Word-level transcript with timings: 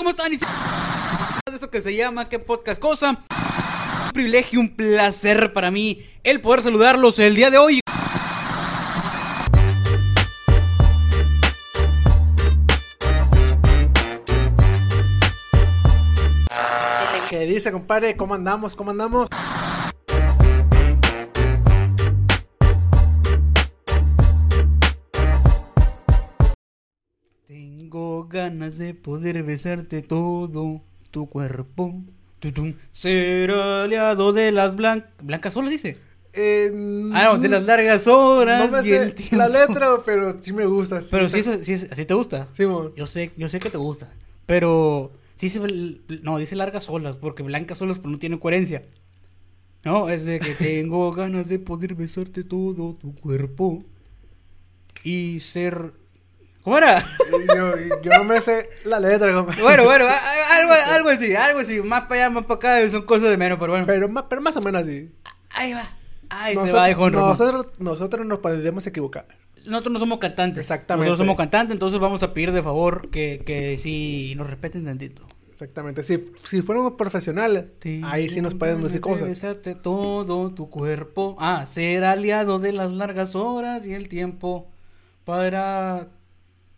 ¿cómo 0.00 0.10
están? 0.10 0.32
Y 0.32 0.38
esto 1.54 1.68
que 1.70 1.82
se 1.82 1.94
llama 1.94 2.30
¿Qué 2.30 2.38
podcast 2.38 2.80
cosa? 2.80 3.22
Un 4.06 4.12
privilegio, 4.14 4.58
un 4.58 4.74
placer 4.74 5.52
para 5.52 5.70
mí 5.70 6.02
el 6.24 6.40
poder 6.40 6.62
saludarlos 6.62 7.18
el 7.18 7.34
día 7.34 7.50
de 7.50 7.58
hoy. 7.58 7.80
¿Qué 17.28 17.40
dice, 17.40 17.70
compadre? 17.70 18.16
¿Cómo 18.16 18.34
andamos? 18.34 18.74
¿Cómo 18.74 18.92
andamos? 18.92 19.28
Ganas 28.50 28.78
de 28.78 28.94
poder 28.94 29.42
besarte 29.42 30.02
todo 30.02 30.82
tu 31.10 31.28
cuerpo. 31.28 32.02
Tutum. 32.40 32.74
Ser 32.92 33.50
aliado 33.50 34.32
de 34.32 34.50
las 34.50 34.74
blancas. 34.74 35.10
¿Blancas 35.22 35.54
solo 35.54 35.68
dice? 35.68 35.98
Eh, 36.32 36.70
Ah, 37.12 37.30
no, 37.34 37.38
de 37.38 37.48
las 37.48 37.64
largas 37.64 38.06
horas. 38.06 38.70
No 38.70 38.82
me 38.82 38.88
y 38.88 38.92
el 38.92 39.14
sé 39.16 39.36
la 39.36 39.48
letra, 39.48 39.88
pero 40.04 40.36
sí 40.42 40.52
me 40.52 40.64
gusta. 40.64 41.02
Pero 41.10 41.28
sí, 41.28 41.40
es- 41.40 41.60
sí, 41.66 41.72
es- 41.74 41.88
así 41.90 42.04
te 42.06 42.14
gusta. 42.14 42.48
Sí. 42.52 42.64
Yo 42.96 43.06
sé, 43.06 43.32
yo 43.36 43.48
sé 43.48 43.58
que 43.58 43.68
te 43.70 43.78
gusta. 43.78 44.12
Pero 44.46 45.12
sí 45.34 45.48
se 45.48 45.60
no, 46.22 46.38
dice 46.38 46.56
largas 46.56 46.88
olas, 46.88 47.16
porque 47.16 47.42
blancas 47.42 47.80
olas 47.82 47.98
pero 47.98 48.10
no 48.10 48.18
tiene 48.18 48.38
coherencia. 48.38 48.84
No, 49.84 50.08
es 50.08 50.24
de 50.24 50.38
que 50.40 50.54
tengo 50.58 51.12
ganas 51.12 51.48
de 51.48 51.58
poder 51.58 51.94
besarte 51.94 52.42
todo 52.44 52.94
tu 52.94 53.14
cuerpo 53.16 53.80
y 55.02 55.40
ser 55.40 55.92
¿Cómo 56.62 56.76
era? 56.76 57.02
Yo, 57.54 57.72
yo 58.02 58.10
no 58.18 58.24
me 58.24 58.40
sé 58.40 58.68
la 58.84 59.00
letra, 59.00 59.32
compadre. 59.32 59.62
Bueno, 59.62 59.84
bueno, 59.84 60.06
algo, 60.50 60.72
algo 60.94 61.08
así, 61.08 61.34
algo 61.34 61.60
así, 61.60 61.80
más 61.80 62.02
para 62.02 62.26
allá, 62.26 62.30
más 62.30 62.44
para 62.44 62.80
acá, 62.80 62.90
son 62.90 63.02
cosas 63.06 63.30
de 63.30 63.36
menos, 63.36 63.58
pero 63.58 63.72
bueno. 63.72 63.86
Pero, 63.86 64.28
pero 64.28 64.40
más 64.40 64.56
o 64.56 64.60
menos 64.60 64.82
así. 64.82 65.10
Ahí 65.50 65.72
va. 65.72 65.88
Ahí 66.28 66.54
se 66.56 66.70
va, 66.70 66.90
hijo 66.90 67.06
de 67.06 67.16
Roma. 67.16 67.28
nosotros, 67.30 67.66
nosotros 67.78 68.26
nos 68.26 68.38
podemos 68.38 68.86
equivocar. 68.86 69.26
Nosotros 69.66 69.92
no 69.92 69.98
somos 69.98 70.18
cantantes. 70.18 70.60
Exactamente. 70.60 71.08
Nosotros 71.08 71.26
somos 71.26 71.36
cantantes, 71.36 71.74
entonces 71.74 71.98
vamos 71.98 72.22
a 72.22 72.32
pedir 72.32 72.52
de 72.52 72.62
favor 72.62 73.10
que, 73.10 73.42
que 73.44 73.76
sí 73.78 74.34
nos 74.36 74.48
respeten 74.48 74.84
tantito. 74.84 75.26
Exactamente. 75.50 76.04
Si, 76.04 76.32
si 76.42 76.62
fuéramos 76.62 76.92
profesionales, 76.92 77.66
ahí 78.04 78.30
sí 78.30 78.40
nos 78.40 78.54
pueden 78.54 78.80
decir 78.80 79.00
cosas. 79.00 79.28
besarte 79.28 79.74
todo 79.74 80.54
tu 80.54 80.70
cuerpo. 80.70 81.36
Ah, 81.38 81.66
ser 81.66 82.04
aliado 82.04 82.58
de 82.58 82.72
las 82.72 82.92
largas 82.92 83.34
horas 83.34 83.86
y 83.86 83.92
el 83.92 84.08
tiempo 84.08 84.70
para 85.24 86.08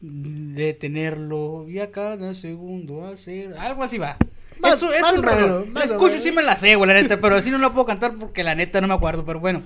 detenerlo 0.03 1.67
y 1.69 1.78
a 1.78 1.91
cada 1.91 2.34
segundo 2.34 3.06
hacer 3.06 3.55
algo 3.58 3.83
así 3.84 3.98
va. 3.98 4.17
Más- 4.59 4.75
eso, 4.75 4.92
eso 4.92 5.00
más 5.03 5.14
es 5.14 5.22
raro. 5.22 5.67
La 5.72 5.84
escucho 5.84 6.11
menos. 6.11 6.25
sí 6.25 6.33
me 6.33 6.42
la 6.42 6.56
sé, 6.59 6.75
güey, 6.77 6.89
la 6.89 6.94
neta, 6.94 7.20
pero 7.20 7.36
así 7.36 7.50
no 7.50 7.59
la 7.59 7.72
puedo 7.72 7.86
cantar 7.86 8.14
porque 8.19 8.44
la 8.44 8.55
neta 8.55 8.81
no 8.81 8.89
me 8.89 8.94
acuerdo, 8.94 9.25
pero 9.25 9.41
bueno. 9.41 9.62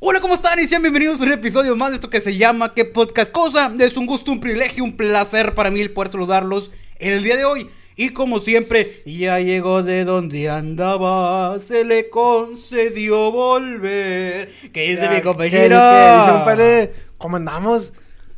Hola, 0.00 0.20
¿cómo 0.20 0.34
están? 0.34 0.58
Y 0.58 0.66
sean 0.66 0.82
bienvenidos 0.82 1.20
a 1.20 1.24
un 1.24 1.32
episodio 1.32 1.76
más 1.76 1.90
de 1.90 1.94
esto 1.96 2.10
que 2.10 2.20
se 2.20 2.36
llama 2.36 2.74
¿Qué 2.74 2.84
podcast 2.84 3.30
cosa? 3.32 3.72
Es 3.78 3.96
un 3.96 4.06
gusto, 4.06 4.32
un 4.32 4.40
privilegio, 4.40 4.84
un 4.84 4.96
placer 4.96 5.54
para 5.54 5.70
mí 5.70 5.80
el 5.80 5.92
poder 5.92 6.10
saludarlos 6.10 6.70
el 6.98 7.22
día 7.22 7.36
de 7.36 7.44
hoy. 7.44 7.68
Y 7.96 8.08
como 8.10 8.40
siempre, 8.40 9.02
ya 9.06 9.38
llegó 9.38 9.82
de 9.84 10.04
donde 10.04 10.50
andaba, 10.50 11.58
se 11.60 11.84
le 11.84 12.10
concedió 12.10 13.30
volver. 13.30 14.50
¿Qué 14.72 14.80
dice 14.90 15.02
Ya, 15.04 15.10
mi 15.10 15.16
¿qué- 15.16 15.22
compañero? 15.22 15.78
qué 15.78 16.18
dice, 16.18 16.32
compadre? 16.32 16.92
¿Cómo 17.16 17.36
andamos? 17.36 17.92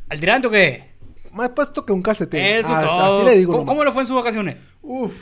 ¿Al 0.09 0.19
tirante 0.19 0.47
o 0.47 0.51
qué? 0.51 0.83
Más 1.37 1.49
puesto 1.49 1.85
que 1.85 1.93
un 1.93 2.01
calcetín. 2.01 2.39
Eso 2.41 2.67
Ah, 2.69 2.79
es 2.81 2.85
todo. 2.87 3.17
Así 3.21 3.25
le 3.29 3.37
digo. 3.37 3.51
¿Cómo, 3.53 3.61
nomás. 3.63 3.73
cómo 3.73 3.85
le 3.85 3.91
fue 3.91 4.01
en 4.01 4.07
sus 4.07 4.15
vacaciones? 4.15 4.57
Uf. 4.81 5.13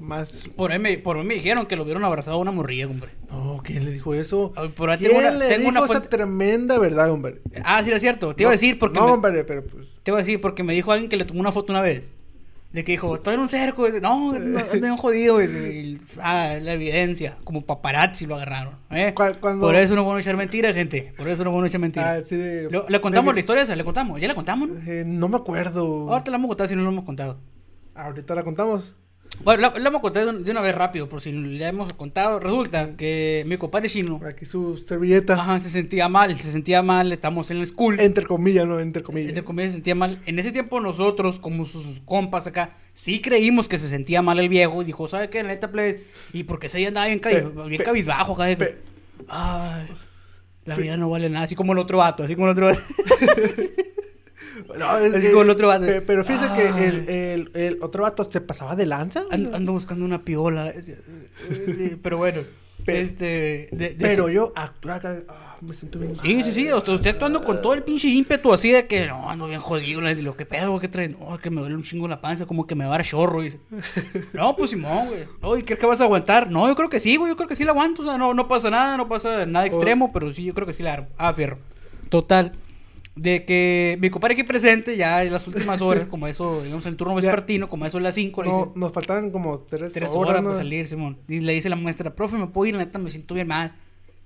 Más. 0.00 0.48
Por 0.56 0.72
ahí, 0.72 0.78
me, 0.78 0.98
por 0.98 1.16
ahí 1.16 1.24
me 1.24 1.34
dijeron 1.34 1.66
que 1.66 1.76
lo 1.76 1.84
vieron 1.84 2.04
abrazado 2.04 2.36
a 2.36 2.40
una 2.40 2.50
morrilla, 2.50 2.86
hombre. 2.86 3.10
No, 3.30 3.60
¿quién 3.62 3.84
le 3.84 3.92
dijo 3.92 4.14
eso? 4.14 4.52
Ay, 4.56 4.68
por 4.70 4.90
ahí 4.90 4.98
¿Quién 4.98 5.10
tengo 5.12 5.20
una- 5.20 5.30
le 5.30 5.46
tengo 5.46 5.58
dijo 5.60 5.70
una 5.70 5.80
esa 5.80 5.86
fuente- 5.86 6.08
tremenda 6.08 6.78
verdad, 6.78 7.10
hombre? 7.10 7.40
Ah, 7.64 7.82
sí, 7.84 7.92
es 7.92 8.00
cierto. 8.00 8.34
Te 8.34 8.42
iba 8.42 8.50
a 8.50 8.52
decir 8.52 8.78
porque 8.78 8.98
No, 8.98 9.06
me- 9.06 9.12
hombre, 9.12 9.44
pero 9.44 9.64
pues... 9.64 9.86
Te 10.02 10.10
voy 10.10 10.18
a 10.20 10.24
decir 10.24 10.40
porque 10.40 10.62
me 10.64 10.72
dijo 10.74 10.90
alguien 10.90 11.08
que 11.08 11.16
le 11.16 11.24
tomó 11.24 11.38
una 11.40 11.52
foto 11.52 11.72
una 11.72 11.82
vez. 11.82 12.02
De 12.72 12.84
que 12.84 12.92
dijo, 12.92 13.14
estoy 13.16 13.34
en 13.34 13.40
un 13.40 13.48
cerco. 13.50 13.86
y- 13.86 14.00
No, 14.00 14.32
no, 14.38 14.60
un 14.92 14.96
jodido. 14.96 15.42
y- 15.42 15.44
y- 15.46 16.00
ah, 16.22 16.56
la 16.60 16.72
evidencia. 16.72 17.36
Como 17.44 17.60
paparazzi 17.60 18.24
lo 18.26 18.36
agarraron. 18.36 18.76
¿eh? 18.90 19.12
Cuando- 19.14 19.60
Por 19.66 19.74
eso 19.76 19.94
no 19.94 20.04
bueno 20.04 20.20
echar 20.20 20.36
mentiras, 20.38 20.74
gente. 20.74 21.12
Por 21.16 21.28
eso 21.28 21.44
no 21.44 21.50
bueno 21.50 21.66
echar 21.66 21.78
Ah, 21.78 21.82
mentiras. 21.82 22.22
sí, 22.26 22.36
de- 22.36 22.70
Lo- 22.70 22.86
¿Le 22.88 23.00
contamos 23.00 23.32
de- 23.32 23.34
la 23.34 23.40
historia 23.40 23.62
esa? 23.64 23.76
¿Le 23.76 23.84
contamos? 23.84 24.18
¿Ya 24.20 24.26
la 24.28 24.34
contamos? 24.34 24.70
no? 24.70 24.90
Eh, 24.90 25.04
no 25.06 25.28
me 25.28 25.36
acuerdo. 25.36 26.10
Ahorita 26.10 26.30
la 26.30 26.36
vamos 26.38 26.46
a 26.46 26.50
contar 26.50 26.68
si 26.68 26.74
no 26.76 26.82
la 26.82 26.88
hemos 26.88 27.04
contado. 27.04 27.38
Ahorita 27.94 28.34
la 28.34 28.42
contamos. 28.42 28.96
Bueno, 29.44 29.62
la, 29.62 29.70
la 29.70 29.84
vamos 29.90 29.98
a 29.98 30.02
contar 30.02 30.24
de 30.24 30.30
un- 30.30 30.44
de 30.44 30.50
una 30.52 30.60
vez 30.60 30.74
rápido, 30.74 31.08
por 31.08 31.20
si 31.20 31.32
la 31.32 31.68
hemos 31.68 31.92
contado. 31.94 32.38
Resulta 32.38 32.96
que 32.96 33.42
mi 33.46 33.56
compadre 33.56 33.88
chino, 33.88 34.18
Por 34.18 34.28
aquí 34.28 34.44
su 34.44 34.76
servilleta. 34.76 35.32
ajá, 35.34 35.58
se 35.58 35.68
sentía 35.68 36.08
mal, 36.08 36.38
se 36.38 36.52
sentía 36.52 36.80
mal, 36.82 37.12
estamos 37.12 37.50
en 37.50 37.56
el 37.56 37.66
school. 37.66 37.98
Entre 37.98 38.24
comillas, 38.24 38.66
¿no? 38.66 38.78
Entre 38.78 39.02
comillas. 39.02 39.30
Entre 39.30 39.42
comillas 39.42 39.70
se 39.72 39.76
sentía 39.78 39.94
mal. 39.96 40.20
En 40.26 40.38
ese 40.38 40.52
tiempo 40.52 40.78
nosotros, 40.80 41.40
como 41.40 41.66
sus 41.66 42.00
compas 42.04 42.46
acá, 42.46 42.76
sí 42.94 43.20
creímos 43.20 43.66
que 43.66 43.78
se 43.80 43.88
sentía 43.88 44.22
mal 44.22 44.38
el 44.38 44.48
viejo. 44.48 44.80
Y 44.80 44.84
dijo, 44.84 45.08
¿sabe 45.08 45.28
qué? 45.28 45.42
La 45.42 45.48
neta, 45.48 45.72
plebes. 45.72 46.02
Y 46.32 46.44
porque 46.44 46.68
se 46.68 46.86
andaba 46.86 47.06
bien, 47.08 47.20
cabi- 47.20 47.42
Pe- 47.52 47.68
bien 47.68 47.78
pe- 47.78 47.84
cabizbajo 47.84 48.34
acá. 48.40 48.56
pe- 48.56 48.78
Ay, 49.28 49.88
la 50.66 50.76
vida 50.76 50.96
no 50.96 51.10
vale 51.10 51.28
nada. 51.30 51.46
Así 51.46 51.56
como 51.56 51.72
el 51.72 51.78
otro 51.78 51.98
vato, 51.98 52.22
así 52.22 52.34
como 52.36 52.46
el 52.46 52.52
otro 52.52 52.66
vato. 52.66 52.80
No, 54.78 54.98
es 54.98 55.12
Así 55.14 55.22
que- 55.22 55.30
como 55.30 55.42
el 55.42 55.50
otro 55.50 55.68
vato. 55.68 55.86
pe- 55.86 56.00
Pero 56.02 56.24
fíjese 56.24 56.52
que 56.54 56.86
el, 56.88 57.08
el, 57.08 57.50
el 57.54 57.78
otro 57.82 58.02
vato 58.02 58.28
se 58.30 58.40
pasaba 58.40 58.76
de 58.76 58.86
lanza. 58.86 59.24
Ando, 59.30 59.54
ando 59.56 59.72
buscando 59.72 60.04
una 60.04 60.22
piola. 60.24 60.68
eh, 60.70 60.82
eh, 61.50 61.96
Pero 62.02 62.18
bueno, 62.18 62.40
este... 62.86 63.68
de- 63.70 63.90
de- 63.90 63.96
Pero 63.98 64.28
yo 64.28 64.52
actué 64.56 64.92
acá. 64.92 65.20
ah, 65.28 65.56
me 65.60 65.72
siento 65.74 65.98
bien. 66.00 66.16
Sí, 66.16 66.42
sí, 66.42 66.52
sí, 66.52 66.64
sea, 66.64 66.76
usted 66.76 67.06
actuando 67.10 67.44
con 67.44 67.62
todo 67.62 67.74
el 67.74 67.84
pinche 67.84 68.08
ímpetu 68.08 68.52
así 68.52 68.72
de 68.72 68.86
que 68.88 69.06
no, 69.06 69.30
ando 69.30 69.46
bien 69.46 69.60
jodido, 69.60 70.00
lo 70.00 70.36
que 70.36 70.44
pedo, 70.44 70.80
que 70.80 70.88
trae, 70.88 71.08
no, 71.08 71.38
que 71.38 71.50
me 71.50 71.60
duele 71.60 71.76
un 71.76 71.84
chingo 71.84 72.08
la 72.08 72.20
panza, 72.20 72.46
como 72.46 72.66
que 72.66 72.74
me 72.74 72.84
va 72.84 72.94
a 72.94 72.98
dar 72.98 73.06
chorro. 73.06 73.40
No, 74.32 74.56
pues 74.56 74.70
Simón, 74.70 75.08
güey. 75.08 75.24
Oye, 75.42 75.64
¿crees 75.64 75.78
que 75.78 75.86
vas 75.86 76.00
a 76.00 76.04
aguantar? 76.04 76.50
No, 76.50 76.66
yo 76.66 76.74
creo 76.74 76.88
que 76.88 76.98
sí, 76.98 77.16
güey, 77.16 77.30
yo 77.30 77.36
creo 77.36 77.48
que 77.48 77.54
sí 77.56 77.62
la 77.64 77.70
aguanto, 77.70 78.02
o 78.02 78.04
sea, 78.04 78.18
no, 78.18 78.34
no 78.34 78.48
pasa 78.48 78.70
nada, 78.70 78.96
no 78.96 79.08
pasa 79.08 79.46
nada 79.46 79.66
extremo, 79.66 80.10
pero 80.12 80.32
sí, 80.32 80.42
yo 80.44 80.52
creo 80.54 80.66
que 80.66 80.72
sí 80.72 80.82
la 80.82 80.94
armo. 80.94 81.06
Ah, 81.16 81.32
fierro. 81.32 81.58
Total. 82.08 82.52
De 83.14 83.44
que 83.44 83.98
mi 84.00 84.08
compadre 84.08 84.32
aquí 84.34 84.42
presente, 84.42 84.96
ya 84.96 85.22
en 85.22 85.32
las 85.32 85.46
últimas 85.46 85.80
horas, 85.82 86.08
como 86.08 86.26
eso, 86.28 86.62
digamos, 86.62 86.86
el 86.86 86.96
turno 86.96 87.14
vespertino, 87.14 87.68
como 87.68 87.84
eso 87.84 87.98
de 87.98 88.04
las 88.04 88.14
5, 88.14 88.42
le 88.42 88.48
dice, 88.48 88.60
No, 88.60 88.72
nos 88.74 88.92
faltaban 88.92 89.30
como 89.30 89.58
tres, 89.60 89.92
tres 89.92 90.10
horas. 90.10 90.30
horas 90.30 90.42
¿no? 90.42 90.48
para 90.50 90.56
salir, 90.62 90.86
Simón. 90.88 91.18
Y 91.28 91.40
le 91.40 91.52
dice 91.52 91.68
la 91.68 91.76
maestra, 91.76 92.14
profe, 92.14 92.38
¿me 92.38 92.46
puedo 92.46 92.66
ir? 92.68 92.74
La 92.74 92.84
neta, 92.84 92.98
me 92.98 93.10
siento 93.10 93.34
bien 93.34 93.48
mal. 93.48 93.74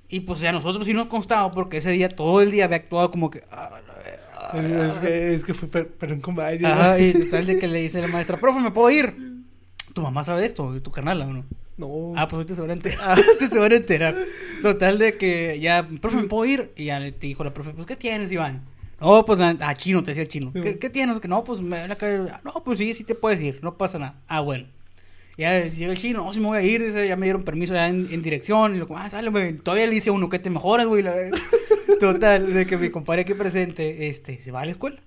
Y 0.08 0.20
pues 0.20 0.38
ya 0.38 0.52
nosotros 0.52 0.86
sí 0.86 0.92
nos 0.94 1.06
constaba 1.06 1.50
porque 1.50 1.78
ese 1.78 1.90
día, 1.90 2.08
todo 2.08 2.40
el 2.40 2.52
día 2.52 2.66
había 2.66 2.76
actuado 2.76 3.10
como 3.10 3.28
que... 3.28 3.42
"Ah, 3.50 3.70
la 3.86 3.94
verga". 3.94 4.86
Es, 4.92 4.94
que, 5.00 5.34
es 5.34 5.44
que 5.44 5.52
fue 5.54 5.66
per- 5.66 5.88
pero 5.98 6.14
un 6.14 6.20
y 6.20 7.12
total 7.24 7.46
de 7.46 7.58
que 7.58 7.66
le 7.66 7.80
dice 7.80 8.00
la 8.00 8.06
maestra, 8.06 8.36
profe, 8.36 8.60
¿me 8.60 8.70
puedo 8.70 8.88
ir? 8.90 9.16
Tu 9.92 10.00
mamá 10.02 10.22
sabe 10.22 10.46
esto, 10.46 10.80
tu 10.80 10.92
carnal, 10.92 11.22
¿o 11.22 11.26
no? 11.32 11.44
No. 11.76 12.12
Ah, 12.14 12.28
pues 12.28 12.34
ahorita 12.34 12.54
se 12.54 12.60
van 12.60 12.70
a 12.70 12.74
enterar. 12.74 13.00
Ahorita 13.18 13.48
se 13.50 13.58
van 13.58 13.72
a 13.72 13.76
enterar. 13.76 14.16
Total 14.62 14.98
de 14.98 15.12
que 15.14 15.58
ya, 15.60 15.86
profe, 16.00 16.18
¿me 16.18 16.22
puedo 16.28 16.44
ir? 16.44 16.72
Y 16.76 16.84
ya 16.86 17.00
le 17.00 17.10
te 17.12 17.26
dijo 17.26 17.42
la 17.44 17.52
profe, 17.52 17.70
pues, 17.72 17.86
¿qué 17.86 17.96
tienes, 17.96 18.30
Iván? 18.30 18.62
No, 19.00 19.24
pues, 19.24 19.40
ah, 19.40 19.74
chino, 19.74 20.02
te 20.02 20.12
decía 20.12 20.26
chino. 20.26 20.52
¿Qué, 20.52 20.78
qué 20.78 20.90
tienes? 20.90 21.20
Que 21.20 21.28
no, 21.28 21.44
pues, 21.44 21.60
me 21.60 21.80
van 21.80 21.92
a 21.92 21.96
caer. 21.96 22.30
Ah, 22.32 22.40
No, 22.44 22.52
pues 22.64 22.78
sí, 22.78 22.94
sí 22.94 23.04
te 23.04 23.14
puedes 23.14 23.40
ir, 23.40 23.60
no 23.62 23.76
pasa 23.76 23.98
nada. 23.98 24.20
Ah, 24.26 24.40
bueno. 24.40 24.66
Ya 25.38 25.66
llega 25.66 25.92
el 25.92 25.98
chino, 25.98 26.24
no, 26.24 26.32
si 26.32 26.40
me 26.40 26.46
voy 26.46 26.58
a 26.58 26.62
ir, 26.62 26.92
ya 27.06 27.14
me 27.14 27.26
dieron 27.26 27.42
permiso 27.44 27.74
ya 27.74 27.88
en, 27.88 28.08
en 28.10 28.22
dirección. 28.22 28.74
Y 28.74 28.78
lo 28.78 28.88
ah, 28.96 29.10
sale, 29.10 29.28
güey. 29.28 29.54
Todavía 29.56 29.86
le 29.86 29.92
dice 29.92 30.08
a 30.08 30.12
uno 30.14 30.30
que 30.30 30.38
te 30.38 30.48
mejoras, 30.48 30.86
güey. 30.86 31.02
la. 31.02 31.14
Total, 32.00 32.52
de 32.52 32.66
que 32.66 32.76
mi 32.78 32.90
compadre 32.90 33.22
aquí 33.22 33.34
presente, 33.34 34.08
este, 34.08 34.40
se 34.40 34.50
va 34.50 34.62
a 34.62 34.64
la 34.64 34.70
escuela. 34.70 35.00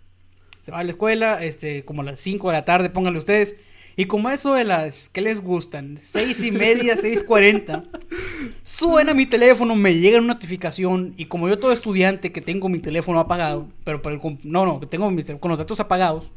Se 0.62 0.72
va 0.72 0.80
a 0.80 0.84
la 0.84 0.92
escuela, 0.92 1.44
este, 1.44 1.84
como 1.84 2.02
a 2.04 2.06
las 2.06 2.20
5 2.20 2.48
de 2.50 2.54
la 2.54 2.66
tarde, 2.66 2.90
pónganle 2.90 3.18
ustedes. 3.18 3.56
Y 4.00 4.06
como 4.06 4.30
eso 4.30 4.54
de 4.54 4.64
las 4.64 5.10
que 5.10 5.20
les 5.20 5.42
gustan, 5.42 6.00
seis 6.02 6.42
y 6.42 6.52
media, 6.52 6.96
6.40, 6.96 7.84
suena 8.64 9.14
mi 9.14 9.26
teléfono, 9.26 9.76
me 9.76 9.94
llega 9.96 10.20
una 10.20 10.36
notificación. 10.36 11.14
Y 11.18 11.26
como 11.26 11.50
yo 11.50 11.60
todo 11.60 11.74
estudiante 11.74 12.32
que 12.32 12.40
tengo 12.40 12.70
mi 12.70 12.80
teléfono 12.80 13.20
apagado, 13.20 13.68
pero 13.84 14.02
comp- 14.02 14.40
no, 14.44 14.66
no, 14.66 14.80
que 14.80 14.86
tengo 14.86 15.12
mis, 15.12 15.26
con 15.42 15.50
los 15.50 15.58
datos 15.58 15.82
apagados, 15.82 16.32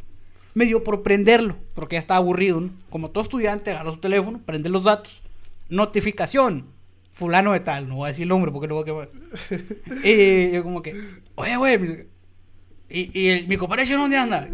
me 0.54 0.64
dio 0.64 0.82
por 0.82 1.04
prenderlo, 1.04 1.56
porque 1.74 1.94
ya 1.94 2.00
estaba 2.00 2.18
aburrido. 2.18 2.60
¿no? 2.60 2.70
Como 2.90 3.10
todo 3.10 3.22
estudiante, 3.22 3.70
agarra 3.70 3.92
su 3.92 3.98
teléfono, 3.98 4.40
prende 4.44 4.68
los 4.68 4.82
datos, 4.82 5.22
notificación, 5.68 6.66
fulano 7.12 7.52
de 7.52 7.60
tal, 7.60 7.88
no 7.88 7.94
voy 7.94 8.06
a 8.06 8.08
decir 8.08 8.24
el 8.24 8.30
nombre 8.30 8.50
porque 8.50 8.66
lo 8.66 8.74
voy 8.74 8.82
a 8.82 8.86
quemar. 8.86 9.08
y 10.04 10.50
yo 10.50 10.64
como 10.64 10.82
que, 10.82 11.00
oye, 11.36 11.56
güey, 11.56 12.06
¿y, 12.90 13.20
y 13.20 13.28
el- 13.28 13.46
mi 13.46 13.56
compadre 13.56 13.86
dónde 13.86 14.16
anda? 14.16 14.48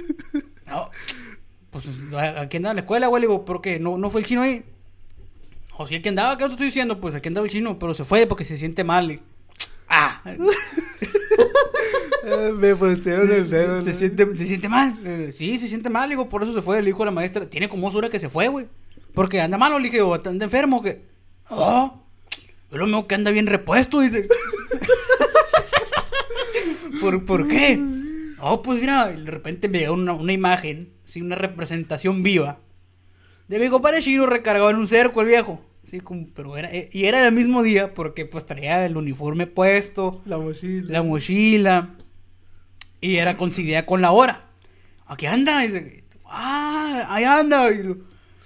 no, 0.66 0.90
pues 1.70 1.84
aquí 2.36 2.56
andaba 2.56 2.72
en 2.72 2.76
la 2.76 2.80
escuela, 2.82 3.06
güey, 3.08 3.20
le 3.22 3.26
digo, 3.28 3.44
¿pero 3.44 3.60
qué? 3.60 3.78
¿No, 3.78 3.98
no 3.98 4.10
fue 4.10 4.20
el 4.22 4.26
chino 4.26 4.42
ahí? 4.42 4.64
O 5.76 5.86
si 5.86 5.94
aquí 5.96 6.08
andaba, 6.08 6.36
¿qué 6.36 6.44
te 6.46 6.50
estoy 6.52 6.66
diciendo? 6.66 7.00
Pues 7.00 7.14
aquí 7.14 7.28
andaba 7.28 7.46
el 7.46 7.52
chino, 7.52 7.78
pero 7.78 7.94
se 7.94 8.04
fue 8.04 8.26
porque 8.26 8.44
se 8.44 8.58
siente 8.58 8.84
mal. 8.84 9.06
le- 9.08 9.20
Ah, 9.88 10.22
me 12.54 12.74
pusieron 12.76 13.30
el 13.32 13.48
dedo. 13.48 13.82
Se, 13.82 13.92
¿no? 13.92 13.96
siente, 13.98 14.36
se 14.36 14.46
siente 14.46 14.68
mal. 14.68 14.98
Eh, 15.04 15.32
sí, 15.36 15.58
se 15.58 15.68
siente 15.68 15.88
mal. 15.88 16.08
Digo, 16.10 16.28
por 16.28 16.42
eso 16.42 16.52
se 16.52 16.62
fue. 16.62 16.80
Le 16.82 16.86
dijo 16.86 17.02
a 17.02 17.06
la 17.06 17.12
maestra. 17.12 17.48
Tiene 17.48 17.68
como 17.68 17.86
dos 17.86 17.94
horas 17.94 18.10
que 18.10 18.18
se 18.18 18.28
fue, 18.28 18.48
güey. 18.48 18.66
Porque 19.14 19.40
anda 19.40 19.56
malo. 19.56 19.78
Le 19.78 19.84
dije, 19.84 20.02
o 20.02 20.14
anda 20.14 20.44
enfermo. 20.44 20.82
que 20.82 21.02
Oh, 21.48 22.02
yo 22.70 22.76
lo 22.76 22.84
mismo 22.86 23.06
que 23.06 23.14
anda 23.14 23.30
bien 23.30 23.46
repuesto. 23.46 24.00
Dice. 24.00 24.28
¿Por, 27.00 27.24
¿Por 27.24 27.48
qué? 27.48 27.76
No, 27.76 28.62
pues 28.62 28.80
mira. 28.80 29.12
y 29.16 29.22
de 29.24 29.30
repente 29.30 29.68
me 29.68 29.78
llegó 29.78 29.94
una, 29.94 30.12
una 30.12 30.32
imagen. 30.32 30.90
Sí, 31.08 31.22
una 31.22 31.36
representación 31.36 32.22
viva. 32.22 32.58
De 33.48 33.58
mi 33.58 33.68
compadre 33.68 34.02
Shiro 34.02 34.26
recargado 34.26 34.68
en 34.68 34.76
un 34.76 34.86
cerco, 34.86 35.22
el 35.22 35.28
viejo. 35.28 35.60
Sí, 35.84 36.00
como, 36.00 36.26
pero 36.34 36.54
era, 36.58 36.70
eh, 36.70 36.90
y 36.92 37.06
era 37.06 37.26
el 37.26 37.32
mismo 37.32 37.62
día 37.62 37.94
porque 37.94 38.26
pues 38.26 38.44
traía 38.44 38.84
el 38.84 38.94
uniforme 38.98 39.46
puesto, 39.46 40.20
La 40.26 40.36
mochila. 40.36 40.86
la 40.92 41.02
mochila. 41.02 41.94
Y 43.00 43.16
era 43.16 43.38
coincidía 43.38 43.86
con 43.86 44.02
la 44.02 44.10
hora. 44.12 44.44
Aquí 45.06 45.24
anda. 45.24 45.64
Y 45.64 45.68
dice, 45.68 46.04
ah, 46.26 47.06
ahí 47.08 47.24
anda. 47.24 47.70
Y 47.70 47.82
lo- 47.84 47.96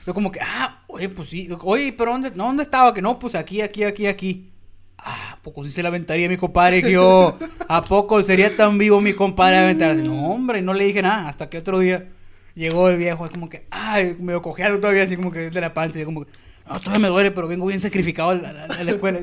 yo 0.06 0.14
como 0.14 0.30
que, 0.30 0.38
ah, 0.40 0.84
oye, 0.86 1.08
pues 1.08 1.30
sí. 1.30 1.48
Oye, 1.62 1.92
pero 1.92 2.12
¿dónde, 2.12 2.30
no, 2.36 2.44
¿dónde 2.44 2.62
estaba? 2.62 2.94
Que 2.94 3.02
no, 3.02 3.18
pues 3.18 3.34
aquí, 3.34 3.60
aquí, 3.60 3.82
aquí, 3.82 4.06
aquí. 4.06 4.50
Ah, 4.98 5.32
¿a 5.32 5.42
poco 5.42 5.64
sí 5.64 5.72
se 5.72 5.82
la 5.82 5.88
aventaría 5.88 6.28
mi 6.28 6.36
compadre? 6.36 6.76
Dije 6.76 6.92
yo, 6.92 7.36
¿a 7.68 7.82
poco 7.84 8.22
sería 8.22 8.54
tan 8.56 8.78
vivo 8.78 9.00
mi 9.00 9.14
compadre 9.14 9.58
aventarse? 9.58 10.04
No, 10.04 10.28
hombre, 10.28 10.62
no 10.62 10.72
le 10.74 10.84
dije 10.84 11.02
nada. 11.02 11.28
Hasta 11.28 11.50
que 11.50 11.58
otro 11.58 11.80
día 11.80 12.08
llegó 12.54 12.88
el 12.88 12.96
viejo, 12.96 13.24
es 13.26 13.32
como 13.32 13.48
que, 13.48 13.66
ay, 13.70 14.16
me 14.20 14.40
cojeando 14.40 14.80
todavía, 14.80 15.02
así 15.04 15.16
como 15.16 15.30
que 15.32 15.50
de 15.50 15.60
la 15.60 15.74
panza. 15.74 16.00
Y 16.00 16.04
como 16.04 16.24
que, 16.24 16.30
no, 16.68 16.78
todavía 16.80 17.00
me 17.00 17.08
duele, 17.08 17.30
pero 17.30 17.48
vengo 17.48 17.66
bien 17.66 17.80
sacrificado 17.80 18.30
a 18.30 18.34
la, 18.36 18.52
la- 18.66 18.90
escuela. 18.92 19.20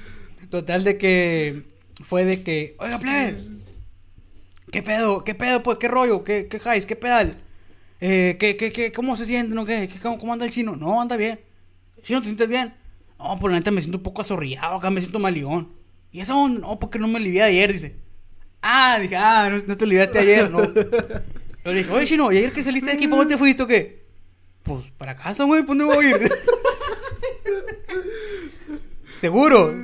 Total 0.50 0.84
de 0.84 0.98
que 0.98 1.62
fue 2.02 2.24
de 2.24 2.42
que, 2.42 2.76
oiga, 2.78 2.98
plebe, 2.98 3.36
¿qué 4.70 4.82
pedo? 4.82 5.24
¿Qué 5.24 5.34
pedo, 5.34 5.62
pues? 5.62 5.78
¿Qué 5.78 5.88
rollo? 5.88 6.24
¿Qué, 6.24 6.48
qué 6.48 6.58
jais? 6.58 6.86
¿Qué 6.86 6.96
pedal? 6.96 7.36
Eh, 8.00 8.36
¿qué, 8.38 8.56
qué, 8.56 8.72
qué, 8.72 8.92
¿Cómo 8.92 9.16
se 9.16 9.26
siente? 9.26 9.54
¿No? 9.54 9.64
¿Qué, 9.64 9.88
cómo, 10.02 10.18
cómo 10.18 10.32
anda 10.32 10.44
el 10.44 10.50
chino? 10.50 10.76
No, 10.76 11.00
anda 11.00 11.16
bien. 11.16 11.40
¿Chino, 12.02 12.20
te 12.20 12.26
sientes 12.26 12.48
bien? 12.48 12.74
No, 13.18 13.38
por 13.38 13.50
la 13.52 13.58
neta 13.58 13.70
me 13.70 13.80
siento 13.80 13.98
un 13.98 14.02
poco 14.02 14.20
azorrillado, 14.20 14.76
acá 14.76 14.90
me 14.90 15.00
siento 15.00 15.18
malión. 15.20 15.70
¿Y 16.10 16.20
eso? 16.20 16.48
No, 16.48 16.78
porque 16.78 16.98
no 16.98 17.06
me 17.08 17.18
alivié 17.18 17.42
ayer, 17.42 17.72
dice. 17.72 17.96
Ah, 18.60 18.98
dije, 19.00 19.16
ah, 19.16 19.48
no, 19.50 19.62
no 19.66 19.76
te 19.76 19.84
aliviaste 19.84 20.18
ayer, 20.18 20.50
no. 20.50 20.62
Yo 21.64 21.72
le 21.72 21.78
dije, 21.78 21.92
oye, 21.92 22.06
chino, 22.06 22.32
¿y 22.32 22.38
ayer 22.38 22.52
que 22.52 22.64
saliste 22.64 22.90
de 22.90 22.96
aquí, 22.96 23.06
para 23.06 23.18
dónde 23.18 23.34
te 23.34 23.38
fuiste 23.38 23.62
o 23.62 23.66
qué? 23.66 24.02
Pues 24.62 24.84
para 24.98 25.14
casa, 25.16 25.44
güey, 25.44 25.62
¿para 25.62 25.78
dónde 25.78 25.84
voy 25.84 26.06
a 26.06 26.08
ir? 26.10 26.32
¿Seguro? 29.20 29.74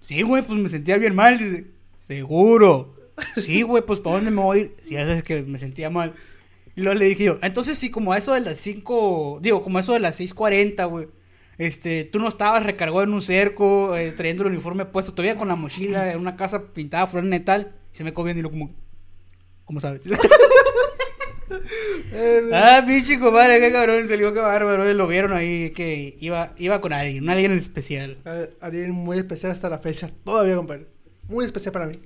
Sí, 0.00 0.22
güey, 0.22 0.42
pues 0.42 0.58
me 0.58 0.68
sentía 0.68 0.96
bien 0.96 1.14
mal, 1.14 1.38
dice. 1.38 1.66
¿Seguro? 2.06 2.94
Sí, 3.36 3.62
güey, 3.62 3.82
pues 3.84 4.00
¿para 4.00 4.16
dónde 4.16 4.30
me 4.30 4.40
voy 4.40 4.58
a 4.58 4.60
ir? 4.62 4.76
Sí, 4.82 4.96
es 4.96 5.22
que 5.22 5.42
me 5.42 5.58
sentía 5.58 5.90
mal. 5.90 6.14
Y 6.74 6.82
luego 6.82 6.98
le 6.98 7.06
dije 7.06 7.24
yo, 7.24 7.38
entonces 7.42 7.78
sí, 7.78 7.90
como 7.90 8.12
a 8.12 8.18
eso 8.18 8.34
de 8.34 8.40
las 8.40 8.58
5, 8.58 9.40
digo, 9.42 9.62
como 9.62 9.78
a 9.78 9.80
eso 9.80 9.94
de 9.94 10.00
las 10.00 10.20
6.40, 10.20 10.88
güey. 10.88 11.08
Este, 11.58 12.04
tú 12.04 12.18
no 12.18 12.28
estabas 12.28 12.62
recargado 12.64 13.02
en 13.02 13.14
un 13.14 13.22
cerco, 13.22 13.96
eh, 13.96 14.12
trayendo 14.12 14.42
el 14.42 14.50
uniforme 14.50 14.84
puesto, 14.84 15.14
todavía 15.14 15.38
con 15.38 15.48
la 15.48 15.56
mochila 15.56 16.12
en 16.12 16.20
una 16.20 16.36
casa 16.36 16.62
pintada 16.74 17.06
flor 17.06 17.24
metal. 17.24 17.74
Y 17.94 17.96
se 17.96 18.04
me 18.04 18.12
comiendo 18.12 18.40
y 18.40 18.42
lo 18.42 18.50
como, 18.50 18.70
¿cómo 19.64 19.80
sabes? 19.80 20.02
Eh, 22.12 22.50
ah, 22.52 22.82
pinche 22.86 23.18
compadre, 23.18 23.60
qué 23.60 23.70
cabrón, 23.72 24.08
salió 24.08 24.32
qué 24.32 24.40
bárbaro. 24.40 24.92
Lo 24.92 25.06
vieron 25.06 25.32
ahí 25.32 25.70
que 25.70 26.16
iba, 26.20 26.52
iba 26.58 26.80
con 26.80 26.92
alguien, 26.92 27.22
un 27.24 27.30
alguien 27.30 27.52
en 27.52 27.58
especial. 27.58 28.16
eh, 28.24 28.50
Alguien 28.60 28.90
muy 28.92 29.18
especial 29.18 29.52
hasta 29.52 29.68
la 29.68 29.78
fecha. 29.78 30.08
Todavía, 30.24 30.56
compadre. 30.56 30.86
Muy 31.28 31.44
especial 31.44 31.72
para 31.72 31.86
mí. 31.86 31.96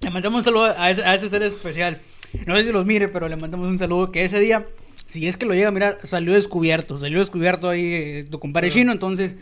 Le 0.00 0.10
mandamos 0.10 0.38
un 0.38 0.44
saludo 0.44 0.74
a 0.76 0.90
ese, 0.90 1.02
a 1.04 1.14
ese 1.14 1.28
ser 1.28 1.42
especial. 1.44 1.98
No 2.46 2.56
sé 2.56 2.64
si 2.64 2.72
los 2.72 2.84
mire, 2.86 3.08
pero 3.08 3.28
le 3.28 3.36
mandamos 3.36 3.68
un 3.68 3.78
saludo 3.78 4.10
que 4.10 4.24
ese 4.24 4.40
día, 4.40 4.66
si 5.06 5.28
es 5.28 5.36
que 5.36 5.46
lo 5.46 5.54
llega 5.54 5.68
a 5.68 5.72
mirar, 5.72 5.98
salió 6.02 6.32
descubierto. 6.34 6.98
Salió 6.98 7.20
descubierto 7.20 7.68
ahí 7.68 7.84
eh, 7.92 8.24
tu 8.28 8.40
compadre 8.40 8.70
chino, 8.70 8.90
entonces, 8.90 9.36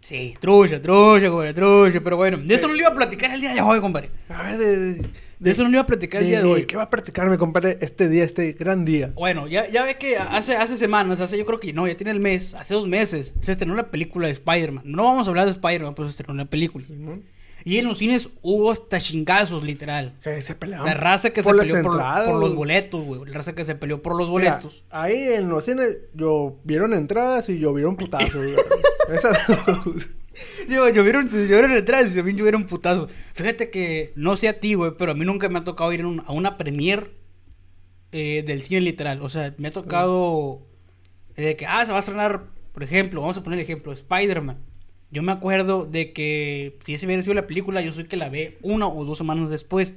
sí, 0.00 0.36
trucha, 0.40 0.80
trucha, 0.80 1.28
compadre, 1.30 1.54
trucha. 1.54 2.00
Pero 2.00 2.16
bueno, 2.16 2.36
de 2.38 2.54
eso 2.54 2.68
no 2.68 2.74
le 2.74 2.80
iba 2.80 2.90
a 2.90 2.94
platicar 2.94 3.32
el 3.32 3.40
día 3.40 3.54
de 3.54 3.60
hoy, 3.60 3.80
compadre. 3.80 4.10
A 4.28 4.42
ver, 4.42 4.58
de, 4.58 4.76
de, 4.94 5.08
De 5.38 5.50
eso 5.50 5.64
no 5.64 5.70
iba 5.70 5.80
a 5.80 5.86
platicar 5.86 6.22
el 6.22 6.28
día 6.28 6.42
de 6.42 6.48
hoy. 6.48 6.64
¿Qué 6.66 6.76
va 6.76 6.84
a 6.84 6.90
practicarme, 6.90 7.38
compadre, 7.38 7.78
este 7.80 8.08
día, 8.08 8.24
este 8.24 8.52
gran 8.52 8.84
día? 8.84 9.12
Bueno, 9.14 9.46
ya, 9.48 9.68
ya 9.68 9.84
ve 9.84 9.96
que 9.98 10.16
hace, 10.16 10.56
hace 10.56 10.78
semanas, 10.78 11.20
hace 11.20 11.36
yo 11.36 11.44
creo 11.46 11.60
que 11.60 11.72
no, 11.72 11.86
ya 11.86 11.96
tiene 11.96 12.12
el 12.12 12.20
mes, 12.20 12.54
hace 12.54 12.74
dos 12.74 12.86
meses, 12.88 13.34
se 13.40 13.52
estrenó 13.52 13.74
la 13.74 13.90
película 13.90 14.26
de 14.28 14.32
Spider-Man. 14.32 14.84
No 14.86 15.04
vamos 15.04 15.26
a 15.26 15.30
hablar 15.30 15.46
de 15.46 15.52
Spider-Man, 15.52 15.94
pero 15.94 16.08
se 16.08 16.12
estrenó 16.12 16.34
la 16.34 16.44
película. 16.46 16.84
¿no? 16.88 17.18
Y 17.66 17.78
en 17.78 17.86
los 17.88 17.98
cines 17.98 18.28
hubo 18.42 18.70
hasta 18.70 19.00
chingazos, 19.00 19.64
literal. 19.64 20.12
Que 20.22 20.42
se 20.42 20.54
peleaban. 20.54 20.86
La 20.86 20.94
raza 20.94 21.30
que 21.30 21.42
por 21.42 21.54
se 21.64 21.72
peleó 21.72 21.82
por, 21.82 21.98
por 22.26 22.38
los 22.40 22.54
boletos, 22.54 23.02
güey. 23.02 23.22
La 23.24 23.38
raza 23.38 23.54
que 23.54 23.64
se 23.64 23.74
peleó 23.74 24.02
por 24.02 24.16
los 24.18 24.28
Mira, 24.28 24.50
boletos. 24.52 24.84
ahí 24.90 25.16
en 25.32 25.48
los 25.48 25.64
cines 25.64 25.98
llovieron 26.14 26.92
entradas 26.92 27.48
y 27.48 27.58
llovieron 27.58 27.96
putazos. 27.96 28.34
güey. 28.34 28.54
Esas 29.14 29.50
llovieron, 30.68 31.28
llovieron 31.28 31.72
detrás 31.74 32.12
y 32.12 32.16
también 32.16 32.36
llovieron 32.36 32.64
putazos. 32.64 33.10
Fíjate 33.34 33.70
que, 33.70 34.12
no 34.16 34.36
sé 34.36 34.48
a 34.48 34.58
ti, 34.60 34.74
güey, 34.74 34.92
pero 34.98 35.12
a 35.12 35.14
mí 35.14 35.24
nunca 35.24 35.48
me 35.48 35.58
ha 35.58 35.64
tocado 35.64 35.92
ir 35.92 36.04
un- 36.06 36.22
a 36.26 36.32
una 36.32 36.56
premiere 36.56 37.10
eh, 38.12 38.44
del 38.46 38.62
cine 38.62 38.80
literal. 38.80 39.20
O 39.22 39.28
sea, 39.28 39.54
me 39.58 39.68
ha 39.68 39.70
tocado 39.70 40.66
eh, 41.36 41.42
de 41.42 41.56
que, 41.56 41.66
ah, 41.66 41.84
se 41.84 41.90
va 41.92 41.98
a 41.98 42.00
estrenar, 42.00 42.44
por 42.72 42.82
ejemplo, 42.82 43.20
vamos 43.20 43.36
a 43.36 43.42
poner 43.42 43.58
el 43.58 43.64
ejemplo, 43.64 43.92
Spider-Man. 43.92 44.58
Yo 45.10 45.22
me 45.22 45.32
acuerdo 45.32 45.84
de 45.84 46.12
que 46.12 46.76
si 46.84 46.94
ese 46.94 47.06
hubiera 47.06 47.22
sido 47.22 47.34
la 47.34 47.46
película, 47.46 47.80
yo 47.82 47.92
soy 47.92 48.04
que 48.04 48.16
la 48.16 48.28
ve 48.28 48.58
una 48.62 48.86
o 48.88 49.04
dos 49.04 49.18
semanas 49.18 49.48
después. 49.50 49.94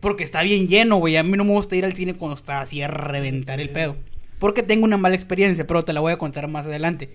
Porque 0.00 0.22
está 0.22 0.42
bien 0.42 0.68
lleno, 0.68 0.96
güey. 0.98 1.16
A 1.16 1.22
mí 1.22 1.30
no 1.36 1.44
me 1.44 1.52
gusta 1.52 1.74
ir 1.76 1.84
al 1.86 1.94
cine 1.94 2.14
cuando 2.14 2.36
está 2.36 2.60
así 2.60 2.82
a 2.82 2.88
reventar 2.88 3.58
el 3.60 3.70
pedo. 3.70 3.96
Porque 4.42 4.64
tengo 4.64 4.84
una 4.84 4.96
mala 4.96 5.14
experiencia, 5.14 5.68
pero 5.68 5.84
te 5.84 5.92
la 5.92 6.00
voy 6.00 6.12
a 6.12 6.18
contar 6.18 6.48
más 6.48 6.66
adelante. 6.66 7.12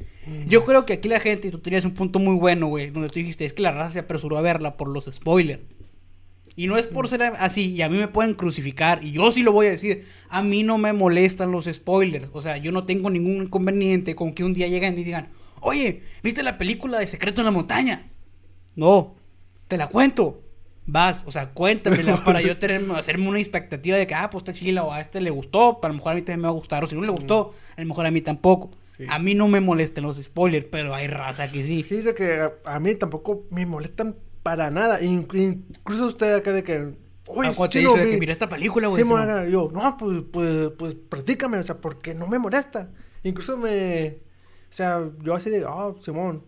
Yo 0.47 0.63
creo 0.63 0.85
que 0.85 0.93
aquí 0.93 1.09
la 1.09 1.19
gente, 1.19 1.49
y 1.49 1.51
tú 1.51 1.59
tenías 1.59 1.83
un 1.83 1.93
punto 1.93 2.19
muy 2.19 2.35
bueno, 2.35 2.67
güey, 2.67 2.89
donde 2.89 3.09
tú 3.09 3.15
dijiste, 3.15 3.43
es 3.43 3.51
que 3.51 3.61
la 3.61 3.73
raza 3.73 3.95
se 3.95 3.99
apresuró 3.99 4.37
a 4.37 4.41
verla 4.41 4.77
por 4.77 4.87
los 4.87 5.09
spoilers. 5.11 5.61
Y 6.55 6.67
no 6.67 6.77
es 6.77 6.87
por 6.87 7.09
ser 7.09 7.23
así, 7.23 7.73
y 7.73 7.81
a 7.81 7.89
mí 7.89 7.97
me 7.97 8.07
pueden 8.07 8.33
crucificar, 8.33 9.03
y 9.03 9.11
yo 9.11 9.29
sí 9.33 9.43
lo 9.43 9.51
voy 9.51 9.65
a 9.67 9.71
decir, 9.71 10.05
a 10.29 10.41
mí 10.41 10.63
no 10.63 10.77
me 10.77 10.93
molestan 10.93 11.51
los 11.51 11.65
spoilers. 11.65 12.29
O 12.31 12.41
sea, 12.41 12.55
yo 12.55 12.71
no 12.71 12.85
tengo 12.85 13.09
ningún 13.09 13.43
inconveniente 13.43 14.15
con 14.15 14.31
que 14.31 14.45
un 14.45 14.53
día 14.53 14.69
lleguen 14.69 14.97
y 14.97 15.03
digan, 15.03 15.27
oye, 15.59 16.03
¿viste 16.23 16.43
la 16.43 16.57
película 16.57 16.97
de 16.97 17.07
Secreto 17.07 17.41
en 17.41 17.45
la 17.45 17.51
Montaña? 17.51 18.07
No, 18.73 19.17
te 19.67 19.75
la 19.75 19.87
cuento. 19.87 20.43
Vas, 20.87 21.23
o 21.27 21.31
sea, 21.31 21.49
cuéntamela 21.49 22.15
para 22.25 22.41
yo 22.41 22.57
tener, 22.57 22.81
hacerme 22.95 23.27
una 23.27 23.39
expectativa 23.39 23.97
de 23.97 24.07
que, 24.07 24.15
ah, 24.15 24.29
pues 24.29 24.41
está 24.41 24.53
chila, 24.53 24.83
o 24.83 24.91
a 24.91 25.01
este 25.01 25.19
le 25.19 25.29
gustó, 25.29 25.79
a 25.83 25.87
lo 25.89 25.93
mejor 25.93 26.13
a 26.13 26.15
mí 26.15 26.21
también 26.21 26.39
me 26.39 26.47
va 26.47 26.51
a 26.51 26.53
gustar, 26.53 26.83
o 26.83 26.87
si 26.87 26.95
no 26.95 27.01
le 27.01 27.11
gustó, 27.11 27.53
a 27.75 27.81
lo 27.81 27.87
mejor 27.87 28.05
a 28.05 28.11
mí 28.11 28.21
tampoco. 28.21 28.71
Sí. 28.97 29.05
A 29.09 29.19
mí 29.19 29.35
no 29.35 29.47
me 29.47 29.59
molestan 29.59 30.05
los 30.05 30.17
spoilers, 30.17 30.65
pero 30.71 30.95
hay 30.95 31.07
raza 31.07 31.51
que 31.51 31.63
sí. 31.63 31.83
Dice 31.83 32.15
que 32.15 32.49
a, 32.65 32.79
mí 32.79 32.95
tampoco 32.95 33.43
me 33.51 33.65
molestan 33.65 34.15
para 34.41 34.71
nada. 34.71 35.03
In- 35.03 35.27
incluso 35.33 36.07
usted 36.07 36.33
acá 36.33 36.51
de 36.51 36.63
que. 36.63 36.73
Ah, 36.73 37.23
cuando 37.25 37.69
te 37.69 37.79
chino, 37.79 37.93
dice 37.93 38.09
que 38.09 38.17
mira 38.17 38.31
esta 38.31 38.49
película, 38.49 38.87
güey. 38.87 39.03
Sí, 39.03 39.07
no. 39.07 39.45
yo, 39.45 39.69
no, 39.71 39.97
pues, 39.97 40.23
pues, 40.31 40.71
pues, 40.77 40.95
platícame, 40.95 41.59
o 41.59 41.63
sea, 41.63 41.75
porque 41.75 42.15
no 42.15 42.25
me 42.25 42.39
molesta. 42.39 42.89
Incluso 43.23 43.57
me, 43.57 44.19
o 44.69 44.73
sea, 44.73 45.03
yo 45.21 45.35
así 45.35 45.49
de, 45.49 45.65
ah, 45.67 45.93
Simón. 46.01 46.43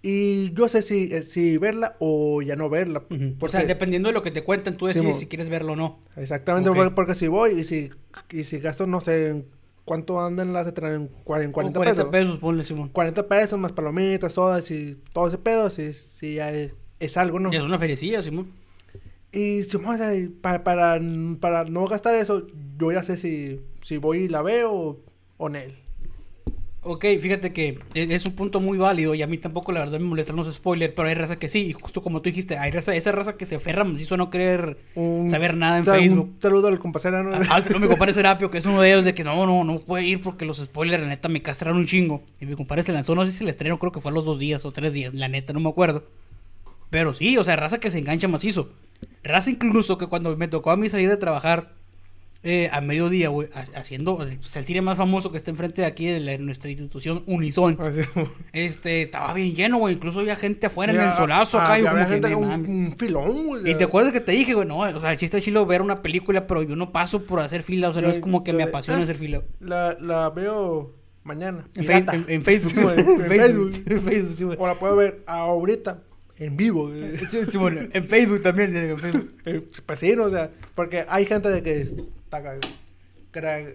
Y 0.00 0.52
yo 0.54 0.68
sé 0.68 0.82
si, 0.82 1.12
eh, 1.12 1.22
si 1.22 1.58
verla 1.58 1.96
o 1.98 2.40
ya 2.40 2.54
no 2.56 2.68
verla. 2.70 3.02
O 3.40 3.48
sea, 3.48 3.64
dependiendo 3.64 4.08
de 4.08 4.12
lo 4.12 4.22
que 4.22 4.30
te 4.30 4.44
cuentan, 4.44 4.76
tú 4.76 4.86
decides 4.86 5.16
si 5.18 5.26
quieres 5.26 5.50
verlo 5.50 5.72
o 5.72 5.76
no. 5.76 6.00
Exactamente, 6.16 6.70
Ok. 6.70 6.94
porque, 6.94 7.14
si 7.14 7.26
voy 7.28 7.52
y 7.60 7.64
si, 7.64 7.90
y 8.30 8.44
si 8.44 8.58
gasto, 8.60 8.86
no 8.86 9.00
sé, 9.00 9.28
en 9.28 9.46
cuánto 9.84 10.20
andan 10.20 10.52
las 10.52 10.68
entradas, 10.68 11.00
en 11.00 11.08
cua- 11.24 11.42
en 11.42 11.50
40, 11.50 11.78
O 11.78 11.82
40 11.82 11.82
pesos. 11.82 12.10
pesos, 12.10 12.38
ponle, 12.38 12.64
Simón. 12.64 12.90
40 12.90 13.26
pesos 13.26 13.58
más 13.58 13.72
palomitas, 13.72 14.32
sodas 14.34 14.70
y 14.70 14.96
todo 15.12 15.26
ese 15.28 15.38
pedo, 15.38 15.68
si, 15.70 15.92
si 15.92 16.34
ya 16.34 16.52
es, 16.52 16.74
es 17.00 17.16
algo, 17.16 17.40
¿no? 17.40 17.50
Ya 17.50 17.58
es 17.58 17.64
una 17.64 17.78
feriecilla, 17.78 18.22
Simón. 18.22 18.52
Y 19.32 19.62
Simón, 19.64 19.96
o 19.96 19.98
sea, 19.98 20.14
y 20.14 20.28
para, 20.28 20.62
para, 20.62 21.00
para 21.40 21.64
no 21.64 21.86
gastar 21.86 22.14
eso, 22.14 22.46
yo 22.78 22.92
ya 22.92 23.02
sé 23.02 23.16
si, 23.16 23.60
si 23.82 23.96
voy 23.96 24.18
y 24.18 24.28
la 24.28 24.42
veo 24.42 24.72
o, 24.72 25.00
o 25.38 25.48
Nel. 25.48 25.74
Ok, 26.82 27.04
fíjate 27.20 27.52
que 27.52 27.78
e- 27.94 28.14
es 28.14 28.24
un 28.24 28.32
punto 28.32 28.60
muy 28.60 28.78
válido 28.78 29.14
y 29.14 29.22
a 29.22 29.26
mí 29.26 29.36
tampoco 29.36 29.72
la 29.72 29.80
verdad 29.80 29.98
me 29.98 30.06
molestan 30.06 30.36
los 30.36 30.52
spoilers, 30.52 30.92
pero 30.94 31.08
hay 31.08 31.14
raza 31.14 31.36
que 31.38 31.48
sí, 31.48 31.66
y 31.66 31.72
justo 31.72 32.02
como 32.02 32.22
tú 32.22 32.30
dijiste, 32.30 32.56
hay 32.56 32.70
raza, 32.70 32.94
esa 32.94 33.10
raza 33.10 33.36
que 33.36 33.46
se 33.46 33.56
aferra 33.56 33.82
macizo 33.82 34.14
a 34.14 34.18
no 34.18 34.30
querer 34.30 34.78
Un- 34.94 35.28
saber 35.28 35.56
nada 35.56 35.78
en 35.78 35.84
Facebook. 35.84 36.30
Un 36.36 36.40
saludo 36.40 36.68
al 36.68 36.78
compasera, 36.78 37.22
¿no? 37.24 37.30
Ah, 37.50 37.60
se 37.60 37.70
lo 37.70 37.80
mi 37.80 37.88
compadre 37.88 38.14
Serapio, 38.14 38.50
que 38.50 38.58
es 38.58 38.64
uno 38.66 38.80
de 38.80 38.90
ellos 38.92 39.04
de 39.04 39.12
que 39.12 39.24
no, 39.24 39.44
no, 39.44 39.64
no 39.64 39.80
puede 39.80 40.04
ir 40.04 40.22
porque 40.22 40.44
los 40.44 40.58
spoilers, 40.58 41.02
la 41.02 41.08
neta, 41.08 41.28
me 41.28 41.42
castraron 41.42 41.78
un 41.78 41.86
chingo. 41.86 42.22
Y 42.40 42.46
mi 42.46 42.54
compadre 42.54 42.84
se 42.84 42.92
lanzó, 42.92 43.14
no 43.16 43.24
sé 43.24 43.32
si 43.32 43.42
el 43.42 43.50
estreno, 43.50 43.78
creo 43.80 43.90
que 43.92 44.00
fue 44.00 44.12
a 44.12 44.14
los 44.14 44.24
dos 44.24 44.38
días 44.38 44.64
o 44.64 44.70
tres 44.72 44.92
días, 44.92 45.12
la 45.12 45.26
neta, 45.28 45.52
no 45.52 45.58
me 45.60 45.68
acuerdo. 45.68 46.04
Pero 46.90 47.12
sí, 47.12 47.36
o 47.38 47.44
sea, 47.44 47.56
raza 47.56 47.78
que 47.78 47.90
se 47.90 47.98
engancha 47.98 48.28
macizo. 48.28 48.70
Raza 49.24 49.50
incluso 49.50 49.98
que 49.98 50.06
cuando 50.06 50.36
me 50.36 50.46
tocó 50.48 50.70
a 50.70 50.76
mí 50.76 50.88
salir 50.88 51.08
de 51.08 51.16
trabajar, 51.16 51.72
eh, 52.44 52.70
a 52.72 52.80
mediodía, 52.80 53.30
güey, 53.30 53.48
ha- 53.52 53.78
haciendo 53.80 54.22
el 54.22 54.38
cine 54.64 54.80
más 54.80 54.96
famoso 54.96 55.32
que 55.32 55.38
está 55.38 55.50
enfrente 55.50 55.82
de 55.82 55.88
aquí 55.88 56.06
de 56.06 56.20
la- 56.20 56.38
nuestra 56.38 56.70
institución, 56.70 57.24
Unison. 57.26 57.76
Así, 57.80 58.00
Este, 58.52 59.02
estaba 59.02 59.34
bien 59.34 59.54
lleno, 59.54 59.78
güey. 59.78 59.94
Incluso 59.94 60.20
había 60.20 60.36
gente 60.36 60.66
afuera 60.68 60.92
en 60.92 61.00
el 61.00 61.14
solazo 61.16 61.58
ah, 61.58 61.64
acá. 61.64 61.78
y 61.78 61.82
como 61.82 61.96
que, 61.96 62.04
gente 62.06 62.30
"No 62.30 62.38
con 62.38 62.48
mames". 62.48 62.68
un, 62.70 62.76
un 62.86 62.96
filón, 62.96 63.46
güey. 63.46 63.70
Y 63.70 63.74
te 63.74 63.84
acuerdas 63.84 64.12
que 64.12 64.20
te 64.20 64.32
dije, 64.32 64.54
güey, 64.54 64.68
no, 64.68 64.78
o 64.78 65.00
sea, 65.00 65.10
el 65.12 65.18
chiste 65.18 65.38
es 65.38 65.44
chilo 65.44 65.66
ver 65.66 65.82
una 65.82 66.00
película, 66.00 66.46
pero 66.46 66.62
yo 66.62 66.76
no 66.76 66.92
paso 66.92 67.24
por 67.24 67.40
hacer 67.40 67.62
fila, 67.64 67.88
o 67.88 67.92
sea, 67.92 68.02
no 68.02 68.08
es 68.10 68.18
como 68.20 68.44
que 68.44 68.52
yo 68.52 68.56
me 68.58 68.64
apasiona 68.64 69.00
ah. 69.00 69.02
hacer 69.02 69.16
fila. 69.16 69.42
La, 69.60 69.96
la 70.00 70.30
veo 70.30 70.94
mañana. 71.24 71.66
En. 71.74 71.84
Fe- 71.84 71.96
en- 72.12 72.24
en 72.28 72.42
Facebook, 72.42 72.72
Sí, 72.72 72.82
güey, 72.82 72.98
en 73.00 73.26
Facebook, 73.26 73.70
en 73.86 74.00
Facebook, 74.00 74.34
sí, 74.36 74.44
güey. 74.44 74.56
O 74.60 74.66
la 74.66 74.78
puedo 74.78 74.94
ver 74.96 75.22
ahorita 75.26 76.02
en 76.38 76.56
vivo. 76.56 76.88
güey. 76.88 77.18
Sí, 77.28 77.38
sí, 77.50 77.58
bueno, 77.58 77.80
en 77.92 78.04
Facebook 78.04 78.42
también, 78.42 78.74
en 78.76 78.96
Facebook. 78.96 79.34
Eh, 79.44 79.60
Pues 79.84 79.98
sí, 79.98 80.14
no, 80.14 80.24
o 80.24 80.30
sea, 80.30 80.50
porque 80.76 81.04
hay 81.08 81.26
gente 81.26 81.48
de 81.50 81.62
que 81.64 81.84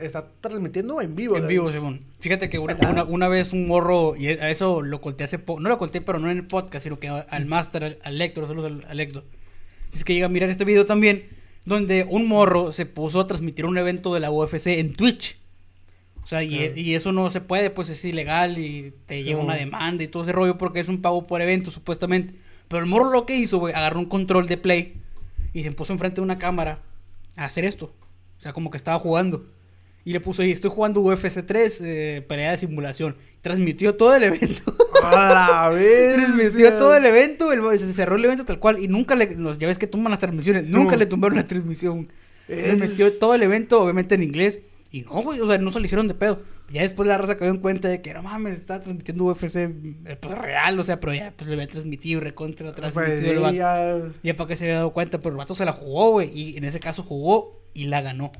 está, 0.01 0.27
transmitiendo 0.41 1.01
en 1.01 1.15
vivo. 1.15 1.37
En 1.37 1.47
vivo, 1.47 1.71
según. 1.71 2.01
Fíjate 2.19 2.49
que 2.49 2.59
una, 2.59 2.75
una- 2.89 3.03
una 3.03 3.27
vez 3.27 3.53
un 3.53 3.67
morro, 3.67 4.15
y 4.17 4.27
a 4.27 4.49
eso 4.49 4.81
lo 4.81 4.99
conté 5.01 5.23
hace 5.23 5.39
poco, 5.39 5.59
no 5.59 5.69
lo 5.69 5.77
conté, 5.77 6.01
pero 6.01 6.19
no 6.19 6.29
en 6.29 6.37
el 6.37 6.47
podcast, 6.47 6.83
sino 6.83 6.99
que 6.99 7.07
al 7.09 7.45
máster, 7.45 7.83
al, 7.83 7.99
al 8.03 8.21
Héctor, 8.21 8.47
saludos 8.47 8.71
al, 8.71 8.85
al 8.89 8.99
Héctor. 8.99 9.23
Es 9.93 10.03
que 10.03 10.13
llega 10.13 10.25
a 10.25 10.29
mirar 10.29 10.49
este 10.49 10.65
video 10.65 10.85
también, 10.85 11.27
donde 11.65 12.05
un 12.09 12.27
morro 12.27 12.71
se 12.71 12.85
puso 12.85 13.19
a 13.19 13.27
transmitir 13.27 13.65
un 13.65 13.77
evento 13.77 14.13
de 14.13 14.19
la 14.19 14.31
UFC 14.31 14.67
en 14.67 14.93
Twitch. 14.93 15.37
O 16.23 16.25
sea, 16.27 16.41
y, 16.43 16.71
y 16.75 16.95
eso 16.95 17.11
no 17.11 17.29
se 17.29 17.41
puede, 17.41 17.69
pues 17.69 17.89
es 17.89 18.03
ilegal 18.05 18.57
y 18.57 18.93
te 19.05 19.23
lleva 19.23 19.43
una 19.43 19.55
demanda 19.55 20.03
y 20.03 20.07
todo 20.07 20.23
ese 20.23 20.31
rollo 20.31 20.57
porque 20.57 20.79
es 20.79 20.87
un 20.87 21.01
pago 21.01 21.27
por 21.27 21.41
evento, 21.41 21.69
supuestamente. 21.69 22.33
Pero 22.69 22.81
el 22.83 22.89
morro 22.89 23.11
lo 23.11 23.25
que 23.25 23.35
hizo, 23.35 23.59
güey, 23.59 23.73
agarró 23.73 23.99
un 23.99 24.05
control 24.05 24.47
de 24.47 24.57
play 24.57 24.93
y 25.53 25.63
se 25.63 25.71
puso 25.73 25.91
enfrente 25.93 26.15
de 26.15 26.21
una 26.21 26.39
cámara 26.39 26.79
a 27.35 27.45
hacer 27.45 27.65
esto. 27.65 27.93
O 28.43 28.45
sea, 28.45 28.51
como 28.51 28.69
que 28.69 28.75
estaba 28.75 28.99
jugando. 28.99 29.45
Y 30.03 30.11
le 30.11 30.19
puso 30.19 30.41
ahí, 30.41 30.51
estoy 30.51 30.69
jugando 30.69 30.99
UFC 30.99 31.45
3, 31.45 31.79
eh, 31.81 32.25
pelea 32.27 32.51
de 32.51 32.57
simulación. 32.57 33.15
Transmitió 33.41 33.95
todo 33.95 34.13
el 34.13 34.23
evento. 34.23 34.75
A 35.01 35.29
la 35.61 35.69
vez. 35.73 36.15
Transmitió 36.15 36.73
todo 36.73 36.93
el 36.93 37.05
evento, 37.05 37.53
el- 37.53 37.79
se 37.79 37.93
cerró 37.93 38.17
el 38.17 38.25
evento 38.25 38.43
tal 38.43 38.59
cual. 38.59 38.79
Y 38.79 38.89
nunca 38.89 39.15
le, 39.15 39.33
los- 39.37 39.57
ya 39.57 39.67
ves 39.67 39.77
que 39.77 39.87
tumban 39.87 40.11
las 40.11 40.19
transmisiones, 40.19 40.67
No. 40.67 40.79
nunca 40.79 40.97
le 40.97 41.05
tumbaron 41.05 41.37
la 41.37 41.47
transmisión. 41.47 42.09
Es- 42.49 42.65
Transmitió 42.65 43.13
todo 43.13 43.33
el 43.33 43.43
evento, 43.43 43.81
obviamente 43.81 44.15
en 44.15 44.23
inglés. 44.23 44.59
Y 44.91 45.03
no, 45.03 45.11
güey, 45.23 45.39
o 45.39 45.47
sea, 45.47 45.57
no 45.57 45.71
se 45.71 45.79
le 45.79 45.85
hicieron 45.85 46.09
de 46.09 46.13
pedo. 46.15 46.41
Ya 46.71 46.81
después 46.81 47.07
la 47.07 47.17
raza 47.17 47.37
cayó 47.37 47.51
en 47.51 47.57
cuenta 47.57 47.87
de 47.87 48.01
que 48.01 48.13
no 48.13 48.23
mames, 48.23 48.57
está 48.57 48.79
transmitiendo 48.79 49.25
UFC 49.25 49.55
eh, 49.57 50.17
pues, 50.19 50.37
real, 50.37 50.79
o 50.79 50.83
sea, 50.83 50.99
pero 50.99 51.13
ya 51.13 51.31
pues 51.35 51.47
lo 51.47 51.53
había 51.53 51.67
transmitido, 51.67 52.19
recontra 52.21 52.73
Pues, 52.73 52.93
transmitido 52.93 53.41
vato. 53.41 53.53
ya- 53.55 54.01
Ya 54.23 54.35
para 54.37 54.47
que 54.47 54.55
se 54.55 54.63
había 54.65 54.75
dado 54.77 54.91
cuenta, 54.93 55.19
pero 55.19 55.31
el 55.31 55.37
vato 55.37 55.53
se 55.55 55.65
la 55.65 55.73
jugó, 55.73 56.11
güey. 56.11 56.31
Y 56.33 56.57
en 56.57 56.63
ese 56.63 56.79
caso 56.79 57.03
jugó 57.03 57.61
y 57.73 57.85
la 57.85 58.01
ganó. 58.01 58.31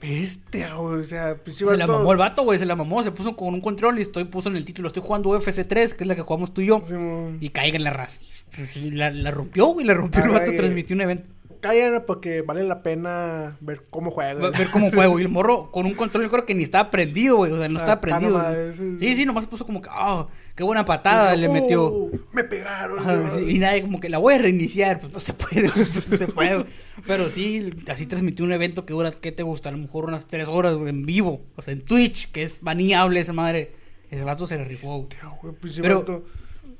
Güey. 0.00 0.24
O 0.64 1.02
sea, 1.04 1.36
pues, 1.42 1.56
Se 1.56 1.76
la 1.76 1.86
mamó 1.86 2.12
el 2.12 2.18
vato, 2.18 2.42
güey, 2.42 2.58
se 2.58 2.66
la 2.66 2.76
mamó, 2.76 3.02
se 3.02 3.10
puso 3.12 3.34
con 3.36 3.54
un 3.54 3.60
control 3.62 3.98
y 3.98 4.02
estoy 4.02 4.24
puso 4.24 4.50
en 4.50 4.56
el 4.56 4.64
título, 4.64 4.88
estoy 4.88 5.02
jugando 5.02 5.30
UFC 5.30 5.64
3, 5.66 5.94
que 5.94 6.04
es 6.04 6.08
la 6.08 6.14
que 6.14 6.20
jugamos 6.22 6.52
tú 6.52 6.60
y 6.60 6.66
yo. 6.66 6.82
Sí. 6.84 6.94
Y 7.40 7.48
caiga 7.50 7.76
en 7.76 7.84
la 7.84 7.90
raza. 7.90 8.20
Pues, 8.54 8.76
La, 8.76 9.10
la 9.10 9.30
rompió, 9.30 9.66
güey, 9.68 9.86
la 9.86 9.94
rompió 9.94 10.22
el 10.22 10.30
Ah, 10.30 10.40
vato, 10.40 10.52
transmitió 10.54 10.94
un 10.94 11.00
evento. 11.02 11.30
Callan 11.68 12.04
porque 12.06 12.42
vale 12.42 12.62
la 12.64 12.82
pena 12.82 13.56
ver 13.60 13.80
cómo 13.90 14.10
juega. 14.10 14.34
Ver 14.50 14.68
cómo 14.70 14.90
juego. 14.90 15.18
Y 15.18 15.22
el 15.22 15.28
morro 15.28 15.70
con 15.72 15.86
un 15.86 15.94
control, 15.94 16.24
yo 16.24 16.30
creo 16.30 16.44
que 16.46 16.54
ni 16.54 16.62
estaba 16.62 16.90
prendido, 16.90 17.36
güey. 17.36 17.52
O 17.52 17.58
sea, 17.58 17.68
no 17.68 17.78
Ah, 17.78 17.82
estaba 17.82 17.94
está 17.94 18.00
prendido. 18.00 18.32
güey. 18.76 18.98
sí. 19.00 19.14
Sí, 19.16 19.26
nomás 19.26 19.44
se 19.44 19.50
puso 19.50 19.64
como 19.66 19.80
que, 19.80 19.88
ah, 19.90 20.26
qué 20.54 20.62
buena 20.62 20.84
patada 20.84 21.34
le 21.36 21.48
metió. 21.48 21.84
"Oh, 21.86 22.10
me 22.32 22.44
pegaron. 22.44 23.48
Y 23.48 23.58
nadie 23.58 23.82
como 23.82 23.98
que 24.00 24.08
la 24.08 24.18
voy 24.18 24.34
a 24.34 24.38
reiniciar, 24.38 25.00
pues 25.00 25.12
no 25.12 25.20
se 25.20 25.32
puede, 25.32 25.70
pues, 25.70 26.10
no 26.10 26.18
se 26.18 26.26
puede. 26.28 26.64
Pero 27.06 27.30
sí, 27.30 27.70
así 27.88 28.06
transmitió 28.06 28.44
un 28.44 28.52
evento 28.52 28.84
que 28.86 28.92
dura, 28.92 29.10
¿qué 29.12 29.32
te 29.32 29.42
gusta? 29.42 29.70
A 29.70 29.72
lo 29.72 29.78
mejor 29.78 30.04
unas 30.04 30.26
tres 30.26 30.48
horas 30.48 30.74
güey, 30.76 30.90
en 30.90 31.06
vivo, 31.06 31.42
o 31.56 31.62
sea, 31.62 31.72
en 31.72 31.82
Twitch, 31.84 32.30
que 32.30 32.42
es 32.42 32.58
baneable 32.60 33.20
esa 33.20 33.32
madre. 33.32 33.72
Ese 34.10 34.22
vato 34.22 34.46
se 34.46 34.56
le 34.56 34.64
rifó. 34.64 34.98
güey. 34.98 35.08
Tío, 35.08 35.32
güey, 35.42 35.54
pues, 35.60 35.78
Pero- 35.80 35.98
vato, 36.00 36.24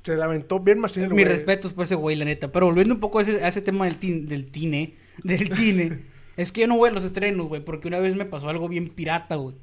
se 0.04 0.16
la 0.16 0.26
aventó 0.26 0.60
bien 0.60 0.78
machín, 0.78 1.12
Mis 1.14 1.26
respetos 1.26 1.72
por 1.72 1.84
ese 1.84 1.94
güey, 1.94 2.14
la 2.16 2.24
neta. 2.24 2.52
Pero 2.52 2.66
volviendo 2.66 2.94
un 2.94 3.00
poco 3.00 3.18
a 3.18 3.22
ese, 3.22 3.42
a 3.42 3.48
ese 3.48 3.62
tema 3.62 3.86
del, 3.86 3.98
tin- 3.98 4.26
del 4.26 4.46
tine, 4.50 4.94
del 5.24 5.52
cine, 5.52 6.02
es 6.36 6.52
que 6.52 6.62
yo 6.62 6.66
no 6.68 6.76
voy 6.76 6.90
a 6.90 6.92
los 6.92 7.04
estrenos, 7.04 7.48
güey, 7.48 7.64
porque 7.64 7.88
una 7.88 7.98
vez 8.00 8.14
me 8.14 8.24
pasó 8.24 8.48
algo 8.48 8.68
bien 8.68 8.88
pirata, 8.88 9.36
güey. 9.36 9.56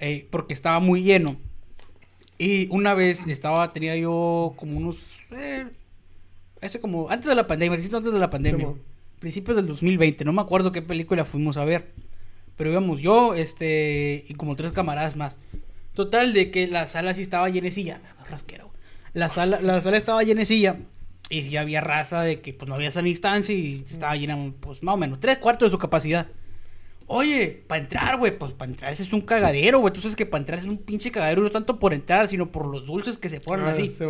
Eh, 0.00 0.26
porque 0.30 0.54
estaba 0.54 0.80
muy 0.80 1.02
lleno. 1.02 1.36
Y 2.38 2.66
una 2.70 2.94
vez 2.94 3.26
estaba, 3.28 3.72
tenía 3.72 3.94
yo 3.96 4.54
como 4.56 4.76
unos. 4.78 5.20
Eh, 5.30 5.66
ese 6.60 6.80
como. 6.80 7.08
Antes 7.10 7.28
de 7.28 7.34
la 7.36 7.46
pandemia, 7.46 7.78
antes 7.78 8.12
de 8.12 8.18
la 8.18 8.30
pandemia. 8.30 8.68
Principios 9.20 9.56
del 9.56 9.68
2020, 9.68 10.24
no 10.24 10.32
me 10.32 10.40
acuerdo 10.42 10.72
qué 10.72 10.82
película 10.82 11.24
fuimos 11.24 11.56
a 11.56 11.64
ver. 11.64 11.92
Pero 12.56 12.70
íbamos 12.70 13.00
yo, 13.00 13.34
este. 13.34 14.24
Y 14.26 14.34
como 14.34 14.56
tres 14.56 14.72
camaradas 14.72 15.14
más. 15.14 15.38
Total, 15.94 16.32
de 16.32 16.50
que 16.50 16.66
la 16.66 16.88
sala 16.88 17.14
sí 17.14 17.22
estaba 17.22 17.48
llenecilla. 17.48 18.00
Me 18.18 18.26
rasquero. 18.28 18.71
La 19.14 19.28
sala, 19.30 19.60
la 19.60 19.80
sala 19.80 19.96
estaba 19.96 20.22
llenecilla. 20.22 20.76
Y 21.30 21.42
sí 21.44 21.56
había 21.56 21.80
raza 21.80 22.22
de 22.22 22.40
que 22.40 22.52
pues 22.52 22.68
no 22.68 22.74
había 22.74 22.90
sana 22.90 23.08
instancia 23.08 23.54
y 23.54 23.84
estaba 23.86 24.14
llena, 24.16 24.36
pues 24.60 24.82
más 24.82 24.94
o 24.94 24.98
menos, 24.98 25.18
tres 25.20 25.38
cuartos 25.38 25.68
de 25.68 25.70
su 25.70 25.78
capacidad. 25.78 26.26
Oye, 27.06 27.62
para 27.66 27.82
entrar, 27.82 28.18
güey, 28.18 28.36
pues 28.38 28.52
para 28.52 28.70
entrar 28.70 28.92
ese 28.92 29.02
es 29.02 29.12
un 29.12 29.20
cagadero, 29.22 29.78
güey. 29.80 29.92
Tú 29.92 30.00
sabes 30.00 30.16
que 30.16 30.26
para 30.26 30.40
entrar 30.40 30.58
es 30.58 30.64
un 30.64 30.78
pinche 30.78 31.10
cagadero, 31.10 31.42
no 31.42 31.50
tanto 31.50 31.78
por 31.78 31.94
entrar, 31.94 32.28
sino 32.28 32.50
por 32.52 32.66
los 32.66 32.86
dulces 32.86 33.18
que 33.18 33.28
se 33.28 33.40
ponen 33.40 33.66
Ah, 33.66 33.70
así. 33.70 33.94
sí. 33.98 34.04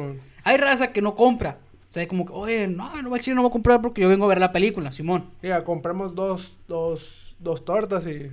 Hay 0.45 0.57
raza 0.57 0.93
que 0.93 1.01
no 1.03 1.15
compra. 1.15 1.59
O 1.91 1.93
sea, 1.93 2.07
como 2.09 2.25
que, 2.27 2.33
oye, 2.33 2.69
no, 2.69 3.03
no 3.03 3.11
va 3.11 3.17
a 3.19 3.35
no 3.35 3.43
voy 3.43 3.49
a 3.49 3.53
comprar 3.53 3.83
porque 3.83 4.01
yo 4.01 4.09
vengo 4.09 4.25
a 4.25 4.29
ver 4.29 4.41
la 4.41 4.51
película, 4.53 4.93
Simón. 4.93 5.27
Mira, 5.43 5.63
compramos 5.63 6.15
dos, 6.15 6.53
dos, 6.67 7.37
dos 7.39 7.65
tortas 7.65 8.07
y... 8.07 8.31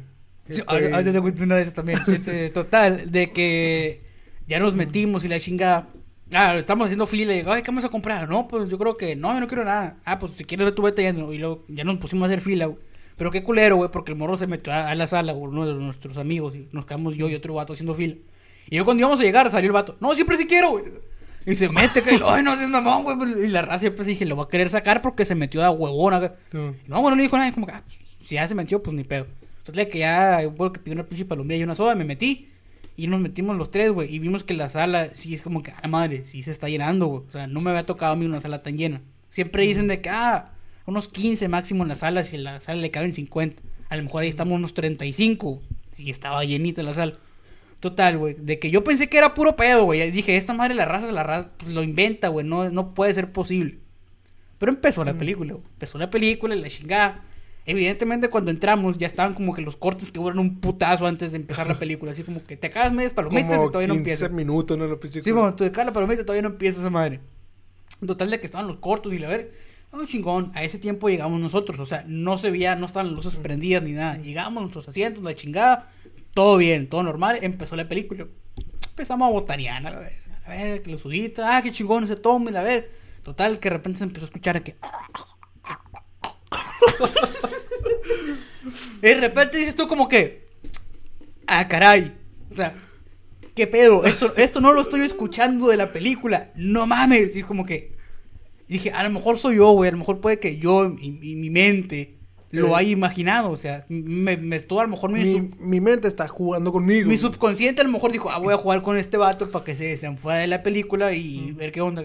Sí, 0.49 0.61
este, 0.61 0.63
ahorita 0.67 1.11
te 1.13 1.21
cuento 1.21 1.43
una 1.43 1.55
de 1.55 1.61
esas 1.63 1.73
también. 1.73 1.99
Este, 2.07 2.49
total, 2.49 3.11
de 3.11 3.31
que 3.31 4.01
ya 4.47 4.59
nos 4.59 4.75
metimos 4.75 5.23
y 5.23 5.27
la 5.27 5.39
chingada. 5.39 5.87
Ah, 6.33 6.55
estamos 6.55 6.85
haciendo 6.85 7.07
fila 7.07 7.33
y 7.33 7.37
digo, 7.37 7.51
ay, 7.51 7.63
¿qué 7.63 7.71
vamos 7.71 7.85
a 7.85 7.89
comprar? 7.89 8.29
No, 8.29 8.47
pues 8.47 8.69
yo 8.69 8.77
creo 8.77 8.95
que 8.95 9.15
no, 9.15 9.33
yo 9.33 9.39
no 9.39 9.47
quiero 9.47 9.65
nada. 9.65 9.97
Ah, 10.05 10.19
pues 10.19 10.33
si 10.37 10.43
quieres 10.43 10.75
tú 10.75 10.83
vete. 10.83 11.07
Y 11.07 11.37
luego 11.37 11.63
ya 11.67 11.83
nos 11.83 11.97
pusimos 11.97 12.23
a 12.23 12.25
hacer 12.27 12.41
fila, 12.41 12.67
güey. 12.67 12.79
Pero 13.17 13.31
qué 13.31 13.43
culero, 13.43 13.75
güey, 13.77 13.89
porque 13.91 14.11
el 14.11 14.17
morro 14.17 14.37
se 14.37 14.47
metió 14.47 14.71
a, 14.71 14.89
a 14.89 14.95
la 14.95 15.07
sala, 15.07 15.33
güey, 15.33 15.51
uno 15.51 15.65
de 15.67 15.73
nuestros 15.73 16.17
amigos, 16.17 16.55
y 16.55 16.69
nos 16.71 16.85
quedamos 16.85 17.15
yo 17.15 17.27
y 17.27 17.35
otro 17.35 17.53
vato 17.53 17.73
haciendo 17.73 17.93
fila. 17.93 18.15
Y 18.69 18.77
yo 18.77 18.85
cuando 18.85 19.01
íbamos 19.01 19.19
a 19.19 19.23
llegar 19.23 19.49
salió 19.49 19.67
el 19.67 19.73
vato, 19.73 19.97
no, 19.99 20.13
siempre 20.13 20.37
sí 20.37 20.45
quiero, 20.45 20.71
güey. 20.71 20.85
Y 21.45 21.55
se 21.55 21.67
mete, 21.67 22.01
que, 22.01 22.19
ay, 22.23 22.43
no, 22.43 22.53
es 22.53 22.69
mamón, 22.69 23.03
güey. 23.03 23.45
Y 23.45 23.47
la 23.47 23.63
raza 23.63 23.79
siempre 23.79 24.05
dije, 24.05 24.25
lo 24.25 24.35
voy 24.35 24.45
a 24.45 24.49
querer 24.49 24.69
sacar 24.69 25.01
porque 25.01 25.25
se 25.25 25.35
metió 25.35 25.63
a 25.65 25.71
huevón 25.71 26.13
acá. 26.13 26.35
no. 26.51 26.75
No, 26.87 27.01
bueno, 27.01 27.11
no 27.11 27.15
le 27.15 27.23
dijo 27.23 27.37
nada, 27.37 27.51
como 27.51 27.65
que, 27.65 27.73
ah, 27.73 27.83
si 28.23 28.35
ya 28.35 28.47
se 28.47 28.55
metió, 28.55 28.81
pues 28.83 28.95
ni 28.95 29.03
pedo. 29.03 29.25
Entonces, 29.59 29.87
que 29.87 29.99
ya, 29.99 30.41
un 30.45 30.71
que 30.71 30.79
pidió 30.79 30.93
una 30.93 31.03
pinche 31.03 31.25
palomilla 31.25 31.59
y 31.59 31.63
una 31.63 31.75
soda, 31.75 31.95
me 31.95 32.05
metí. 32.05 32.49
Y 32.99 33.07
nos 33.07 33.21
metimos 33.21 33.55
los 33.55 33.71
tres, 33.71 33.91
güey. 33.91 34.13
Y 34.13 34.19
vimos 34.19 34.43
que 34.43 34.53
la 34.53 34.69
sala, 34.69 35.11
sí 35.13 35.33
es 35.33 35.41
como 35.41 35.63
que, 35.63 35.71
a 35.71 35.79
la 35.81 35.87
madre, 35.87 36.25
sí 36.25 36.43
se 36.43 36.51
está 36.51 36.67
llenando, 36.67 37.07
güey. 37.07 37.23
O 37.29 37.31
sea, 37.31 37.47
no 37.47 37.61
me 37.61 37.69
había 37.69 37.85
tocado 37.85 38.11
a 38.11 38.15
mí 38.17 38.25
una 38.25 38.41
sala 38.41 38.61
tan 38.61 38.77
llena. 38.77 39.01
Siempre 39.29 39.63
dicen 39.63 39.87
de 39.87 40.01
que, 40.01 40.09
ah, 40.09 40.51
unos 40.85 41.07
15 41.07 41.47
máximo 41.47 41.83
en 41.83 41.89
la 41.89 41.95
sala, 41.95 42.25
si 42.25 42.35
en 42.35 42.43
la 42.43 42.59
sala 42.59 42.81
le 42.81 42.91
caben 42.91 43.13
50. 43.13 43.61
A 43.87 43.95
lo 43.95 44.03
mejor 44.03 44.23
ahí 44.23 44.27
estamos 44.27 44.53
unos 44.53 44.73
35. 44.73 45.61
Si 45.91 46.09
estaba 46.09 46.43
llenita 46.43 46.83
la 46.83 46.93
sala. 46.93 47.13
Total, 47.79 48.17
güey. 48.17 48.35
De 48.37 48.59
que 48.59 48.69
yo 48.69 48.83
pensé 48.83 49.07
que 49.07 49.17
era 49.17 49.33
puro 49.33 49.55
pedo, 49.55 49.85
güey. 49.85 50.01
Y 50.01 50.11
Dije, 50.11 50.35
esta 50.35 50.51
madre 50.51 50.75
la 50.75 50.83
raza, 50.83 51.09
la 51.13 51.23
raza, 51.23 51.51
pues 51.57 51.71
lo 51.71 51.83
inventa, 51.83 52.27
güey. 52.27 52.45
No, 52.45 52.69
no 52.69 52.93
puede 52.93 53.13
ser 53.13 53.31
posible. 53.31 53.77
Pero 54.57 54.73
empezó 54.73 55.05
la 55.05 55.13
película, 55.13 55.53
güey. 55.53 55.65
Empezó 55.71 55.97
la 55.97 56.09
película 56.09 56.53
y 56.53 56.59
la 56.59 56.69
chingada. 56.69 57.23
Evidentemente, 57.69 58.29
cuando 58.29 58.49
entramos, 58.49 58.97
ya 58.97 59.05
estaban 59.05 59.35
como 59.35 59.53
que 59.53 59.61
los 59.61 59.75
cortes 59.75 60.09
que 60.09 60.19
duran 60.19 60.39
un 60.39 60.59
putazo 60.59 61.05
antes 61.05 61.33
de 61.33 61.37
empezar 61.37 61.67
la 61.67 61.75
película. 61.75 62.13
Así 62.13 62.23
como 62.23 62.43
que 62.43 62.57
te 62.57 62.65
acabas 62.65 62.91
medias 62.91 63.13
palomitas 63.13 63.53
Como 63.57 63.67
y 63.67 63.71
todavía 63.71 63.87
no 63.89 63.93
15 63.93 63.99
empieza. 63.99 64.29
minutos, 64.29 64.75
¿no? 64.75 64.87
Lo 64.87 64.99
pinche 64.99 65.21
Sí, 65.21 65.31
bueno, 65.31 65.53
te 65.53 65.67
acabas 65.67 65.85
la 65.85 65.93
palomita 65.93 66.23
y 66.23 66.25
todavía 66.25 66.41
no 66.41 66.49
empieza 66.49 66.79
esa 66.79 66.89
madre. 66.89 67.19
Total 68.03 68.27
de 68.31 68.39
que 68.39 68.47
estaban 68.47 68.65
los 68.65 68.77
cortos 68.77 69.13
y 69.13 69.19
la 69.19 69.29
ver. 69.29 69.53
Oh, 69.91 70.03
chingón. 70.05 70.51
A 70.55 70.63
ese 70.63 70.79
tiempo 70.79 71.09
llegamos 71.09 71.39
nosotros. 71.39 71.79
O 71.79 71.85
sea, 71.85 72.03
no 72.07 72.39
se 72.39 72.49
veía, 72.49 72.75
no 72.75 72.87
estaban 72.87 73.13
las 73.13 73.23
luces 73.23 73.37
prendidas 73.37 73.83
ni 73.83 73.91
nada. 73.91 74.17
Llegamos, 74.17 74.61
nuestros 74.61 74.89
asientos, 74.89 75.23
la 75.23 75.35
chingada. 75.35 75.89
Todo 76.33 76.57
bien, 76.57 76.89
todo 76.89 77.03
normal. 77.03 77.37
Empezó 77.43 77.75
la 77.75 77.87
película. 77.87 78.25
Empezamos 78.89 79.27
a 79.27 79.31
botanear, 79.31 79.85
a 79.85 79.99
ver, 79.99 80.13
a 80.43 80.49
ver, 80.49 80.81
que 80.81 80.89
los 80.89 81.01
suditos, 81.01 81.45
ah, 81.47 81.61
qué 81.61 81.69
chingón 81.69 82.03
ese 82.05 82.15
tome, 82.15 82.57
a 82.57 82.63
ver. 82.63 82.91
Total, 83.21 83.59
que 83.59 83.69
de 83.69 83.75
repente 83.75 83.99
se 83.99 84.05
empezó 84.05 84.25
a 84.25 84.29
escuchar 84.29 84.63
que. 84.63 84.75
Y 89.01 89.01
de 89.01 89.15
repente 89.15 89.57
dices 89.57 89.75
tú 89.75 89.87
como 89.87 90.07
que. 90.07 90.45
Ah, 91.47 91.67
caray. 91.67 92.13
O 92.51 92.55
sea, 92.55 92.75
¿qué 93.55 93.67
pedo? 93.67 94.05
Esto, 94.05 94.35
esto 94.35 94.61
no 94.61 94.73
lo 94.73 94.81
estoy 94.81 95.01
escuchando 95.01 95.67
de 95.67 95.77
la 95.77 95.91
película. 95.93 96.51
No 96.55 96.85
mames. 96.87 97.35
Y 97.35 97.39
es 97.39 97.45
como 97.45 97.65
que. 97.65 97.95
dije, 98.67 98.91
a 98.91 99.03
lo 99.03 99.09
mejor 99.09 99.37
soy 99.37 99.57
yo, 99.57 99.71
güey. 99.71 99.87
A 99.89 99.91
lo 99.91 99.97
mejor 99.99 100.19
puede 100.19 100.39
que 100.39 100.57
yo 100.57 100.93
y, 100.99 101.19
y 101.31 101.35
mi 101.35 101.49
mente 101.49 102.15
lo 102.51 102.75
haya 102.75 102.89
imaginado. 102.91 103.51
O 103.51 103.57
sea, 103.57 103.85
me, 103.89 104.37
me 104.37 104.57
estuvo 104.57 104.79
a 104.79 104.83
lo 104.83 104.89
mejor 104.89 105.11
mi, 105.11 105.23
Mi, 105.23 105.31
sub- 105.33 105.55
mi 105.59 105.79
mente 105.79 106.07
está 106.07 106.27
jugando 106.27 106.71
conmigo. 106.71 107.07
mi 107.09 107.17
subconsciente 107.17 107.81
a 107.81 107.85
lo 107.85 107.91
mejor 107.91 108.11
dijo, 108.11 108.29
ah, 108.31 108.39
voy 108.39 108.53
a 108.53 108.57
jugar 108.57 108.81
con 108.81 108.97
este 108.97 109.17
vato 109.17 109.49
para 109.51 109.65
que 109.65 109.75
se 109.75 109.85
desenfuera 109.85 110.39
de 110.39 110.47
la 110.47 110.63
película 110.63 111.13
y 111.13 111.51
ver 111.51 111.71
qué 111.71 111.81
onda. 111.81 112.03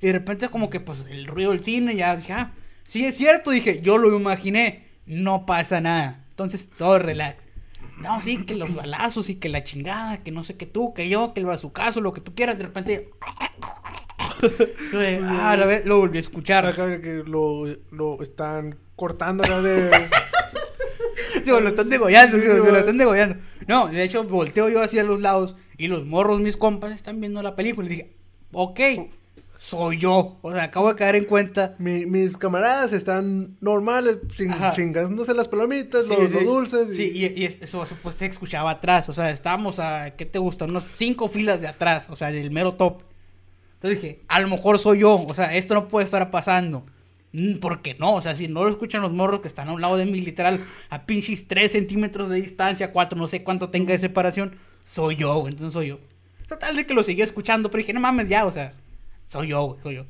Y 0.00 0.06
de 0.06 0.12
repente 0.12 0.48
como 0.48 0.68
que 0.68 0.80
pues 0.80 1.04
el 1.10 1.26
ruido 1.26 1.52
del 1.52 1.62
cine 1.64 1.96
ya 1.96 2.16
dije, 2.16 2.32
ah, 2.34 2.52
sí 2.84 3.04
es 3.04 3.16
cierto, 3.16 3.50
dije, 3.50 3.80
yo 3.80 3.98
lo 3.98 4.16
imaginé, 4.16 4.88
no 5.06 5.46
pasa 5.46 5.80
nada. 5.80 6.24
Entonces, 6.30 6.70
todo 6.76 6.98
relax. 6.98 7.46
No, 7.98 8.20
sí, 8.20 8.44
que 8.44 8.54
los 8.54 8.74
balazos 8.74 9.30
y 9.30 9.36
que 9.36 9.48
la 9.48 9.62
chingada, 9.62 10.22
que 10.22 10.30
no 10.30 10.44
sé 10.44 10.56
qué 10.56 10.66
tú, 10.66 10.94
que 10.94 11.08
yo, 11.08 11.32
que 11.32 11.40
el 11.40 11.46
bazucazo, 11.46 12.00
lo 12.00 12.12
que 12.12 12.20
tú 12.20 12.34
quieras, 12.34 12.58
de 12.58 12.64
repente. 12.64 13.10
ah, 15.22 15.56
la 15.56 15.66
vez 15.66 15.84
lo 15.84 15.98
volví 15.98 16.18
a 16.18 16.20
escuchar. 16.20 16.66
Acá 16.66 17.00
que 17.00 17.22
lo, 17.26 17.66
lo 17.90 18.22
están 18.22 18.78
cortando 18.96 19.44
acá 19.44 19.60
de... 19.62 19.90
Sí, 21.44 21.50
lo 21.50 21.68
están 21.68 21.90
degollando, 21.90 22.38
sí, 22.38 22.46
lo 22.46 22.78
están 22.78 22.96
degollando. 22.96 23.36
No, 23.66 23.88
de 23.88 24.02
hecho, 24.02 24.24
volteo 24.24 24.70
yo 24.70 24.82
hacia 24.82 25.04
los 25.04 25.20
lados 25.20 25.56
y 25.76 25.88
los 25.88 26.06
morros, 26.06 26.40
mis 26.40 26.56
compas, 26.56 26.92
están 26.92 27.20
viendo 27.20 27.42
la 27.42 27.54
película. 27.54 27.86
Y 27.86 27.90
dije, 27.90 28.16
ok, 28.52 28.80
soy 29.58 29.98
yo. 29.98 30.38
O 30.42 30.52
sea, 30.52 30.64
acabo 30.64 30.88
de 30.88 30.94
caer 30.96 31.16
en 31.16 31.24
cuenta. 31.24 31.74
Mi- 31.78 32.06
mis 32.06 32.36
camaradas 32.36 32.92
están 32.92 33.56
normales, 33.60 34.18
ching- 34.28 34.70
chingándose 34.72 35.32
las 35.34 35.48
palomitas, 35.48 36.06
Sí, 36.06 36.14
los, 36.18 36.28
sí. 36.28 36.34
los 36.34 36.44
dulces. 36.44 36.90
y- 36.90 36.94
Sí, 36.94 37.12
y, 37.14 37.40
y 37.42 37.44
es- 37.46 37.62
eso 37.62 37.84
pues, 38.02 38.14
se 38.16 38.26
escuchaba 38.26 38.70
atrás. 38.72 39.08
O 39.08 39.14
sea, 39.14 39.30
estábamos 39.30 39.78
a, 39.78 40.10
¿qué 40.16 40.26
te 40.26 40.38
gusta? 40.38 40.66
Unos 40.66 40.84
cinco 40.96 41.28
filas 41.28 41.60
de 41.60 41.68
atrás. 41.68 42.08
O 42.10 42.16
sea, 42.16 42.30
del 42.30 42.50
mero 42.50 42.72
top. 42.72 43.02
Entonces 43.74 44.02
dije, 44.02 44.20
a 44.28 44.40
lo 44.40 44.48
mejor 44.48 44.78
soy 44.78 45.00
yo. 45.00 45.14
O 45.16 45.34
sea, 45.34 45.54
esto 45.56 45.74
no 45.74 45.88
puede 45.88 46.04
estar 46.04 46.30
pasando. 46.30 46.84
Mm, 47.32 47.56
¿Por 47.58 47.82
qué 47.82 47.94
no? 47.98 48.14
O 48.14 48.20
sea, 48.22 48.36
si 48.36 48.46
no 48.48 48.62
lo 48.64 48.70
escuchan 48.70 49.02
los 49.02 49.12
morros 49.12 49.40
que 49.40 49.48
están 49.48 49.68
a 49.68 49.72
un 49.72 49.80
lado 49.80 49.96
de 49.96 50.06
mí, 50.06 50.20
literal, 50.20 50.60
a 50.88 51.04
pinches 51.04 51.48
3 51.48 51.72
centímetros 51.72 52.30
de 52.30 52.36
distancia, 52.40 52.92
4, 52.92 53.18
no 53.18 53.26
sé 53.28 53.42
cuánto 53.42 53.70
tenga 53.70 53.92
de 53.92 53.98
separación, 53.98 54.56
soy 54.84 55.16
yo. 55.16 55.46
Entonces 55.48 55.72
soy 55.72 55.88
yo. 55.88 55.98
Total 56.46 56.76
de 56.76 56.86
que 56.86 56.94
lo 56.94 57.02
seguía 57.02 57.24
escuchando, 57.24 57.70
pero 57.70 57.80
dije, 57.80 57.92
no 57.92 58.00
mames, 58.00 58.28
ya, 58.28 58.46
o 58.46 58.52
sea, 58.52 58.74
soy 59.28 59.48
yo, 59.48 59.62
güey, 59.64 59.80
soy 59.82 59.94
yo. 59.96 60.04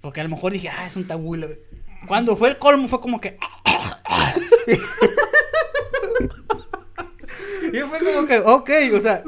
Porque 0.00 0.20
a 0.20 0.24
lo 0.24 0.30
mejor 0.30 0.52
dije, 0.52 0.68
ah, 0.68 0.86
es 0.86 0.96
un 0.96 1.06
tabú. 1.06 1.34
y 1.34 1.38
la- 1.38 1.48
Cuando 2.06 2.36
fue 2.36 2.48
el 2.50 2.58
colmo, 2.58 2.88
fue 2.88 3.00
como 3.00 3.20
que. 3.20 3.38
y 7.72 7.78
fue 7.80 7.98
como 8.04 8.26
que, 8.26 8.38
ok, 8.38 8.70
o 8.94 9.00
sea, 9.00 9.22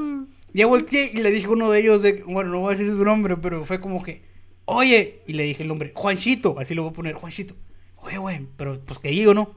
ya 0.53 0.67
volteé 0.67 1.11
y 1.15 1.19
le 1.19 1.31
dije 1.31 1.47
a 1.47 1.51
uno 1.51 1.71
de 1.71 1.81
ellos, 1.81 2.03
de, 2.03 2.23
bueno, 2.27 2.51
no 2.51 2.61
voy 2.61 2.75
a 2.75 2.77
decir 2.77 2.93
su 2.95 3.05
nombre, 3.05 3.37
pero 3.37 3.65
fue 3.65 3.81
como 3.81 4.03
que, 4.03 4.23
oye, 4.65 5.23
y 5.27 5.33
le 5.35 5.45
dije 5.45 5.63
el 5.63 5.69
nombre, 5.69 5.93
Juanchito, 5.95 6.59
así 6.59 6.75
lo 6.75 6.83
voy 6.83 6.91
a 6.91 6.95
poner, 6.95 7.15
Juanchito. 7.15 7.55
Oye, 7.97 8.19
güey, 8.19 8.47
pero 8.57 8.81
pues 8.81 8.99
que 8.99 9.09
digo, 9.11 9.35
¿no? 9.35 9.55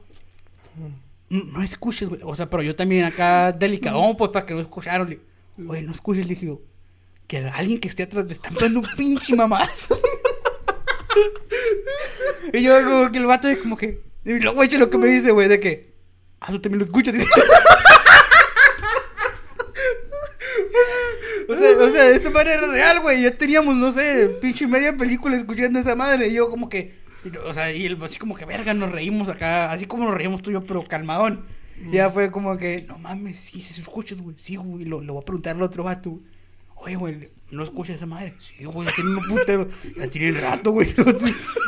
No, 1.30 1.62
escuches, 1.62 2.08
güey. 2.08 2.20
O 2.24 2.36
sea, 2.36 2.50
pero 2.50 2.62
yo 2.62 2.76
también 2.76 3.04
acá 3.04 3.52
delicadón, 3.52 4.16
pues 4.16 4.30
para 4.30 4.44
que 4.44 4.54
no 4.54 4.60
escucharon. 4.60 5.18
Oye, 5.66 5.82
no 5.82 5.92
escuches, 5.92 6.28
le 6.28 6.34
dije. 6.34 6.54
Que 7.26 7.38
alguien 7.38 7.80
que 7.80 7.88
esté 7.88 8.02
atrás 8.02 8.26
me 8.26 8.32
está 8.32 8.50
dando 8.58 8.80
un 8.80 8.86
pinche 8.96 9.34
mamazo. 9.34 9.98
y 12.52 12.62
yo 12.62 12.84
como 12.84 13.10
que 13.10 13.18
el 13.18 13.26
vato 13.26 13.48
es 13.48 13.58
como 13.58 13.76
que... 13.76 14.02
Y 14.24 14.40
luego, 14.40 14.56
güey, 14.56 14.70
lo 14.70 14.90
que 14.90 14.98
me 14.98 15.08
dice, 15.08 15.30
güey, 15.32 15.48
de 15.48 15.60
que... 15.60 15.94
Ah, 16.40 16.48
tú 16.48 16.60
también 16.60 16.78
lo 16.80 16.84
escuchas. 16.84 17.14
o 21.48 21.54
sea, 21.56 21.78
o 21.78 21.90
sea, 21.90 22.10
esa 22.10 22.30
madre 22.30 22.54
era 22.54 22.66
real, 22.66 23.00
güey. 23.00 23.22
Ya 23.22 23.36
teníamos, 23.36 23.76
no 23.76 23.92
sé, 23.92 24.30
pinche 24.40 24.66
media 24.66 24.96
película 24.96 25.36
escuchando 25.36 25.78
esa 25.78 25.94
madre. 25.96 26.28
Y 26.28 26.34
yo 26.34 26.50
como 26.50 26.68
que... 26.68 26.98
y 27.24 27.34
O 27.36 27.54
sea, 27.54 27.72
y 27.72 27.86
el, 27.86 28.02
así 28.02 28.18
como 28.18 28.34
que, 28.34 28.44
verga, 28.44 28.74
nos 28.74 28.92
reímos 28.92 29.28
acá. 29.28 29.72
Así 29.72 29.86
como 29.86 30.04
nos 30.04 30.14
reímos 30.14 30.42
tú 30.42 30.50
y 30.50 30.54
yo, 30.54 30.64
pero 30.64 30.84
calmadón. 30.84 31.46
Y 31.90 31.96
ya 31.96 32.08
fue 32.10 32.30
como 32.30 32.56
que, 32.56 32.84
no 32.86 32.98
mames, 32.98 33.38
sí, 33.38 33.60
se 33.60 33.80
escuchas, 33.80 34.20
güey. 34.20 34.36
Sí, 34.38 34.56
güey. 34.56 34.84
Lo, 34.84 35.00
lo 35.00 35.14
voy 35.14 35.22
a 35.22 35.24
preguntar 35.24 35.56
al 35.56 35.62
otro 35.62 35.84
vato, 35.84 36.10
güey. 36.10 36.33
Oye, 36.84 36.96
güey, 36.96 37.30
¿no 37.50 37.64
escuchas 37.64 37.96
esa 37.96 38.04
madre? 38.04 38.34
Sí, 38.38 38.62
güey, 38.64 38.86
tiene 38.94 39.16
un 39.16 39.26
putero. 39.26 39.68
Ya 39.96 40.06
tiene 40.08 40.38
rato, 40.38 40.70
güey. 40.70 40.86
Yo 40.96 41.04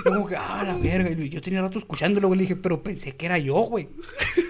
como 0.04 0.26
que, 0.26 0.36
ah, 0.36 0.62
la 0.62 0.76
verga. 0.76 1.10
Y 1.10 1.30
yo 1.30 1.40
tenía 1.40 1.62
rato 1.62 1.78
escuchándolo, 1.78 2.28
güey. 2.28 2.38
Le 2.38 2.42
dije, 2.42 2.56
pero 2.56 2.82
pensé 2.82 3.16
que 3.16 3.24
era 3.24 3.38
yo, 3.38 3.54
güey. 3.54 3.88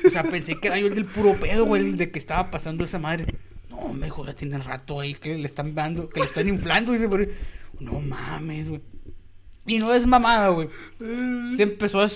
O 0.04 0.10
sea, 0.10 0.24
pensé 0.24 0.58
que 0.58 0.66
era 0.66 0.78
yo 0.78 0.88
el 0.88 0.94
del 0.94 1.04
puro 1.04 1.34
pedo, 1.38 1.66
güey, 1.66 1.82
el 1.82 1.96
de 1.96 2.10
que 2.10 2.18
estestaba 2.18 2.50
pasando 2.50 2.84
esa 2.84 2.98
madre. 2.98 3.26
No, 3.70 3.92
me 3.92 4.06
dijo, 4.06 4.26
ya 4.26 4.34
tiene 4.34 4.58
rato 4.58 5.00
ahí 5.00 5.14
que 5.14 5.36
le 5.36 5.46
están 5.46 5.74
dando, 5.74 6.08
que 6.08 6.20
le 6.20 6.26
están 6.26 6.48
inflando. 6.48 6.92
Dice, 6.92 7.08
pero, 7.08 7.30
no 7.78 8.00
mames, 8.00 8.68
güey. 8.68 8.80
Y 9.66 9.78
no 9.78 9.94
es 9.94 10.04
mamada, 10.04 10.48
güey. 10.48 10.68
Se 11.56 11.62
empezó 11.62 12.00
a, 12.00 12.08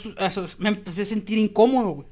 me 0.59 0.71
empecé 0.71 1.03
a 1.03 1.05
sentir 1.07 1.39
incómodo, 1.39 1.91
güey. 1.91 2.07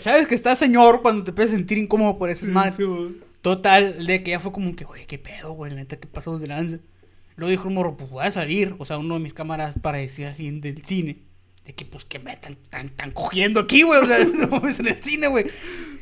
¿Sabes 0.00 0.28
que 0.28 0.34
estás 0.34 0.58
señor 0.58 1.00
cuando 1.00 1.24
te 1.24 1.30
empiezas 1.30 1.54
a 1.54 1.56
sentir 1.56 1.78
incómodo 1.78 2.18
por 2.18 2.28
esas 2.28 2.48
madres? 2.50 2.74
Sí, 2.76 2.82
güey. 2.82 3.31
Total, 3.42 4.06
de 4.06 4.22
que 4.22 4.30
ya 4.30 4.40
fue 4.40 4.52
como 4.52 4.74
que, 4.76 4.84
güey, 4.84 5.04
qué 5.06 5.18
pedo, 5.18 5.52
güey, 5.52 5.74
neta, 5.74 5.96
qué 5.96 6.06
pasó 6.06 6.38
de 6.38 6.46
lanza. 6.46 6.78
Luego 7.34 7.50
dijo 7.50 7.68
el 7.68 7.74
morro, 7.74 7.96
pues 7.96 8.08
voy 8.08 8.24
a 8.24 8.30
salir, 8.30 8.76
o 8.78 8.84
sea, 8.84 8.98
uno 8.98 9.14
de 9.14 9.20
mis 9.20 9.34
cámaras 9.34 9.74
para 9.82 9.98
decir 9.98 10.26
a 10.26 10.30
alguien 10.30 10.60
del 10.60 10.84
cine, 10.84 11.18
de 11.64 11.74
que 11.74 11.84
pues 11.84 12.04
que 12.04 12.20
me 12.20 12.32
están 12.32 12.56
tan, 12.70 12.90
tan 12.90 13.10
cogiendo 13.10 13.58
aquí, 13.58 13.82
güey, 13.82 14.00
o 14.00 14.06
sea, 14.06 14.24
no 14.48 14.62
en 14.68 14.86
el 14.86 15.02
cine, 15.02 15.26
güey. 15.26 15.46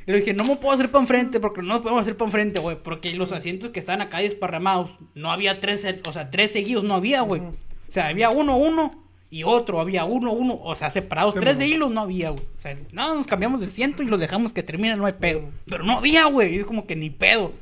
Y 0.06 0.12
le 0.12 0.18
dije, 0.18 0.34
no 0.34 0.44
me 0.44 0.56
puedo 0.56 0.74
hacer 0.74 0.90
para 0.90 1.02
enfrente, 1.02 1.40
porque 1.40 1.62
no 1.62 1.68
nos 1.68 1.80
podemos 1.80 2.02
hacer 2.02 2.16
para 2.16 2.28
enfrente, 2.28 2.60
güey, 2.60 2.76
porque 2.82 3.14
los 3.14 3.32
asientos 3.32 3.70
que 3.70 3.80
estaban 3.80 4.02
acá 4.02 4.18
desparramados, 4.18 4.98
no 5.14 5.30
había 5.30 5.60
tres, 5.60 5.86
o 6.06 6.12
sea, 6.12 6.30
tres 6.30 6.50
seguidos, 6.50 6.84
no 6.84 6.94
había, 6.94 7.22
güey. 7.22 7.40
O 7.40 7.54
sea, 7.88 8.08
había 8.08 8.28
uno, 8.28 8.56
uno, 8.56 9.02
y 9.30 9.44
otro, 9.44 9.78
había 9.80 10.04
uno, 10.04 10.32
uno, 10.32 10.58
o 10.60 10.74
sea, 10.74 10.90
separados, 10.90 11.34
Sí, 11.34 11.40
tres 11.40 11.56
de 11.56 11.66
hilos 11.68 11.90
no 11.90 12.00
había, 12.00 12.30
güey. 12.30 12.42
O 12.42 12.60
sea, 12.60 12.76
no, 12.92 13.14
nos 13.14 13.26
cambiamos 13.28 13.60
de 13.60 13.68
asiento 13.68 14.02
y 14.02 14.06
los 14.06 14.18
dejamos 14.18 14.52
que 14.52 14.62
terminen, 14.64 14.98
no 14.98 15.06
hay 15.06 15.12
pedo. 15.12 15.50
Pero 15.66 15.84
no 15.84 15.98
había, 15.98 16.24
güey, 16.26 16.56
es 16.58 16.66
como 16.66 16.86
que 16.86 16.96
ni 16.96 17.10
pedo. 17.10 17.52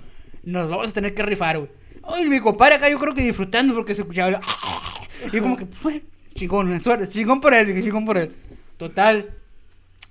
Nos 0.43 0.69
vamos 0.71 0.89
a 0.89 0.93
tener 0.93 1.15
que 1.15 1.23
rifar, 1.23 1.59
güey. 1.59 1.71
Ay, 2.05 2.27
mi 2.27 2.41
compadre 2.41 2.77
acá 2.77 2.89
yo 2.89 2.99
creo 2.99 3.13
que 3.13 3.23
disfrutando 3.23 3.75
porque 3.75 3.95
se 3.95 4.01
escuchaba 4.03 4.29
el... 4.31 4.37
Y 5.33 5.41
como 5.41 5.57
que, 5.57 5.67
pues, 5.67 6.01
chingón, 6.35 6.79
suerte, 6.81 7.09
chingón 7.09 7.41
por 7.41 7.53
él, 7.53 7.67
dije, 7.67 7.83
chingón 7.83 8.07
por 8.07 8.17
él. 8.17 8.35
Total, 8.77 9.35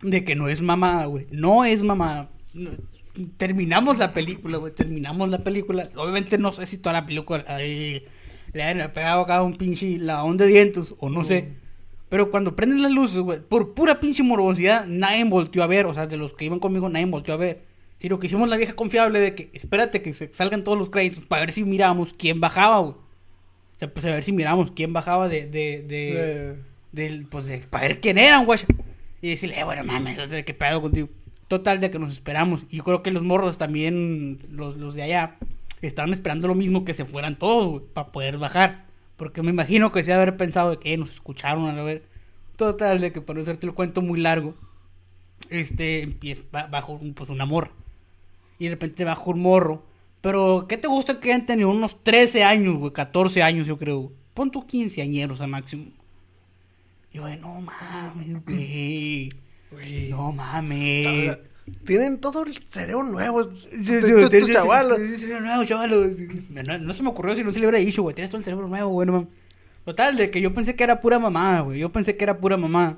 de 0.02 0.24
que 0.24 0.36
no 0.36 0.50
es 0.50 0.62
mamada, 0.62 1.06
güey. 1.06 1.26
No 1.32 1.64
es 1.66 1.82
mamada. 1.82 2.30
No- 2.54 2.72
terminamos 3.38 3.98
la 3.98 4.14
película, 4.14 4.58
güey. 4.58 4.74
Terminamos 4.74 5.30
la 5.30 5.40
película. 5.40 5.90
Obviamente 5.96 6.38
no 6.38 6.52
sé 6.52 6.68
si 6.68 6.78
toda 6.78 6.94
la 6.94 7.06
película 7.06 7.44
ahí 7.48 8.06
le 8.58 8.64
han 8.64 8.94
pegado 8.94 9.22
acá 9.22 9.42
un 9.42 9.56
pinche 9.56 9.98
lavón 9.98 10.38
de 10.38 10.48
dientes 10.48 10.94
o 11.00 11.10
no 11.10 11.24
sé. 11.24 11.54
Pero 12.10 12.32
cuando 12.32 12.56
prenden 12.56 12.82
las 12.82 12.92
luces, 12.92 13.20
güey, 13.20 13.40
por 13.40 13.74
pura 13.74 14.00
pinche 14.00 14.24
morbosidad, 14.24 14.86
nadie 14.86 15.24
volteó 15.26 15.64
a 15.64 15.68
ver. 15.68 15.86
O 15.86 15.94
sea, 15.94 16.08
de 16.08 16.18
los 16.18 16.34
que 16.34 16.46
iban 16.46 16.60
conmigo, 16.60 16.88
nadie 16.90 17.06
volteó 17.06 17.34
a 17.34 17.38
ver. 17.38 17.64
Sino 18.00 18.20
que 18.20 18.28
hicimos 18.28 18.48
la 18.48 18.58
vieja 18.58 18.74
confiable 18.74 19.20
de 19.20 19.36
que 19.36 19.50
espérate 19.54 20.02
que 20.02 20.14
se 20.14 20.34
salgan 20.34 20.64
todos 20.64 20.78
los 20.78 20.90
créditos 20.90 21.26
para 21.26 21.42
ver 21.42 21.52
si 21.52 21.64
miramos 21.64 22.14
quién 22.14 22.40
bajaba, 22.40 22.80
güey. 22.80 22.94
O 22.94 23.80
sea, 23.80 23.94
pues 23.94 24.06
a 24.06 24.10
ver 24.10 24.24
si 24.24 24.32
miramos 24.32 24.72
quién 24.72 24.94
bajaba 24.94 25.28
de, 25.28 25.48
de, 25.48 25.84
de, 25.88 26.56
del, 26.92 27.26
pues 27.26 27.46
de, 27.46 27.60
para 27.60 27.88
ver 27.88 28.00
quién 28.00 28.18
eran, 28.18 28.46
güey. 28.46 28.60
Y 29.22 29.30
decirle, 29.30 29.60
eh, 29.60 29.64
bueno, 29.64 29.84
mames, 29.84 30.18
qué 30.46 30.54
pedo 30.54 30.82
contigo. 30.82 31.10
Total, 31.48 31.80
de 31.80 31.92
que 31.92 32.00
nos 32.00 32.14
esperamos. 32.14 32.64
Y 32.70 32.78
yo 32.78 32.84
creo 32.84 33.04
que 33.04 33.12
los 33.12 33.24
morros 33.24 33.58
también, 33.58 34.40
los, 34.50 34.78
los 34.78 34.96
de 34.96 35.04
allá, 35.04 35.38
estaban 35.82 36.12
esperando 36.14 36.48
lo 36.48 36.56
mismo 36.56 36.86
que 36.86 36.94
se 36.94 37.06
fueran 37.06 37.36
todos, 37.38 37.82
para 37.94 38.12
poder 38.12 38.38
bajar. 38.38 38.86
Porque 39.16 39.42
me 39.42 39.50
imagino 39.52 39.92
que 39.92 40.04
se 40.04 40.14
haber 40.14 40.38
pensado 40.38 40.72
de 40.72 40.80
que 40.80 40.94
eh, 40.94 40.98
nos 40.98 41.10
escucharon 41.12 41.68
a 41.68 41.84
ver. 41.84 42.04
Total, 42.56 43.00
de 43.02 43.12
que 43.12 43.22
para 43.22 43.38
no 43.38 43.44
hacerte 43.44 43.68
el 43.68 43.74
cuento 43.74 44.02
muy 44.02 44.20
largo, 44.20 44.56
este, 45.50 46.02
empieza, 46.04 46.44
ba- 46.52 46.68
bajo 46.68 46.94
un, 46.94 47.14
pues 47.14 47.30
una 47.30 47.46
morra. 47.46 47.72
Y 48.60 48.66
de 48.66 48.72
repente 48.72 49.04
bajo 49.04 49.32
un 49.32 49.42
morro. 49.42 49.84
Pero, 50.22 50.66
¿qué 50.68 50.78
te 50.78 50.88
gusta 50.88 51.20
que 51.20 51.32
hayan 51.32 51.46
tenido 51.46 51.70
unos 51.70 52.04
13 52.04 52.44
años, 52.44 52.76
güey? 52.78 52.92
14 52.92 53.44
años, 53.44 53.68
yo 53.68 53.78
creo. 53.78 54.12
Pon 54.34 54.50
tú 54.52 54.66
15 54.66 55.02
añeros 55.02 55.42
al 55.42 55.50
máximo. 55.50 55.86
Y 57.12 57.18
yo, 57.18 57.36
no 57.38 57.62
mames, 57.62 58.44
güey. 58.46 59.30
No 60.10 60.32
mames. 60.32 61.38
Tienen 61.86 62.20
todo 62.20 62.44
el 62.44 62.58
cerebro 62.70 63.04
nuevo. 63.04 63.50
Sí, 63.72 64.54
chavalos. 64.54 64.98
sí, 65.00 65.16
sí, 65.16 65.28
No. 66.50 66.64
No, 66.64 66.78
no 66.78 66.94
se 66.94 67.04
me 67.04 67.10
ocurrió 67.10 67.36
si 67.36 67.44
no 67.44 67.52
se 67.52 67.60
le 67.60 67.68
hubiera 67.68 67.84
dicho, 67.84 68.02
güey. 68.04 68.16
Tienes 68.16 68.30
todo 68.30 68.38
el 68.40 68.44
cerebro 68.46 68.68
nuevo, 68.68 68.90
güey. 68.90 69.08
no. 69.08 69.28
Total, 69.86 70.18
de 70.18 70.30
que 70.30 70.42
yo 70.42 70.54
pensé 70.54 70.76
que 70.76 70.84
era 70.84 71.00
pura 71.00 71.18
mamada, 71.18 71.62
güey. 71.62 71.80
Yo 71.80 71.90
pensé 71.92 72.18
que 72.18 72.24
era 72.26 72.38
pura 72.40 72.58
mamada. 72.58 72.98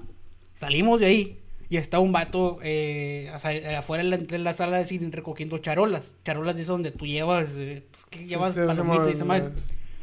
Salimos 0.55 0.99
de 0.99 1.05
ahí 1.05 1.39
y 1.69 1.77
estaba 1.77 2.01
un 2.03 2.11
vato 2.11 2.57
eh, 2.63 3.29
asa- 3.31 3.77
afuera 3.77 4.03
de 4.03 4.09
la, 4.09 4.17
de 4.17 4.37
la 4.39 4.53
sala 4.53 4.77
de 4.77 4.85
cine 4.85 5.07
recogiendo 5.11 5.59
charolas. 5.59 6.11
Charolas 6.25 6.55
de 6.55 6.61
esas 6.63 6.69
donde 6.73 6.91
tú 6.91 7.05
llevas, 7.05 7.49
eh, 7.55 7.83
pues, 7.91 8.05
que 8.07 8.25
llevas 8.25 8.55
Sí, 8.55 8.61
palomitas 8.65 9.07
y 9.09 9.11
esa 9.11 9.25
madre. 9.25 9.49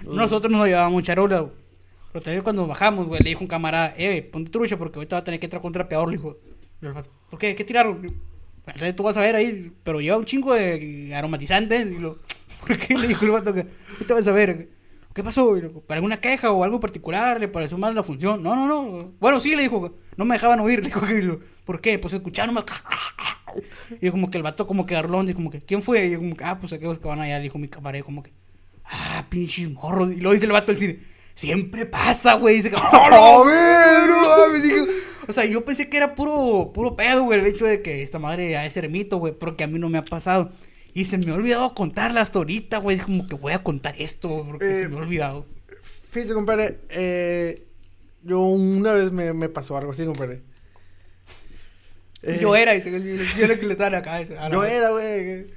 Nosotros 0.04 0.52
nos 0.52 0.66
llevábamos 0.66 1.02
charolas, 1.02 1.40
güey. 1.42 1.52
Pero 2.12 2.22
también 2.22 2.44
cuando 2.44 2.66
bajamos, 2.68 3.06
güey, 3.08 3.20
le 3.22 3.30
dijo 3.30 3.40
un 3.42 3.48
camarada, 3.48 3.92
eh, 3.98 4.22
ponte 4.22 4.50
trucha 4.50 4.76
porque 4.78 4.98
ahorita 4.98 5.16
va 5.16 5.20
a 5.20 5.24
tener 5.24 5.40
que 5.40 5.46
entrar 5.46 5.60
con 5.60 5.70
un 5.70 5.72
trapeador, 5.74 6.08
le 6.08 6.16
dijo. 6.18 6.36
¿Por 7.30 7.38
qué? 7.38 7.54
¿Qué 7.56 7.64
tiraron? 7.64 8.00
Entonces 8.66 8.96
tú 8.96 9.02
vas 9.04 9.16
a 9.16 9.20
ver 9.20 9.36
ahí, 9.36 9.72
pero 9.84 10.00
lleva 10.00 10.16
un 10.16 10.24
chingo 10.24 10.54
de 10.54 11.12
aromatizante. 11.14 11.80
Y 11.80 11.98
lo, 11.98 12.18
¿Por 12.66 12.76
qué? 12.78 12.96
Le 12.98 13.08
dijo 13.08 13.24
el 13.24 13.30
vato 13.30 13.54
que, 13.54 13.66
ahorita 13.92 14.14
vas 14.14 14.28
a 14.28 14.32
ver. 14.32 14.68
¿Qué 15.14 15.24
pasó? 15.24 15.56
¿Para 15.86 15.96
alguna 15.98 16.20
queja 16.20 16.50
o 16.50 16.62
algo 16.62 16.78
particular? 16.78 17.40
¿Le 17.40 17.48
pareció 17.48 17.78
mal 17.78 17.94
la 17.94 18.02
función? 18.02 18.42
No, 18.42 18.54
no, 18.54 18.66
no. 18.66 19.12
Bueno, 19.18 19.40
sí, 19.40 19.56
le 19.56 19.62
dijo, 19.62 19.96
no 20.16 20.24
me 20.26 20.34
dejaban 20.34 20.60
oír. 20.60 20.80
Le 20.82 20.86
dijo, 20.88 21.06
que 21.06 21.22
lo- 21.22 21.40
¿por 21.64 21.80
qué? 21.80 21.98
Pues 21.98 22.12
escucharon 22.14 22.54
más. 22.54 22.64
Y 24.00 24.10
como 24.10 24.30
que 24.30 24.36
el 24.36 24.42
vato 24.42 24.66
como 24.66 24.84
que 24.84 24.94
agarró 24.96 25.22
y 25.24 25.32
como 25.32 25.50
que, 25.50 25.62
¿quién 25.62 25.82
fue? 25.82 26.06
Y 26.06 26.10
yo 26.10 26.18
como 26.18 26.36
que, 26.36 26.44
ah, 26.44 26.58
pues 26.58 26.72
aquellos 26.72 26.98
que 26.98 27.08
van 27.08 27.20
allá, 27.20 27.38
le 27.38 27.44
dijo 27.44 27.58
mi 27.58 27.68
camarero, 27.68 28.04
como 28.04 28.22
que, 28.22 28.32
ah, 28.84 29.24
pinches 29.30 29.70
morros. 29.70 30.10
Y 30.12 30.16
luego 30.16 30.32
dice 30.34 30.46
el 30.46 30.52
vato 30.52 30.72
del 30.72 30.78
cine, 30.78 30.98
siempre 31.36 31.86
pasa, 31.86 32.34
güey. 32.34 32.56
Dice 32.56 32.70
que, 32.70 32.76
¡oh, 32.92 33.10
no, 33.10 33.44
güey! 33.44 34.08
No, 34.08 34.46
mames", 34.46 34.62
dije, 34.64 34.84
o 35.28 35.32
sea, 35.32 35.44
yo 35.44 35.64
pensé 35.64 35.88
que 35.88 35.96
era 35.96 36.16
puro, 36.16 36.72
puro 36.74 36.96
pedo, 36.96 37.22
güey, 37.22 37.38
el 37.38 37.46
hecho 37.46 37.66
de 37.66 37.82
que 37.82 38.02
esta 38.02 38.18
madre 38.18 38.56
ha 38.56 38.62
de 38.62 38.70
ser 38.70 38.88
mito, 38.88 39.18
güey, 39.18 39.32
porque 39.32 39.62
a 39.62 39.66
mí 39.68 39.78
no 39.78 39.88
me 39.88 39.98
ha 39.98 40.04
pasado. 40.04 40.50
Y 40.94 41.04
se 41.04 41.18
me 41.18 41.30
ha 41.30 41.34
olvidado 41.34 41.74
contarla 41.74 42.22
hasta 42.22 42.38
ahorita, 42.38 42.78
güey. 42.78 42.96
Es 42.96 43.04
como 43.04 43.26
que 43.26 43.36
voy 43.36 43.52
a 43.52 43.62
contar 43.62 43.94
esto, 43.98 44.44
porque 44.46 44.64
Eh, 44.70 44.82
se 44.82 44.88
me 44.88 44.96
ha 44.96 45.00
olvidado. 45.00 45.46
Fíjate, 46.10 46.32
compadre, 46.32 46.78
eh, 46.88 47.66
yo 48.22 48.40
una 48.40 48.92
vez 48.92 49.12
me, 49.12 49.34
me 49.34 49.50
pasó 49.50 49.76
algo 49.76 49.90
así, 49.90 50.06
compadre. 50.06 50.40
Eh, 52.22 52.38
yo 52.40 52.56
era, 52.56 52.74
yo, 52.76 52.96
yo 52.96 53.44
era 53.44 53.52
el 53.52 53.60
que 53.60 53.66
le 53.66 53.72
estaba 53.72 53.98
acá. 53.98 54.22
Yo 54.50 54.64
era, 54.64 54.90
güey. 54.90 55.48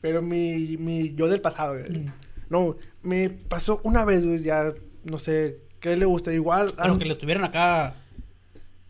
Pero 0.00 0.22
mi, 0.22 0.76
mi 0.78 1.14
yo 1.14 1.28
del 1.28 1.40
pasado, 1.40 1.74
güey. 1.74 1.90
Mm. 1.90 2.12
No, 2.48 2.76
me 3.02 3.28
pasó 3.28 3.80
una 3.84 4.04
vez, 4.04 4.24
güey, 4.24 4.42
ya, 4.42 4.72
no 5.10 5.18
sé, 5.18 5.60
¿qué 5.80 5.96
le 5.96 6.04
gusta? 6.04 6.32
Igual, 6.32 6.72
Pero 6.76 6.94
ah, 6.94 6.98
que 6.98 7.04
le 7.04 7.12
estuvieran 7.12 7.44
acá 7.44 7.94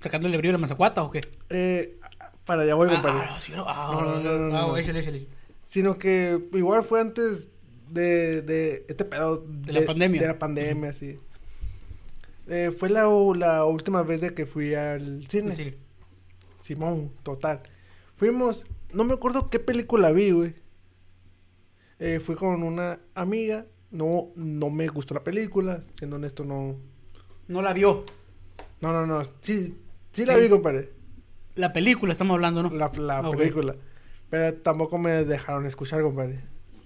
sacando 0.00 0.26
el 0.28 0.36
brillo 0.36 0.50
de 0.50 0.58
la 0.58 0.58
mazacuata 0.58 1.02
o 1.02 1.10
qué. 1.10 1.20
eh, 1.50 1.98
para 2.44 2.62
allá 2.62 2.74
voy, 2.74 2.88
compadre. 2.88 3.24
Ah, 3.28 3.38
no. 3.56 3.64
Ah, 3.66 3.88
ah, 3.90 4.20
no. 4.22 4.76
échale, 4.76 5.00
échale. 5.00 5.26
Sino 5.66 5.98
que 5.98 6.40
igual 6.52 6.84
fue 6.84 7.00
antes 7.00 7.48
de, 7.90 8.42
de 8.42 8.84
este 8.88 9.04
pedo. 9.04 9.44
De 9.46 9.72
la 9.72 9.84
pandemia. 9.84 10.20
De 10.20 10.26
la 10.28 10.38
pandemia, 10.38 10.92
sí. 10.92 11.18
Eh, 12.48 12.70
fue 12.70 12.88
la, 12.88 13.02
la 13.36 13.64
última 13.64 14.02
vez 14.02 14.20
de 14.20 14.32
que 14.32 14.46
fui 14.46 14.74
al 14.74 15.26
cine. 15.28 15.54
Sí. 15.56 15.74
Simón, 16.62 17.12
total. 17.24 17.62
Fuimos, 18.14 18.64
no 18.92 19.02
me 19.04 19.14
acuerdo 19.14 19.50
qué 19.50 19.58
película 19.58 20.12
vi, 20.12 20.30
güey. 20.30 20.54
Eh, 21.98 22.20
fui 22.20 22.36
con 22.36 22.62
una 22.62 23.00
amiga. 23.14 23.66
No, 23.96 24.28
no 24.36 24.70
me 24.70 24.86
gustó 24.88 25.14
la 25.14 25.24
película. 25.24 25.80
Siendo 25.92 26.16
honesto, 26.16 26.44
no. 26.44 26.76
No 27.48 27.62
la 27.62 27.72
vio. 27.72 28.04
No, 28.80 28.92
no, 28.92 29.06
no. 29.06 29.22
Sí, 29.40 29.76
sí 30.12 30.24
la 30.26 30.36
vi, 30.36 30.48
compadre. 30.48 30.92
La 31.54 31.72
película 31.72 32.12
estamos 32.12 32.34
hablando, 32.34 32.62
¿no? 32.62 32.70
La, 32.70 32.90
la 32.96 33.18
Ah, 33.18 33.30
película. 33.30 33.74
Pero 34.28 34.54
tampoco 34.58 34.98
me 34.98 35.24
dejaron 35.24 35.64
escuchar, 35.66 36.02
compadre. 36.02 36.40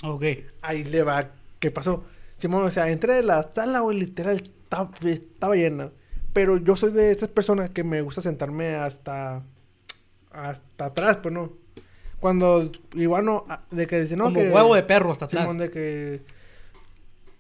Ok. 0.05 0.25
Ahí 0.63 0.85
le 0.85 1.03
va. 1.03 1.31
¿Qué 1.59 1.71
pasó? 1.71 2.05
Simón, 2.37 2.65
o 2.65 2.71
sea, 2.71 2.91
entré 2.91 3.15
de 3.15 3.23
la 3.23 3.51
sala, 3.55 3.81
güey, 3.81 3.99
literal, 3.99 4.37
estaba, 4.37 4.91
estaba 5.05 5.57
llena. 5.57 5.91
Pero 6.33 6.59
yo 6.59 6.77
soy 6.77 6.93
de 6.93 7.11
estas 7.11 7.29
personas 7.29 7.71
que 7.71 7.83
me 7.83 8.01
gusta 8.03 8.21
sentarme 8.23 8.77
hasta. 8.77 9.41
hasta 10.31 10.85
atrás, 10.85 11.17
pues 11.17 11.35
no. 11.35 11.53
Cuando, 12.21 12.71
igual 12.95 13.25
no, 13.25 13.45
de 13.71 13.87
que 13.87 14.01
dicen, 14.03 14.19
no, 14.19 14.25
Como 14.27 14.37
que. 14.41 14.51
huevo 14.51 14.75
de 14.75 14.83
perro 14.85 15.11
hasta 15.11 15.25
atrás. 15.25 15.43
Simón, 15.43 15.59
de 15.59 15.71
que. 15.71 16.23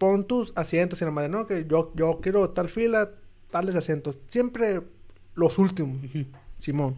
Pon 0.00 0.26
tus 0.26 0.52
asientos 0.56 1.02
y 1.02 1.04
la 1.04 1.10
madre, 1.10 1.28
no, 1.28 1.46
que 1.46 1.66
yo, 1.66 1.92
yo 1.94 2.20
quiero 2.22 2.48
tal 2.50 2.70
fila, 2.70 3.10
tales 3.50 3.74
asientos. 3.76 4.16
Siempre 4.28 4.80
los 5.34 5.58
últimos. 5.58 6.00
Simón. 6.56 6.96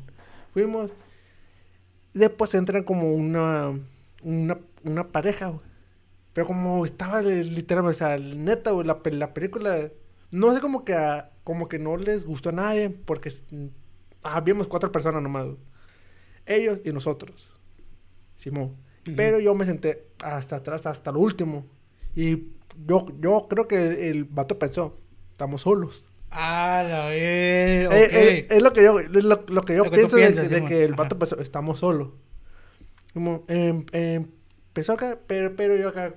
Fuimos. 0.53 0.93
Después 2.15 2.55
entran 2.55 2.85
como 2.85 3.13
una, 3.13 3.77
una, 4.23 4.59
una 4.85 5.09
pareja, 5.09 5.49
güey. 5.49 5.61
Pero 6.33 6.47
como 6.47 6.85
estaba 6.85 7.21
literalmente, 7.23 7.97
o 7.97 7.99
sea, 7.99 8.19
neta, 8.19 8.71
güey, 8.71 8.87
la, 8.87 9.01
la 9.05 9.35
película, 9.35 9.91
no 10.31 10.55
sé 10.55 10.61
como 10.61 10.85
que, 10.85 10.95
a- 10.95 11.31
como 11.45 11.69
que 11.69 11.79
no 11.81 11.97
les 11.97 12.25
gustó 12.25 12.51
a 12.51 12.53
nadie, 12.53 12.89
porque 12.91 13.33
habíamos 14.23 14.69
cuatro 14.69 14.93
personas 14.93 15.23
nomás, 15.23 15.45
güey. 15.47 15.57
Ellos 16.47 16.79
y 16.85 16.93
nosotros. 16.93 17.49
Simón. 18.37 18.77
Pero 19.17 19.41
yo 19.41 19.55
me 19.57 19.65
senté 19.65 20.07
hasta 20.23 20.57
atrás, 20.57 20.87
hasta 20.87 21.11
lo 21.11 21.19
último. 21.19 21.67
Y 22.15 22.37
yo, 22.87 23.07
yo 23.21 23.47
creo 23.49 23.69
que 23.69 24.11
el 24.11 24.25
vato 24.25 24.59
pensó, 24.59 24.99
estamos 25.33 25.63
solos. 25.63 26.05
Ah, 26.31 26.83
la. 26.89 27.07
Ok. 27.07 27.13
Eh, 27.13 27.89
eh, 27.91 28.47
es 28.51 28.63
lo 28.63 28.73
que 28.73 28.83
yo, 28.83 28.99
es 29.01 29.11
lo, 29.11 29.45
lo 29.49 29.63
que 29.63 29.75
yo 29.77 29.85
Lo 29.85 29.91
pienso 29.91 30.17
de- 30.17 30.23
piensas, 30.23 30.49
de, 30.49 30.57
Simón. 30.57 30.69
que 30.69 30.85
el 30.85 30.93
Ajá. 30.95 31.03
vato 31.03 31.19
pensó, 31.19 31.39
estamos 31.41 31.81
solos. 31.81 32.09
Como, 33.13 33.45
em, 33.49 33.85
em, 33.93 34.27
empezó 34.69 34.95
acá, 34.95 35.19
pero, 35.27 35.55
pero 35.55 35.77
yo 35.77 35.89
acá, 35.91 36.15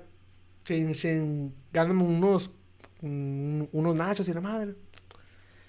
sin, 0.64 0.94
sin, 0.94 1.54
ganándome 1.72 2.04
unos, 2.04 2.50
un- 3.02 3.68
unos 3.72 3.94
nachos 3.94 4.26
y 4.28 4.32
la 4.32 4.40
madre. 4.40 4.74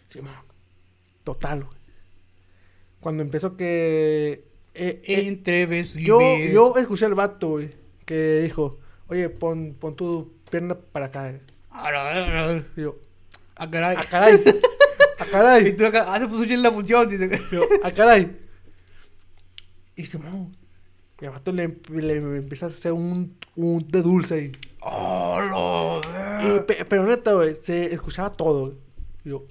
Simón, 0.07 0.31
total, 1.25 1.65
güey. 1.65 1.77
Cuando 3.01 3.23
empezó 3.23 3.57
que... 3.57 4.45
eh, 4.73 5.01
Entre 5.05 5.63
y 5.63 6.03
yo, 6.05 6.19
yo 6.51 6.75
escuché 6.77 7.05
al 7.05 7.13
vato, 7.15 7.49
güey, 7.49 7.71
que 8.05 8.39
dijo, 8.41 8.77
oye, 9.07 9.29
pon, 9.29 9.75
pon 9.79 9.95
tu 9.95 10.33
pierna 10.49 10.75
para 10.75 11.07
acá. 11.07 11.33
Ah. 11.71 12.61
Y 12.75 12.81
yo, 12.81 12.97
Ah, 13.55 13.69
caray. 13.69 13.95
a 13.97 14.03
caray, 14.05 14.43
a 15.19 15.25
caray. 15.31 15.67
Y 15.67 15.73
tú 15.75 15.85
acá, 15.85 16.05
ah, 16.13 16.19
se 16.19 16.27
puso 16.27 16.43
en 16.43 16.61
la 16.61 16.71
función. 16.71 17.09
Dice. 17.09 17.39
Yo, 17.51 17.61
ah, 17.83 17.91
caray. 17.91 18.37
Y 19.95 20.05
se 20.05 20.17
mo. 20.17 20.51
Y 21.19 21.25
el 21.25 21.31
vato 21.31 21.51
le, 21.51 21.75
le 21.89 22.13
empieza 22.13 22.67
a 22.67 22.69
hacer 22.69 22.91
un, 22.93 23.35
un 23.55 23.87
de 23.89 24.01
dulce 24.03 24.33
ahí. 24.35 24.51
Oh, 24.81 25.39
lo 25.41 26.01
Y 26.55 26.59
pe- 26.61 26.85
pero 26.85 27.05
neta, 27.07 27.33
güey, 27.33 27.57
se 27.63 27.91
escuchaba 27.93 28.31
todo. 28.31 28.75
Y 29.25 29.29
yo, 29.29 29.45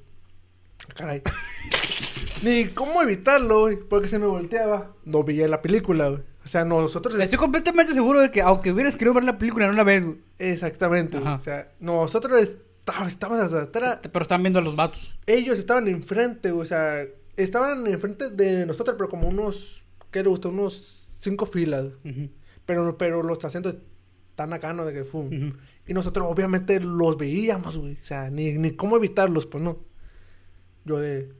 ah, 0.89 0.95
caray. 0.95 1.23
Ni 2.43 2.67
cómo 2.69 3.03
evitarlo, 3.03 3.63
güey, 3.63 3.77
porque 3.77 4.07
se 4.09 4.19
me 4.21 4.27
volteaba. 4.27 4.93
No 5.05 5.25
veía 5.25 5.49
la 5.49 5.63
película, 5.63 6.09
güey. 6.11 6.23
O 6.47 6.49
sea, 6.49 6.65
nosotros. 6.65 7.19
Estoy 7.19 7.41
completamente 7.41 7.93
seguro 7.93 8.21
de 8.21 8.31
que, 8.31 8.41
aunque 8.41 8.71
hubieras 8.71 8.95
querido 8.95 9.15
ver 9.15 9.25
la 9.25 9.37
película, 9.37 9.67
no 9.67 9.73
la 9.73 9.83
ves, 9.83 10.07
güey. 10.07 10.19
Exactamente, 10.39 11.19
güey. 11.19 11.33
O 11.33 11.41
sea, 11.41 11.73
nosotros 11.81 12.41
estábamos, 12.41 13.09
estábamos 13.09 13.43
hasta 13.43 13.63
atrás. 13.63 13.99
Pero 14.01 14.23
están 14.23 14.45
viendo 14.45 14.61
a 14.61 14.63
los 14.63 14.77
vatos. 14.77 15.19
Ellos 15.27 15.59
estaban 15.59 15.89
enfrente, 15.89 16.53
güey, 16.53 16.63
o 16.63 16.65
sea, 16.65 17.05
estaban 17.37 17.85
enfrente 17.89 18.29
de 18.31 18.65
nosotros, 18.65 18.95
pero 18.97 19.09
como 19.09 19.27
unos, 19.29 19.83
¿qué 20.13 20.23
le 20.23 20.29
gusta? 20.29 20.47
Unos 20.49 21.17
cinco 21.19 21.47
filas. 21.47 21.87
Pero, 22.65 22.97
pero 22.97 23.25
los 23.25 23.45
asientos 23.45 23.77
están 24.31 24.53
acá, 24.53 24.73
¿no? 24.73 24.87
De 24.87 24.95
que 24.95 25.03
fum. 25.03 25.27
ujú. 25.27 25.57
Y 25.89 25.95
nosotros 25.95 26.29
obviamente 26.31 26.79
los 26.79 27.19
veíamos, 27.19 27.77
güey. 27.77 27.95
O 28.01 28.05
sea, 28.05 28.31
ni, 28.31 28.53
ni 28.53 28.71
cómo 28.71 28.97
evitarlos, 28.97 29.47
pues 29.47 29.65
no. 29.65 29.81
Yo 30.85 30.99
de, 30.99 31.33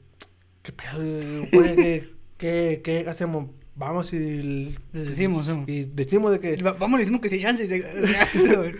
¿qué 0.63 0.73
pedo, 0.73 0.99
güey? 1.53 1.75
¿Qué, 1.77 2.09
qué, 2.37 2.81
qué 2.83 3.09
hacemos? 3.09 3.51
Vamos 3.77 4.11
y... 4.11 4.75
Les 4.91 5.09
decimos, 5.09 5.47
¿no? 5.47 5.63
Y 5.67 5.83
decimos 5.85 6.31
de 6.31 6.39
que... 6.39 6.55
Va- 6.63 6.73
Vamos, 6.73 6.97
le 6.97 7.03
decimos 7.03 7.21
que 7.21 7.29
si 7.29 7.35
hay 7.35 7.41
chance. 7.41 7.67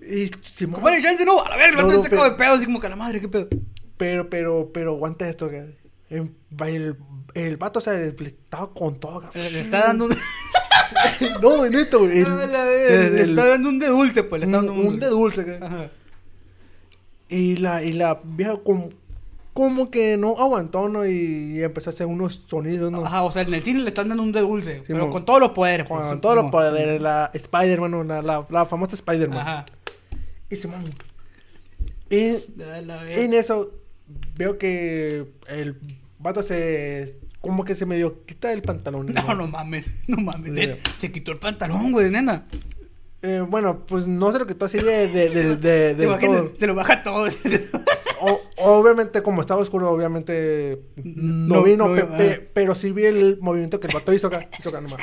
Y 0.00 0.26
Simón- 0.42 0.74
¿Cómo 0.76 0.88
hay 0.88 1.02
chance? 1.02 1.24
No, 1.24 1.42
a 1.44 1.48
la 1.50 1.56
verga, 1.56 1.70
el 1.70 1.76
No, 1.76 1.82
vato 1.82 1.88
no, 1.98 2.02
está 2.04 2.10
pero- 2.10 2.22
como 2.22 2.30
de 2.32 2.36
pedo, 2.38 2.52
así 2.54 2.64
como 2.66 2.80
que 2.80 2.86
a 2.86 2.90
la 2.90 2.96
madre, 2.96 3.20
¿qué 3.20 3.28
pedo? 3.28 3.48
Pero, 3.96 4.30
pero, 4.30 4.70
pero 4.72 4.94
aguanta 4.94 5.28
esto, 5.28 5.48
que 5.50 5.74
el, 6.08 6.30
el, 6.60 6.96
el 7.34 7.56
vato, 7.56 7.80
o 7.80 7.82
sea, 7.82 7.94
estaba 8.00 8.72
con 8.72 8.98
todo. 9.00 9.28
Le, 9.34 9.50
le 9.50 9.60
está 9.60 9.80
dando 9.88 10.06
un. 10.06 10.12
no, 11.42 11.68
neto, 11.68 11.98
güey. 12.00 12.24
le 12.24 13.22
está 13.22 13.46
dando 13.46 13.68
un 13.68 13.78
de 13.78 13.88
dulce, 13.88 14.22
pues. 14.22 14.40
Le 14.40 14.46
está 14.46 14.60
un, 14.60 14.66
dando 14.66 14.80
un 14.88 14.98
de 15.00 15.06
dulce. 15.08 15.44
que- 15.44 15.58
Ajá. 15.60 15.90
Y 17.28 17.56
la, 17.56 17.82
y 17.82 17.92
la 17.92 18.20
vieja 18.24 18.56
como, 18.64 18.90
como 19.58 19.90
que 19.90 20.16
no 20.16 20.38
aguantó, 20.38 20.88
¿no? 20.88 21.04
Y, 21.04 21.60
empezó 21.64 21.90
a 21.90 21.92
hacer 21.92 22.06
unos 22.06 22.44
sonidos, 22.46 22.92
¿no? 22.92 23.04
Ajá, 23.04 23.24
o 23.24 23.32
sea, 23.32 23.42
en 23.42 23.52
el 23.52 23.60
cine 23.60 23.80
le 23.80 23.88
están 23.88 24.08
dando 24.08 24.22
un 24.22 24.30
de 24.30 24.40
dulce. 24.40 24.84
pero 24.86 25.00
Simón. 25.00 25.10
con 25.10 25.24
todos 25.24 25.40
los 25.40 25.50
poderes, 25.50 25.84
Con 25.84 25.98
pues. 26.00 26.20
todos 26.20 26.36
los 26.36 26.48
poderes, 26.48 27.02
la 27.02 27.28
Spider-Man, 27.34 27.90
¿no? 27.90 28.04
la, 28.04 28.22
la, 28.22 28.46
la 28.48 28.66
famosa 28.66 28.94
Spider-Man. 28.94 29.36
Ajá. 29.40 29.66
Y 30.48 30.54
Simón. 30.54 30.84
Y 32.08 32.36
A 32.62 32.80
la 32.82 33.10
en 33.10 33.34
eso 33.34 33.72
veo 34.36 34.58
que 34.58 35.26
el 35.48 35.76
vato 36.20 36.44
se... 36.44 37.18
Como 37.40 37.64
que 37.64 37.74
se 37.74 37.84
medio 37.84 38.24
quita 38.26 38.52
el 38.52 38.62
pantalón. 38.62 39.06
No, 39.12 39.34
no 39.34 39.48
mames, 39.48 39.86
no 40.06 40.18
mames. 40.18 40.44
Sí. 40.44 40.52
neta, 40.52 40.90
Se 41.00 41.10
quitó 41.10 41.32
el 41.32 41.38
pantalón, 41.38 41.90
güey, 41.90 42.12
nena. 42.12 42.46
Eh, 43.22 43.44
bueno, 43.48 43.84
pues 43.86 44.06
no 44.06 44.30
sé 44.30 44.38
lo 44.38 44.46
que 44.46 44.54
tú 44.54 44.66
así 44.66 44.78
de, 44.78 45.08
de, 45.08 45.28
de, 45.28 45.56
de, 45.56 45.56
¿Te 45.56 45.94
del 45.94 46.08
imaginas? 46.10 46.42
todo. 46.42 46.52
Se 46.56 46.66
lo 46.68 46.76
baja 46.76 47.02
todo. 47.02 47.26
O- 48.20 48.40
obviamente, 48.56 49.22
como 49.22 49.40
estaba 49.40 49.60
oscuro, 49.60 49.90
obviamente 49.90 50.80
no, 50.96 51.56
No, 51.56 51.62
vi, 51.62 51.76
no, 51.76 51.88
no 51.88 51.94
pe- 51.94 52.02
vi, 52.02 52.16
pe- 52.16 52.40
ah. 52.42 52.50
pero 52.54 52.74
sí 52.74 52.90
vi 52.92 53.04
el 53.04 53.38
movimiento 53.40 53.78
que 53.80 53.86
el 53.88 53.94
vato 53.94 54.12
hizo 54.12 54.26
acá, 54.28 54.48
hizo 54.58 54.68
acá 54.70 54.80
nomás. 54.80 55.00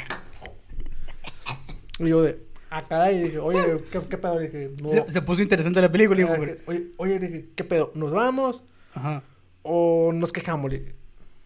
Y 2.00 2.10
yo 2.10 2.22
de, 2.22 2.40
ah, 2.70 2.84
caray, 2.88 3.24
dije, 3.24 3.38
oye, 3.40 3.78
¿qué, 3.92 4.02
qué 4.10 4.18
pedo? 4.18 4.40
Dije, 4.40 4.72
no. 4.82 4.90
se, 4.92 5.12
se 5.12 5.22
puso 5.22 5.42
interesante 5.42 5.82
la 5.82 5.92
película, 5.92 6.24
Ah, 6.30 6.40
que- 6.40 6.62
oye, 6.68 6.88
oye, 6.98 7.20
dije, 7.20 7.50
¿qué 7.56 7.64
pedo? 7.64 7.92
¿Nos 7.96 8.12
vamos 8.12 8.64
Ajá. 8.94 9.24
o 9.64 10.12
nos 10.14 10.32
quejamos? 10.34 10.72
Dije. 10.72 10.94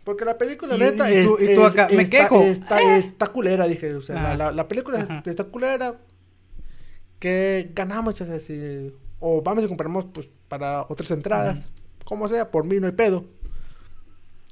Porque 0.03 0.25
la 0.25 0.37
película, 0.39 0.75
Y- 0.75 0.79
neta, 0.79 1.11
y 1.11 1.23
tú- 1.25 1.37
es- 1.37 1.51
y 1.51 1.55
tú 1.55 1.61
es- 1.61 1.67
acá, 1.67 1.87
"Me 1.93 2.01
está, 2.01 2.17
quejo". 2.17 2.41
Está, 2.41 2.97
está 2.97 3.27
culera, 3.27 3.67
dije. 3.67 3.93
O 3.93 4.01
sea, 4.01 4.15
la, 4.15 4.37
la, 4.37 4.51
la 4.51 4.67
película 4.67 5.01
Ajá. 5.01 5.21
está 5.25 5.43
culera. 5.43 5.99
Que 7.19 7.69
ganamos, 7.75 8.15
sea, 8.15 8.39
si- 8.39 8.91
o 9.19 9.41
vamos 9.41 9.63
y 9.63 9.67
compramos, 9.67 10.05
pues, 10.11 10.31
para 10.49 10.81
otras 10.89 11.11
entradas. 11.11 11.69
Como 12.03 12.27
sea, 12.27 12.51
por 12.51 12.65
mí 12.65 12.79
no 12.79 12.87
hay 12.87 12.93
pedo. 12.93 13.25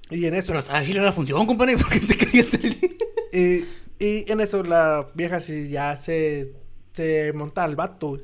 Y 0.10 0.25
en 0.25 0.36
eso, 0.36 0.47
Pero 0.47 0.60
estaba 0.60 0.83
chile 0.83 1.01
la 1.01 1.12
función, 1.12 1.45
compadre, 1.45 1.77
porque 1.77 1.99
te 1.99 2.15
quería 2.15 2.43
salir. 2.43 2.97
y, 3.33 3.65
y 3.99 4.31
en 4.31 4.39
eso 4.39 4.63
la 4.63 5.07
vieja 5.13 5.41
sí 5.41 5.69
ya 5.69 5.97
se, 5.97 6.53
se 6.93 7.33
monta 7.33 7.63
al 7.63 7.75
vato. 7.75 8.17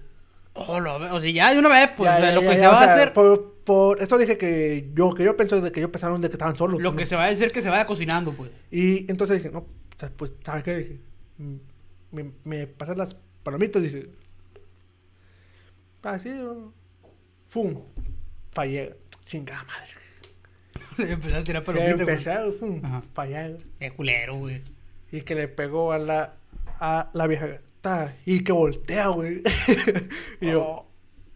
Oh, 0.53 0.79
lo, 0.79 0.95
o 0.95 1.19
sea, 1.19 1.29
ya 1.29 1.51
de 1.51 1.59
una 1.59 1.69
vez, 1.69 1.89
pues, 1.97 2.09
Ya, 2.09 2.15
o 2.15 2.19
sea, 2.19 2.29
ya, 2.29 2.35
lo 2.35 2.41
que 2.41 2.47
ya, 2.47 2.55
se 2.57 2.67
o 2.67 2.71
va 2.71 2.81
a 2.81 2.93
hacer, 2.93 3.13
Por, 3.13 3.55
por 3.65 4.01
eso 4.01 4.17
dije 4.17 4.37
que 4.37 4.91
yo, 4.93 5.13
que 5.13 5.23
yo 5.23 5.35
pensé 5.35 5.59
de 5.59 5.71
que 5.71 5.79
ellos 5.79 5.91
pensaron 5.91 6.21
de 6.21 6.29
que 6.29 6.33
estaban 6.33 6.55
solos. 6.55 6.81
lo 6.81 6.91
¿no? 6.91 6.97
que 6.97 7.05
se 7.05 7.15
va 7.15 7.25
a 7.25 7.29
hacer 7.29 7.51
que 7.51 7.61
se 7.61 7.69
vaya 7.69 7.87
cocinando, 7.87 8.33
pues. 8.33 8.51
Y 8.71 9.09
entonces 9.09 9.37
dije, 9.37 9.49
no, 9.51 9.65
pues, 10.15 10.33
¿sabes 10.45 10.63
qué? 10.63 10.77
Dije, 10.77 10.99
me, 12.11 12.31
me 12.43 12.69
las 12.95 13.15
palomitas, 13.41 13.81
dije. 13.81 14.09
Así, 16.03 16.29
¿no? 16.29 16.73
Fum, 17.53 17.79
fallé. 18.51 18.95
Chingada 19.25 19.63
madre. 19.63 19.91
Empezar 21.13 21.39
a 21.39 21.43
tirar 21.43 21.63
palomitas, 21.63 21.99
empecé, 22.01 22.51
fum, 22.59 22.81
Ajá. 22.83 23.01
fallé. 23.13 23.57
Qué 23.79 23.91
culero, 23.91 24.37
güey. 24.37 24.61
Y 25.11 25.21
que 25.21 25.35
le 25.35 25.47
pegó 25.47 25.91
a 25.91 25.97
la, 25.99 26.33
a 26.79 27.09
la 27.13 27.27
vieja. 27.27 27.59
ta, 27.81 28.15
y 28.25 28.43
que 28.43 28.51
voltea, 28.51 29.07
güey. 29.09 29.41
y 30.41 30.47
yo, 30.51 30.63
Oh. 30.65 30.87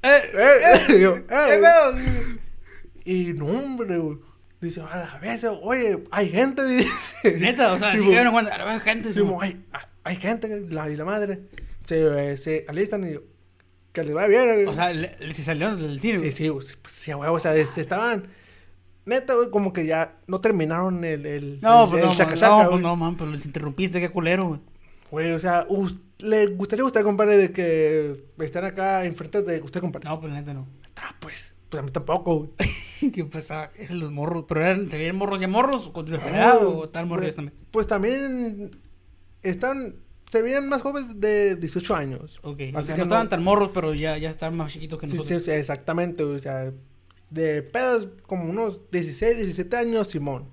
¡Eh! 0.04 0.22
eh, 0.34 0.96
y 0.98 1.02
yo, 1.02 1.16
¿Qué 1.28 1.34
eh. 1.56 1.60
pedo? 1.62 2.38
Y 3.06 3.34
no, 3.34 3.46
hombre, 3.46 3.98
güey. 3.98 4.18
Dice, 4.62 4.82
a 4.82 4.98
la 5.14 5.20
vez, 5.20 5.44
oye, 5.44 6.04
hay 6.12 6.30
gente. 6.30 6.64
Dice. 6.68 7.38
Neta, 7.40 7.74
o 7.74 7.80
sea, 7.80 7.94
mo- 7.96 8.10
que 8.10 8.24
no 8.24 8.32
cuando 8.32 8.52
a 8.52 8.58
la 8.58 8.66
vez 8.66 8.84
gente. 8.84 9.24
mo. 9.24 9.42
hay, 9.42 9.64
hay 10.04 10.16
gente, 10.18 10.48
la, 10.70 10.90
y 10.90 10.96
la 10.96 11.06
madre. 11.06 11.42
Se, 11.86 12.32
eh, 12.32 12.38
se 12.38 12.66
alistan 12.68 13.08
y 13.08 13.14
yo, 13.14 13.22
que 14.02 14.08
les 14.08 14.16
vaya 14.16 14.28
bien. 14.28 14.54
güey. 14.56 14.66
O 14.66 14.74
sea, 14.74 14.92
le- 14.94 15.16
le- 15.20 15.34
se 15.34 15.44
salieron 15.44 15.82
del 15.82 16.00
cine, 16.00 16.20
sí, 16.20 16.32
sí, 16.32 16.50
pues, 16.50 16.76
sí, 16.90 17.14
güey, 17.14 17.30
o 17.30 17.40
sea, 17.40 17.56
este, 17.56 17.82
estaban. 17.82 18.28
Neta, 19.06 19.36
güey, 19.36 19.50
como 19.50 19.72
que 19.72 19.86
ya 19.86 20.18
no 20.28 20.42
terminaron 20.42 21.04
el. 21.06 21.26
el 21.26 21.60
No, 21.62 21.84
el- 21.86 21.90
pues 21.90 22.02
el 22.04 22.10
no, 22.10 22.16
chaca 22.16 22.30
man, 22.32 22.40
chaca, 22.40 22.64
no, 22.64 22.70
pues 22.72 22.82
no, 22.82 22.96
man, 22.96 23.16
pero 23.18 23.32
les 23.32 23.46
interrumpiste, 23.46 24.00
qué 24.00 24.10
culero, 24.10 24.46
güey. 24.48 24.60
Güey, 25.10 25.32
o 25.32 25.40
sea, 25.40 25.66
¿le 26.20 26.48
gustaría 26.48 26.84
a 26.84 26.88
usted, 26.88 27.04
compadre, 27.04 27.38
de 27.38 27.52
que 27.54 28.26
estén 28.40 28.66
acá 28.66 29.06
enfrente 29.06 29.42
de 29.42 29.62
usted, 29.62 29.80
compadre? 29.80 30.10
No, 30.10 30.20
pues 30.20 30.34
neta 30.34 30.54
no. 30.54 30.68
Ah, 30.98 31.16
pues, 31.20 31.54
pues 31.70 31.80
a 31.80 31.86
mí 31.86 31.92
tampoco, 31.92 32.36
güey. 32.36 32.50
¿Qué 33.14 33.24
pasaba? 33.24 33.72
Eran 33.78 34.00
los 34.00 34.12
morros. 34.12 34.44
Pero 34.48 34.62
eran, 34.62 34.90
¿se 34.90 34.98
veían 34.98 35.16
morros 35.16 35.40
ya 35.40 35.48
morros? 35.48 35.88
¿O 35.88 35.94
con 35.94 36.14
edad? 36.14 36.66
¿O 36.66 36.88
tal 36.90 37.06
morros 37.06 37.26
pues, 37.28 37.36
también? 37.36 37.54
Pues 37.72 37.88
también 37.88 38.78
están, 39.44 39.96
se 40.30 40.42
veían 40.42 40.68
más 40.68 40.82
jóvenes 40.82 41.20
de 41.20 41.56
18 41.56 41.96
años. 41.96 42.40
Ok. 42.44 42.60
Así 42.60 42.76
o 42.76 42.82
sea, 42.82 42.96
que 42.96 43.00
no 43.00 43.04
estaban 43.04 43.30
tan 43.30 43.44
morros, 43.44 43.72
pero 43.74 43.94
ya, 43.94 44.18
ya 44.18 44.30
estaban 44.30 44.58
más 44.58 44.74
chiquitos 44.74 45.00
que 45.00 45.08
nosotros. 45.08 45.28
sí, 45.28 45.40
sí, 45.40 45.52
exactamente, 45.52 46.24
o 46.24 46.38
sea, 46.40 46.72
de 47.30 47.62
pedos 47.62 48.10
como 48.26 48.50
unos 48.50 48.80
16, 48.92 49.38
17 49.38 49.76
años, 49.78 50.08
Simón. 50.08 50.50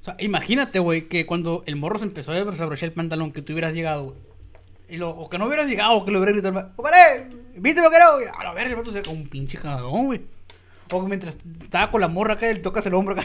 O 0.00 0.04
sea, 0.04 0.16
imagínate, 0.18 0.78
güey, 0.78 1.08
que 1.08 1.26
cuando 1.26 1.62
el 1.66 1.76
morro 1.76 1.98
se 1.98 2.06
empezó 2.06 2.32
a 2.32 2.44
desabrochar 2.44 2.88
el 2.88 2.94
pantalón, 2.94 3.32
que 3.32 3.42
tú 3.42 3.52
hubieras 3.52 3.74
llegado, 3.74 4.04
güey. 4.04 4.16
Y 4.88 4.96
lo, 4.96 5.10
o 5.10 5.28
que 5.28 5.38
no 5.38 5.46
hubieras 5.46 5.68
llegado, 5.68 5.92
o 5.92 6.04
que 6.04 6.10
lo 6.10 6.18
hubieras 6.18 6.34
gritado, 6.34 6.72
¡Compadre! 6.74 7.28
¡Viste 7.56 7.80
lo 7.80 7.90
que 7.90 7.96
era, 7.96 8.14
güey! 8.14 8.26
A 8.26 8.44
la 8.44 8.52
verga, 8.52 8.70
el 8.70 8.76
vato 8.76 8.90
se 8.90 9.02
como 9.02 9.20
un 9.20 9.28
pinche 9.28 9.58
cagón, 9.58 10.06
güey. 10.06 10.22
O 10.90 11.02
que 11.02 11.08
mientras 11.08 11.36
estaba 11.62 11.90
con 11.90 12.00
la 12.00 12.08
morra 12.08 12.34
acá, 12.34 12.46
le 12.46 12.58
tocas 12.58 12.84
el 12.86 12.94
hombro 12.94 13.14
acá. 13.14 13.24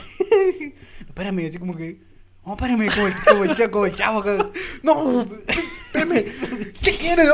espérame, 1.00 1.48
así 1.48 1.58
como 1.58 1.76
que. 1.76 2.00
No, 2.46 2.54
espérame, 2.54 2.88
como 2.94 3.08
el, 3.08 3.14
como 3.28 3.44
el, 3.44 3.56
chavo, 3.56 3.72
como 3.72 3.86
el 3.88 3.96
chavo. 3.96 4.24
No, 4.84 5.22
espérame, 5.48 6.26
¿qué 6.84 6.96
quieres? 6.98 7.28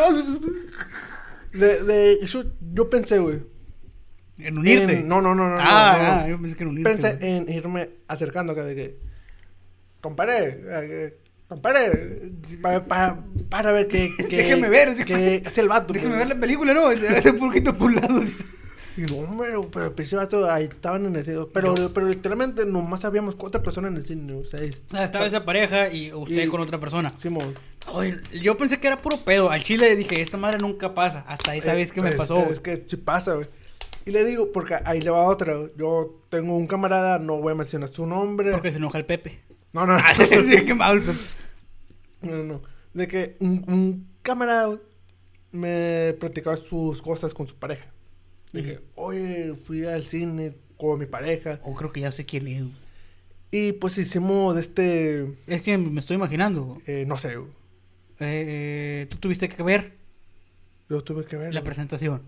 De, 1.53 1.83
de 1.83 2.13
eso 2.21 2.45
yo 2.73 2.89
pensé, 2.89 3.19
güey. 3.19 3.39
En 4.37 4.57
unirte. 4.57 4.93
en- 4.93 5.07
no, 5.07 5.21
no, 5.21 5.35
no, 5.35 5.49
no. 5.49 5.55
Ah, 5.59 5.95
no, 5.97 6.03
no. 6.03 6.11
ah, 6.21 6.27
yo 6.29 6.39
pensé 6.41 6.55
que 6.55 6.63
en 6.63 6.69
unirte. 6.69 6.89
Pensé 6.91 7.13
güey. 7.15 7.31
en 7.37 7.49
irme 7.49 7.89
acercando 8.07 8.53
acá 8.53 8.63
de 8.63 8.73
que, 8.75 8.99
compadre, 9.99 10.59
eh, 10.69 11.17
compadre, 11.47 12.31
pa- 12.61 12.85
pa- 12.85 13.19
para 13.49 13.71
ver 13.73 13.87
qué 13.89 14.09
Déjeme 14.29 14.69
ver, 14.69 14.89
así 14.89 15.03
qué 15.03 15.43
hace 15.45 15.61
el 15.61 15.67
vato. 15.67 15.93
Déjame 15.93 16.15
pues. 16.15 16.27
ver 16.27 16.35
la 16.35 16.39
película, 16.41 16.73
¿no? 16.73 16.87
Hace 16.87 17.31
un 17.31 17.37
poquito 17.37 17.77
por 17.77 17.87
un 17.89 17.95
lado. 17.95 18.21
Y 18.97 19.01
no, 19.03 19.17
hombre, 19.19 19.49
pero 19.71 19.85
el 19.85 19.91
pinche 19.93 20.15
vato 20.15 20.49
ahí 20.51 20.65
estaban 20.65 21.05
en 21.05 21.15
el 21.15 21.23
cine. 21.23 21.45
Pero, 21.53 21.73
pero 21.93 22.07
literalmente 22.07 22.65
nomás 22.65 23.05
habíamos 23.05 23.35
cuatro 23.35 23.63
personas 23.63 23.91
en 23.91 23.97
el 23.97 24.05
cine. 24.05 24.33
O 24.33 24.43
sea, 24.43 24.59
Ah, 24.91 25.03
Estaba 25.05 25.25
esa 25.25 25.45
pareja 25.45 25.91
y 25.93 26.11
usted 26.13 26.43
Y- 26.45 26.47
con 26.47 26.59
otra 26.61 26.79
persona. 26.79 27.13
Simón. 27.17 27.55
Ay, 27.95 28.15
yo 28.41 28.57
pensé 28.57 28.79
que 28.79 28.87
era 28.87 28.97
puro 29.01 29.17
pedo. 29.23 29.49
Al 29.49 29.63
chile 29.63 29.95
dije, 29.95 30.21
esta 30.21 30.37
madre 30.37 30.57
nunca 30.59 30.93
pasa. 30.93 31.23
Hasta 31.27 31.55
esa 31.55 31.73
Eh, 31.73 31.77
vez 31.77 31.91
que 31.93 32.01
me 32.01 32.11
pasó. 32.11 32.37
Es, 32.49 32.59
que 32.59 32.83
sí 32.85 32.97
pasa, 32.97 33.35
güey. 33.35 33.47
Y 34.05 34.11
le 34.11 34.25
digo, 34.25 34.51
porque 34.51 34.75
ahí 34.83 34.99
le 35.01 35.09
va 35.09 35.23
otra. 35.23 35.55
Yo 35.77 36.21
tengo 36.29 36.55
un 36.55 36.67
camarada, 36.67 37.17
no 37.19 37.37
voy 37.39 37.53
a 37.53 37.55
mencionar 37.55 37.89
su 37.89 38.05
nombre. 38.05 38.51
Porque 38.51 38.71
se 38.71 38.77
enoja 38.77 38.97
el 38.97 39.05
Pepe. 39.05 39.39
No, 39.73 39.85
no, 39.85 39.93
no. 39.93 39.99
Ah, 40.03 40.13
sí, 40.15 40.25
Pepe. 40.25 40.65
no, 40.75 42.31
no, 42.37 42.43
no. 42.43 42.61
De 42.93 43.07
que 43.07 43.37
un, 43.39 43.63
un 43.67 44.07
camarada 44.21 44.77
me 45.51 46.13
platicaba 46.19 46.57
sus 46.57 47.01
cosas 47.01 47.33
con 47.33 47.47
su 47.47 47.55
pareja. 47.55 47.85
Dije, 48.53 48.81
oye, 48.95 49.55
fui 49.63 49.85
al 49.85 50.03
cine 50.03 50.55
con 50.77 50.99
mi 50.99 51.05
pareja. 51.05 51.59
O 51.63 51.73
creo 51.75 51.91
que 51.91 52.01
ya 52.01 52.11
sé 52.11 52.25
quién 52.25 52.47
es. 52.47 52.63
Y 53.51 53.73
pues 53.73 53.97
hicimos 53.97 54.55
de 54.55 54.61
este. 54.61 55.35
Es 55.47 55.61
que 55.61 55.77
me 55.77 55.99
estoy 55.99 56.15
imaginando. 56.17 56.81
eh, 56.85 57.05
no 57.07 57.17
sé, 57.17 57.35
güey. 57.35 57.49
Eh, 58.19 59.07
Tú 59.09 59.17
tuviste 59.17 59.49
que 59.49 59.63
ver 59.63 59.93
yo 60.89 61.01
tuve 61.03 61.25
que 61.25 61.37
ver. 61.37 61.53
la 61.53 61.63
presentación. 61.63 62.21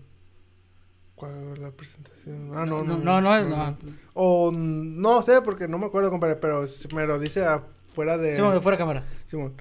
¿Cuál 1.14 1.60
la 1.62 1.70
presentación? 1.70 2.50
Ah, 2.54 2.66
no, 2.66 2.82
No, 2.82 2.98
no. 2.98 3.20
no, 3.20 3.20
no 3.20 3.36
es- 3.38 3.46
no. 3.48 3.76
O 4.14 4.50
no 4.52 5.22
sé, 5.22 5.40
porque 5.42 5.68
no 5.68 5.78
me 5.78 5.86
acuerdo, 5.86 6.10
compadre, 6.10 6.36
pero 6.36 6.64
me 6.94 7.06
lo 7.06 7.18
dice 7.18 7.44
afuera 7.44 8.18
de. 8.18 8.34
Simón, 8.34 8.54
de 8.54 8.60
fuera 8.60 8.76
de 8.76 8.82
cámara. 8.82 9.04
Simón. 9.26 9.54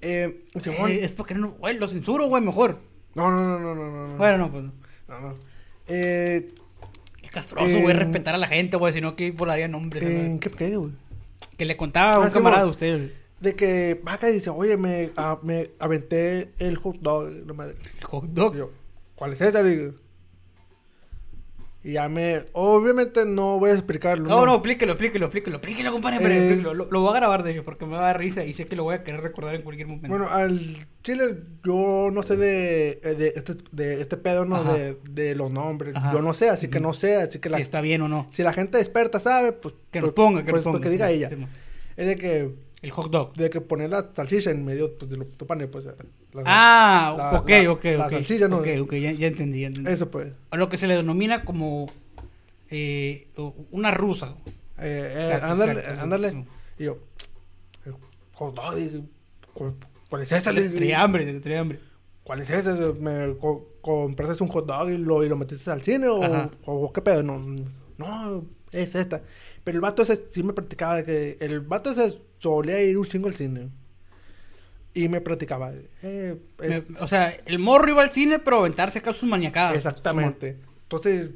Eh, 0.00 0.44
Simón. 0.60 0.90
Eh, 0.90 1.04
es 1.04 1.12
porque 1.12 1.34
no. 1.34 1.52
Güey, 1.52 1.78
lo 1.78 1.86
censuro, 1.88 2.26
güey, 2.26 2.42
mejor. 2.42 2.78
No, 3.14 3.30
no, 3.30 3.40
no, 3.40 3.58
no, 3.60 3.74
no, 3.74 3.90
no. 3.90 4.08
no. 4.08 4.16
Bueno, 4.16 4.38
no, 4.38 4.50
pues. 4.50 4.64
No, 5.08 5.20
no. 5.20 5.36
Eh, 5.88 6.46
Es 7.22 7.30
castroso, 7.30 7.80
güey, 7.80 7.94
respetar 7.94 8.34
a 8.34 8.38
la 8.38 8.46
gente, 8.48 8.76
güey, 8.76 8.92
sino 8.92 9.16
que 9.16 9.30
volaría 9.32 9.68
nombres. 9.68 10.02
¿En 10.02 10.38
qué 10.38 10.76
güey? 10.76 10.92
Que 11.56 11.64
le 11.64 11.76
contaba 11.76 12.10
a 12.12 12.14
Ah, 12.16 12.18
un 12.20 12.26
sí, 12.28 12.32
camarada 12.32 12.64
de 12.64 12.70
usted. 12.70 13.12
De 13.40 13.54
que 13.54 14.00
vaca 14.02 14.26
dice, 14.28 14.50
oye, 14.50 14.76
me, 14.76 15.10
ah, 15.16 15.38
me 15.42 15.70
aventé 15.78 16.50
el 16.58 16.76
hot 16.76 16.96
dog. 17.00 17.30
La 17.46 17.52
madre. 17.52 17.76
El 17.98 18.04
hot 18.04 18.24
dog. 18.26 18.56
yo, 18.56 18.70
¿cuál 19.14 19.32
es 19.32 19.40
esa? 19.40 19.62
Le 19.62 19.70
digo. 19.76 19.92
Y 21.84 21.92
ya 21.92 22.08
me. 22.08 22.44
Obviamente 22.54 23.24
no 23.24 23.58
voy 23.60 23.70
a 23.70 23.74
explicarlo. 23.74 24.28
No, 24.28 24.44
no, 24.44 24.54
explíquelo, 24.54 24.92
explíquelo, 24.92 25.26
explíquelo, 25.26 25.56
explíquelo, 25.58 25.92
compadre. 25.92 26.18
pero 26.20 26.34
Es- 26.34 26.40
explíquelo. 26.42 26.74
Lo, 26.74 26.90
lo 26.90 27.00
voy 27.02 27.10
a 27.10 27.14
grabar, 27.14 27.42
de 27.44 27.52
hecho, 27.52 27.64
porque 27.64 27.86
me 27.86 27.92
va 27.92 28.00
a 28.00 28.06
dar 28.06 28.18
risa 28.18 28.44
y 28.44 28.52
sé 28.52 28.66
que 28.66 28.74
lo 28.74 28.82
voy 28.82 28.96
a 28.96 29.04
querer 29.04 29.20
recordar 29.20 29.54
en 29.54 29.62
cualquier 29.62 29.86
momento. 29.86 30.08
Bueno, 30.08 30.28
al 30.28 30.60
chile 31.04 31.38
yo 31.64 32.10
no 32.12 32.22
sé 32.24 32.36
de, 32.36 33.00
eh, 33.04 33.14
de, 33.16 33.32
este, 33.36 33.54
de 33.70 34.00
este 34.00 34.16
pedo, 34.16 34.44
¿no? 34.44 34.64
De, 34.74 34.98
de 35.08 35.36
los 35.36 35.52
nombres. 35.52 35.94
Ajá. 35.94 36.12
Yo 36.12 36.20
no 36.20 36.34
sé, 36.34 36.50
así 36.50 36.66
que 36.68 36.80
no 36.80 36.92
sé. 36.92 37.14
Así 37.16 37.38
que 37.38 37.48
la, 37.48 37.56
si 37.58 37.62
está 37.62 37.80
bien 37.80 38.02
o 38.02 38.08
no. 38.08 38.26
si 38.30 38.42
la 38.42 38.52
gente 38.52 38.78
experta 38.78 39.20
sabe, 39.20 39.52
pues. 39.52 39.74
Que 39.92 40.00
nos 40.00 40.10
pues- 40.12 40.26
ponga, 40.26 40.44
que 40.44 40.50
pues, 40.50 40.64
nos 40.66 40.72
pues 40.72 40.80
ponga. 40.80 40.84
que 40.84 40.90
diga 40.90 41.08
Sí, 41.08 41.14
ella. 41.14 41.30
sí. 41.30 41.36
Es 41.96 42.06
de 42.08 42.16
que. 42.16 42.54
El 42.80 42.90
hot 42.92 43.10
dog. 43.10 43.34
De 43.34 43.50
que 43.50 43.60
poner 43.60 43.90
la 43.90 44.08
salchicha 44.14 44.50
en 44.50 44.64
medio 44.64 44.88
de 45.00 45.16
lo 45.16 45.26
tu 45.26 45.46
pan, 45.46 45.66
pues. 45.70 45.84
la- 45.84 45.94
Ah, 46.46 47.14
la- 47.16 47.38
ok, 47.40 47.48
la- 47.48 47.72
ok, 47.72 47.84
la 47.84 48.04
ok. 48.06 48.10
salchicha, 48.12 48.48
¿no? 48.48 48.58
Ok, 48.58 48.68
ok, 48.82 48.92
ya, 48.94 49.12
ya 49.12 49.26
entendí, 49.26 49.60
ya 49.62 49.66
entendí. 49.68 49.90
Eso, 49.90 50.10
pues. 50.10 50.32
A 50.50 50.56
Lo 50.56 50.68
que 50.68 50.76
se 50.76 50.86
le 50.86 50.94
denomina 50.94 51.44
como 51.44 51.86
eh, 52.70 53.28
una 53.72 53.90
rusa. 53.90 54.36
Eh, 54.78 55.12
eh, 55.16 55.20
Exacto, 55.22 55.46
ándale, 55.46 55.72
exacto, 55.80 56.00
ándale. 56.02 56.30
sí. 56.30 56.44
Y 56.78 56.84
yo. 56.84 56.94
Hot 58.34 58.54
dog, 58.54 58.76
¿cuál, 59.52 59.74
cuál 60.08 60.22
es 60.22 60.28
te 60.28 61.40
traía 61.40 61.60
hambre. 61.60 61.80
¿Cuál 62.22 62.42
es 62.42 62.50
ese? 62.50 62.70
¿Me 63.00 63.36
co- 63.38 63.72
compraste 63.80 64.42
un 64.44 64.50
hot 64.50 64.66
dog 64.66 64.90
y 64.90 64.98
lo, 64.98 65.24
y 65.24 65.28
lo 65.28 65.36
metiste 65.36 65.70
al 65.70 65.82
cine? 65.82 66.06
¿O, 66.08 66.50
o 66.66 66.92
qué 66.92 67.00
pedo? 67.00 67.22
No, 67.24 67.38
no, 67.96 68.44
es 68.72 68.94
esta. 68.94 69.22
Pero 69.64 69.76
el 69.76 69.80
vato 69.82 70.02
ese 70.02 70.24
sí 70.30 70.42
me 70.42 70.52
platicaba 70.52 70.96
de 70.96 71.04
que 71.04 71.36
el 71.44 71.60
vato 71.60 71.90
ese 71.90 72.20
solía 72.38 72.82
ir 72.82 72.96
un 72.98 73.04
chingo 73.04 73.28
al 73.28 73.34
cine. 73.34 73.68
Y 74.94 75.08
me 75.08 75.20
platicaba. 75.20 75.72
Eh, 76.02 76.36
es- 76.60 76.88
Me- 76.90 76.98
o 77.00 77.06
sea, 77.08 77.30
el 77.46 77.58
morro 77.58 77.88
iba 77.90 78.02
al 78.02 78.10
cine, 78.10 78.38
pero 78.38 78.60
aventarse 78.60 78.98
acá 78.98 79.12
sus 79.12 79.28
maniacadas. 79.28 79.76
exactamente. 79.76 80.56
Entonces, 80.84 81.30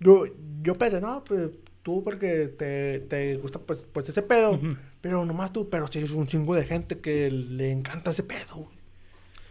yo, 0.00 0.24
yo 0.62 0.74
pensé, 0.74 1.00
no, 1.00 1.22
pues 1.24 1.50
tú 1.82 2.02
porque 2.04 2.48
te, 2.48 3.00
te 3.00 3.36
gusta 3.36 3.58
pues, 3.60 3.84
pues 3.92 4.08
ese 4.08 4.22
pedo. 4.22 4.58
Pero 5.00 5.24
nomás 5.24 5.52
tú, 5.52 5.68
pero 5.68 5.86
sí 5.88 6.00
es 6.00 6.10
un 6.10 6.26
chingo 6.26 6.54
de 6.54 6.64
gente 6.64 6.98
que 7.00 7.30
le 7.30 7.70
encanta 7.72 8.10
ese 8.10 8.22
pedo. 8.22 8.54
güey. 8.56 8.68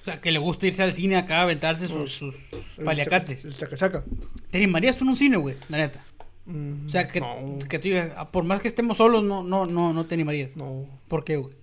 O 0.01 0.05
sea, 0.05 0.19
que 0.19 0.31
le 0.31 0.39
gusta 0.39 0.65
irse 0.65 0.81
al 0.81 0.93
cine 0.93 1.15
acá 1.15 1.39
a 1.39 1.41
aventarse 1.43 1.87
sus, 1.87 2.11
sus, 2.11 2.35
sus 2.35 2.83
paliacates. 2.83 3.39
chaca- 3.43 3.47
El 3.47 3.57
chacachaca. 3.57 4.03
¿Te 4.49 4.57
animarías 4.57 4.97
tú 4.97 5.03
en 5.03 5.09
un 5.11 5.17
cine, 5.17 5.37
güey? 5.37 5.55
La 5.69 5.77
neta. 5.77 6.03
Mm, 6.45 6.85
O 6.87 6.89
sea, 6.89 7.07
que, 7.07 7.19
no, 7.21 7.59
que 7.69 7.77
tú 7.79 7.83
digas, 7.89 8.11
ah, 8.17 8.31
por 8.31 8.43
más 8.43 8.61
que 8.61 8.67
estemos 8.67 8.97
solos, 8.97 9.23
no, 9.23 9.43
no, 9.43 9.65
no, 9.65 9.93
no 9.93 10.05
te 10.05 10.15
animarías. 10.15 10.49
no. 10.55 10.85
¿Por 11.07 11.23
qué, 11.23 11.37
güey? 11.37 11.53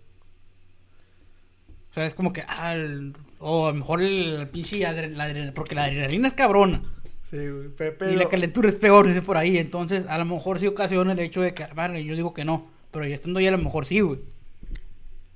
O 1.91 1.95
sea, 1.95 2.07
es 2.07 2.15
como 2.15 2.33
que, 2.33 2.43
ah, 2.47 2.75
el- 2.75 3.15
o 3.41 3.67
a 3.67 3.71
lo 3.71 3.77
mejor 3.77 4.03
el, 4.03 4.35
el 4.41 4.49
pinche 4.49 4.81
adre- 4.81 5.11
la 5.13 5.29
adre- 5.29 5.53
porque 5.53 5.75
la 5.75 5.85
adrenalina 5.85 6.29
es 6.29 6.35
cabrona. 6.35 6.83
Sí, 7.31 7.37
güey. 7.37 7.69
pe- 7.69 7.89
Y 7.89 7.93
Pero, 7.99 8.13
la 8.15 8.29
calentura 8.29 8.69
es 8.69 8.77
peor, 8.77 9.07
dice 9.07 9.23
por 9.23 9.37
ahí. 9.37 9.59
Entonces, 9.59 10.07
a 10.07 10.19
lo 10.19 10.25
mejor 10.25 10.59
sí 10.59 10.67
ocasiona 10.67 11.13
el 11.13 11.19
hecho 11.19 11.41
de 11.41 11.55
que, 11.55 11.67
vale, 11.75 12.05
yo 12.05 12.15
digo 12.15 12.33
que 12.35 12.45
no. 12.45 12.67
Pero 12.91 13.07
ya 13.07 13.15
estando 13.15 13.39
ahí, 13.39 13.47
a 13.47 13.51
lo 13.51 13.59
mejor 13.59 13.85
sí, 13.87 14.01
güey. 14.01 14.21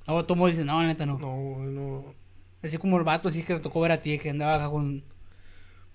Luego 0.06 0.24
todo 0.24 0.46
dice, 0.46 0.64
no, 0.64 0.82
neta 0.82 1.04
no. 1.06 1.18
No, 1.18 1.58
no. 1.64 2.14
Así 2.62 2.78
como 2.78 2.96
el 2.98 3.04
vato, 3.04 3.28
así 3.28 3.42
que 3.42 3.54
te 3.54 3.60
tocó 3.60 3.80
ver 3.80 3.92
a 3.92 4.00
ti, 4.00 4.18
que 4.18 4.30
andaba 4.30 4.70
con. 4.70 5.02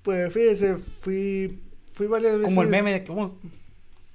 Pues 0.03 0.33
fíjese, 0.33 0.77
fui, 0.99 1.61
fui 1.97 2.05
varias 2.07 2.33
veces. 2.33 2.45
Como 2.45 2.61
el 2.61 2.69
meme 2.69 2.93
de 2.93 3.03
que 3.03 3.11
vamos, 3.11 3.31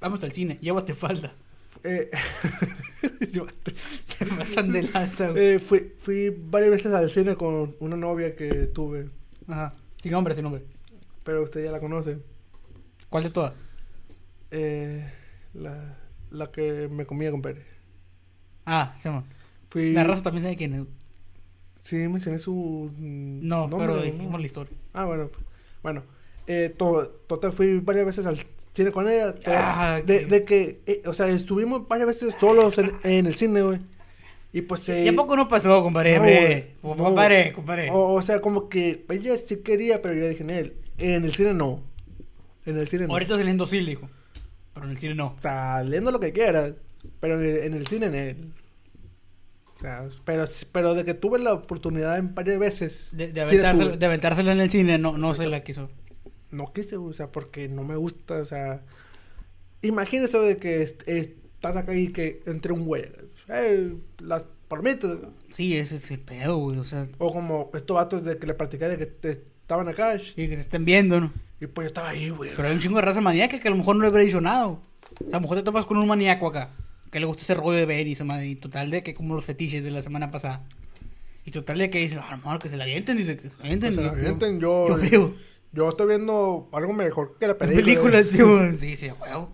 vamos 0.01 0.23
al 0.23 0.33
cine, 0.33 0.59
llévate 0.61 0.95
falda. 0.95 1.35
Eh, 1.85 2.11
Se 4.07 4.27
pasan 4.27 4.71
de 4.73 4.83
lanza, 4.85 5.31
güey. 5.31 5.45
eh, 5.55 5.59
fui, 5.59 5.93
fui 5.99 6.31
varias 6.31 6.71
veces 6.71 6.93
al 6.93 7.11
cine 7.11 7.35
con 7.37 7.75
una 7.81 7.97
novia 7.97 8.37
que 8.37 8.67
tuve, 8.67 9.09
Ajá. 9.49 9.73
Sin 10.01 10.13
nombre, 10.13 10.35
sin 10.35 10.45
nombre. 10.45 10.63
pero 11.25 11.43
usted 11.43 11.65
ya 11.65 11.73
la 11.73 11.81
conoce. 11.81 12.19
¿Cuál 13.09 13.25
de 13.25 13.31
todas? 13.31 13.53
Eh, 14.51 15.05
la, 15.55 15.99
la 16.31 16.51
que 16.51 16.89
me 16.89 17.05
comía, 17.07 17.31
compadre. 17.31 17.65
Ah, 18.65 18.95
se 19.01 19.09
llama. 19.09 19.25
Fui, 19.71 19.93
La 19.93 20.05
raza 20.05 20.23
también 20.23 20.45
sabe 20.45 20.57
quién 20.57 20.75
es. 20.75 20.85
Sí, 21.81 21.97
mencioné 22.09 22.39
su. 22.39 22.93
No, 22.97 23.67
nombre, 23.67 23.79
pero 23.89 23.97
¿no? 23.97 24.03
dijimos 24.03 24.39
la 24.41 24.47
historia. 24.47 24.77
Ah, 24.93 25.05
bueno. 25.05 25.31
Bueno, 25.83 26.05
eh, 26.47 26.75
to- 26.77 27.09
total, 27.27 27.53
fui 27.53 27.79
varias 27.79 28.07
veces 28.07 28.27
al 28.27 28.39
cine 28.75 28.93
con 28.93 29.09
ella. 29.09 29.35
Ah, 29.47 30.01
de, 30.05 30.45
que, 30.45 30.81
eh, 30.87 31.03
o 31.07 31.13
sea, 31.13 31.29
estuvimos 31.29 31.87
varias 31.89 32.09
veces 32.09 32.35
solos 32.39 32.79
en, 32.79 32.93
en 33.05 33.27
el 33.27 33.35
cine, 33.35 33.63
güey. 33.63 33.81
Y 34.53 34.63
pues. 34.63 34.89
eh, 34.89 35.05
¿Y 35.05 35.09
a 35.09 35.15
poco 35.15 35.35
no 35.37 35.49
pasó, 35.49 35.83
compadre? 35.83 36.75
no, 36.83 36.95
no. 36.95 37.05
compadre, 37.05 37.53
compadre. 37.53 37.91
O, 37.91 38.13
o 38.15 38.23
sea, 38.23 38.41
como 38.41 38.69
que 38.69 39.05
ella 39.09 39.37
sí 39.37 39.57
quería, 39.59 40.03
pero 40.03 40.15
yo 40.15 40.29
dije 40.29 40.43
en 40.43 40.51
él. 40.51 40.77
En 40.99 41.25
el 41.25 41.33
cine 41.33 41.55
no. 41.55 41.83
En 42.67 42.79
el 42.79 42.87
cine 42.87 43.07
no. 43.07 43.15
Ahorita 43.15 43.37
saliendo 43.37 43.67
sí, 43.67 43.85
dijo. 43.85 44.11
Pero 44.75 44.87
en 44.87 44.93
el 44.93 44.99
cine 44.99 45.15
no. 45.15 45.37
O 45.39 45.43
sea, 45.43 45.83
leyendo 45.83 46.13
lo 46.13 46.21
que 46.21 46.33
quieras. 46.33 46.73
Pero 47.19 47.41
en 47.41 47.49
el, 47.49 47.57
en 47.65 47.75
el 47.75 47.87
cine 47.87 48.07
en 48.07 48.15
él. 48.15 48.53
O 49.75 49.79
sea, 49.81 50.05
pero, 50.25 50.45
pero 50.71 50.95
de 50.95 51.05
que 51.05 51.15
tuve 51.15 51.39
la 51.41 51.55
oportunidad 51.55 52.19
en 52.19 52.35
varias 52.35 52.59
veces. 52.59 53.09
De, 53.17 53.33
de, 53.33 53.47
sí 53.47 53.59
aventársela 53.59 54.53
en 54.53 54.61
el 54.61 54.71
cine, 54.71 54.99
no, 54.99 55.19
no 55.19 55.35
se 55.35 55.47
la 55.47 55.65
quiso. 55.65 55.91
No 56.53 56.73
quise, 56.73 56.97
o 56.97 57.13
sea, 57.13 57.33
porque 57.33 57.69
no 57.69 57.83
me 57.83 57.97
gusta, 57.97 58.37
o 58.37 58.45
sea, 58.45 58.83
imagínese 59.83 60.39
de 60.39 60.57
que 60.59 60.83
est- 60.83 61.03
estás 61.09 61.77
acá 61.77 61.95
y 61.95 62.09
que 62.09 62.43
entre 62.47 62.73
un 62.73 62.85
güey, 62.85 63.05
eh, 63.49 63.95
las 64.21 64.45
palomitas, 64.69 65.19
Sí, 65.53 65.77
ese 65.77 65.97
es 65.97 66.11
el 66.11 66.19
pedo, 66.21 66.57
güey. 66.57 66.79
O 66.79 66.85
sea, 66.85 67.07
o 67.19 67.31
como 67.33 67.71
estos 67.75 67.95
vatos 67.95 68.25
de 68.25 68.39
que 68.39 68.47
le 68.47 68.55
practicé 68.55 68.89
de 68.89 68.97
que 68.97 69.05
te- 69.07 69.31
estaban 69.33 69.87
acá, 69.89 70.17
y 70.17 70.49
que 70.49 70.55
se 70.57 70.63
estén 70.63 70.85
viendo, 70.85 71.21
¿no? 71.21 71.33
y 71.61 71.67
pues 71.67 71.85
yo 71.85 71.89
estaba 71.89 72.09
ahí, 72.09 72.31
güey. 72.31 72.51
Pero 72.57 72.67
hay 72.69 72.75
un 72.75 72.81
chingo 72.81 72.97
de 72.97 73.03
raza 73.03 73.21
maníaca 73.21 73.61
que 73.61 73.69
a 73.69 73.71
lo 73.71 73.77
mejor 73.77 73.95
no 73.97 74.03
le 74.03 74.09
hubiera 74.09 74.25
dicho 74.25 74.41
nada. 74.41 74.67
O 74.67 74.81
sea, 75.21 75.29
a 75.29 75.33
lo 75.35 75.41
mejor 75.43 75.59
te 75.59 75.63
topas 75.63 75.87
con 75.87 75.97
un 75.97 76.09
maníaco 76.09 76.49
acá. 76.49 76.71
Que 77.13 77.21
le 77.21 77.27
gusta 77.27 77.43
ese 77.43 77.55
rollo 77.55 77.73
de 77.77 77.87
ver 77.87 78.09
y 78.09 78.13
esa 78.13 78.25
madre. 78.25 78.49
Y 78.49 78.57
total 78.57 78.91
de 78.91 79.03
que 79.05 79.15
como 79.15 79.35
los 79.37 79.45
fetiches 79.45 79.85
de 79.85 79.91
la 79.93 80.03
semana 80.03 80.31
pasada. 80.33 80.65
Y 81.45 81.53
total 81.53 81.79
de 81.79 81.89
que 81.91 82.01
dicen, 82.01 82.19
ah, 82.21 82.41
no, 82.45 82.59
que 82.59 82.69
se 82.69 82.77
la 82.77 82.83
avienten, 82.83 83.17
dice, 83.17 83.37
que 83.37 83.49
se 83.51 83.57
la 83.59 83.65
avienten. 83.65 83.95
Sea, 83.95 84.03
Y 84.03 84.07
yo- 84.07 84.13
avienten, 84.13 84.61
yo, 84.61 84.89
Yo 84.89 84.97
veo. 84.97 85.11
yo 85.11 85.35
estoy 85.75 86.07
viendo 86.09 86.69
algo 86.73 86.93
mejor 86.93 87.37
que 87.39 87.47
la 87.47 87.57
película. 87.57 87.85
películas, 87.85 88.27
sí, 88.29 88.43
güey. 88.43 88.73
Sí, 88.77 88.97
sí, 88.97 89.09
güey. 89.09 89.33
O 89.33 89.49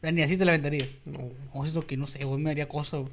sea, 0.00 0.12
Ni 0.12 0.22
así 0.22 0.36
te 0.36 0.44
la 0.44 0.52
aventaría. 0.52 0.86
No. 1.04 1.30
O 1.52 1.64
es 1.66 1.74
lo 1.74 1.86
que 1.86 1.96
no 1.96 2.06
sé, 2.06 2.24
güey, 2.24 2.40
me 2.40 2.50
haría 2.50 2.68
cosa, 2.68 2.98
güey. 2.98 3.12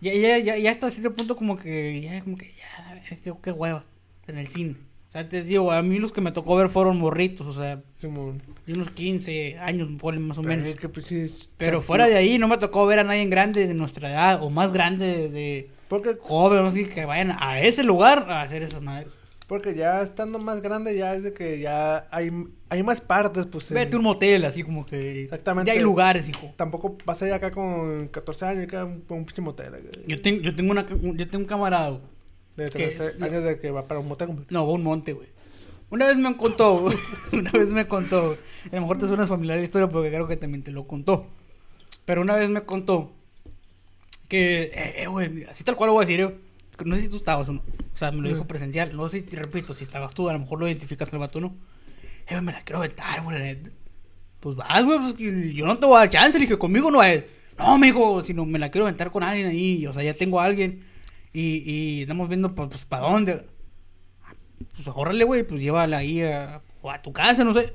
Ya, 0.00 0.12
ya, 0.14 0.38
ya, 0.38 0.56
ya 0.58 0.70
hasta 0.70 0.90
cierto 0.90 1.14
punto 1.14 1.36
como 1.36 1.56
que, 1.56 2.00
ya, 2.02 2.22
como 2.22 2.36
que, 2.36 2.52
ya, 2.56 2.90
a 2.90 2.94
ver, 2.94 3.02
qué, 3.22 3.32
qué 3.42 3.52
hueva, 3.52 3.84
en 4.26 4.38
el 4.38 4.48
cine. 4.48 4.76
O 5.08 5.12
sea, 5.12 5.26
te 5.28 5.42
digo, 5.42 5.72
a 5.72 5.82
mí 5.82 5.98
los 5.98 6.12
que 6.12 6.20
me 6.20 6.32
tocó 6.32 6.56
ver 6.56 6.68
fueron 6.68 6.98
morritos, 6.98 7.46
o 7.46 7.52
sea, 7.54 7.80
Simón. 8.00 8.42
de 8.66 8.74
unos 8.74 8.90
15 8.90 9.56
años, 9.58 9.88
más 9.90 10.36
o 10.38 10.42
Pero 10.42 10.54
menos. 10.54 10.68
es 10.68 10.74
que, 10.74 10.88
pues, 10.90 11.06
sí, 11.06 11.20
es- 11.20 11.48
Pero 11.56 11.80
fuera 11.80 12.06
de 12.08 12.16
ahí 12.16 12.36
no 12.38 12.48
me 12.48 12.58
tocó 12.58 12.84
ver 12.86 12.98
a 12.98 13.04
nadie 13.04 13.24
grande 13.26 13.66
de 13.66 13.72
nuestra 13.74 14.10
edad, 14.10 14.42
o 14.42 14.50
más 14.50 14.72
grande 14.74 15.06
de, 15.06 15.28
de 15.30 15.70
Porque, 15.88 16.16
joven, 16.20 16.64
o 16.64 16.66
así, 16.66 16.84
que 16.84 17.04
vayan 17.06 17.32
a 17.38 17.60
ese 17.60 17.82
lugar 17.82 18.30
a 18.30 18.42
hacer 18.42 18.62
esas 18.62 18.82
madres. 18.82 19.08
Porque 19.46 19.74
ya 19.74 20.02
estando 20.02 20.38
más 20.38 20.60
grande, 20.60 20.96
ya 20.96 21.14
es 21.14 21.22
de 21.22 21.32
que 21.32 21.60
ya 21.60 22.08
hay, 22.10 22.30
hay 22.68 22.82
más 22.82 23.00
partes, 23.00 23.46
pues. 23.46 23.70
Vete 23.70 23.80
a 23.80 23.88
en- 23.90 23.96
un 23.98 24.02
motel, 24.02 24.44
así 24.44 24.62
como 24.62 24.84
que... 24.84 25.24
Exactamente. 25.24 25.68
Ya 25.70 25.74
hay 25.76 25.82
lugares, 25.82 26.28
hijo. 26.28 26.52
Tampoco 26.56 26.96
vas 27.04 27.22
a 27.22 27.26
ir 27.28 27.32
acá 27.32 27.50
con 27.52 28.08
14 28.08 28.44
años 28.44 28.64
acá 28.64 28.84
un, 28.84 29.04
un 29.08 29.24
pinche 29.24 29.42
motel. 29.42 29.88
Yo, 30.06 30.20
tengo 30.20 30.42
yo, 30.42 30.54
tengo 30.54 30.72
una, 30.72 30.86
yo 30.88 31.28
tengo 31.28 31.38
un 31.38 31.44
camarada, 31.44 31.90
güey, 31.90 32.02
De 32.56 32.64
que- 32.66 32.88
13 32.88 33.24
años 33.24 33.44
de 33.44 33.58
que 33.60 33.70
va 33.70 33.86
para 33.86 34.00
un 34.00 34.08
motel. 34.08 34.30
No, 34.50 34.66
va 34.66 34.72
a 34.72 34.74
un 34.74 34.82
monte, 34.82 35.12
güey. 35.12 35.28
Una 35.90 36.06
vez 36.08 36.16
me 36.16 36.36
contó. 36.36 36.88
Una 37.32 37.52
vez 37.52 37.68
me 37.70 37.86
contó. 37.86 38.36
A 38.72 38.74
lo 38.74 38.80
mejor 38.80 38.98
te 38.98 39.06
suena 39.06 39.26
familiar 39.26 39.58
la 39.58 39.64
historia 39.64 39.88
porque 39.88 40.08
creo 40.10 40.26
que 40.26 40.36
también 40.36 40.64
te 40.64 40.72
lo 40.72 40.88
contó. 40.88 41.26
Pero 42.04 42.22
una 42.22 42.34
vez 42.34 42.48
me 42.50 42.62
contó 42.64 43.12
que, 44.28 44.62
eh, 44.74 45.02
eh, 45.02 45.06
güey, 45.06 45.44
así 45.44 45.62
tal 45.62 45.76
cual 45.76 45.88
lo 45.88 45.94
voy 45.94 46.02
a 46.04 46.06
decir, 46.06 46.20
eh, 46.20 46.34
No 46.84 46.94
sé 46.96 47.02
si 47.02 47.08
tú 47.08 47.16
estabas 47.16 47.48
o 47.48 47.52
no. 47.54 47.60
O 47.60 47.96
sea, 47.96 48.10
me 48.12 48.20
lo 48.22 48.28
dijo 48.28 48.46
presencial. 48.46 48.94
No 48.96 49.08
sé 49.08 49.20
si, 49.20 49.26
te 49.26 49.36
repito, 49.36 49.72
si 49.74 49.84
estabas 49.84 50.12
tú, 50.14 50.28
a 50.28 50.32
lo 50.32 50.38
mejor 50.38 50.58
lo 50.60 50.66
identificas 50.68 51.12
al 51.12 51.18
vato 51.18 51.38
o 51.38 51.42
no. 51.42 51.56
Eh, 52.28 52.40
me 52.40 52.52
la 52.52 52.60
quiero 52.62 52.78
aventar, 52.78 53.22
güey, 53.22 53.38
la 53.38 53.44
neta. 53.44 53.70
Pues 54.40 54.56
vas, 54.56 54.84
güey, 54.84 54.98
pues 54.98 55.14
yo 55.54 55.66
no 55.66 55.78
te 55.78 55.86
voy 55.86 55.96
a 55.96 56.00
dar 56.00 56.10
chance. 56.10 56.38
Le 56.38 56.44
dije, 56.44 56.58
conmigo 56.58 56.90
no 56.90 57.02
es. 57.02 57.24
No, 57.58 57.78
me 57.78 57.86
dijo, 57.86 58.22
sino 58.22 58.44
me 58.44 58.58
la 58.58 58.70
quiero 58.70 58.84
aventar 58.86 59.10
con 59.10 59.22
alguien 59.22 59.46
ahí. 59.48 59.86
O 59.86 59.92
sea, 59.92 60.02
ya 60.02 60.12
tengo 60.14 60.40
a 60.40 60.44
alguien. 60.44 60.84
Y, 61.32 61.62
y 61.70 62.02
estamos 62.02 62.28
viendo, 62.28 62.54
pues, 62.54 62.68
pues 62.68 62.84
para 62.84 63.08
dónde. 63.10 63.46
Pues 64.74 64.86
órale, 64.94 65.24
güey, 65.24 65.42
pues 65.42 65.60
llévala 65.60 65.98
ahí 65.98 66.22
a, 66.22 66.60
o 66.82 66.90
a 66.90 67.00
tu 67.02 67.12
casa, 67.12 67.44
no 67.44 67.54
sé. 67.54 67.72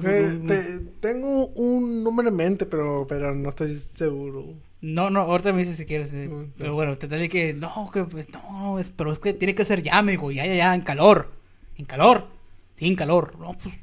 Güey, 0.00 0.24
Eh, 0.24 0.40
te- 0.46 0.78
tengo 1.00 1.46
un 1.48 2.02
número 2.04 2.28
en 2.28 2.36
mente, 2.36 2.66
pero, 2.66 3.06
pero 3.08 3.34
no 3.34 3.48
estoy 3.50 3.74
seguro. 3.76 4.54
No, 4.82 5.10
no, 5.10 5.20
ahorita 5.20 5.52
me 5.52 5.58
dice 5.58 5.76
si 5.76 5.84
quieres. 5.84 6.12
eh, 6.12 6.28
Mm, 6.28 6.52
pero 6.56 6.74
bueno, 6.74 6.96
te 6.96 7.06
de 7.06 7.28
que, 7.28 7.52
no, 7.52 7.90
que 7.92 8.04
pues 8.04 8.30
no, 8.30 8.42
no, 8.50 8.78
es, 8.78 8.90
pero 8.90 9.12
es 9.12 9.18
que 9.18 9.34
tiene 9.34 9.54
que 9.54 9.64
ser 9.64 9.82
ya, 9.82 10.00
me 10.02 10.12
dijo, 10.12 10.30
ya, 10.30 10.46
ya, 10.46 10.54
ya, 10.54 10.74
en 10.74 10.82
calor. 10.82 11.32
En 11.76 11.84
calor. 11.84 12.28
Sí, 12.76 12.86
en 12.86 12.96
calor. 12.96 13.38
No, 13.38 13.56
pues, 13.58 13.74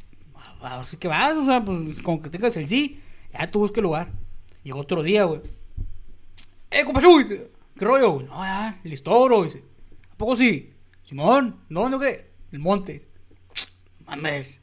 así 0.61 0.97
que 0.97 1.07
vas, 1.07 1.37
o 1.37 1.45
sea, 1.45 1.63
pues, 1.63 2.01
con 2.01 2.21
que 2.21 2.29
tengas 2.29 2.57
el 2.57 2.67
sí, 2.67 2.99
ya 3.31 3.49
tú 3.51 3.59
busques 3.59 3.83
lugar. 3.83 4.11
Llegó 4.63 4.79
otro 4.79 5.03
día, 5.03 5.23
güey. 5.25 5.41
Eh, 6.71 6.83
compa 6.83 6.99
dice, 6.99 7.51
¿qué 7.77 7.85
rollo? 7.85 8.21
No, 8.23 8.43
ya, 8.43 8.79
listo, 8.83 9.23
bro, 9.25 9.43
dice. 9.43 9.63
¿A 10.11 10.15
poco 10.15 10.35
sí? 10.35 10.73
Simón, 11.03 11.61
¿dónde 11.69 11.97
o 11.97 11.99
qué? 11.99 12.31
El 12.51 12.59
monte. 12.59 13.07
Mames. 14.05 14.59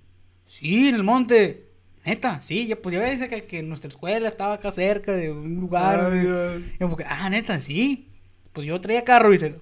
Sí, 0.47 0.88
en 0.88 0.97
el 0.97 1.03
monte. 1.05 1.63
Neta, 2.05 2.43
sí, 2.43 2.67
ya 2.67 2.77
pues 2.77 2.93
ya 2.95 3.01
ves 3.01 3.23
que, 3.29 3.45
que 3.45 3.62
nuestra 3.62 3.88
escuela 3.88 4.29
estaba 4.29 4.55
acá 4.55 4.71
cerca 4.71 5.12
de 5.12 5.31
un 5.33 5.57
lugar. 5.57 6.11
Ay. 6.12 6.73
Y 6.75 6.79
como 6.79 6.97
que, 6.97 7.05
ah, 7.09 7.31
neta, 7.31 7.59
sí. 7.61 8.09
Pues 8.53 8.67
yo 8.67 8.81
traía 8.81 9.05
carro, 9.05 9.31
dice. 9.31 9.57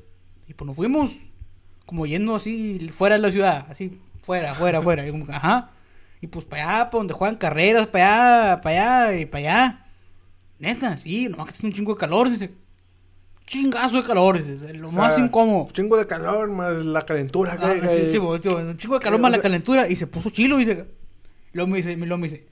Y 0.49 0.55
pues 0.55 0.67
nos 0.67 0.75
fuimos 0.77 1.17
como 1.87 2.05
yendo 2.07 2.35
así 2.35 2.91
fuera 2.93 3.15
de 3.17 3.23
la 3.23 3.31
ciudad, 3.31 3.67
así 3.71 4.01
fuera, 4.23 4.55
fuera, 4.55 4.83
fuera. 4.83 5.07
Y 5.07 5.11
como 5.13 5.25
que, 5.25 5.33
ajá. 5.33 5.71
Y 6.21 6.27
pues 6.27 6.45
para 6.45 6.63
allá, 6.79 6.91
para 6.91 6.99
donde 6.99 7.15
juegan 7.15 7.37
carreras, 7.37 7.87
para 7.87 8.53
allá, 8.55 8.61
para 8.61 9.05
allá 9.07 9.21
y 9.21 9.27
para 9.27 9.39
allá. 9.41 9.87
Neta, 10.59 10.97
sí, 10.97 11.29
nomás 11.29 11.47
que 11.47 11.53
hace 11.53 11.67
un 11.67 11.73
chingo 11.73 11.95
de 11.95 12.01
calor, 12.01 12.29
dice. 12.31 12.51
Chingazo 13.47 13.97
de 13.97 14.05
calor, 14.07 14.43
dice. 14.43 14.73
Lo 14.75 14.89
O 14.89 14.93
más 14.93 15.19
incómodo. 15.19 15.69
Chingo 15.73 15.97
de 15.97 16.07
calor 16.07 16.49
más 16.51 16.85
la 16.85 17.03
calentura. 17.03 17.57
Ah, 17.61 17.75
que- 17.81 17.89
sí, 17.89 17.97
que- 17.99 18.07
sí, 18.07 18.19
bo- 18.19 18.41
tío, 18.41 18.57
un 18.59 18.77
chingo 18.77 18.95
de 18.99 19.01
calor 19.05 19.19
Eh, 19.19 19.23
más 19.23 19.31
o 19.33 19.37
la 19.37 19.43
calentura 19.43 19.89
y 19.89 19.97
se 19.97 20.07
puso 20.07 20.31
chilo, 20.31 20.57
dice. 20.59 20.87
Luego 21.53 21.71
me 21.71 21.79
dice, 21.79 21.97
luego 21.97 22.19
me 22.19 22.29
dice, 22.29 22.47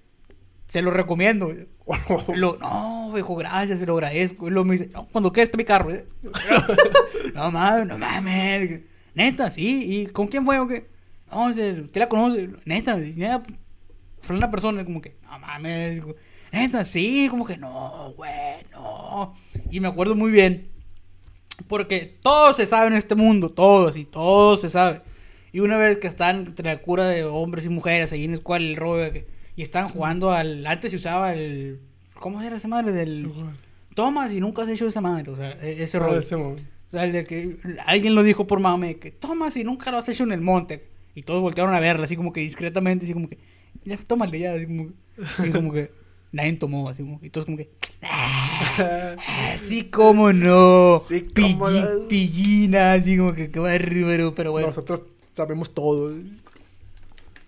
se 0.66 0.82
lo 0.82 0.90
recomiendo. 0.90 1.52
Lo, 2.34 2.56
no, 2.58 3.10
viejo, 3.12 3.34
gracias, 3.34 3.80
se 3.80 3.86
lo 3.86 3.94
agradezco. 3.94 4.46
Y 4.46 4.50
luego 4.50 4.64
me 4.64 4.78
dice, 4.78 4.90
no, 4.92 5.06
cuando 5.06 5.32
quieras 5.32 5.48
está 5.48 5.58
mi 5.58 5.64
carro. 5.64 5.90
no 7.34 7.50
mames, 7.50 7.86
no 7.86 7.98
mames. 7.98 8.80
Neta, 9.14 9.50
sí. 9.50 9.84
¿Y 9.84 10.06
con 10.06 10.28
quién 10.28 10.44
fue 10.44 10.58
o 10.60 10.68
qué? 10.68 10.88
No, 11.30 11.48
¿usted 11.48 11.90
la 11.94 12.08
conoce? 12.08 12.50
Neta, 12.64 12.96
neta, 12.96 13.42
fue 14.20 14.36
una 14.36 14.50
persona 14.50 14.84
como 14.84 15.00
que, 15.00 15.16
no 15.24 15.38
mames. 15.38 16.02
Neta, 16.52 16.84
sí, 16.84 17.28
como 17.28 17.44
que 17.44 17.56
no, 17.56 18.12
güey, 18.16 18.62
no. 18.72 19.34
Y 19.70 19.80
me 19.80 19.88
acuerdo 19.88 20.14
muy 20.14 20.30
bien. 20.30 20.70
Porque 21.68 22.18
todo 22.22 22.52
se 22.52 22.66
sabe 22.66 22.88
en 22.88 22.94
este 22.94 23.14
mundo, 23.14 23.50
todo, 23.50 23.88
así, 23.88 24.04
todo 24.04 24.56
se 24.56 24.70
sabe. 24.70 25.02
Y 25.52 25.60
una 25.60 25.76
vez 25.76 25.98
que 25.98 26.06
están 26.06 26.38
entre 26.46 26.66
la 26.66 26.78
cura 26.80 27.08
de 27.08 27.24
hombres 27.24 27.66
y 27.66 27.68
mujeres 27.68 28.12
ahí 28.12 28.24
en 28.24 28.34
el 28.34 28.42
cual 28.42 28.62
el 28.62 28.76
rollo 28.76 29.12
que- 29.12 29.26
y 29.56 29.62
están 29.62 29.88
jugando 29.88 30.30
al 30.32 30.66
antes 30.66 30.90
se 30.90 30.96
usaba 30.96 31.34
el 31.34 31.80
¿cómo 32.14 32.40
era 32.42 32.56
esa 32.56 32.68
madre 32.68 32.92
del 32.92 33.30
tomas 33.94 34.32
y 34.32 34.40
nunca 34.40 34.62
has 34.62 34.68
hecho 34.68 34.86
esa 34.86 35.00
madre, 35.00 35.30
o 35.30 35.36
sea, 35.36 35.52
e- 35.62 35.82
ese 35.82 35.96
Ah, 35.96 36.00
rollo. 36.00 36.18
ese. 36.20 36.34
O 36.36 36.56
sea, 36.92 37.04
el 37.04 37.12
de 37.12 37.24
que 37.26 37.56
alguien 37.86 38.14
lo 38.14 38.22
dijo 38.22 38.46
por 38.46 38.60
mame 38.60 38.96
que 38.98 39.10
tomas 39.10 39.56
y 39.56 39.64
nunca 39.64 39.90
lo 39.90 39.98
has 39.98 40.08
hecho 40.08 40.24
en 40.24 40.32
el 40.32 40.40
monte 40.40 40.88
y 41.14 41.22
todos 41.22 41.40
voltearon 41.40 41.74
a 41.74 41.80
verla 41.80 42.04
así 42.04 42.16
como 42.16 42.32
que 42.32 42.40
discretamente 42.40 43.04
así 43.04 43.12
como 43.14 43.28
que 43.28 43.38
ya 43.84 43.96
tómale 43.98 44.38
ya 44.38 44.52
así 44.54 44.66
como, 44.66 44.90
y 45.44 45.50
como 45.50 45.72
que 45.72 45.90
nadie 46.32 46.52
tomó 46.54 46.88
así 46.88 47.02
como 47.02 47.18
y 47.22 47.30
todos 47.30 47.44
como 47.46 47.56
que 47.58 47.70
así 49.52 49.84
como 49.84 50.32
no 50.32 51.02
Sí, 51.08 51.26
Pilli- 51.34 51.52
cómo 51.52 51.70
no. 51.70 52.08
pillina 52.08 52.92
así 52.92 53.16
como 53.16 53.34
que 53.34 53.50
qué 53.50 53.58
bárbaro 53.58 54.34
pero 54.34 54.52
bueno 54.52 54.68
Nosotros 54.68 55.02
sabemos 55.32 55.72
todo. 55.72 56.14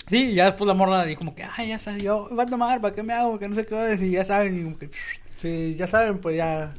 Sí, 0.09 0.35
ya 0.35 0.47
después 0.47 0.66
la 0.68 0.74
morra 0.74 1.05
dijo 1.05 1.20
como 1.20 1.35
que, 1.35 1.45
ay, 1.45 1.68
ya 1.68 1.78
sabes, 1.78 2.03
yo 2.03 2.28
va 2.37 2.43
a 2.43 2.47
tomar, 2.47 2.80
¿para 2.80 2.95
qué 2.95 3.03
me 3.03 3.12
hago? 3.12 3.39
Que 3.39 3.49
no 3.49 3.55
sé 3.55 3.64
qué 3.64 3.74
decir, 3.74 4.11
ya 4.11 4.24
saben, 4.24 4.59
y 4.59 4.64
como 4.64 4.78
que... 4.78 4.91
Sí, 5.39 5.74
ya 5.76 5.87
saben, 5.87 6.18
pues 6.18 6.37
ya. 6.37 6.74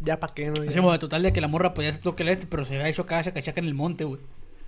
Ya 0.00 0.20
pa' 0.20 0.32
qué, 0.34 0.48
¿no? 0.48 0.56
Ya. 0.56 0.62
Decimos 0.62 0.92
de 0.92 0.98
total 0.98 1.22
de 1.22 1.32
que 1.32 1.40
la 1.40 1.48
morra 1.48 1.74
pues 1.74 1.86
ya 1.86 1.90
aceptó 1.90 2.14
que 2.14 2.24
la 2.24 2.32
este, 2.32 2.46
pero 2.46 2.64
se 2.64 2.74
había 2.74 2.88
hecho 2.88 3.02
acá 3.02 3.22
chacachaca 3.22 3.60
en 3.60 3.66
el 3.66 3.74
monte, 3.74 4.04
güey. 4.04 4.20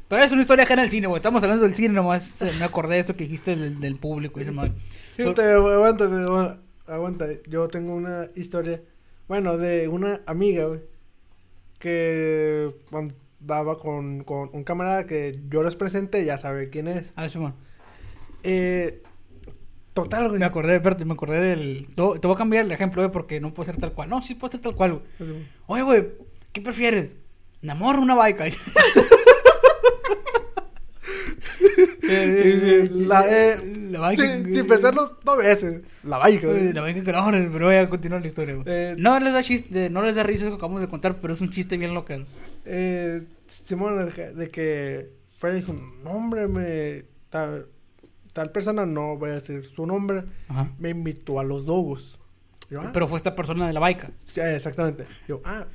Pero 0.09 0.22
es 0.22 0.32
una 0.32 0.41
historia 0.41 0.64
acá 0.64 0.74
en 0.74 0.80
el 0.80 0.91
cine, 0.91 1.07
güey. 1.07 1.18
Estamos 1.18 1.43
hablando 1.43 1.64
del 1.64 1.74
cine, 1.74 1.91
nomás 1.91 2.43
me 2.59 2.64
acordé 2.64 2.95
de 2.95 3.01
esto 3.01 3.14
que 3.14 3.24
dijiste 3.24 3.55
del, 3.57 3.78
del 3.78 3.97
público 3.97 4.41
y 4.41 4.43
esa 4.43 4.53
madre. 4.53 4.72
Fíjate, 5.16 5.43
aguanta, 5.53 6.05
aguanta, 6.05 6.59
aguanta. 6.86 7.26
Yo 7.47 7.68
tengo 7.68 7.95
una 7.95 8.26
historia, 8.34 8.80
bueno, 9.28 9.59
de 9.59 9.89
una 9.89 10.22
amiga, 10.26 10.64
güey, 10.64 10.80
que 11.78 12.74
daba 13.41 13.78
con, 13.78 14.24
con 14.24 14.51
un 14.53 14.64
camarada 14.64 15.07
que 15.07 15.39
yo 15.49 15.62
les 15.62 15.76
presenté, 15.76 16.24
ya 16.24 16.39
sabe 16.39 16.70
quién 16.70 16.89
es. 16.89 17.11
Ah, 17.16 17.28
Simón. 17.28 17.55
Eh, 18.43 19.03
total, 19.95 20.28
güey. 20.28 20.39
Me 20.41 20.47
acordé, 20.47 20.76
espérate, 20.76 21.05
me 21.05 21.14
acordé 21.14 21.41
del. 21.41 21.86
Te, 21.95 22.03
voy 22.03 22.34
a 22.34 22.36
cambiar 22.39 22.64
el 22.64 22.72
ejemplo, 22.72 23.03
güey, 23.03 23.12
porque 23.12 23.41
no 23.41 23.55
puede 23.55 23.72
ser 23.72 23.80
tal 23.80 23.93
cual. 23.93 24.09
No, 24.09 24.22
sí 24.22 24.34
puede 24.34 24.53
ser 24.53 24.61
tal 24.61 24.74
cual, 24.74 25.03
güey. 25.18 25.47
Oye, 25.66 25.82
güey, 25.82 26.09
¿qué 26.53 26.61
prefieres? 26.61 27.16
¿Un 27.62 27.70
amor 27.70 27.97
o 27.97 28.03
una 28.03 28.14
baica? 28.14 28.45
La, 32.91 33.24
eh, 33.28 33.89
La 33.91 34.01
baica. 34.01 34.22
sin, 34.22 34.55
sin 34.55 34.66
pensarlo 34.66 35.18
dos 35.24 35.39
veces. 35.39 35.82
La 36.05 36.18
baica, 36.18 36.47
güey. 36.47 36.72
La 36.72 36.80
baica 36.80 37.03
que 37.03 37.12
no, 37.12 37.30
pero 37.53 37.66
voy 37.66 37.76
a 37.76 37.89
continuar 37.89 38.20
la 38.22 38.26
historia, 38.26 38.55
güey. 38.55 38.64
Eh, 38.66 38.95
No 38.99 39.18
les 39.20 39.32
da 39.32 39.43
chiste, 39.43 39.91
no 39.91 40.03
les 40.03 40.14
da 40.14 40.22
risa 40.22 40.45
lo 40.45 40.51
que 40.51 40.57
acabamos 40.57 40.80
de 40.80 40.89
contar, 40.89 41.16
pero 41.20 41.32
es 41.32 41.41
un 41.41 41.51
chiste 41.51 41.76
bien 41.76 41.95
local. 41.95 42.26
Eh, 42.71 43.27
Simón, 43.47 44.07
de 44.09 44.51
que- 44.51 45.11
Freddy 45.39 45.57
dijo, 45.61 45.73
no, 45.73 46.11
hombre, 46.11 46.47
me, 46.49 47.05
tal, 47.31 47.69
tal 48.33 48.51
persona, 48.53 48.85
no 48.85 49.16
voy 49.16 49.31
a 49.31 49.35
decir 49.35 49.64
su 49.64 49.87
nombre, 49.87 50.23
Ajá. 50.49 50.71
me 50.79 50.91
invitó 50.91 51.39
a 51.41 51.45
los 51.45 51.64
dogos. 51.64 52.19
Yo, 52.71 52.81
ah, 52.83 52.91
Pero 52.93 53.07
fue 53.09 53.16
esta 53.19 53.35
persona 53.35 53.66
de 53.66 53.73
la 53.73 53.81
baica. 53.81 54.11
sí, 54.25 54.41
exactamente. 54.41 55.07
Yo, 55.27 55.41
ah, 55.45 55.66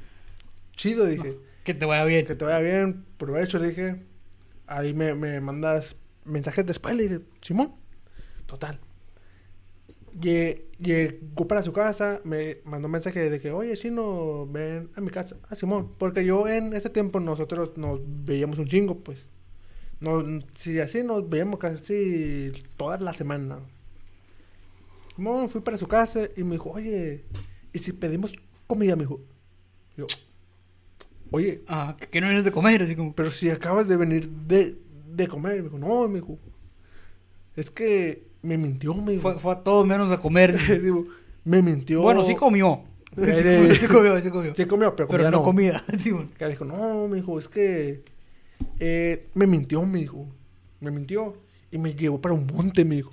chido, 0.75 1.05
dije. 1.05 1.37
Que 1.63 1.73
te 1.73 1.85
vaya 1.85 2.03
bien. 2.05 2.25
Que 2.25 2.35
te 2.35 2.43
vaya 2.45 2.59
bien, 2.59 3.05
provecho, 3.17 3.57
le 3.57 3.69
dije. 3.69 4.03
Ahí 4.67 4.93
me, 4.93 5.15
me 5.15 5.39
mandas 5.41 5.95
mensajes 6.25 6.65
después, 6.65 6.95
le 6.95 7.03
dije, 7.03 7.19
Simón. 7.41 7.73
Total. 8.45 8.79
Lle- 10.19 10.65
Llegó 10.79 11.47
para 11.47 11.63
su 11.63 11.71
casa, 11.71 12.19
me 12.25 12.57
mandó 12.65 12.87
un 12.87 12.91
mensaje 12.91 13.29
de 13.29 13.39
que, 13.39 13.51
oye, 13.51 13.77
Chino, 13.77 14.45
ven 14.47 14.89
a 14.95 15.01
mi 15.01 15.09
casa. 15.09 15.37
Ah, 15.49 15.55
Simón. 15.55 15.93
Porque 15.97 16.25
yo 16.25 16.45
en 16.47 16.73
ese 16.73 16.89
tiempo 16.89 17.21
nosotros 17.21 17.77
nos 17.77 18.01
veíamos 18.05 18.59
un 18.59 18.67
chingo, 18.67 18.99
pues. 18.99 19.25
No, 20.01 20.21
si 20.57 20.79
así 20.81 21.03
nos 21.03 21.29
veíamos 21.29 21.57
casi 21.59 22.51
toda 22.75 22.97
la 22.99 23.13
semana. 23.13 23.59
Simón, 25.15 25.47
fui 25.49 25.61
para 25.61 25.77
su 25.77 25.87
casa 25.87 26.27
y 26.35 26.43
me 26.43 26.53
dijo, 26.53 26.71
oye, 26.71 27.23
¿y 27.71 27.79
si 27.79 27.93
pedimos 27.93 28.35
comida, 28.67 28.95
me 28.95 29.03
dijo? 29.03 29.21
Yo, 29.95 30.05
oye, 31.31 31.61
Ah, 31.67 31.95
que, 31.99 32.07
que 32.07 32.19
no 32.21 32.27
vienes 32.27 32.45
de 32.45 32.51
comer, 32.51 32.81
así 32.83 32.95
como. 32.95 33.13
pero 33.15 33.31
si 33.31 33.49
acabas 33.49 33.87
de 33.87 33.97
venir 33.97 34.29
de, 34.29 34.77
de 35.07 35.27
comer, 35.27 35.57
me 35.57 35.63
dijo, 35.69 35.77
no, 35.77 36.07
me 36.07 36.15
dijo, 36.15 36.37
es 37.55 37.69
que 37.71 38.27
me 38.43 38.57
mintió, 38.57 38.93
me 38.93 39.13
dijo. 39.13 39.23
Fue, 39.23 39.39
fue 39.39 39.53
a 39.53 39.59
todo 39.63 39.83
menos 39.85 40.11
a 40.11 40.19
comer. 40.19 40.55
Digo, 40.81 41.07
me 41.45 41.61
mintió. 41.61 42.01
Bueno, 42.01 42.23
sí 42.23 42.35
comió. 42.35 42.81
Sí 43.15 43.21
comió, 43.21 43.75
sí 43.75 43.87
comió, 43.87 44.21
sí 44.21 44.29
comió. 44.31 44.55
Sí 44.55 44.65
comió, 44.65 44.95
pero, 44.95 45.07
Pero 45.07 45.23
comida 45.23 45.31
no 45.31 45.43
comida. 45.43 45.83
Que 46.37 46.47
dijo, 46.47 46.65
no, 46.65 47.07
me 47.07 47.17
dijo, 47.17 47.37
es 47.37 47.47
que 47.47 48.03
eh, 48.79 49.27
me 49.35 49.45
mintió, 49.45 49.83
me 49.85 49.99
dijo. 49.99 50.27
Me 50.79 50.89
mintió 50.89 51.35
y 51.71 51.77
me 51.77 51.93
llevó 51.93 52.19
para 52.19 52.33
un 52.33 52.47
monte, 52.47 52.83
me 52.83 52.95
dijo. 52.95 53.11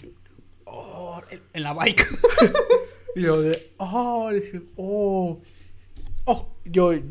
Oh, 0.64 1.20
en- 1.52 1.62
la 1.62 1.74
baica. 1.74 2.04
Y 3.14 3.22
yo 3.22 3.42
de, 3.42 3.72
oh, 3.76 4.30
dije, 4.32 4.62
oh, 4.76 5.38
oh, 6.24 6.48
yo, 6.64 6.94
yo, 6.94 7.02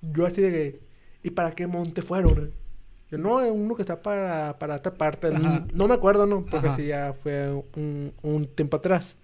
yo 0.00 0.26
así 0.26 0.40
de 0.40 0.50
que, 0.52 0.80
¿y 1.24 1.30
para 1.30 1.52
qué 1.54 1.66
monte 1.66 2.00
fueron? 2.00 2.50
Yo, 3.12 3.18
no, 3.18 3.42
es 3.42 3.52
uno 3.52 3.74
que 3.74 3.82
está 3.82 4.00
para, 4.00 4.58
para 4.58 4.76
esta 4.76 4.94
parte. 4.94 5.28
Ajá. 5.28 5.66
No 5.74 5.86
me 5.86 5.92
acuerdo, 5.92 6.26
¿no? 6.26 6.46
Porque 6.46 6.70
sí, 6.70 6.86
ya 6.86 7.12
fue 7.12 7.52
un, 7.76 8.14
un 8.22 8.46
tiempo 8.46 8.78
atrás. 8.78 9.16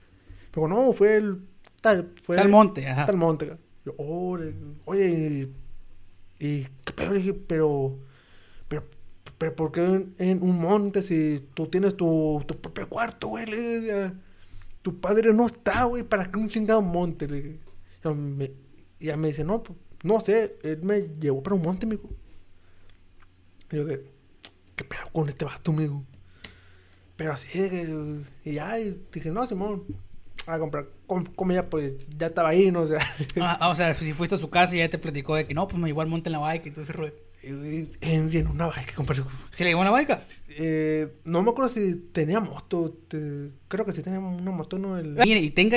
Pero 0.51 0.69
no, 0.69 0.93
fue 0.93 1.17
el, 1.17 1.41
tal, 1.81 2.13
fue 2.21 2.37
Tal 2.37 2.51
monte, 2.51 2.87
ajá. 2.87 3.07
Tal 3.07 3.17
monte. 3.17 3.57
Yo, 3.87 3.95
oh, 3.97 4.39
oye, 4.85 5.51
y, 6.39 6.47
y 6.47 6.69
qué 6.85 6.93
pedo, 6.93 7.15
le 7.15 7.21
dije, 7.21 7.33
pero, 7.33 7.99
pero, 8.69 8.85
pero, 9.39 9.57
¿por 9.57 9.73
qué 9.73 9.83
en, 9.83 10.15
en 10.19 10.43
un 10.43 10.61
monte 10.61 11.03
si 11.03 11.49
tú 11.55 11.67
tienes 11.69 11.97
tu, 11.97 12.43
tu 12.47 12.61
propio 12.61 12.91
cuarto, 12.91 13.29
güey? 13.29 13.47
Le 13.47 13.57
dije, 13.57 13.87
ya, 13.87 14.15
tu 14.83 15.01
padre 15.01 15.33
no 15.33 15.47
está, 15.47 15.85
güey, 15.85 16.03
¿para 16.03 16.31
qué 16.31 16.39
un 16.39 16.49
chingado 16.49 16.83
monte? 16.83 17.27
Le 17.27 17.43
dije. 17.43 17.61
Ya 18.05 18.13
me, 18.13 18.53
me 19.17 19.29
dice, 19.29 19.45
no, 19.45 19.63
pues, 19.63 19.79
no 20.03 20.21
sé, 20.21 20.59
él 20.63 20.83
me 20.83 21.09
llevó 21.19 21.43
para 21.43 21.57
un 21.57 21.63
monte, 21.63 21.87
amigo. 21.87 22.11
Y 23.71 23.77
yo 23.77 23.85
de, 23.85 24.05
¿qué 24.77 24.85
pedo 24.85 25.09
con 25.13 25.29
este 25.29 25.45
vato, 25.45 25.71
amigo? 25.73 26.05
Pero 27.17 27.33
así 27.33 27.49
de 27.59 27.71
que, 27.71 28.51
y 28.51 28.55
ya, 28.55 28.79
y 28.79 29.01
dije, 29.13 29.31
no, 29.31 29.47
Simón, 29.47 29.85
a 30.47 30.59
comprar 30.59 30.87
com- 31.07 31.25
comida, 31.35 31.69
pues 31.69 31.95
ya 32.17 32.29
estaba 32.29 32.51
ahí, 32.51 32.71
¿no? 32.71 32.83
O 32.83 32.87
sea, 32.87 33.01
Ah, 33.41 33.57
ah, 33.61 33.69
o 33.71 33.75
sea, 33.75 33.95
si 33.95 34.13
fuiste 34.13 34.37
a 34.37 34.39
su 34.39 34.49
casa 34.51 34.75
y 34.75 34.79
ya 34.79 34.89
te 34.89 34.99
platicó 34.99 35.35
de 35.35 35.47
que 35.47 35.55
no, 35.55 35.67
pues 35.67 35.81
me 35.81 35.89
llevó 35.89 36.01
al 36.03 36.09
monte 36.09 36.29
en 36.29 36.33
la 36.35 36.39
baica 36.39 36.69
y 36.69 36.71
todo 36.71 36.85
ese 36.85 36.93
rollo. 36.93 37.15
en, 37.43 37.91
en 38.01 38.47
una 38.47 38.69
bike, 38.69 38.95
compadre. 38.95 39.25
¿Se 39.53 39.65
le 39.65 39.71
llevó 39.71 39.85
la 39.85 39.91
baica? 39.91 40.23
Eh, 40.49 41.09
no 41.25 41.43
me 41.43 41.51
acuerdo 41.51 41.69
si 41.75 41.95
tenía 42.13 42.41
moto, 42.41 42.97
te- 43.09 43.51
creo 43.69 43.85
que 43.85 43.93
sí 43.93 44.03
tenía 44.03 44.21
una 44.21 44.51
moto, 44.53 44.79
¿no? 44.79 44.97
El, 44.97 45.15
Mire, 45.25 45.41
y 45.41 45.51
tenga 45.51 45.77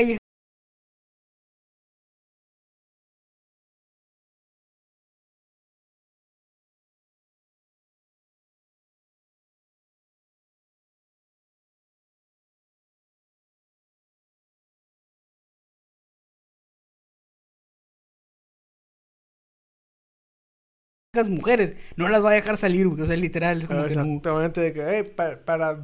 mujeres, 21.29 21.75
no 21.97 22.07
las 22.07 22.23
va 22.23 22.29
a 22.31 22.33
dejar 22.33 22.55
salir, 22.57 22.87
güey. 22.87 23.01
O 23.01 23.05
sea, 23.05 23.17
literal, 23.17 23.61
es 23.61 23.67
como 23.67 23.85
que 23.85 23.95
no. 23.95 24.01
Exactamente, 24.03 24.61
de 24.61 24.73
que, 24.73 25.03
pa- 25.03 25.37
para, 25.43 25.79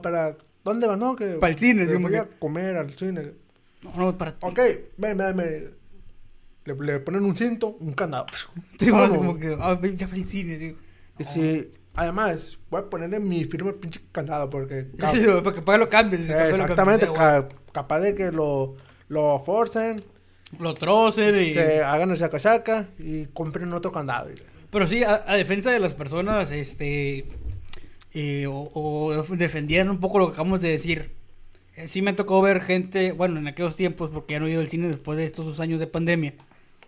para, 0.00 0.36
¿dónde 0.62 0.86
vas, 0.86 0.96
no? 0.98 1.16
Que, 1.16 1.34
Para 1.34 1.52
el 1.52 1.58
cine, 1.58 1.80
que 1.82 1.86
sí, 1.88 1.92
voy 1.94 2.02
porque- 2.02 2.18
a 2.18 2.28
comer 2.38 2.76
al 2.76 2.96
cine. 2.96 3.32
No, 3.82 3.90
no, 3.96 4.18
para 4.18 4.36
Ok, 4.40 4.58
ven, 4.96 5.18
ven, 5.18 5.36
ven. 5.36 5.74
Le, 6.66 6.74
le 6.74 7.00
ponen 7.00 7.24
un 7.24 7.36
cinto, 7.36 7.76
un 7.80 7.92
candado. 7.92 8.26
Sí, 8.78 8.90
Vamos. 8.90 9.08
así 9.10 9.18
como 9.18 9.36
que, 9.38 9.56
ah, 9.58 9.74
ven, 9.74 9.98
ya 9.98 10.06
fue 10.08 10.18
el 10.18 10.28
cine, 10.28 10.58
sí. 10.58 10.76
Y 11.18 11.24
si, 11.24 11.72
además, 11.94 12.58
voy 12.70 12.80
a 12.82 12.88
ponerle 12.88 13.18
mi 13.20 13.44
firma 13.44 13.72
pinche 13.72 14.00
candado 14.12 14.48
porque... 14.50 14.86
Sí, 14.94 14.98
cap- 14.98 15.14
sí, 15.16 15.26
para 15.42 15.54
que 15.56 15.62
para 15.62 15.78
que 15.78 15.84
lo 15.84 15.90
cambien. 15.90 16.26
sí, 16.26 16.32
eh, 16.32 16.34
capaz 16.36 16.44
lo 16.48 16.54
exactamente, 16.62 17.06
cambien, 17.06 17.48
ca- 17.48 17.48
capaz 17.72 18.00
de 18.00 18.14
que 18.14 18.30
lo, 18.30 18.76
lo 19.08 19.40
forcen. 19.40 20.00
Lo 20.58 20.74
trocen 20.74 21.34
y... 21.42 21.52
se 21.52 21.82
hagan 21.82 22.10
el 22.10 22.16
chaca 22.40 22.88
y 22.98 23.26
compren 23.26 23.72
otro 23.72 23.90
candado. 23.92 24.30
Pero 24.70 24.86
sí, 24.86 25.02
a, 25.02 25.24
a 25.26 25.36
defensa 25.36 25.70
de 25.70 25.80
las 25.80 25.94
personas, 25.94 26.50
este... 26.50 27.26
eh, 28.12 28.46
o, 28.46 28.70
o 28.74 29.24
defendiendo 29.36 29.92
un 29.92 30.00
poco 30.00 30.18
lo 30.18 30.26
que 30.28 30.32
acabamos 30.34 30.60
de 30.60 30.68
decir. 30.70 31.12
Eh, 31.76 31.88
sí 31.88 32.02
me 32.02 32.12
tocó 32.12 32.40
ver 32.40 32.60
gente, 32.60 33.12
bueno, 33.12 33.38
en 33.40 33.48
aquellos 33.48 33.74
tiempos, 33.76 34.10
porque 34.10 34.34
ya 34.34 34.40
no 34.40 34.46
he 34.46 34.50
ido 34.52 34.60
al 34.60 34.68
cine 34.68 34.88
después 34.88 35.18
de 35.18 35.24
estos 35.24 35.44
dos 35.46 35.58
años 35.60 35.80
de 35.80 35.86
pandemia. 35.88 36.34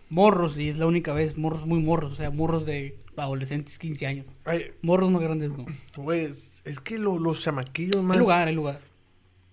Morros, 0.09 0.57
y 0.57 0.69
es 0.69 0.77
la 0.77 0.85
única 0.85 1.11
vez, 1.11 1.37
morros 1.37 1.65
muy 1.65 1.81
morros, 1.81 2.13
o 2.13 2.15
sea, 2.15 2.29
morros 2.29 2.65
de 2.65 2.97
adolescentes, 3.17 3.77
15 3.79 4.05
años. 4.07 4.25
Ay, 4.45 4.71
Morros 4.81 5.11
más 5.11 5.21
grandes, 5.21 5.49
no. 5.49 5.65
güey, 5.97 6.31
es, 6.63 6.79
que 6.79 6.97
lo- 6.97 7.19
los 7.19 7.41
chamaquillos 7.41 8.01
más... 8.03 8.15
Hay 8.15 8.21
lugar, 8.21 8.47
hay 8.47 8.55
lugar. 8.55 8.79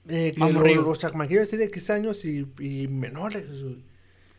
Eh, 0.07 0.33
que 0.33 0.39
lo- 0.53 0.83
los 0.83 0.99
chamaquillos 1.01 1.51
de 1.51 1.69
15 1.69 1.93
años 1.93 2.25
y, 2.25 2.47
y 2.61 2.87
menores, 2.87 3.47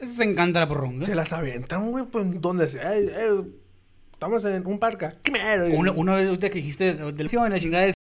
Eso 0.05 0.13
se 0.17 0.23
encanta 0.23 0.59
la 0.59 0.67
porronga. 0.67 1.03
se 1.03 1.15
las 1.15 1.33
aventan, 1.33 1.89
güey, 1.89 2.05
pues 2.05 2.39
donde 2.39 2.67
sea. 2.67 2.95
eh, 2.95 3.07
eh, 3.09 3.41
estamos 4.13 4.45
en 4.45 4.65
un 4.67 4.77
parque. 4.77 5.09
Una, 5.75 5.91
una 5.93 6.15
vez 6.15 6.27
ahorita 6.27 6.49
que 6.51 6.59
dijiste 6.59 6.93
de 6.93 7.11
de 7.11 7.49
la 7.49 7.59
chingada 7.59 7.87
es 7.87 7.95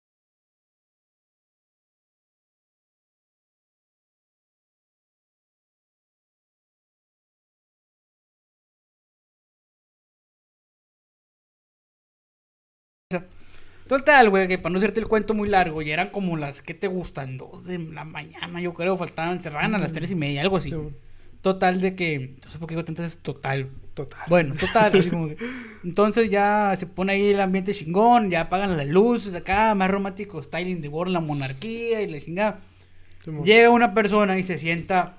Total, 13.87 14.29
güey, 14.29 14.47
que 14.47 14.57
para 14.57 14.71
no 14.71 14.77
hacerte 14.77 15.01
el 15.01 15.07
cuento 15.07 15.33
muy 15.35 15.49
largo, 15.49 15.81
ya 15.83 15.93
eran 15.93 16.09
como 16.09 16.35
las 16.37 16.61
que 16.63 16.73
te 16.73 16.87
gustan, 16.87 17.37
dos 17.37 17.65
de 17.65 17.77
la 17.77 18.05
mañana, 18.05 18.59
yo 18.61 18.73
creo, 18.73 18.97
faltaban, 18.97 19.39
cerraban 19.41 19.75
a 19.75 19.77
las 19.77 19.91
tres 19.91 20.09
y 20.09 20.15
media, 20.15 20.41
algo 20.41 20.57
así. 20.57 20.69
Sí, 20.71 20.77
Total 21.41 21.81
de 21.81 21.95
que, 21.95 22.35
no 22.43 22.51
sé 22.51 22.59
por 22.59 22.67
qué 22.67 22.75
digo 22.75 22.85
tantas 22.85 23.17
total, 23.17 23.69
Total. 23.95 24.19
bueno, 24.29 24.53
total, 24.55 24.91
así 24.97 25.09
como 25.09 25.27
que. 25.29 25.37
Entonces 25.83 26.29
ya 26.29 26.71
se 26.75 26.85
pone 26.85 27.13
ahí 27.13 27.29
el 27.29 27.39
ambiente 27.39 27.73
chingón, 27.73 28.29
ya 28.29 28.41
apagan 28.41 28.77
las 28.77 28.87
luces 28.87 29.33
acá, 29.33 29.73
más 29.73 29.89
romántico, 29.89 30.41
styling 30.43 30.81
de 30.81 30.87
Born, 30.87 31.11
la 31.13 31.19
monarquía 31.19 32.01
y 32.01 32.07
la 32.07 32.21
chingada. 32.21 32.59
Sí, 33.25 33.31
Llega 33.43 33.69
una 33.71 33.93
persona 33.93 34.37
y 34.37 34.43
se 34.43 34.57
sienta. 34.59 35.17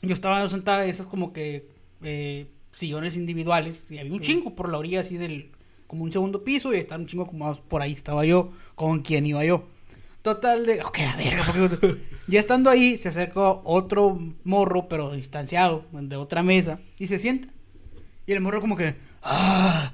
Yo 0.00 0.14
estaba 0.14 0.48
sentada 0.48 0.84
en 0.84 0.90
esos 0.90 1.06
como 1.06 1.32
que 1.32 1.68
eh, 2.02 2.46
sillones 2.72 3.16
individuales 3.16 3.86
y 3.90 3.98
había 3.98 4.12
un 4.12 4.20
chingo 4.20 4.54
por 4.54 4.70
la 4.70 4.78
orilla 4.78 5.00
así 5.00 5.16
del. 5.18 5.50
como 5.86 6.04
un 6.04 6.12
segundo 6.12 6.42
piso 6.44 6.72
y 6.72 6.78
estaban 6.78 7.02
un 7.02 7.06
chingo 7.08 7.24
acomodados. 7.24 7.60
Por 7.60 7.82
ahí 7.82 7.92
estaba 7.92 8.24
yo, 8.24 8.52
con 8.74 9.02
quien 9.02 9.26
iba 9.26 9.44
yo. 9.44 9.68
Total 10.22 10.64
de. 10.64 10.80
Ok, 10.82 10.98
la 10.98 11.16
verga, 11.16 11.44
porque. 11.44 12.00
ya 12.28 12.40
estando 12.40 12.70
ahí, 12.70 12.96
se 12.96 13.08
acerca 13.08 13.40
otro 13.40 14.18
morro, 14.44 14.88
pero 14.88 15.10
distanciado, 15.10 15.84
de 15.92 16.16
otra 16.16 16.42
mesa, 16.42 16.78
y 16.98 17.08
se 17.08 17.18
sienta. 17.18 17.48
Y 18.26 18.32
el 18.32 18.40
morro, 18.40 18.60
como 18.60 18.76
que. 18.76 18.94
¡Ah! 19.22 19.92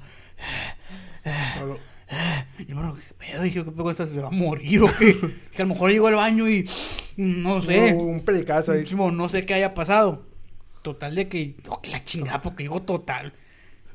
Y 2.59 2.71
el 2.71 2.75
morro, 2.75 2.95
¿qué 2.95 3.13
pedo? 3.13 3.43
Dije, 3.43 3.63
¿qué 3.63 3.71
pedo? 3.71 3.93
¿Se 3.93 4.21
va 4.21 4.29
a 4.29 4.31
morir 4.31 4.83
o 4.83 4.87
qué? 4.97 5.19
que 5.51 5.61
a 5.61 5.65
lo 5.65 5.73
mejor 5.73 5.91
llegó 5.91 6.07
al 6.07 6.15
baño 6.15 6.49
y. 6.49 6.69
No 7.17 7.61
sé. 7.61 7.93
Hubo 7.93 8.03
un 8.03 8.21
pericazo 8.21 8.71
ahí. 8.71 8.85
No 9.13 9.29
sé 9.29 9.45
qué 9.45 9.55
haya 9.55 9.73
pasado. 9.73 10.25
Total 10.81 11.15
de 11.15 11.27
que. 11.27 11.55
Oh, 11.67 11.81
que 11.81 11.89
la 11.89 12.03
chingada, 12.03 12.41
porque 12.41 12.63
digo 12.63 12.81
total. 12.81 13.33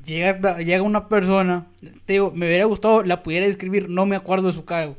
Llega, 0.05 0.59
llega 0.59 0.83
una 0.83 1.07
persona. 1.07 1.67
Te 2.05 2.13
digo, 2.13 2.31
me 2.31 2.45
hubiera 2.45 2.65
gustado, 2.65 3.03
la 3.03 3.23
pudiera 3.23 3.47
describir, 3.47 3.89
no 3.89 4.05
me 4.05 4.15
acuerdo 4.15 4.47
de 4.47 4.53
su 4.53 4.65
cara. 4.65 4.95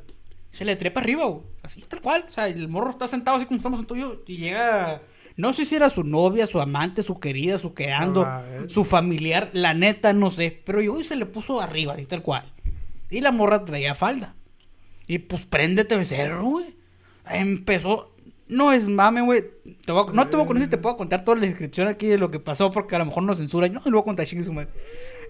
Se 0.57 0.65
le 0.65 0.75
trepa 0.77 1.01
arriba, 1.01 1.25
güey. 1.27 1.43
Así, 1.63 1.83
tal 1.83 2.01
cual. 2.01 2.25
O 2.29 2.31
sea, 2.31 2.49
el 2.49 2.69
morro 2.69 2.91
está 2.91 3.07
sentado 3.07 3.37
así 3.37 3.47
como 3.47 3.59
estamos 3.59 3.79
sentados 3.79 4.01
yo. 4.03 4.23
Y 4.27 4.39
llega. 4.39 5.03
No 5.37 5.53
sé 5.53 5.67
si 5.67 5.75
era 5.77 5.91
su 5.91 6.03
novia, 6.03 6.47
su 6.47 6.61
amante, 6.61 7.03
su 7.03 7.21
querida, 7.21 7.59
su 7.59 7.75
quedando, 7.75 8.23
Ah, 8.27 8.43
eh. 8.49 8.65
su 8.69 8.85
familiar. 8.85 9.51
La 9.53 9.75
neta, 9.75 10.15
no 10.15 10.31
sé. 10.31 10.63
Pero 10.65 10.81
yo 10.81 10.99
y 10.99 11.05
se 11.05 11.15
le 11.17 11.27
puso 11.27 11.61
arriba, 11.61 11.93
así 11.93 12.07
tal 12.07 12.23
cual. 12.23 12.51
Y 13.11 13.21
la 13.21 13.33
morra 13.33 13.65
traía 13.67 13.95
falda. 13.95 14.35
Y 15.07 15.19
pues 15.19 15.45
préndete 15.45 15.95
becerro, 15.97 16.43
güey. 16.43 16.75
Empezó. 17.31 18.13
No 18.49 18.73
es 18.73 18.87
mame, 18.89 19.21
güey. 19.23 19.45
Te 19.85 19.93
voy 19.93 20.07
a- 20.09 20.13
No 20.13 20.27
te 20.27 20.37
voy 20.37 20.45
a 20.45 20.49
conocer, 20.49 20.71
te 20.71 20.79
puedo 20.79 20.97
contar 20.97 21.25
toda 21.25 21.37
la 21.37 21.47
descripción 21.47 21.89
aquí 21.89 22.07
de 22.07 22.17
lo 22.17 22.31
que 22.31 22.39
pasó 22.41 22.71
porque 22.71 22.95
a 22.97 23.01
lo 23.01 23.05
mejor 23.07 23.25
nos 23.25 23.37
censuran. 23.39 23.73
No, 23.73 23.81
lo 23.85 23.91
voy 23.93 24.01
a 24.01 24.05
contar, 24.05 24.27
chingue 24.27 24.45
su 24.45 24.53
madre. 24.53 24.71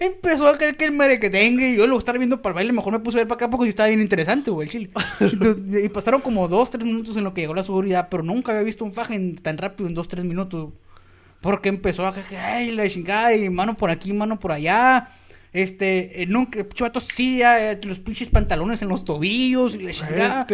Empezó 0.01 0.47
a 0.49 0.59
caer 0.59 0.77
que 0.77 0.85
el 0.85 0.93
mere 0.93 1.19
que 1.19 1.31
tenga 1.31 1.67
y 1.67 1.77
yo 1.77 1.87
lo 1.87 1.99
estar 1.99 2.17
viendo 2.19 2.43
para 2.43 2.53
el 2.53 2.55
baile. 2.57 2.73
Mejor 2.73 2.93
me 2.93 3.01
puse 3.01 3.17
a 3.19 3.21
ver 3.21 3.29
para 3.29 3.37
acá 3.37 3.51
porque 3.51 3.65
sí 3.65 3.69
estaba 3.71 3.89
bien 3.89 4.01
interesante, 4.01 4.51
güey, 4.51 4.67
el 4.69 4.73
chile. 4.73 4.91
Entonces, 5.21 5.85
y 5.85 5.89
pasaron 5.89 6.21
como 6.21 6.49
dos, 6.49 6.71
tres 6.71 6.85
minutos 6.85 7.17
en 7.17 7.25
lo 7.25 7.33
que 7.35 7.41
llegó 7.43 7.55
la 7.55 7.63
seguridad, 7.63 8.09
pero 8.11 8.23
nunca 8.23 8.53
había 8.53 8.63
visto 8.65 8.85
un 8.85 8.93
faje 8.95 9.15
en- 9.15 9.37
tan 9.37 9.57
rápido 9.59 9.89
en 9.89 9.95
dos, 9.95 10.09
tres 10.09 10.25
minutos. 10.25 10.73
Porque 11.41 11.69
empezó 11.69 12.07
a 12.07 12.15
que, 12.15 12.37
ay, 12.37 12.73
la 12.73 12.89
chingada, 12.89 13.35
y 13.35 13.49
mano 13.51 13.77
por 13.77 13.91
aquí, 13.91 14.13
mano 14.13 14.39
por 14.41 14.53
allá. 14.53 15.09
Este, 15.53 16.23
eh, 16.23 16.27
nunca, 16.27 16.67
chuatos, 16.69 17.09
sí, 17.15 17.41
eh, 17.43 17.79
los 17.85 17.99
pinches 18.01 18.29
pantalones 18.29 18.83
en 18.83 18.89
los 18.89 19.05
tobillos 19.05 19.75
y 19.75 19.79
la 19.81 19.93
chingada. 19.93 20.47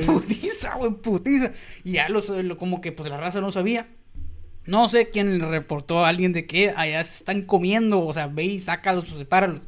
Putiza, 0.06 0.74
güey, 0.74 0.90
putiza. 0.92 1.52
Y 1.84 1.92
ya 1.92 2.08
los, 2.08 2.28
lo- 2.28 2.58
como 2.58 2.80
que 2.80 2.92
pues 2.92 3.08
la 3.08 3.16
raza 3.18 3.40
no 3.40 3.52
sabía. 3.52 3.86
No 4.66 4.88
sé 4.88 5.10
quién 5.10 5.38
le 5.38 5.46
reportó 5.46 6.04
a 6.04 6.08
alguien 6.08 6.32
de 6.32 6.46
que 6.46 6.72
allá 6.76 7.02
se 7.04 7.16
están 7.16 7.42
comiendo, 7.42 8.04
o 8.06 8.12
sea, 8.12 8.26
ve 8.28 8.44
y 8.44 8.60
sácalos 8.60 9.12
o 9.12 9.18
sepáralos. 9.18 9.60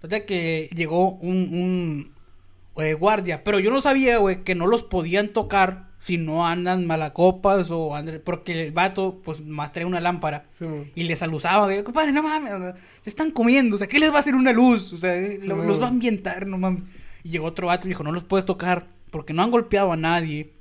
Total 0.00 0.24
que 0.26 0.68
llegó 0.74 1.12
un, 1.12 2.12
un 2.76 2.82
eh, 2.82 2.94
guardia, 2.94 3.42
pero 3.42 3.58
yo 3.58 3.70
no 3.70 3.80
sabía, 3.80 4.18
güey, 4.18 4.42
que 4.44 4.54
no 4.54 4.66
los 4.66 4.82
podían 4.82 5.28
tocar 5.28 5.88
si 6.00 6.18
no 6.18 6.46
andan 6.46 6.86
malacopas 6.86 7.70
o 7.70 7.94
andan, 7.94 8.20
porque 8.22 8.64
el 8.66 8.72
vato, 8.72 9.22
pues, 9.24 9.40
más 9.46 9.72
trae 9.72 9.86
una 9.86 10.02
lámpara 10.02 10.44
Sí, 10.58 10.66
y 10.94 11.04
les 11.04 11.22
alusaba, 11.22 11.64
güey, 11.64 11.82
compadre, 11.82 12.12
no 12.12 12.22
mames, 12.22 12.52
o 12.52 12.60
sea, 12.60 12.74
se 13.00 13.08
están 13.08 13.30
comiendo, 13.30 13.76
o 13.76 13.78
sea, 13.78 13.86
¿qué 13.86 13.98
les 13.98 14.12
va 14.12 14.16
a 14.16 14.20
hacer 14.20 14.34
una 14.34 14.52
luz? 14.52 14.92
O 14.92 14.98
sea, 14.98 15.16
eh, 15.16 15.38
lo- 15.42 15.56
los 15.64 15.80
va 15.80 15.86
a 15.86 15.88
ambientar, 15.88 16.46
no 16.46 16.58
mames. 16.58 16.82
Y 17.22 17.30
llegó 17.30 17.46
otro 17.46 17.68
vato 17.68 17.86
y 17.86 17.88
dijo, 17.88 18.02
no 18.02 18.12
los 18.12 18.24
puedes 18.24 18.44
tocar 18.44 18.88
porque 19.10 19.32
no 19.32 19.42
han 19.42 19.50
golpeado 19.50 19.90
a 19.92 19.96
nadie. 19.96 20.52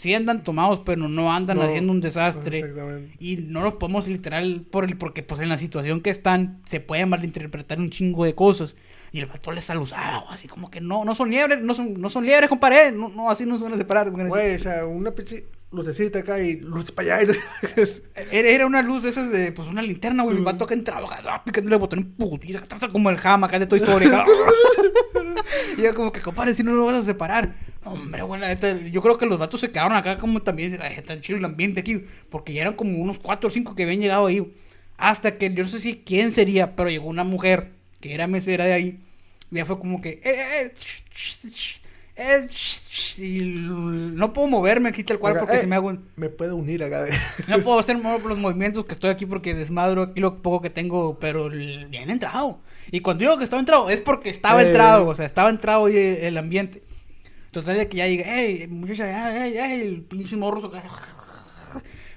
Sí 0.00 0.14
andan 0.14 0.42
tomados, 0.42 0.80
pero 0.82 1.08
no 1.08 1.30
andan 1.30 1.58
No, 1.58 1.62
haciendo 1.64 1.92
un 1.92 2.00
desastre. 2.00 2.64
Y 3.18 3.36
no 3.36 3.60
los 3.60 3.74
podemos 3.74 4.08
literal 4.08 4.62
por 4.70 4.84
el, 4.84 4.96
porque 4.96 5.22
pues 5.22 5.42
en 5.42 5.50
la 5.50 5.58
situación 5.58 6.00
que 6.00 6.08
están 6.08 6.62
se 6.64 6.80
puede 6.80 7.04
malinterpretar 7.04 7.78
un 7.78 7.90
chingo 7.90 8.24
de 8.24 8.34
cosas. 8.34 8.76
Y 9.12 9.18
el 9.18 9.26
vato 9.26 9.52
les 9.52 9.68
alusaba, 9.68 10.24
así 10.30 10.48
como 10.48 10.70
que 10.70 10.80
no, 10.80 11.04
no 11.04 11.14
son 11.14 11.28
liebres, 11.30 11.60
no 11.60 11.74
son, 11.74 12.00
no 12.00 12.08
son 12.08 12.24
liebres, 12.24 12.48
compadre, 12.48 12.92
no, 12.92 13.10
no, 13.10 13.28
así 13.28 13.44
no 13.44 13.58
se 13.58 13.64
van 13.64 13.74
a 13.74 13.76
separar. 13.76 14.10
Güey, 14.10 14.54
o 14.54 14.58
sea, 14.58 14.86
una 14.86 15.10
pinche 15.10 15.44
lucecita 15.70 16.20
acá 16.20 16.40
y 16.40 16.56
luz 16.60 16.90
para 16.92 17.16
allá. 17.16 17.24
Y 17.24 17.26
luz- 17.26 18.02
Era, 18.32 18.48
era 18.48 18.66
una 18.66 18.80
luz 18.80 19.02
de 19.02 19.10
esas 19.10 19.30
de, 19.30 19.52
pues 19.52 19.68
una 19.68 19.82
linterna, 19.82 20.22
güey, 20.22 20.38
el 20.38 20.44
vato 20.44 20.64
que 20.64 20.72
entraba, 20.74 21.42
picándole 21.44 21.74
el 21.76 21.80
botón 21.80 22.04
putiza, 22.16 22.62
como 22.90 23.10
el 23.10 23.18
jama 23.18 23.48
acá 23.48 23.58
de 23.58 23.66
Toy 23.66 23.80
Story. 23.80 24.06
y 25.76 25.82
yo 25.82 25.94
como 25.94 26.12
que, 26.12 26.20
compadre, 26.20 26.54
si 26.54 26.62
no 26.62 26.72
lo 26.72 26.84
vas 26.86 26.96
a 26.96 27.02
separar. 27.02 27.54
Hombre, 27.84 28.22
güey, 28.22 28.40
la 28.40 28.48
neta, 28.48 28.76
yo 28.78 29.00
creo 29.00 29.16
que 29.16 29.24
los 29.26 29.38
vatos 29.38 29.60
se 29.60 29.70
quedaron 29.70 29.94
acá 29.96 30.18
como 30.18 30.42
también, 30.42 30.74
está 30.82 31.18
chido 31.20 31.38
el 31.38 31.44
ambiente 31.46 31.80
aquí, 31.80 32.04
porque 32.28 32.52
ya 32.52 32.60
eran 32.62 32.74
como 32.74 32.98
unos 32.98 33.18
cuatro 33.18 33.48
o 33.48 33.50
cinco 33.50 33.74
que 33.74 33.84
habían 33.84 34.00
llegado 34.00 34.26
ahí. 34.26 34.52
Hasta 34.98 35.38
que 35.38 35.52
yo 35.54 35.62
no 35.62 35.68
sé 35.68 35.80
si 35.80 35.96
quién 35.96 36.30
sería, 36.30 36.76
pero 36.76 36.90
llegó 36.90 37.08
una 37.08 37.24
mujer 37.24 37.70
que 38.00 38.12
era 38.12 38.26
mesera 38.26 38.64
de 38.66 38.74
ahí. 38.74 39.00
Y 39.50 39.56
ya 39.56 39.64
fue 39.64 39.78
como 39.78 40.00
que, 40.02 40.20
eh, 40.22 40.22
eh, 40.24 40.72
eh, 42.16 42.48
y 43.16 43.40
no 43.42 44.32
puedo 44.34 44.46
moverme 44.46 44.90
aquí 44.90 45.02
tal 45.02 45.18
cual 45.18 45.38
porque 45.38 45.56
eh, 45.56 45.60
se 45.60 45.66
me 45.66 45.76
hago 45.76 45.88
un... 45.88 46.04
Me 46.16 46.28
puedo 46.28 46.54
unir 46.56 46.84
acá. 46.84 47.02
de- 47.04 47.12
No 47.48 47.62
puedo 47.62 47.78
hacer 47.78 47.96
los 47.98 48.38
movimientos 48.38 48.84
que 48.84 48.92
estoy 48.92 49.08
aquí 49.10 49.24
porque 49.24 49.54
desmadro 49.54 50.02
aquí 50.02 50.20
lo 50.20 50.42
poco 50.42 50.60
que 50.60 50.68
tengo, 50.70 51.18
pero 51.18 51.48
bien 51.48 52.10
entrado. 52.10 52.60
Y 52.90 53.00
cuando 53.00 53.22
digo 53.22 53.38
que 53.38 53.44
estaba 53.44 53.60
entrado, 53.60 53.88
es 53.88 54.02
porque 54.02 54.28
estaba 54.28 54.62
Eh. 54.62 54.66
entrado, 54.66 55.08
o 55.08 55.16
sea, 55.16 55.24
estaba 55.24 55.48
entrado 55.48 55.88
el 55.88 56.36
ambiente. 56.36 56.82
Total 57.50 57.76
de 57.76 57.88
que 57.88 57.96
ya 57.96 58.06
llegué, 58.06 58.24
hey, 58.26 58.68
muchacha, 58.68 59.32
hey, 59.34 59.54
hey, 59.56 59.80
el 59.82 60.02
pinche 60.02 60.36
morro 60.36 60.70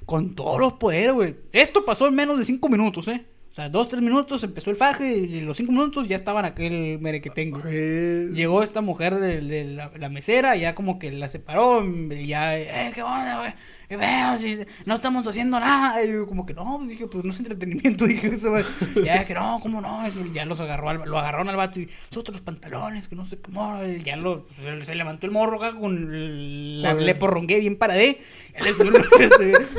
con 0.05 0.35
todos 0.35 0.59
los 0.59 0.73
poderes, 0.73 1.13
güey. 1.13 1.35
Esto 1.51 1.85
pasó 1.85 2.07
en 2.07 2.15
menos 2.15 2.37
de 2.37 2.45
cinco 2.45 2.69
minutos, 2.69 3.07
¿eh? 3.07 3.25
O 3.49 3.55
sea, 3.55 3.69
dos, 3.69 3.87
tres 3.87 4.01
minutos 4.01 4.43
empezó 4.43 4.71
el 4.71 4.75
faje 4.75 5.15
y 5.15 5.41
los 5.41 5.57
cinco 5.57 5.71
minutos 5.71 6.07
ya 6.07 6.15
estaban 6.15 6.43
aquel 6.43 6.97
mere 6.99 7.21
que 7.21 7.29
tengo. 7.29 7.61
Güey. 7.61 8.29
Llegó 8.29 8.63
esta 8.63 8.81
mujer 8.81 9.19
de, 9.19 9.41
de 9.41 9.65
la, 9.65 9.91
la 9.95 10.09
mesera, 10.09 10.55
ya 10.55 10.73
como 10.73 10.97
que 10.97 11.11
la 11.11 11.29
separó, 11.29 11.85
y 11.85 12.25
ya, 12.25 12.57
eh, 12.57 12.91
qué 12.95 13.03
onda, 13.03 13.39
güey, 13.39 13.53
qué 13.93 14.05
veo, 14.05 14.37
si 14.37 14.59
no 14.85 14.95
estamos 14.95 15.25
haciendo 15.27 15.59
nada. 15.59 16.03
Y 16.03 16.11
yo 16.11 16.25
como 16.27 16.45
que 16.45 16.53
no, 16.53 16.81
dije, 16.87 17.07
pues 17.07 17.23
no 17.23 17.31
es 17.31 17.39
entretenimiento, 17.39 18.05
dije, 18.07 18.27
eso, 18.27 18.49
güey. 18.51 18.63
ya 19.03 19.25
que 19.25 19.33
no, 19.33 19.59
cómo 19.61 19.81
no, 19.81 20.01
y 20.07 20.33
ya 20.33 20.45
los 20.45 20.59
agarró, 20.59 20.89
al- 20.89 21.03
lo 21.05 21.17
agarraron 21.19 21.49
al 21.49 21.55
vato 21.55 21.79
y 21.79 21.89
suelta 22.09 22.31
los 22.31 22.41
pantalones, 22.41 23.07
que 23.07 23.15
no 23.15 23.25
sé 23.25 23.37
cómo, 23.39 23.79
ya 24.03 24.15
lo, 24.17 24.47
se, 24.61 24.81
se 24.83 24.95
levantó 24.95 25.25
el 25.25 25.31
morro 25.31 25.63
acá 25.63 25.77
con 25.77 26.81
la, 26.81 26.93
le 26.93 27.15
porrongué 27.15 27.59
bien 27.59 27.77
paradé, 27.77 28.19
ya 28.53 28.61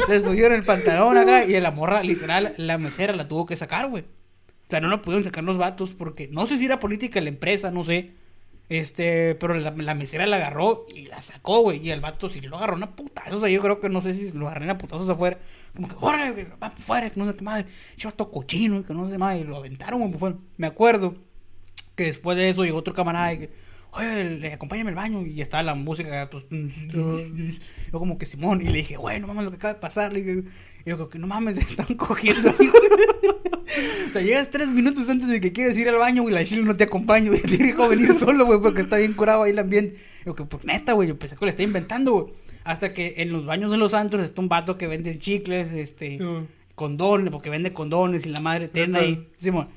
le 0.09 0.21
subieron 0.21 0.53
el 0.53 0.65
pantalón 0.65 1.17
acá, 1.19 1.45
y 1.45 1.59
la 1.61 1.71
morra, 1.71 2.03
literal, 2.03 2.55
la 2.57 2.79
mesera 2.79 3.13
la 3.15 3.29
tuvo 3.29 3.47
que 3.47 3.57
sacar, 3.57 3.89
güey. 3.89 4.05
O 4.05 4.71
sea, 4.71 4.81
no 4.81 4.89
lo 4.89 5.03
pudieron 5.03 5.25
sacar 5.25 5.45
los 5.45 5.59
vatos 5.59 5.93
porque 5.93 6.29
no 6.33 6.47
sé 6.47 6.57
si 6.59 6.65
era 6.65 6.81
política 6.81 7.21
de 7.21 7.25
la 7.25 7.29
empresa, 7.29 7.71
no 7.71 7.85
sé. 7.85 8.13
Este, 8.71 9.35
pero 9.35 9.55
la, 9.55 9.71
la 9.73 9.95
mesera 9.95 10.27
la 10.27 10.37
agarró 10.37 10.87
y 10.93 11.03
la 11.07 11.21
sacó, 11.21 11.61
güey. 11.61 11.87
Y 11.87 11.91
el 11.91 12.01
vato 12.01 12.29
sí 12.29 12.41
lo 12.41 12.57
agarró 12.57 12.77
una 12.77 12.97
putazos. 12.97 13.35
O 13.35 13.41
sea, 13.41 13.49
yo 13.51 13.61
creo 13.61 13.81
que 13.81 13.89
no 13.91 14.01
sé 14.03 14.15
si 14.15 14.31
lo 14.33 14.49
agarré 14.49 14.71
a 14.71 14.79
putazos 14.79 15.09
afuera. 15.09 15.39
Como 15.75 15.89
que, 15.89 15.95
órale, 16.01 16.31
güey, 16.33 16.47
va 16.63 16.69
afuera, 16.69 17.11
que 17.11 17.21
no 17.21 17.27
sé 17.29 17.37
qué 17.37 17.45
madre. 17.45 17.67
Che, 17.97 18.07
vato 18.09 18.31
cochino, 18.31 18.85
que 18.85 18.95
no 18.95 19.09
sé 19.11 19.19
más. 19.19 19.39
Y 19.39 19.45
lo 19.45 19.57
aventaron, 19.59 20.01
güey. 20.01 20.13
pues, 20.13 20.35
Me 20.57 20.67
acuerdo 20.67 21.15
que 21.95 22.05
después 22.05 22.37
de 22.39 22.49
eso 22.49 22.65
llegó 22.65 22.79
otro 22.79 22.95
camarada 22.95 23.33
y 23.35 23.39
que, 23.41 23.51
oye, 23.93 24.25
le- 24.25 24.53
acompáñame 24.55 24.91
al 24.91 24.97
baño. 24.97 25.27
Y 25.27 25.41
estaba 25.43 25.63
la 25.63 25.75
música, 25.75 26.29
pues, 26.31 26.47
yo 26.51 27.19
como 27.93 28.17
que 28.19 28.25
Simón. 28.27 28.63
Y 28.63 28.65
le 28.65 28.79
dije, 28.79 28.97
güey, 28.97 29.21
no 29.21 29.27
mames 29.27 29.45
lo 29.45 29.51
que 29.51 29.57
acaba 29.57 29.75
de 29.75 29.81
pasar. 29.81 30.13
Le 30.13 30.23
dije, 30.23 30.49
yo 30.87 30.97
como 30.97 31.11
que 31.11 31.19
no 31.19 31.27
mames, 31.27 31.57
están 31.59 31.95
cogiendo. 31.97 32.55
O 34.09 34.13
sea, 34.13 34.23
llegas 34.23 34.51
tres 34.51 34.69
minutos 34.69 35.09
antes 35.09 35.29
de 35.29 35.41
que 35.41 35.53
quieres 35.53 35.77
ir 35.79 35.89
al 35.89 35.97
baño, 35.97 36.23
güey, 36.23 36.35
la 36.35 36.45
chile 36.45 36.63
no 36.63 36.75
te 36.75 36.85
acompaño, 36.85 37.33
güey. 37.33 37.43
Te 37.43 37.57
dijo 37.57 37.89
venir 37.89 38.15
solo, 38.19 38.47
güey, 38.47 38.61
porque 38.61 38.83
está 38.83 38.99
bien 38.99 39.15
curado 39.15 39.43
ahí 39.43 39.53
el 39.53 39.59
ambiente. 39.59 39.99
Yo 40.25 40.35
que, 40.35 40.45
pues 40.45 40.65
neta, 40.65 40.93
güey, 40.93 41.09
yo 41.09 41.19
pensé 41.19 41.37
que 41.37 41.45
le 41.45 41.51
está 41.51 41.63
inventando, 41.63 42.13
güey. 42.13 42.35
Hasta 42.65 42.95
que 42.95 43.15
en 43.19 43.31
los 43.31 43.45
baños 43.45 43.71
de 43.71 43.77
los 43.77 43.91
santos 43.91 44.21
está 44.23 44.41
un 44.41 44.49
vato 44.49 44.79
que 44.79 44.87
vende 44.87 45.19
chicles, 45.19 45.71
este, 45.73 46.19
condones, 46.75 47.31
porque 47.31 47.51
vende 47.51 47.73
condones 47.73 48.25
y 48.25 48.31
la 48.31 48.41
madre 48.41 48.71
Ajá. 48.75 48.99
ahí. 48.99 49.29
Simón. 49.37 49.69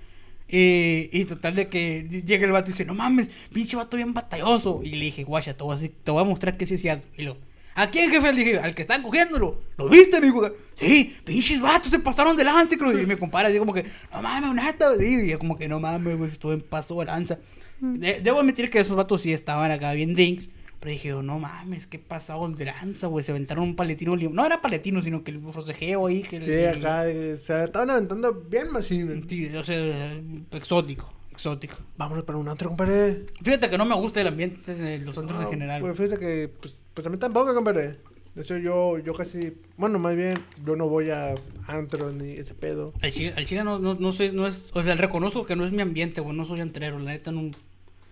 Y, 0.49 1.09
y 1.11 1.25
total 1.25 1.55
de 1.55 1.67
que 1.67 2.07
llega 2.25 2.45
el 2.45 2.53
vato 2.53 2.69
y 2.69 2.71
dice, 2.71 2.85
no 2.85 2.93
mames, 2.93 3.29
pinche 3.53 3.75
vato 3.75 3.97
bien 3.97 4.13
batalloso. 4.13 4.79
Y 4.83 4.91
le 4.91 5.05
dije, 5.05 5.25
guacha, 5.25 5.53
te 5.53 5.63
voy 5.63 5.75
a, 5.75 5.79
te 5.79 6.11
voy 6.11 6.21
a 6.21 6.25
mostrar 6.25 6.55
que 6.55 6.65
sí 6.65 6.75
es 6.75 6.81
cierto. 6.81 7.05
Y 7.17 7.23
lo, 7.23 7.37
¿a 7.77 7.89
quién 7.89 8.11
jefe? 8.11 8.33
Le 8.33 8.43
dije, 8.43 8.59
al 8.59 8.75
que 8.75 8.81
están 8.81 9.01
cogiéndolo. 9.01 9.61
¿Lo 9.77 9.87
viste? 9.87 10.19
Me 10.19 10.27
dijo, 10.27 10.49
sí, 10.73 11.15
pinches 11.23 11.61
vatos 11.61 11.91
se 11.91 11.99
pasaron 11.99 12.35
de 12.35 12.43
lanza. 12.43 12.75
creo. 12.77 12.97
Y 12.99 13.05
me 13.05 13.17
compara 13.17 13.47
así 13.49 13.57
como 13.59 13.73
que, 13.73 13.85
no 14.11 14.21
mames, 14.21 14.49
güey". 14.97 15.25
Y 15.25 15.29
yo 15.31 15.39
como 15.39 15.57
que, 15.57 15.67
no 15.67 15.79
mames, 15.79 16.17
güey, 16.17 16.29
estuve 16.29 16.55
en 16.55 16.61
paso 16.61 16.99
de 16.99 17.05
lanza. 17.05 17.39
De- 17.79 18.19
debo 18.21 18.39
admitir 18.39 18.69
que 18.69 18.79
esos 18.79 18.95
vatos 18.97 19.21
sí 19.21 19.31
estaban 19.31 19.71
acá 19.71 19.93
bien 19.93 20.13
drinks. 20.13 20.49
Pero 20.79 20.91
dije, 20.91 21.11
oh, 21.13 21.23
no 21.23 21.39
mames, 21.39 21.87
qué 21.87 21.97
pasado 21.97 22.47
de 22.49 22.65
lanza, 22.65 23.07
güey. 23.07 23.25
Se 23.25 23.31
aventaron 23.31 23.63
un 23.63 23.75
paletino. 23.75 24.15
No 24.15 24.45
era 24.45 24.61
paletino, 24.61 25.01
sino 25.01 25.23
que 25.23 25.31
el 25.31 25.39
forcejeo 25.39 26.05
ahí. 26.05 26.21
Que 26.21 26.37
el- 26.37 26.43
Sí, 26.43 26.65
acá, 26.65 27.03
sea, 27.43 27.63
estaban 27.63 27.89
aventando 27.89 28.31
bien 28.47 28.71
machine. 28.71 29.23
Sí, 29.27 29.47
o 29.55 29.63
sea, 29.63 30.13
exótico, 30.51 31.11
exótico. 31.37 31.75
Vámonos 31.97 32.23
para 32.23 32.37
un 32.39 32.47
otro, 32.47 32.69
compadre. 32.69 33.25
Fíjate 33.43 33.69
que 33.69 33.77
no 33.77 33.85
me 33.85 33.95
gusta 33.95 34.21
el 34.21 34.27
ambiente 34.27 34.73
de 34.73 34.97
los 34.99 35.17
antros 35.17 35.41
en 35.41 35.49
general. 35.49 35.81
Pues 35.81 35.95
fíjate 35.95 36.17
que, 36.17 36.49
pues, 36.49 36.83
pues 36.93 37.05
a 37.05 37.09
mí 37.09 37.17
tampoco, 37.17 37.53
compadre. 37.53 37.99
De 38.33 38.41
hecho, 38.41 38.57
yo, 38.57 38.99
yo 38.99 39.13
casi, 39.13 39.53
bueno, 39.77 39.97
más 39.97 40.15
bien, 40.15 40.33
yo 40.63 40.75
no 40.75 40.87
voy 40.87 41.09
a 41.09 41.33
antro 41.67 42.11
ni 42.11 42.33
ese 42.33 42.53
pedo. 42.53 42.93
Al 43.01 43.11
chile, 43.11 43.33
al 43.35 43.45
chile 43.45 43.63
no, 43.63 43.79
no, 43.79 43.95
no 43.95 44.11
sé, 44.11 44.31
no 44.31 44.45
es, 44.45 44.69
o 44.73 44.83
sea, 44.83 44.95
reconozco 44.95 45.45
que 45.45 45.55
no 45.55 45.65
es 45.65 45.71
mi 45.71 45.81
ambiente, 45.81 46.21
güey, 46.21 46.35
no 46.35 46.45
soy 46.45 46.59
antrero, 46.59 46.99
la 46.99 47.11
neta 47.11 47.31
no. 47.31 47.49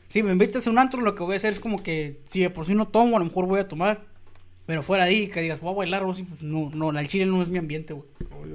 Si 0.08 0.24
me 0.24 0.32
invitas 0.32 0.66
a 0.66 0.72
un 0.72 0.80
antro, 0.80 1.02
lo 1.02 1.14
que 1.14 1.24
voy 1.24 1.34
a 1.34 1.36
hacer 1.38 1.54
es 1.54 1.60
como 1.60 1.84
que, 1.84 2.22
si 2.26 2.40
de 2.40 2.50
por 2.50 2.66
sí 2.66 2.74
no 2.74 2.88
tomo, 2.88 3.18
a 3.18 3.20
lo 3.20 3.26
mejor 3.26 3.46
voy 3.46 3.60
a 3.60 3.68
tomar. 3.68 4.06
Pero 4.66 4.82
fuera 4.82 5.04
de 5.04 5.12
ahí, 5.12 5.28
que 5.28 5.42
digas, 5.42 5.62
voy 5.62 5.74
a 5.74 5.78
bailar 5.78 6.04
o 6.04 6.12
así, 6.12 6.24
pues 6.24 6.42
no, 6.42 6.72
no, 6.74 6.90
al 6.90 7.08
chile 7.08 7.28
no 7.28 7.44
es 7.44 7.50
mi 7.50 7.60
ambiente, 7.60 7.94
güey. 7.94 8.08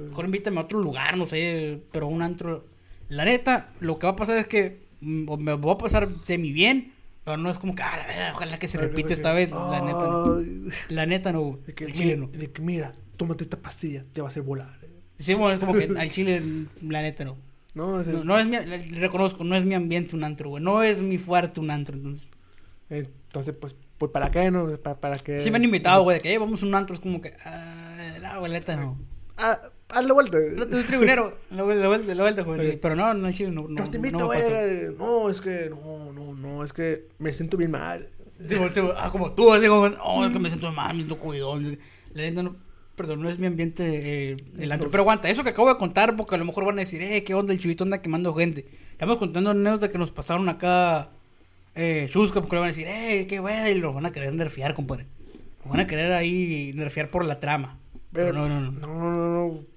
Mejor 0.09 0.25
invítame 0.25 0.59
a 0.59 0.63
otro 0.63 0.79
lugar, 0.79 1.17
no 1.17 1.25
sé, 1.25 1.81
pero 1.91 2.07
un 2.07 2.21
antro. 2.21 2.65
La 3.11 3.25
neta, 3.25 3.69
lo 3.79 3.99
que 3.99 4.07
va 4.07 4.13
a 4.13 4.15
pasar 4.15 4.37
es 4.37 4.47
que 4.47 4.85
mm, 5.01 5.33
me 5.39 5.53
voy 5.53 5.73
a 5.73 5.77
pasar 5.77 6.07
semi 6.23 6.51
bien, 6.53 6.93
pero 7.25 7.37
no 7.37 7.49
es 7.51 7.57
como 7.57 7.75
que, 7.75 7.83
ah, 7.83 7.97
la 7.97 8.07
verdad, 8.07 8.31
ojalá 8.33 8.57
que 8.57 8.67
se 8.67 8.77
repite 8.77 9.13
esta 9.13 9.33
vez. 9.33 9.51
La 9.51 9.81
neta 9.81 9.99
no. 10.07 10.41
La 10.89 11.05
neta 11.05 11.31
no, 11.31 11.41
güey. 11.41 11.61
De 11.67 11.73
que, 11.75 11.85
Al 11.85 11.93
chile 11.93 12.17
no. 12.17 12.27
de 12.27 12.49
que, 12.51 12.61
mira, 12.61 12.93
tómate 13.17 13.43
esta 13.43 13.57
pastilla, 13.57 14.05
te 14.13 14.21
va 14.21 14.27
a 14.27 14.31
hacer 14.31 14.43
volar. 14.43 14.79
Sí, 15.19 15.33
bueno, 15.35 15.53
es 15.53 15.59
como 15.59 15.73
que 15.73 15.89
al 15.99 16.09
chile, 16.09 16.41
la 16.81 17.01
neta 17.01 17.25
no. 17.25 17.37
No, 17.73 18.01
ese- 18.01 18.11
No, 18.13 18.23
no 18.23 18.39
es 18.39 18.45
mi, 18.47 18.57
reconozco, 18.95 19.43
no 19.43 19.55
es 19.55 19.63
mi 19.65 19.75
ambiente 19.75 20.15
un 20.15 20.23
antro, 20.23 20.49
güey. 20.49 20.63
No 20.63 20.81
es 20.83 21.01
mi 21.01 21.17
fuerte 21.17 21.59
un 21.59 21.69
antro, 21.69 21.95
entonces. 21.95 22.27
Entonces, 22.89 23.53
pues, 23.59 23.75
pues, 23.97 24.11
¿para 24.11 24.31
qué, 24.31 24.51
no? 24.51 24.67
Para, 24.77 24.99
para 24.99 25.15
que... 25.15 25.39
Sí 25.39 25.51
me 25.51 25.57
han 25.57 25.63
invitado, 25.63 26.03
güey, 26.03 26.17
de 26.17 26.21
que 26.23 26.33
"Eh, 26.33 26.37
vamos 26.37 26.63
a 26.63 26.65
un 26.65 26.75
antro, 26.75 26.95
es 26.95 26.99
como 27.01 27.21
que, 27.21 27.33
ah, 27.45 28.17
no, 28.21 28.39
güey, 28.39 28.51
la 28.51 28.59
neta 28.59 28.75
no. 28.75 28.97
Ah, 29.37 29.59
hazle 29.93 30.13
vuelta. 30.13 30.37
No 30.55 30.69
soy 30.69 30.83
tribunero, 30.83 31.37
la 31.51 31.63
vuelta, 31.63 31.81
la 31.81 31.87
vuelta, 31.87 32.15
la 32.15 32.43
vuelta, 32.43 32.71
sí, 32.71 32.79
Pero 32.81 32.95
no, 32.95 33.13
no, 33.13 33.29
no, 33.29 33.67
no, 33.67 33.75
Yo 33.77 33.89
te 33.89 33.97
invito, 33.97 34.25
güey. 34.25 34.41
No, 34.97 35.29
es 35.29 35.41
que, 35.41 35.69
no, 35.69 36.13
no, 36.13 36.33
no, 36.35 36.63
es 36.63 36.73
que 36.73 37.07
me 37.19 37.33
siento 37.33 37.57
bien 37.57 37.71
mal. 37.71 38.09
Sí, 38.43 38.55
sí, 38.73 38.81
ah, 38.97 39.09
como 39.11 39.33
tú, 39.33 39.53
así 39.53 39.67
como, 39.67 39.95
oh, 40.03 40.25
es 40.25 40.31
que 40.31 40.39
me 40.39 40.49
siento 40.49 40.71
mal, 40.71 40.95
me 40.95 41.03
siento 41.03 41.17
cuidón. 41.17 41.77
La 42.13 42.23
neta 42.23 42.43
no, 42.43 42.55
perdón, 42.95 43.21
no 43.21 43.29
es 43.29 43.37
mi 43.39 43.47
ambiente 43.47 44.31
eh, 44.31 44.37
el 44.57 44.71
antro. 44.71 44.89
Pero 44.89 45.01
aguanta, 45.01 45.29
eso 45.29 45.43
que 45.43 45.49
acabo 45.49 45.69
de 45.69 45.77
contar, 45.77 46.15
porque 46.15 46.35
a 46.35 46.37
lo 46.37 46.45
mejor 46.45 46.65
van 46.65 46.77
a 46.77 46.81
decir, 46.81 47.01
eh, 47.01 47.23
qué 47.23 47.33
onda, 47.33 47.53
el 47.53 47.59
chivito 47.59 47.83
anda 47.83 48.01
quemando 48.01 48.33
gente. 48.33 48.65
Estamos 48.91 49.17
contando 49.17 49.51
anécdotas 49.51 49.89
que 49.89 49.97
nos 49.97 50.11
pasaron 50.11 50.49
acá, 50.49 51.09
eh, 51.75 52.07
chusca, 52.09 52.41
porque 52.41 52.55
le 52.55 52.59
van 52.61 52.69
a 52.69 52.71
decir, 52.73 52.87
eh, 52.87 53.27
qué 53.27 53.39
güey, 53.39 53.71
y 53.71 53.75
lo 53.75 53.93
van 53.93 54.05
a 54.05 54.11
querer 54.11 54.33
nerfear, 54.33 54.73
compadre. 54.73 55.05
Lo 55.63 55.71
van 55.71 55.81
a 55.81 55.87
querer 55.87 56.11
ahí 56.13 56.71
nerfear 56.73 57.09
por 57.09 57.25
la 57.25 57.39
trama. 57.39 57.77
Pero 58.11 58.33
no, 58.33 58.49
no, 58.49 58.59
no. 58.59 58.71
No, 58.71 58.87
no, 58.87 59.11
no, 59.11 59.47
no. 59.47 59.70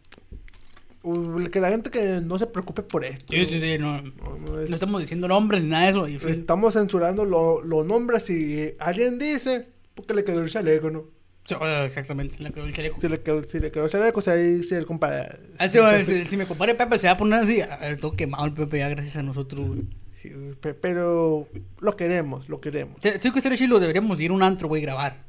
Uh, 1.04 1.44
Que 1.50 1.60
la 1.60 1.68
gente 1.68 1.90
que 1.90 2.20
no 2.22 2.38
se 2.38 2.46
preocupe 2.46 2.82
por 2.82 3.04
esto. 3.04 3.26
Sí, 3.32 3.44
sí, 3.46 3.60
sí, 3.60 3.76
no. 3.78 4.00
No, 4.00 4.38
no 4.40 4.60
es- 4.60 4.70
No 4.70 4.74
estamos 4.76 5.00
diciendo 5.02 5.28
nombres 5.28 5.62
ni 5.62 5.68
nada 5.68 5.84
de 5.84 5.90
eso. 5.90 6.08
y 6.08 6.18
fin. 6.18 6.30
Estamos 6.30 6.72
censurando 6.74 7.24
lo- 7.26 7.62
los 7.62 7.84
nombres 7.86 8.22
si 8.22 8.72
alguien 8.78 9.18
dice, 9.18 9.68
porque 9.94 10.14
le 10.14 10.24
quedó 10.24 10.40
el 10.40 10.48
chaleco, 10.50 10.90
¿no? 10.90 11.04
Sí, 11.44 11.54
ah, 11.60 11.84
Exactamente, 11.84 12.42
le 12.42 12.50
quedó 12.52 12.64
el 12.64 12.72
chaleco. 12.72 12.98
Si 12.98 13.06
le 13.08 13.20
quedó, 13.20 13.44
si 13.44 13.60
le 13.60 13.70
quedó 13.70 13.84
el 13.84 13.90
chaleco, 13.90 14.22
si 14.22 14.30
ahí 14.30 14.62
si 14.62 14.74
el 14.76 14.86
compa... 14.86 15.28
Así, 15.58 15.78
güey, 15.78 16.02
si, 16.06 16.24
si 16.24 16.36
mi 16.38 16.46
compadre 16.46 16.74
Pepe 16.74 16.96
se 16.98 17.06
va 17.06 17.12
a 17.12 17.16
poner 17.18 17.40
así, 17.44 17.60
a 17.60 17.94
todo 17.98 18.12
quemado 18.16 18.46
el 18.46 18.52
Pepe 18.54 18.78
ya 18.78 18.88
gracias 18.88 19.16
a 19.18 19.22
nosotros, 19.22 19.68
güey. 19.68 19.82
Sí, 20.22 20.30
pe- 20.58 20.72
Pero 20.72 21.46
lo 21.80 21.96
queremos, 21.96 22.48
lo 22.48 22.62
queremos. 22.62 22.98
Te- 23.02 23.18
Tengo 23.18 23.34
que 23.34 23.42
ser 23.42 23.54
chilo, 23.58 23.78
deberíamos 23.78 24.18
ir 24.20 24.30
a 24.30 24.34
un 24.34 24.42
antro, 24.42 24.68
güey, 24.68 24.80
grabar. 24.80 25.22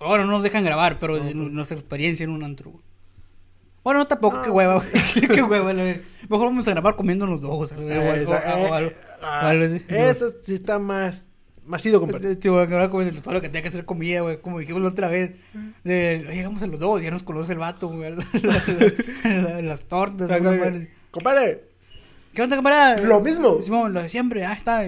Ahora 0.00 0.24
no 0.24 0.32
nos 0.32 0.42
dejan 0.42 0.64
grabar, 0.64 0.98
pero 0.98 1.22
nu- 1.22 1.50
nuestra 1.50 1.78
experiencia 1.78 2.24
en 2.24 2.30
un 2.30 2.42
antro, 2.42 2.70
güey. 2.72 2.84
Bueno, 3.82 4.00
no 4.00 4.06
tampoco, 4.06 4.36
No. 4.36 4.42
qué 4.44 4.50
hueva, 4.50 4.74
güey. 4.74 5.26
qué 5.28 5.42
hueva, 5.42 5.72
verdad. 5.72 5.96
Mejor 6.28 6.46
vamos 6.46 6.66
a 6.68 6.70
grabar 6.70 6.96
comiendo 6.96 7.26
los 7.26 7.40
dos, 7.40 7.72
o 7.72 7.74
algo, 7.74 7.88
o 7.88 8.10
algo- 8.10 8.34
Esa- 8.34 8.56
o 8.58 8.74
algo- 8.74 8.90
eh, 8.90 8.96
o 9.20 9.24
ah, 9.24 9.48
algo. 9.48 9.64
Eso 9.64 10.32
sí 10.42 10.54
está 10.54 10.78
más, 10.78 11.24
más 11.64 11.82
chido, 11.82 12.00
compadre. 12.00 12.36
Sí, 12.40 12.48
güey, 12.48 12.60
ahora 12.72 12.88
comiendo 12.90 13.20
todo 13.22 13.34
lo 13.34 13.40
que 13.40 13.48
tenga 13.48 13.62
que 13.62 13.68
hacer 13.68 13.84
comida, 13.84 14.20
güey, 14.20 14.40
como 14.40 14.58
dijimos 14.60 14.82
la 14.82 14.88
otra 14.88 15.08
vez. 15.08 15.32
De, 15.84 16.24
"Oye, 16.28 16.36
llegamos 16.36 16.62
a 16.62 16.66
los 16.66 16.78
dos, 16.78 17.02
ya 17.02 17.10
nos 17.10 17.22
conoce 17.22 17.52
el 17.52 17.58
vato, 17.58 17.88
güey. 17.88 18.14
la- 18.42 19.32
la- 19.42 19.62
las 19.62 19.84
tortas, 19.86 20.28
güey. 20.40 20.88
Compadre, 21.10 21.64
¿Qué 22.32 22.42
onda, 22.42 22.54
camarada? 22.54 22.96
Lo 22.98 23.18
mismo. 23.20 23.56
Decimos, 23.56 23.90
lo 23.90 24.00
de 24.02 24.08
siempre, 24.08 24.44
ah, 24.44 24.52
está. 24.52 24.84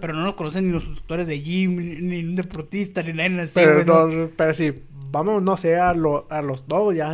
Pero 0.00 0.14
no 0.14 0.24
nos 0.24 0.32
conocen 0.32 0.66
ni 0.66 0.72
los 0.72 0.84
instructores 0.84 1.26
de 1.26 1.42
gym, 1.42 1.76
ni, 2.08 2.20
un 2.24 2.34
deportista, 2.36 3.02
ni 3.02 3.12
nadie 3.12 3.38
así, 3.42 3.50
pero, 3.54 4.06
güey, 4.06 4.28
pero 4.34 4.54
sí, 4.54 4.72
vamos, 5.10 5.42
no 5.42 5.58
sé, 5.58 5.76
a 5.76 5.92
los 5.92 6.24
dos 6.66 6.94
ya. 6.94 7.12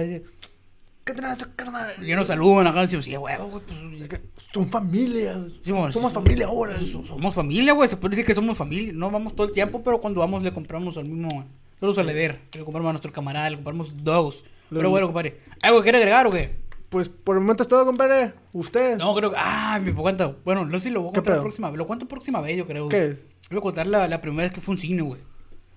¿Qué 1.04 1.14
tenés, 1.14 1.44
carnal? 1.56 1.94
Ya 2.06 2.14
nos 2.16 2.28
saludan 2.28 2.66
acá, 2.68 2.80
decimos, 2.82 3.04
sí, 3.04 3.14
güey, 3.16 3.36
güey, 3.36 3.50
pues... 3.66 4.20
Son 4.52 4.68
familia. 4.68 5.34
sí, 5.64 5.72
bueno, 5.72 5.92
somos 5.92 6.12
familia 6.12 6.46
ahora. 6.46 6.78
so- 6.78 7.04
Somos 7.06 7.34
familia, 7.34 7.72
güey, 7.72 7.88
se 7.88 7.96
puede 7.96 8.10
decir 8.10 8.24
que 8.24 8.34
somos 8.34 8.56
familia. 8.56 8.92
No 8.94 9.10
vamos 9.10 9.34
todo 9.34 9.46
el 9.48 9.52
tiempo, 9.52 9.82
pero 9.82 10.00
cuando 10.00 10.20
vamos 10.20 10.42
le 10.42 10.52
compramos 10.52 10.96
al 10.96 11.08
mismo... 11.08 11.44
Solo 11.80 12.00
a 12.00 12.04
Leder, 12.04 12.38
le 12.54 12.64
compramos 12.64 12.90
a 12.90 12.92
nuestro 12.92 13.12
camarada, 13.12 13.50
le 13.50 13.56
compramos 13.56 14.04
dos. 14.04 14.44
Pero 14.70 14.88
bueno, 14.90 15.08
compadre. 15.08 15.40
¿Algo 15.62 15.82
quiere 15.82 15.98
agregar 15.98 16.26
o 16.28 16.30
qué? 16.30 16.56
Pues 16.88 17.08
por 17.08 17.34
el 17.36 17.42
momento 17.42 17.64
es 17.64 17.68
todo, 17.68 17.84
compadre. 17.84 18.34
Usted. 18.52 18.96
No, 18.98 19.12
creo 19.16 19.30
que... 19.32 19.36
Ah, 19.38 19.80
me 19.82 19.92
cuenta. 19.92 20.36
Bueno, 20.44 20.64
no 20.64 20.78
sé 20.78 20.88
si 20.88 20.90
lo 20.90 21.00
voy 21.00 21.08
a 21.08 21.12
¿Qué 21.14 21.16
contar 21.20 21.36
la 21.36 21.42
próxima 21.42 21.68
vez. 21.70 21.78
Lo 21.78 21.86
cuento 21.88 22.06
próxima 22.06 22.40
vez, 22.40 22.56
yo 22.56 22.66
creo. 22.66 22.88
¿Qué 22.88 23.06
es? 23.08 23.24
Voy 23.50 23.58
a 23.58 23.62
contar 23.62 23.86
la, 23.88 24.06
la 24.06 24.20
primera 24.20 24.44
vez 24.44 24.52
que 24.52 24.60
fue 24.60 24.74
un 24.74 24.78
cine, 24.78 25.02
güey. 25.02 25.20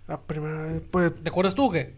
La 0.08 0.22
primera 0.22 0.62
vez, 0.62 0.84
pues, 0.92 1.12
¿Te 1.24 1.30
acuerdas 1.30 1.56
tú 1.56 1.66
o 1.66 1.72
qué? 1.72 1.96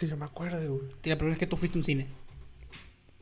Que 0.00 0.06
yo 0.06 0.16
me 0.16 0.24
acuerdo, 0.24 0.76
güey. 0.76 0.88
La 1.04 1.16
primera 1.16 1.28
vez 1.28 1.38
que 1.38 1.46
tú 1.46 1.56
fuiste 1.56 1.78
a 1.78 1.80
un 1.80 1.84
cine. 1.84 2.08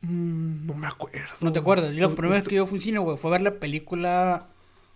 Mm, 0.01 0.65
no 0.65 0.73
me 0.73 0.87
acuerdo. 0.87 1.35
¿No 1.41 1.51
te 1.51 1.59
acuerdas? 1.59 1.93
Yo 1.93 2.07
la 2.07 2.15
primera 2.15 2.35
vez 2.35 2.47
que 2.47 2.55
yo 2.55 2.65
fui 2.65 2.77
al 2.79 2.83
cine, 2.83 2.99
güey, 2.99 3.17
fue 3.17 3.29
a 3.29 3.33
ver 3.33 3.41
la 3.41 3.59
película 3.59 4.47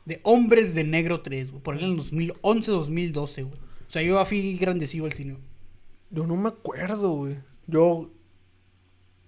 de 0.06 0.22
Hombres 0.24 0.74
de 0.76 0.86
Negro 0.86 1.22
3, 1.22 1.52
güey. 1.52 1.62
Por 1.62 1.76
ahí 1.76 1.84
en 1.84 1.92
el 1.92 1.98
2011, 1.98 2.72
2012, 2.72 3.44
güey. 3.44 3.60
O 3.60 3.90
sea, 3.90 4.02
yo 4.02 4.26
fui 4.26 4.58
grandecido 4.58 5.06
al 5.06 5.14
cine. 5.14 5.38
Yo 6.10 6.26
no 6.26 6.38
me 6.38 6.50
acuerdo, 6.50 7.12
güey. 7.12 7.38
Yo. 7.68 8.12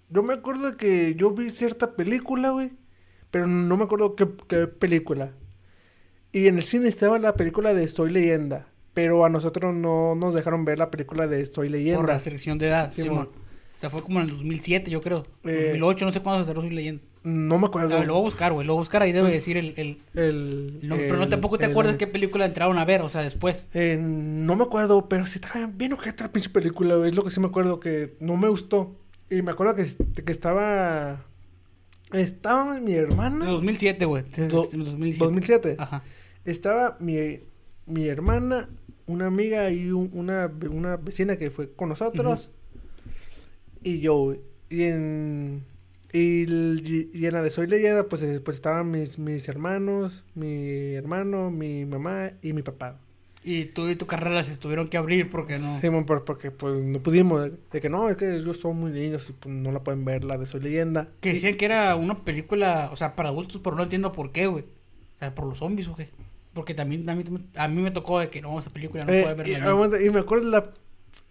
Yo 0.09 0.23
me 0.23 0.33
acuerdo 0.33 0.77
que 0.77 1.15
yo 1.15 1.31
vi 1.31 1.49
cierta 1.49 1.95
película, 1.95 2.51
güey. 2.51 2.71
Pero 3.31 3.47
no 3.47 3.75
me 3.75 3.83
acuerdo 3.83 4.15
qué, 4.15 4.29
qué 4.47 4.67
película. 4.67 5.33
Y 6.31 6.47
en 6.47 6.55
el 6.55 6.63
cine 6.63 6.87
estaba 6.87 7.19
la 7.19 7.35
película 7.35 7.73
de 7.73 7.87
Soy 7.89 8.11
Leyenda. 8.11 8.67
Pero 8.95 9.23
a 9.25 9.29
nosotros 9.29 9.75
no 9.75 10.15
nos 10.15 10.33
dejaron 10.33 10.65
ver 10.65 10.79
la 10.79 10.89
película 10.89 11.27
de 11.27 11.45
Soy 11.45 11.67
Por 11.67 11.77
Leyenda. 11.77 12.03
la 12.13 12.19
selección 12.19 12.57
de 12.57 12.67
edad, 12.67 12.91
Sí, 12.91 13.03
Simón. 13.03 13.17
mon. 13.17 13.27
O 13.27 13.79
sea, 13.79 13.89
fue 13.89 14.01
como 14.01 14.19
en 14.21 14.25
el 14.25 14.31
2007, 14.31 14.89
yo 14.89 15.01
creo. 15.01 15.23
Eh, 15.43 15.65
2008, 15.73 16.05
no 16.05 16.11
sé 16.13 16.21
cuándo 16.21 16.43
se 16.43 16.47
cerró 16.47 16.61
Soy 16.61 16.71
Leyenda. 16.71 17.03
No 17.23 17.57
me 17.59 17.67
acuerdo. 17.67 17.97
Ah, 17.97 18.03
lo 18.05 18.13
voy 18.13 18.21
a 18.21 18.23
buscar, 18.25 18.53
güey. 18.53 18.65
Lo 18.65 18.73
voy 18.73 18.79
a 18.79 18.81
buscar, 18.83 19.01
ahí 19.01 19.11
debe 19.11 19.29
decir 19.31 19.57
el... 19.57 19.73
el, 19.77 19.97
El, 20.13 20.79
el 20.81 20.87
nombre. 20.87 21.07
Pero 21.07 21.19
no 21.19 21.27
tampoco 21.27 21.57
te 21.57 21.65
acuerdas 21.65 21.95
qué 21.97 22.07
película 22.07 22.45
entraron 22.45 22.77
a 22.77 22.85
ver, 22.85 23.01
o 23.01 23.09
sea, 23.09 23.21
después. 23.21 23.67
Eh, 23.73 23.97
no 23.99 24.55
me 24.55 24.63
acuerdo, 24.63 25.09
pero 25.09 25.25
sí 25.25 25.39
estaba 25.43 25.67
bien 25.67 25.91
la 26.19 26.31
pinche 26.31 26.49
película, 26.49 26.95
güey. 26.95 27.09
Es 27.09 27.15
lo 27.15 27.23
que 27.23 27.31
sí 27.31 27.39
me 27.39 27.47
acuerdo 27.47 27.79
que 27.79 28.15
no 28.19 28.37
me 28.37 28.47
gustó. 28.47 28.95
Y 29.29 29.41
me 29.41 29.51
acuerdo 29.51 29.75
que, 29.75 29.85
que 30.23 30.31
estaba. 30.31 31.25
Estaba 32.13 32.79
mi 32.79 32.93
En 32.93 32.99
hermana. 32.99 33.45
2007, 33.45 34.05
güey. 34.05 34.23
Do- 34.23 34.43
En 34.71 34.79
2007. 34.83 35.17
2007. 35.25 35.75
Ajá. 35.79 36.03
Estaba 36.45 36.95
mi, 36.99 37.39
mi 37.87 38.07
hermana, 38.07 38.69
una 39.07 39.27
amiga 39.27 39.69
y 39.71 39.91
un- 39.91 40.09
una, 40.13 40.51
una 40.71 40.97
vecina 40.97 41.37
que 41.37 41.51
fue 41.51 41.71
con 41.73 41.89
nosotros. 41.89 42.49
Y 43.83 43.99
yo. 43.99 44.35
Y 44.69 44.83
en. 44.83 45.63
Y, 46.13 46.43
en 47.25 47.33
la 47.33 47.41
de 47.41 47.49
Soy 47.49 47.67
Leyenda, 47.67 48.07
pues, 48.07 48.21
eh, 48.23 48.39
pues 48.39 48.55
estaban 48.55 48.89
mis, 48.89 49.19
mis 49.19 49.49
hermanos, 49.49 50.23
mi 50.33 50.93
hermano, 50.93 51.51
mi 51.51 51.85
mamá 51.85 52.31
y 52.41 52.53
mi 52.53 52.61
papá. 52.61 52.97
Y 53.43 53.65
tú 53.65 53.87
y 53.89 53.95
tu 53.95 54.07
carrera 54.07 54.33
las 54.33 54.49
estuvieron 54.49 54.87
que 54.87 54.97
abrir 54.97 55.29
porque 55.29 55.59
no... 55.59 56.05
Por- 56.05 56.23
porque 56.23 56.51
pues 56.51 56.75
no 56.81 56.99
pudimos. 56.99 57.51
De 57.71 57.81
que 57.81 57.89
no, 57.89 58.07
es 58.09 58.15
que 58.15 58.33
ellos 58.37 58.57
son 58.59 58.77
muy 58.79 58.91
niños 58.91 59.29
y 59.29 59.33
pues, 59.33 59.53
no 59.53 59.71
la 59.73 59.81
pueden 59.83 60.05
ver, 60.05 60.23
la 60.23 60.37
de 60.37 60.45
Soy 60.45 60.61
Leyenda. 60.61 61.09
Que 61.19 61.33
decían 61.33 61.55
que 61.57 61.65
era 61.65 61.95
una 61.97 62.15
película, 62.23 62.89
o 62.93 62.95
sea, 62.95 63.15
para 63.15 63.29
adultos, 63.29 63.59
pero 63.63 63.75
no 63.75 63.83
entiendo 63.83 64.11
por 64.13 64.31
qué, 64.31 64.47
güey. 64.47 64.63
O 64.63 65.19
sea, 65.19 65.35
por 65.35 65.45
los 65.47 65.59
zombies 65.59 65.87
o 65.89 65.95
qué. 65.95 66.09
Porque 66.55 66.73
también 66.73 67.07
a 67.09 67.15
mí, 67.15 67.23
a 67.55 67.67
mí 67.67 67.81
me 67.81 67.91
tocó 67.91 68.17
de 68.19 68.29
que 68.29 68.41
no, 68.41 68.57
esa 68.57 68.69
película 68.71 69.05
no 69.05 69.11
Eh, 69.13 69.21
puede 69.23 69.49
y, 69.49 69.53
verla. 69.59 70.01
y 70.03 70.09
me 70.09 70.19
acuerdo 70.21 70.49
la... 70.49 70.71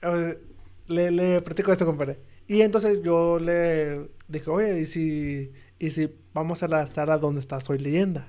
ver, 0.02 0.40
le, 0.86 1.10
le 1.10 1.40
platico 1.40 1.72
esto, 1.72 1.86
compadre. 1.86 2.18
Y 2.46 2.60
entonces 2.60 3.02
yo 3.02 3.38
le 3.38 4.10
dije, 4.28 4.50
oye, 4.50 4.78
¿y 4.80 4.84
si, 4.86 5.50
y 5.78 5.90
si 5.90 6.10
vamos 6.34 6.62
a 6.62 6.68
la 6.68 6.86
sala 6.92 7.16
donde 7.18 7.40
está 7.40 7.58
Soy 7.60 7.78
Leyenda? 7.78 8.28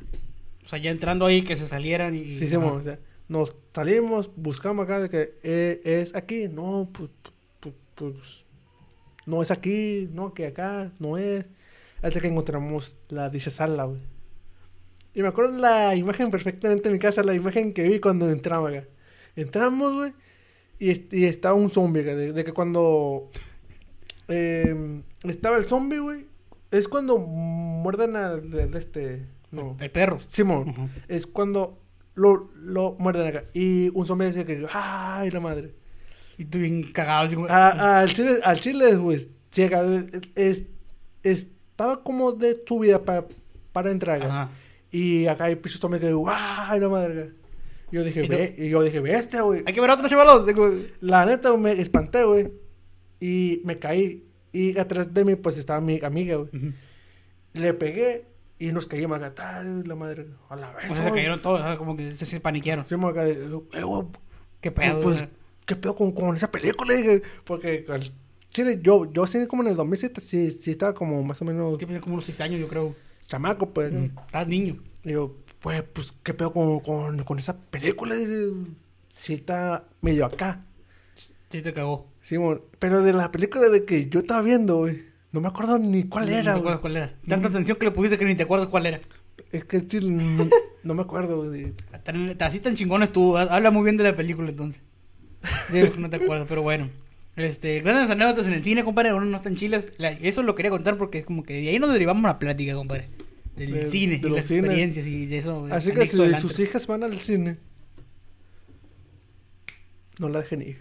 O 0.64 0.68
sea, 0.70 0.80
ya 0.80 0.90
entrando 0.90 1.26
ahí 1.26 1.42
que 1.44 1.58
se 1.58 1.68
salieran 1.68 2.16
y... 2.16 2.34
Sí, 2.34 2.48
Simón, 2.48 2.78
o 2.80 2.82
sea, 2.82 2.98
nos 3.28 3.56
salimos, 3.74 4.32
buscamos 4.38 4.86
acá 4.86 5.02
de 5.02 5.10
que 5.10 5.34
eh, 5.44 5.82
es 5.84 6.16
aquí. 6.16 6.48
No, 6.48 6.90
pues, 6.94 7.10
pues, 7.60 7.76
pues, 7.96 8.46
no 9.26 9.42
es 9.42 9.52
aquí, 9.52 10.08
no, 10.14 10.34
que 10.34 10.48
acá, 10.48 10.92
no 11.00 11.18
es. 11.18 11.46
Hasta 12.02 12.22
que 12.22 12.28
encontramos 12.28 12.96
la 13.10 13.30
dicha 13.30 13.50
sala, 13.50 13.84
güey. 13.84 14.00
Y 15.16 15.22
me 15.22 15.30
acuerdo 15.30 15.58
la 15.58 15.96
imagen 15.96 16.30
perfectamente 16.30 16.90
en 16.90 16.94
mi 16.94 17.00
casa, 17.00 17.24
la 17.24 17.34
imagen 17.34 17.74
que 17.74 17.84
vi 17.84 18.00
cuando 18.00 18.30
entraba 18.30 18.70
acá. 18.70 18.84
Entramos, 19.36 19.94
güey, 19.94 20.14
y, 20.78 21.18
y 21.18 21.26
estaba 21.26 21.56
un 21.56 21.70
zombie, 21.70 22.04
güey, 22.04 22.16
de, 22.16 22.34
de 22.34 22.44
que 22.44 22.52
cuando 22.54 23.30
eh, 24.28 25.02
estaba 25.24 25.58
el 25.58 25.66
zombie, 25.66 26.00
güey, 26.00 26.26
es 26.72 26.88
cuando 26.88 27.18
muerden 27.18 28.16
al, 28.16 28.42
al 28.60 28.76
este, 28.76 29.26
no, 29.52 29.78
El 29.80 29.92
perro. 29.92 30.18
Simón 30.18 30.70
Ujú. 30.70 30.90
es 31.08 31.26
cuando 31.28 31.80
lo, 32.16 32.50
lo 32.56 32.96
muerden 33.00 33.28
acá. 33.28 33.44
Y 33.54 33.90
un 33.94 34.06
zombie 34.06 34.28
dice 34.28 34.46
que, 34.46 34.66
¡ay, 34.74 35.32
la 35.32 35.40
madre! 35.40 35.74
Y 36.38 36.46
tú 36.46 36.58
bien 36.60 36.84
cagado, 36.92 37.26
así 37.26 37.36
como... 37.36 37.48
A- 37.48 38.00
al 38.02 38.14
chile, 38.14 38.40
al 38.44 38.60
chile, 38.60 38.96
güey, 38.98 39.26
ciega, 39.52 39.82
es- 39.86 40.24
es- 40.36 40.64
estaba 41.24 42.04
como 42.04 42.34
de 42.34 42.62
subida 42.68 43.04
para, 43.04 43.26
para 43.72 43.92
entrar. 43.92 44.18
güey. 44.20 44.30
Ajá. 44.30 44.50
Y 44.96 45.28
acá 45.28 45.46
hay 45.46 45.56
pichos 45.58 45.80
zombies 45.82 46.02
que, 46.02 46.14
¡guau! 46.14 46.80
la 46.80 46.88
madre. 46.90 47.32
Yo 47.92 48.04
dije, 48.04 48.24
¿Y 48.24 48.28
ve, 48.28 48.56
y 48.58 48.70
yo 48.70 48.82
dije, 48.82 49.02
bestia, 49.02 49.42
güey. 49.42 49.62
Hay 49.66 49.74
que 49.74 49.82
ver 49.82 49.90
otros 49.90 50.10
chavalos. 50.10 50.46
Digo, 50.46 50.74
La 51.02 51.26
neta, 51.26 51.56
me 51.58 51.74
espanté, 51.74 52.24
güey. 52.24 52.52
Y 53.20 53.62
me 53.66 53.78
caí. 53.78 54.24
Y 54.54 54.78
atrás 54.78 55.14
de 55.14 55.26
mí, 55.26 55.36
pues, 55.36 55.58
estaba 55.58 55.82
mi 55.82 56.00
amiga, 56.02 56.36
güey. 56.38 56.50
ujú. 56.54 56.72
Le 57.54 57.74
pegué 57.74 58.26
y 58.58 58.72
nos 58.72 58.88
caímos 58.88 59.18
acá, 59.18 59.36
tal, 59.36 59.84
la 59.86 59.96
madre. 59.96 60.28
A 60.50 60.56
la 60.56 60.72
vez, 60.72 60.90
O 60.92 60.96
sea, 60.96 61.04
se 61.04 61.12
cayeron 61.12 61.42
todos, 61.42 61.62
sea, 61.62 61.78
como 61.78 61.98
que 61.98 62.14
se, 62.16 62.26
se 62.26 62.40
paniquearon. 62.40 62.86
Fuimos 62.86 63.12
acá 63.12 63.28
eh, 63.28 63.48
güey, 63.84 64.04
Qué 64.62 64.72
pedo. 64.72 65.02
pues. 65.02 65.26
¿qué 65.66 65.76
pedo 65.76 65.94
con, 65.96 66.12
con 66.14 66.36
esa 66.38 66.50
película? 66.50 66.94
Dije, 66.94 67.22
porque, 67.44 67.86
al 67.90 68.12
chile, 68.50 68.80
yo, 68.82 69.12
yo 69.12 69.28
sí, 69.28 69.46
como 69.48 69.62
en 69.64 69.70
el 69.70 69.76
2007, 69.76 70.22
sí, 70.22 70.52
sí 70.52 70.72
estaba 70.72 70.94
como 70.94 71.22
más 71.24 71.42
o 71.42 71.46
menos 71.46 71.78
Sí, 71.80 71.86
pues, 71.86 72.00
como 72.02 72.14
unos 72.16 72.26
6 72.26 72.40
años, 72.42 72.60
yo 72.62 72.68
creo. 72.70 72.96
Chamaco, 73.28 73.70
pues. 73.72 73.94
Estás 73.94 74.48
niño. 74.48 74.78
Y 75.04 75.12
yo, 75.12 75.36
pues, 75.60 75.84
pues, 75.94 76.14
¿qué 76.24 76.34
pedo 76.34 76.52
con, 76.54 76.80
con, 76.80 77.24
con 77.24 77.38
esa 77.40 77.56
película? 77.58 78.16
Sí 79.18 79.34
está 79.36 79.86
medio 80.02 80.26
acá. 80.26 80.66
Sí, 81.50 81.62
te 81.62 81.74
cagó. 81.74 82.08
Simón, 82.22 82.62
pero 82.80 83.02
de 83.04 83.14
la 83.14 83.32
película 83.32 83.70
de 83.70 83.86
que 83.86 84.10
yo 84.10 84.20
estaba 84.20 84.42
viendo, 84.42 84.78
güey, 84.78 85.04
no 85.32 85.42
me 85.42 85.48
acuerdo 85.48 85.78
ni 85.78 86.06
cuál 86.06 86.26
No- 86.26 86.32
no 86.32 86.38
era, 86.38 86.44
te 86.44 86.50
güey. 86.52 86.60
acuerdas 86.60 86.80
cuál 86.82 86.98
era. 86.98 87.16
Tanta 87.28 87.48
atención 87.50 87.78
que 87.78 87.86
le 87.86 87.92
pusiste 87.92 88.18
que 88.18 88.26
ni 88.26 88.36
te 88.36 88.44
acuerdas 88.44 88.68
cuál 88.70 88.86
era. 88.88 89.00
Es 89.52 89.64
que 89.64 89.80
no, 90.02 90.48
no 90.84 90.94
me 90.96 91.02
acuerdo, 91.04 91.44
güey. 91.46 91.74
Así 92.40 92.60
tan 92.60 92.76
chingones 92.76 93.12
tú. 93.12 93.38
Habla 93.38 93.70
muy 93.72 93.84
bien 93.84 93.96
de 93.98 94.04
la 94.06 94.16
película 94.16 94.50
entonces. 94.50 94.82
Sí, 95.70 95.82
porque 95.82 96.00
no 96.00 96.10
te 96.10 96.16
acuerdas, 96.18 96.48
pero 96.50 96.64
bueno. 96.64 96.90
Este, 97.36 97.82
grandes 97.82 98.10
anécdotas 98.10 98.48
en 98.48 98.54
el 98.54 98.64
cine, 98.64 98.84
compadre. 98.86 99.14
Uno 99.14 99.26
no 99.26 99.38
están 99.38 99.56
chilas. 99.56 99.92
La- 99.98 100.12
eso 100.12 100.42
lo 100.42 100.56
quería 100.56 100.72
contar 100.72 100.98
porque 100.98 101.20
es 101.20 101.26
como 101.26 101.44
que 101.44 101.54
de 101.54 101.70
ahí 101.70 101.80
nos 101.80 101.92
derivamos 101.92 102.24
la 102.24 102.40
plática, 102.40 102.74
compadre. 102.76 103.10
Del 103.58 103.72
De- 103.72 103.86
cine 103.92 104.20
de 104.20 104.28
y 104.28 104.32
las 104.32 104.52
experiencias 104.52 105.06
y 105.08 105.26
de 105.26 105.38
eso. 105.38 105.68
Así 105.72 105.92
que 105.92 106.06
si 106.06 106.36
sus 106.36 106.60
hijas 106.60 106.88
van 106.88 107.04
al 107.04 107.20
cine, 107.20 107.58
no 110.20 110.30
la 110.30 110.42
dejen 110.42 110.62
ir. 110.62 110.78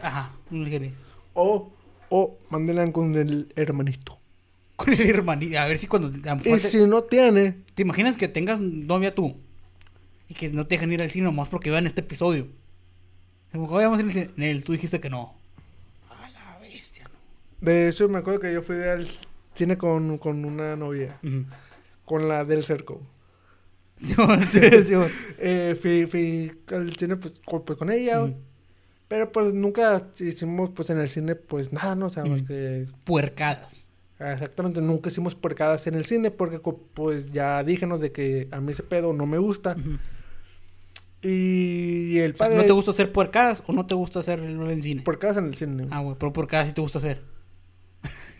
Ajá, 0.00 0.32
un 0.50 0.62
ingeniero. 0.62 0.94
O, 1.34 1.72
o 2.08 2.38
mándenla 2.50 2.90
con 2.92 3.14
el 3.16 3.52
hermanito. 3.56 4.18
Con 4.76 4.92
el 4.94 5.02
hermanito. 5.02 5.58
A 5.58 5.66
ver 5.66 5.78
si 5.78 5.86
cuando. 5.86 6.08
Y 6.08 6.20
te, 6.42 6.58
si 6.58 6.78
no 6.86 7.02
tiene, 7.02 7.58
¿te 7.74 7.82
imaginas 7.82 8.16
que 8.16 8.26
tengas 8.26 8.60
novia 8.60 9.14
tú 9.14 9.36
y 10.28 10.34
que 10.34 10.48
no 10.48 10.66
te 10.66 10.74
dejan 10.74 10.92
ir 10.92 11.02
al 11.02 11.10
cine 11.10 11.26
nomás 11.26 11.48
porque 11.48 11.70
vean 11.70 11.86
este 11.86 12.00
episodio? 12.00 12.48
Como 13.52 13.68
que 13.68 13.74
"Oye, 13.74 13.84
vamos 13.86 13.98
a 13.98 14.02
ir 14.02 14.06
al 14.06 14.12
cine. 14.12 14.30
Nel, 14.36 14.64
tú 14.64 14.72
dijiste 14.72 15.00
que 15.00 15.10
no. 15.10 15.34
A 16.10 16.28
la 16.30 16.58
bestia, 16.60 17.04
¿no? 17.04 17.10
de 17.60 17.88
hecho 17.88 18.08
me 18.08 18.18
acuerdo 18.18 18.40
que 18.40 18.52
yo 18.52 18.62
fui 18.62 18.76
al 18.82 19.06
cine 19.54 19.76
con, 19.76 20.18
con 20.18 20.44
una 20.44 20.74
novia, 20.76 21.18
con 22.04 22.28
la 22.28 22.44
del 22.44 22.64
cerco. 22.64 23.00
Sí, 23.98 24.14
sí, 24.50 24.60
sí, 24.84 24.94
Eh, 25.38 25.76
fui, 25.80 26.06
fui 26.06 26.52
al 26.74 26.96
cine 26.96 27.14
pues 27.16 27.34
con, 27.44 27.62
pues, 27.64 27.78
con 27.78 27.90
ella, 27.92 28.32
pero 29.06 29.30
pues 29.30 29.52
nunca 29.54 30.08
hicimos 30.18 30.70
pues 30.70 30.90
en 30.90 30.98
el 30.98 31.08
cine 31.08 31.36
pues 31.36 31.72
nada, 31.72 31.94
no 31.94 32.08
sabemos 32.10 32.38
Ujú. 32.40 32.48
que 32.48 32.86
Puercadas. 33.04 33.86
exactamente 34.18 34.80
nunca 34.80 35.08
hicimos 35.10 35.34
porcadas 35.36 35.86
en 35.86 35.94
el 35.94 36.04
cine 36.06 36.30
porque 36.32 36.58
pues 36.94 37.30
ya 37.30 37.62
dije 37.62 37.86
¿no? 37.86 37.98
de 37.98 38.10
que 38.10 38.48
a 38.50 38.60
mí 38.60 38.70
ese 38.72 38.82
pedo 38.82 39.12
no 39.12 39.26
me 39.26 39.38
gusta. 39.38 39.76
Y 41.22 42.18
el 42.18 42.32
O 42.32 42.36
sea, 42.36 42.46
padre 42.46 42.56
¿No 42.58 42.64
te 42.64 42.72
gusta 42.72 42.90
hacer 42.90 43.12
puercadas 43.12 43.62
o 43.66 43.72
no 43.72 43.86
te 43.86 43.94
gusta 43.94 44.20
hacer 44.20 44.40
el 44.40 44.60
en 44.60 44.82
cine? 44.82 45.02
porcadas 45.02 45.36
en 45.36 45.46
el 45.46 45.54
cine. 45.54 45.86
Ah, 45.90 46.00
güey, 46.00 46.16
pero 46.18 46.32
puercadas 46.32 46.68
sí 46.68 46.74
te 46.74 46.80
gusta 46.80 46.98
hacer. 46.98 47.22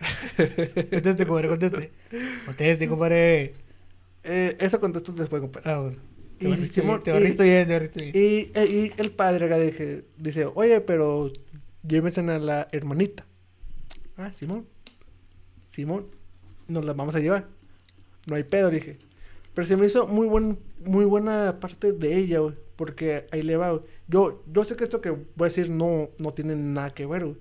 conteste, 0.90 1.26
compadre, 1.26 1.48
conteste. 1.48 1.92
Conteste, 2.44 2.88
compadre. 2.88 3.52
Eh, 4.24 4.56
eso 4.58 4.80
contesto 4.80 5.12
después, 5.12 5.40
compadre. 5.40 5.70
Ah, 5.70 5.78
bueno. 5.78 5.98
Te 6.38 6.48
barriste 6.48 6.80
bien, 6.80 7.02
te 7.02 7.12
barriste 7.12 7.44
bien, 7.44 7.66
te 7.68 7.72
barriste 7.72 8.04
bien. 8.04 8.16
Y, 8.16 8.50
eh, 8.58 8.90
y 8.96 9.00
el 9.00 9.12
padre 9.12 9.46
acá 9.46 9.58
dije, 9.58 10.04
dice, 10.16 10.46
oye, 10.52 10.80
pero 10.80 11.32
llévense 11.86 12.20
a 12.20 12.38
la 12.38 12.68
hermanita. 12.72 13.26
Ah, 14.16 14.32
Simón. 14.34 14.66
Simón, 15.70 16.06
nos 16.66 16.84
la 16.84 16.94
vamos 16.94 17.14
a 17.14 17.20
llevar. 17.20 17.46
No 18.26 18.34
hay 18.34 18.42
pedo, 18.42 18.70
dije. 18.70 18.98
Pero 19.54 19.66
se 19.68 19.76
me 19.76 19.86
hizo 19.86 20.08
muy 20.08 20.26
buen, 20.26 20.58
muy 20.84 21.04
buena 21.04 21.60
parte 21.60 21.92
de 21.92 22.16
ella, 22.16 22.40
güey. 22.40 22.54
Porque 22.82 23.26
ahí 23.30 23.42
le 23.44 23.56
va. 23.56 23.80
Yo, 24.08 24.42
yo 24.52 24.64
sé 24.64 24.74
que 24.74 24.82
esto 24.82 25.00
que 25.00 25.10
voy 25.10 25.22
a 25.40 25.44
decir 25.44 25.70
no, 25.70 26.10
no 26.18 26.34
tiene 26.34 26.56
nada 26.56 26.90
que 26.90 27.06
ver, 27.06 27.24
güey. 27.26 27.36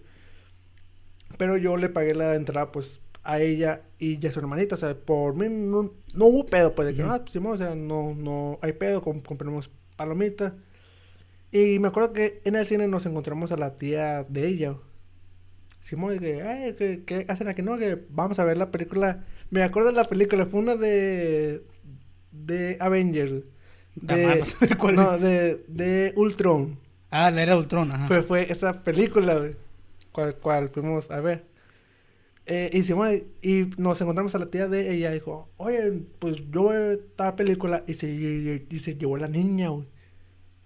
Pero 1.39 1.57
yo 1.57 1.77
le 1.77 1.89
pagué 1.89 2.13
la 2.13 2.35
entrada, 2.35 2.71
pues, 2.71 3.01
a 3.23 3.39
ella 3.39 3.81
y 3.97 4.23
a 4.27 4.31
su 4.31 4.39
hermanita. 4.39 4.75
O 4.75 4.77
sea, 4.77 4.93
por 4.95 5.35
mí 5.35 5.47
no, 5.49 5.93
no 6.13 6.25
hubo 6.25 6.45
pedo, 6.45 6.75
pues, 6.75 6.87
de 6.89 6.93
que, 6.93 7.01
ah, 7.01 7.19
pues, 7.21 7.31
Simón, 7.33 7.53
o 7.53 7.57
sea, 7.57 7.73
no, 7.73 8.13
no 8.13 8.59
hay 8.61 8.73
pedo, 8.73 9.01
com- 9.01 9.21
compramos 9.21 9.71
palomitas. 9.95 10.53
Y 11.51 11.79
me 11.79 11.87
acuerdo 11.87 12.13
que 12.13 12.41
en 12.45 12.55
el 12.55 12.67
cine 12.67 12.87
nos 12.87 13.05
encontramos 13.07 13.51
a 13.51 13.57
la 13.57 13.77
tía 13.79 14.23
de 14.29 14.47
ella. 14.47 14.75
Simón, 15.79 16.19
que, 16.19 16.43
"Ay, 16.43 16.75
¿qué, 16.77 17.03
qué 17.05 17.25
hacen 17.29 17.47
aquí? 17.47 17.63
No, 17.63 17.77
que 17.79 17.97
vamos 18.11 18.37
a 18.39 18.45
ver 18.45 18.57
la 18.57 18.69
película. 18.71 19.25
Me 19.49 19.63
acuerdo 19.63 19.89
de 19.89 19.95
la 19.95 20.03
película, 20.05 20.45
fue 20.45 20.59
una 20.59 20.75
de. 20.75 21.63
de 22.31 22.77
Avengers. 22.79 23.43
De, 23.95 24.43
a 24.71 24.75
cuál 24.77 24.95
no, 24.95 25.17
de, 25.17 25.63
de 25.67 26.13
Ultron. 26.15 26.77
Ah, 27.09 27.29
la 27.29 27.43
era 27.43 27.57
Ultron, 27.57 27.91
ajá. 27.91 28.07
Fue, 28.07 28.23
fue 28.23 28.51
esa 28.51 28.83
película, 28.83 29.35
güey, 29.35 29.51
cual, 30.11 30.35
cual 30.35 30.69
fuimos 30.69 31.11
a 31.11 31.19
ver. 31.19 31.43
Eh, 32.45 32.83
y, 33.41 33.69
nos 33.77 34.01
encontramos 34.01 34.35
a 34.35 34.39
la 34.39 34.47
tía 34.47 34.67
de 34.67 34.93
ella. 34.93 35.11
Dijo, 35.11 35.49
oye, 35.57 36.03
pues 36.19 36.37
yo 36.51 36.63
voy 36.63 36.75
a 36.75 36.79
ver 36.79 36.99
esta 36.99 37.35
película. 37.35 37.83
Y 37.87 37.93
se, 37.93 38.09
y 38.69 38.79
se 38.79 38.95
llevó 38.95 39.17
la 39.17 39.27
niña, 39.27 39.69
güey. 39.69 39.87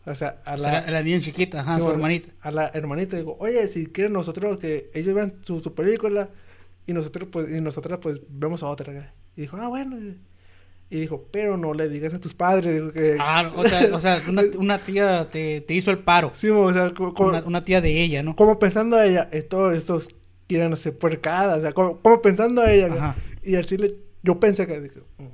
O 0.06 0.16
sea, 0.16 0.42
a 0.46 0.54
O 0.54 0.58
sea, 0.58 0.72
la, 0.72 0.82
la, 0.82 0.92
la 0.92 1.04
niña 1.04 1.20
chiquita, 1.20 1.62
ajá, 1.62 1.80
su 1.80 1.90
hermanita. 1.90 2.30
A 2.42 2.52
la 2.52 2.68
hermanita. 2.74 3.18
Digo, 3.18 3.36
oye, 3.40 3.68
si 3.68 3.88
quieren 3.88 4.14
nosotros 4.14 4.58
que 4.60 4.90
ellos 4.94 5.14
vean 5.14 5.36
su, 5.44 5.62
su 5.62 5.74
película. 5.74 6.30
Y 6.88 6.94
nosotros, 6.94 7.28
pues, 7.32 7.50
y 7.50 7.60
nosotras, 7.62 8.00
pues, 8.02 8.20
vemos 8.30 8.64
a 8.64 8.68
otra. 8.68 8.94
güey". 8.94 9.06
Y 9.36 9.42
dijo, 9.42 9.58
ah, 9.60 9.68
bueno. 9.68 9.98
Y 9.98 10.18
dijo, 10.90 11.26
pero 11.32 11.58
no 11.58 11.74
le 11.74 11.90
digas 11.90 12.14
a 12.14 12.20
tus 12.20 12.34
padres. 12.34 12.94
que... 12.94 13.18
Ah, 13.20 13.52
o 13.56 13.68
sea, 13.68 13.90
o 13.96 14.00
sea 14.00 14.22
una, 14.28 14.44
una 14.58 14.80
tía 14.80 15.28
te, 15.32 15.62
te 15.62 15.74
hizo 15.74 15.92
el 15.92 16.00
paro. 16.00 16.32
Sí, 16.36 16.50
o 16.50 16.72
sea, 16.74 16.94
Una, 17.18 17.44
una 17.46 17.64
tía 17.66 17.82
de 17.82 18.02
ella, 18.04 18.24
¿no? 18.24 18.36
como 18.36 18.60
pensando 18.60 18.96
a 18.98 19.06
ella, 19.06 19.28
esto, 19.32 19.72
estos 19.72 20.08
quieren 20.48 20.74
hacer 20.74 20.98
puercadas, 20.98 21.58
o 21.58 21.62
sea, 21.62 21.74
como, 21.74 21.98
como 22.00 22.22
pensando 22.22 22.62
a 22.62 22.72
ella. 22.72 22.88
Ajá. 22.94 23.16
Y 23.44 23.56
al 23.56 23.66
chile, 23.66 23.96
yo 24.24 24.40
pensé 24.40 24.68
que 24.68 24.80
dije, 24.80 25.02
"Mm, 25.18 25.26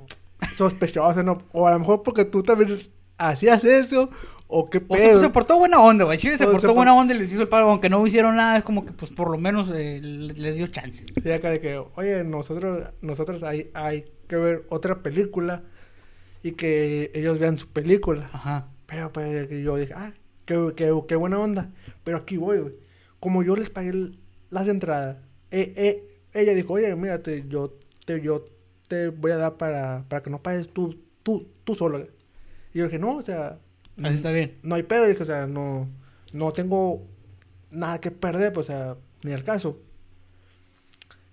sospechoso, 0.56 1.22
¿no? 1.22 1.42
O 1.52 1.66
a 1.66 1.72
lo 1.72 1.78
mejor 1.78 2.02
porque 2.02 2.24
tú 2.24 2.42
también 2.42 2.78
hacías 3.18 3.64
eso, 3.64 4.10
o 4.54 4.68
qué 4.70 4.78
O 4.78 4.96
sea, 4.96 5.06
pedo. 5.06 5.10
pues, 5.12 5.22
se 5.22 5.30
portó 5.30 5.58
buena 5.58 5.80
onda, 5.82 6.04
güey. 6.04 6.18
Chile 6.18 6.36
se 6.38 6.46
portó 6.46 6.68
por- 6.68 6.76
buena 6.76 6.94
onda 6.94 7.14
y 7.14 7.18
les 7.18 7.32
hizo 7.32 7.42
el 7.42 7.48
paro. 7.48 7.70
Aunque 7.70 7.88
no 7.88 8.06
hicieron 8.06 8.36
nada, 8.36 8.58
es 8.58 8.62
como 8.64 8.84
que, 8.84 8.92
pues, 8.92 9.10
por 9.10 9.30
lo 9.30 9.38
menos 9.38 9.70
eh, 9.74 10.00
le- 10.02 10.34
les 10.34 10.56
dio 10.56 10.66
chance. 10.68 11.04
Sí, 11.22 11.30
acá 11.32 11.50
de 11.50 11.60
que, 11.60 11.82
oye, 11.96 12.22
nosotros, 12.24 12.88
nosotros 13.00 13.42
hay, 13.42 13.70
hay 13.74 14.04
que 14.28 14.36
ver 14.36 14.64
otra 14.68 15.02
película 15.02 15.62
y 16.42 16.52
que 16.52 17.10
ellos 17.14 17.38
vean 17.38 17.58
su 17.58 17.68
película. 17.68 18.28
Ajá. 18.32 18.68
Pero 18.86 19.12
pues 19.12 19.48
yo 19.50 19.76
dije, 19.76 19.94
ah, 19.96 20.12
qué, 20.44 20.72
qué, 20.76 20.92
qué 21.08 21.16
buena 21.16 21.38
onda. 21.38 21.70
Pero 22.04 22.18
aquí 22.18 22.36
voy, 22.36 22.58
güey. 22.58 22.74
Como 23.20 23.42
yo 23.42 23.56
les 23.56 23.70
pagué 23.70 23.90
el- 23.90 24.12
las 24.50 24.68
entradas, 24.68 25.16
eh, 25.50 25.72
eh, 25.76 26.20
ella 26.34 26.52
dijo, 26.54 26.74
oye, 26.74 26.94
mírate, 26.96 27.44
yo 27.48 27.74
te, 28.04 28.20
yo 28.20 28.44
te 28.88 29.08
voy 29.08 29.30
a 29.30 29.36
dar 29.36 29.56
para, 29.56 30.04
para 30.08 30.22
que 30.22 30.28
no 30.30 30.42
pagues 30.42 30.68
tú, 30.68 30.98
tú, 31.22 31.46
tú 31.64 31.74
solo. 31.74 31.98
güey". 31.98 32.10
Y 32.74 32.78
yo 32.78 32.84
dije, 32.84 32.98
no, 32.98 33.16
o 33.16 33.22
sea, 33.22 33.58
Así 34.02 34.14
está 34.14 34.30
bien. 34.32 34.58
no 34.62 34.74
hay 34.74 34.82
pedo. 34.84 35.06
Dije, 35.06 35.22
o 35.22 35.26
sea, 35.26 35.46
no, 35.46 35.88
no 36.32 36.52
tengo 36.52 37.06
nada 37.70 38.00
que 38.00 38.10
perder, 38.10 38.52
pues, 38.52 38.68
o 38.68 38.72
sea, 38.72 38.96
ni 39.22 39.32
al 39.32 39.44
caso. 39.44 39.80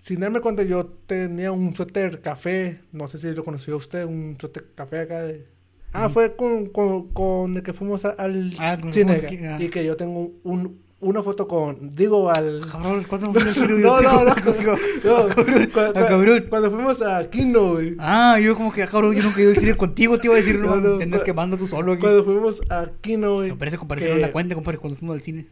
Sin 0.01 0.21
darme 0.21 0.39
cuenta, 0.41 0.63
yo 0.63 0.85
tenía 1.05 1.51
un 1.51 1.75
suéter 1.75 2.21
café, 2.21 2.79
no 2.91 3.07
sé 3.07 3.17
si 3.17 3.31
lo 3.33 3.43
conoció 3.43 3.75
usted, 3.75 4.05
un 4.05 4.37
suéter 4.39 4.67
café 4.73 4.99
acá 4.99 5.23
de... 5.23 5.45
Ah, 5.91 6.05
Ujú. 6.05 6.13
fue 6.13 6.35
con, 6.35 6.67
con, 6.67 7.09
con 7.09 7.57
el 7.57 7.63
que 7.63 7.73
fuimos 7.73 8.05
al 8.05 8.53
Ah, 8.59 8.77
cine 8.91 8.91
fuimos 8.91 9.17
acá, 9.17 9.27
aquí, 9.27 9.37
ah. 9.43 9.57
y 9.59 9.69
que 9.69 9.83
yo 9.85 9.97
tengo 9.97 10.31
un, 10.43 10.79
una 11.01 11.23
foto 11.23 11.47
con, 11.47 11.95
digo, 11.95 12.29
al... 12.29 12.65
Cabrón, 12.69 13.05
¿cuánto 13.07 13.31
fue 13.33 13.41
el? 13.41 13.81
No, 13.81 14.01
no, 14.01 14.23
no, 14.25 14.35
cabrón, 14.35 14.77
cua- 15.01 15.71
cua- 15.71 15.93
cabrón. 15.93 16.45
Cuando 16.49 16.71
fuimos 16.71 17.01
a 17.01 17.29
Kino, 17.29 17.73
güey. 17.73 17.95
Ah, 17.99 18.37
yo 18.41 18.55
como 18.55 18.71
que, 18.71 18.83
ah, 18.83 18.87
cabrón, 18.87 19.15
yo 19.15 19.23
nunca 19.23 19.41
iba 19.41 19.51
a 19.51 19.53
decir 19.53 19.75
contigo, 19.77 20.17
te 20.17 20.27
iba 20.27 20.35
a 20.35 20.39
decir, 20.39 20.59
no, 20.59 20.75
No, 20.75 20.81
no, 20.81 20.97
tendrás 20.97 21.21
cua- 21.21 21.25
que 21.25 21.33
mando 21.33 21.57
tú 21.57 21.67
solo 21.67 21.93
aquí. 21.93 22.01
Cuando 22.01 22.23
fuimos 22.25 22.61
a 22.69 22.87
Kino, 23.01 23.35
güey. 23.35 23.51
Me 23.51 23.57
parece 23.57 23.77
comparación 23.77 24.11
que- 24.11 24.15
en 24.17 24.21
la 24.21 24.31
cuenta, 24.31 24.55
compadre, 24.55 24.77
cuando 24.77 24.97
fuimos 24.99 25.15
al 25.15 25.21
cine. 25.21 25.47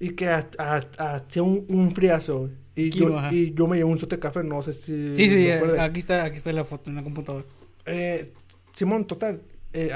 y 0.00 0.10
que 0.10 0.28
ha- 0.28 0.48
ha- 0.58 1.14
hacía 1.16 1.42
un, 1.42 1.64
un 1.68 1.92
friazo, 1.94 2.38
güey. 2.40 2.52
Y 2.74 2.90
Kino, 2.90 3.20
yo, 3.30 3.36
y 3.36 3.52
yo 3.54 3.66
me 3.66 3.76
llevé 3.76 3.90
un 3.90 3.98
sote 3.98 4.18
café, 4.18 4.42
no 4.42 4.62
sé 4.62 4.72
si... 4.72 5.14
Sí, 5.16 5.28
sí, 5.28 5.50
aquí 5.50 5.98
está, 6.00 6.24
aquí 6.24 6.38
está 6.38 6.52
la 6.52 6.64
foto 6.64 6.88
en 6.90 6.96
la 6.96 7.02
computadora. 7.02 7.44
Eh, 7.84 8.32
Simón, 8.74 9.04
total. 9.04 9.42
Eh, 9.74 9.94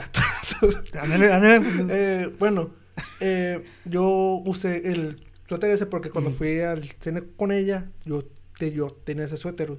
eh, 1.91 2.31
bueno, 2.39 2.71
eh, 3.21 3.65
yo 3.85 4.43
usé 4.45 4.89
el 4.89 5.25
suéter 5.49 5.71
ese 5.71 5.87
porque 5.87 6.11
cuando 6.11 6.31
fui 6.31 6.61
al 6.61 6.83
cine 6.85 7.23
con 7.37 7.53
ella, 7.53 7.91
yo, 8.05 8.25
te- 8.59 8.73
yo 8.73 8.91
tenía 8.91 9.25
ese 9.25 9.37
suéter. 9.37 9.79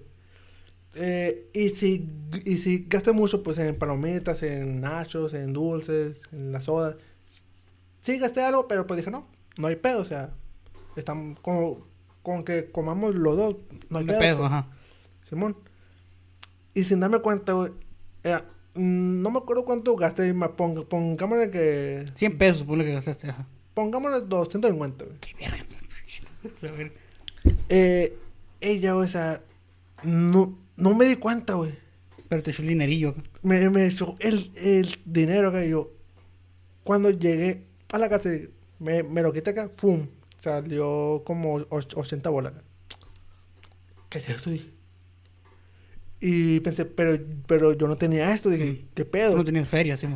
Eh, 0.95 1.49
y 1.53 1.69
si, 1.69 2.09
y 2.45 2.57
si 2.57 2.85
gasté 2.87 3.11
mucho, 3.11 3.43
pues 3.43 3.57
en 3.59 3.75
palomitas, 3.75 4.41
en 4.43 4.81
nachos, 4.81 5.33
en 5.33 5.53
dulces, 5.53 6.21
en 6.31 6.51
la 6.51 6.59
soda. 6.61 6.97
Sí 8.01 8.17
gasté 8.17 8.41
algo, 8.41 8.67
pero 8.67 8.87
pues 8.87 8.97
dije, 8.97 9.11
no, 9.11 9.27
no 9.57 9.67
hay 9.67 9.75
pedo, 9.75 10.01
o 10.01 10.05
sea, 10.05 10.31
están 10.95 11.35
como, 11.35 11.85
con 12.23 12.43
que 12.43 12.71
comamos 12.71 13.13
los 13.15 13.35
dos, 13.37 13.55
no 13.89 13.99
hay 13.99 14.05
pedo. 14.05 14.19
pedo, 14.19 14.37
pues. 14.37 14.47
ajá. 14.51 14.67
Simón. 15.29 15.57
Y 16.73 16.83
sin 16.83 16.99
darme 16.99 17.19
cuenta, 17.19 17.53
güey, 17.53 17.71
no 18.77 19.29
me 19.31 19.39
acuerdo 19.39 19.65
cuánto 19.65 19.95
gasté, 19.95 20.33
pong- 20.33 20.85
pongámosle 20.87 21.51
que, 21.51 22.05
100 22.13 22.37
pesos, 22.37 22.63
ponle 22.63 22.85
que 22.85 22.93
gastaste, 22.93 23.29
ajá. 23.29 23.47
pongámosle 23.73 24.21
250, 24.27 25.05
güey. 25.05 25.17
Qué 25.19 25.33
verga. 26.67 26.91
Eh, 27.69 28.17
ella, 28.61 28.95
o 28.95 29.07
sea, 29.07 29.41
no, 30.03 30.57
no 30.75 30.93
me 30.95 31.05
di 31.05 31.15
cuenta, 31.15 31.53
güey. 31.53 31.73
Pero 32.29 32.43
te 32.43 32.51
echó 32.51 32.61
el 32.61 32.67
dinerillo. 32.69 33.15
Me, 33.41 33.69
me 33.69 33.85
echó 33.85 34.15
el, 34.19 34.51
el 34.57 34.97
dinero 35.05 35.51
que 35.51 35.69
yo. 35.69 35.91
Cuando 36.83 37.09
llegué 37.09 37.63
a 37.91 37.97
la 37.97 38.09
casa, 38.09 38.29
me, 38.79 39.03
me 39.03 39.21
lo 39.21 39.31
quité 39.31 39.51
acá, 39.51 39.69
¡pum! 39.69 40.07
Salió 40.39 41.21
como 41.25 41.59
och- 41.69 41.95
80 41.95 42.29
bolas. 42.29 42.53
¿Qué 44.09 44.17
es 44.19 44.29
esto? 44.29 44.49
Dije. 44.49 44.69
Y 46.19 46.59
pensé, 46.61 46.85
pero, 46.85 47.17
pero 47.47 47.73
yo 47.73 47.87
no 47.87 47.97
tenía 47.97 48.33
esto. 48.33 48.49
Dije, 48.49 48.65
Mm. 48.71 48.87
¿qué 48.95 49.05
Tú 49.05 49.11
pedo? 49.11 49.35
no 49.37 49.43
tenías 49.45 49.67
feria, 49.67 49.95
sí. 49.97 50.07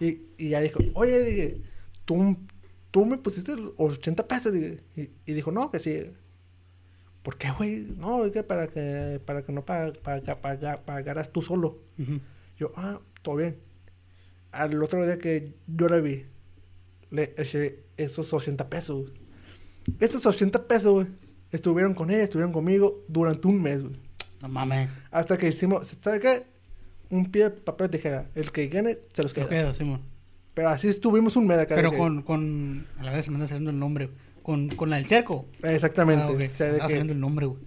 Y, 0.00 0.22
y 0.38 0.48
ya 0.50 0.60
dijo, 0.60 0.80
oye, 0.94 1.22
dije, 1.22 1.60
tú, 2.04 2.36
tú 2.90 3.04
me 3.04 3.18
pusiste 3.18 3.54
los 3.56 3.72
80 3.78 4.26
pesos. 4.26 4.52
Dije, 4.52 4.80
y, 4.96 5.10
y 5.30 5.34
dijo, 5.34 5.52
no, 5.52 5.70
que 5.70 5.78
sí. 5.78 6.04
¿Por 7.22 7.36
qué, 7.36 7.50
güey? 7.56 7.86
No, 7.98 8.24
es 8.24 8.32
que 8.32 8.42
para 8.42 8.66
que, 8.68 9.20
para 9.24 9.42
que 9.44 9.52
no 9.52 9.64
pag- 9.64 9.96
paga- 10.00 10.40
paga- 10.40 10.82
pagaras 10.84 11.30
tú 11.30 11.40
solo. 11.42 11.78
Yo, 12.58 12.72
ah, 12.76 12.98
todo 13.22 13.36
bien. 13.36 13.58
Al 14.50 14.82
otro 14.82 15.04
día 15.04 15.18
que 15.18 15.52
yo 15.68 15.88
la 15.88 16.00
vi, 16.00 16.24
le 17.10 17.32
eché 17.36 17.84
esos 17.96 18.32
80 18.32 18.68
pesos. 18.68 19.12
Estos 20.00 20.26
80 20.26 20.66
pesos, 20.66 20.92
güey, 20.92 21.06
estuvieron 21.52 21.94
con 21.94 22.10
ella, 22.10 22.24
estuvieron 22.24 22.52
conmigo 22.52 23.04
durante 23.08 23.46
un 23.48 23.62
mes, 23.62 23.82
güey. 23.82 23.94
No 24.42 24.48
mames. 24.48 24.98
Hasta 25.12 25.38
que 25.38 25.48
hicimos, 25.48 25.96
¿sabe 26.02 26.18
qué? 26.18 26.44
Un 27.10 27.30
pie, 27.30 27.50
papel, 27.50 27.90
tijera. 27.90 28.26
El 28.34 28.50
que 28.50 28.66
gane, 28.66 28.98
se 29.12 29.22
los 29.22 29.32
queda. 29.32 29.48
quedo, 29.48 29.72
sí, 29.72 29.84
mo. 29.84 30.00
Pero 30.52 30.68
así 30.68 30.88
estuvimos 30.88 31.36
un 31.36 31.46
mes 31.46 31.58
acá. 31.58 31.76
Pero 31.76 31.96
con, 31.96 32.22
con. 32.22 32.86
A 32.98 33.04
la 33.04 33.12
vez 33.12 33.24
se 33.24 33.30
me 33.30 33.36
anda 33.36 33.46
saliendo 33.46 33.70
el 33.70 33.78
nombre. 33.78 34.10
Con, 34.42 34.68
con 34.70 34.90
la 34.90 34.96
del 34.96 35.06
cerco. 35.06 35.46
Exactamente. 35.62 36.24
Ah, 36.24 36.30
ok. 36.30 36.42
O 36.52 36.56
sea, 36.56 36.72
de 36.72 36.80
que, 36.80 36.98
el 36.98 37.20
nombre, 37.20 37.46
güey. 37.46 37.62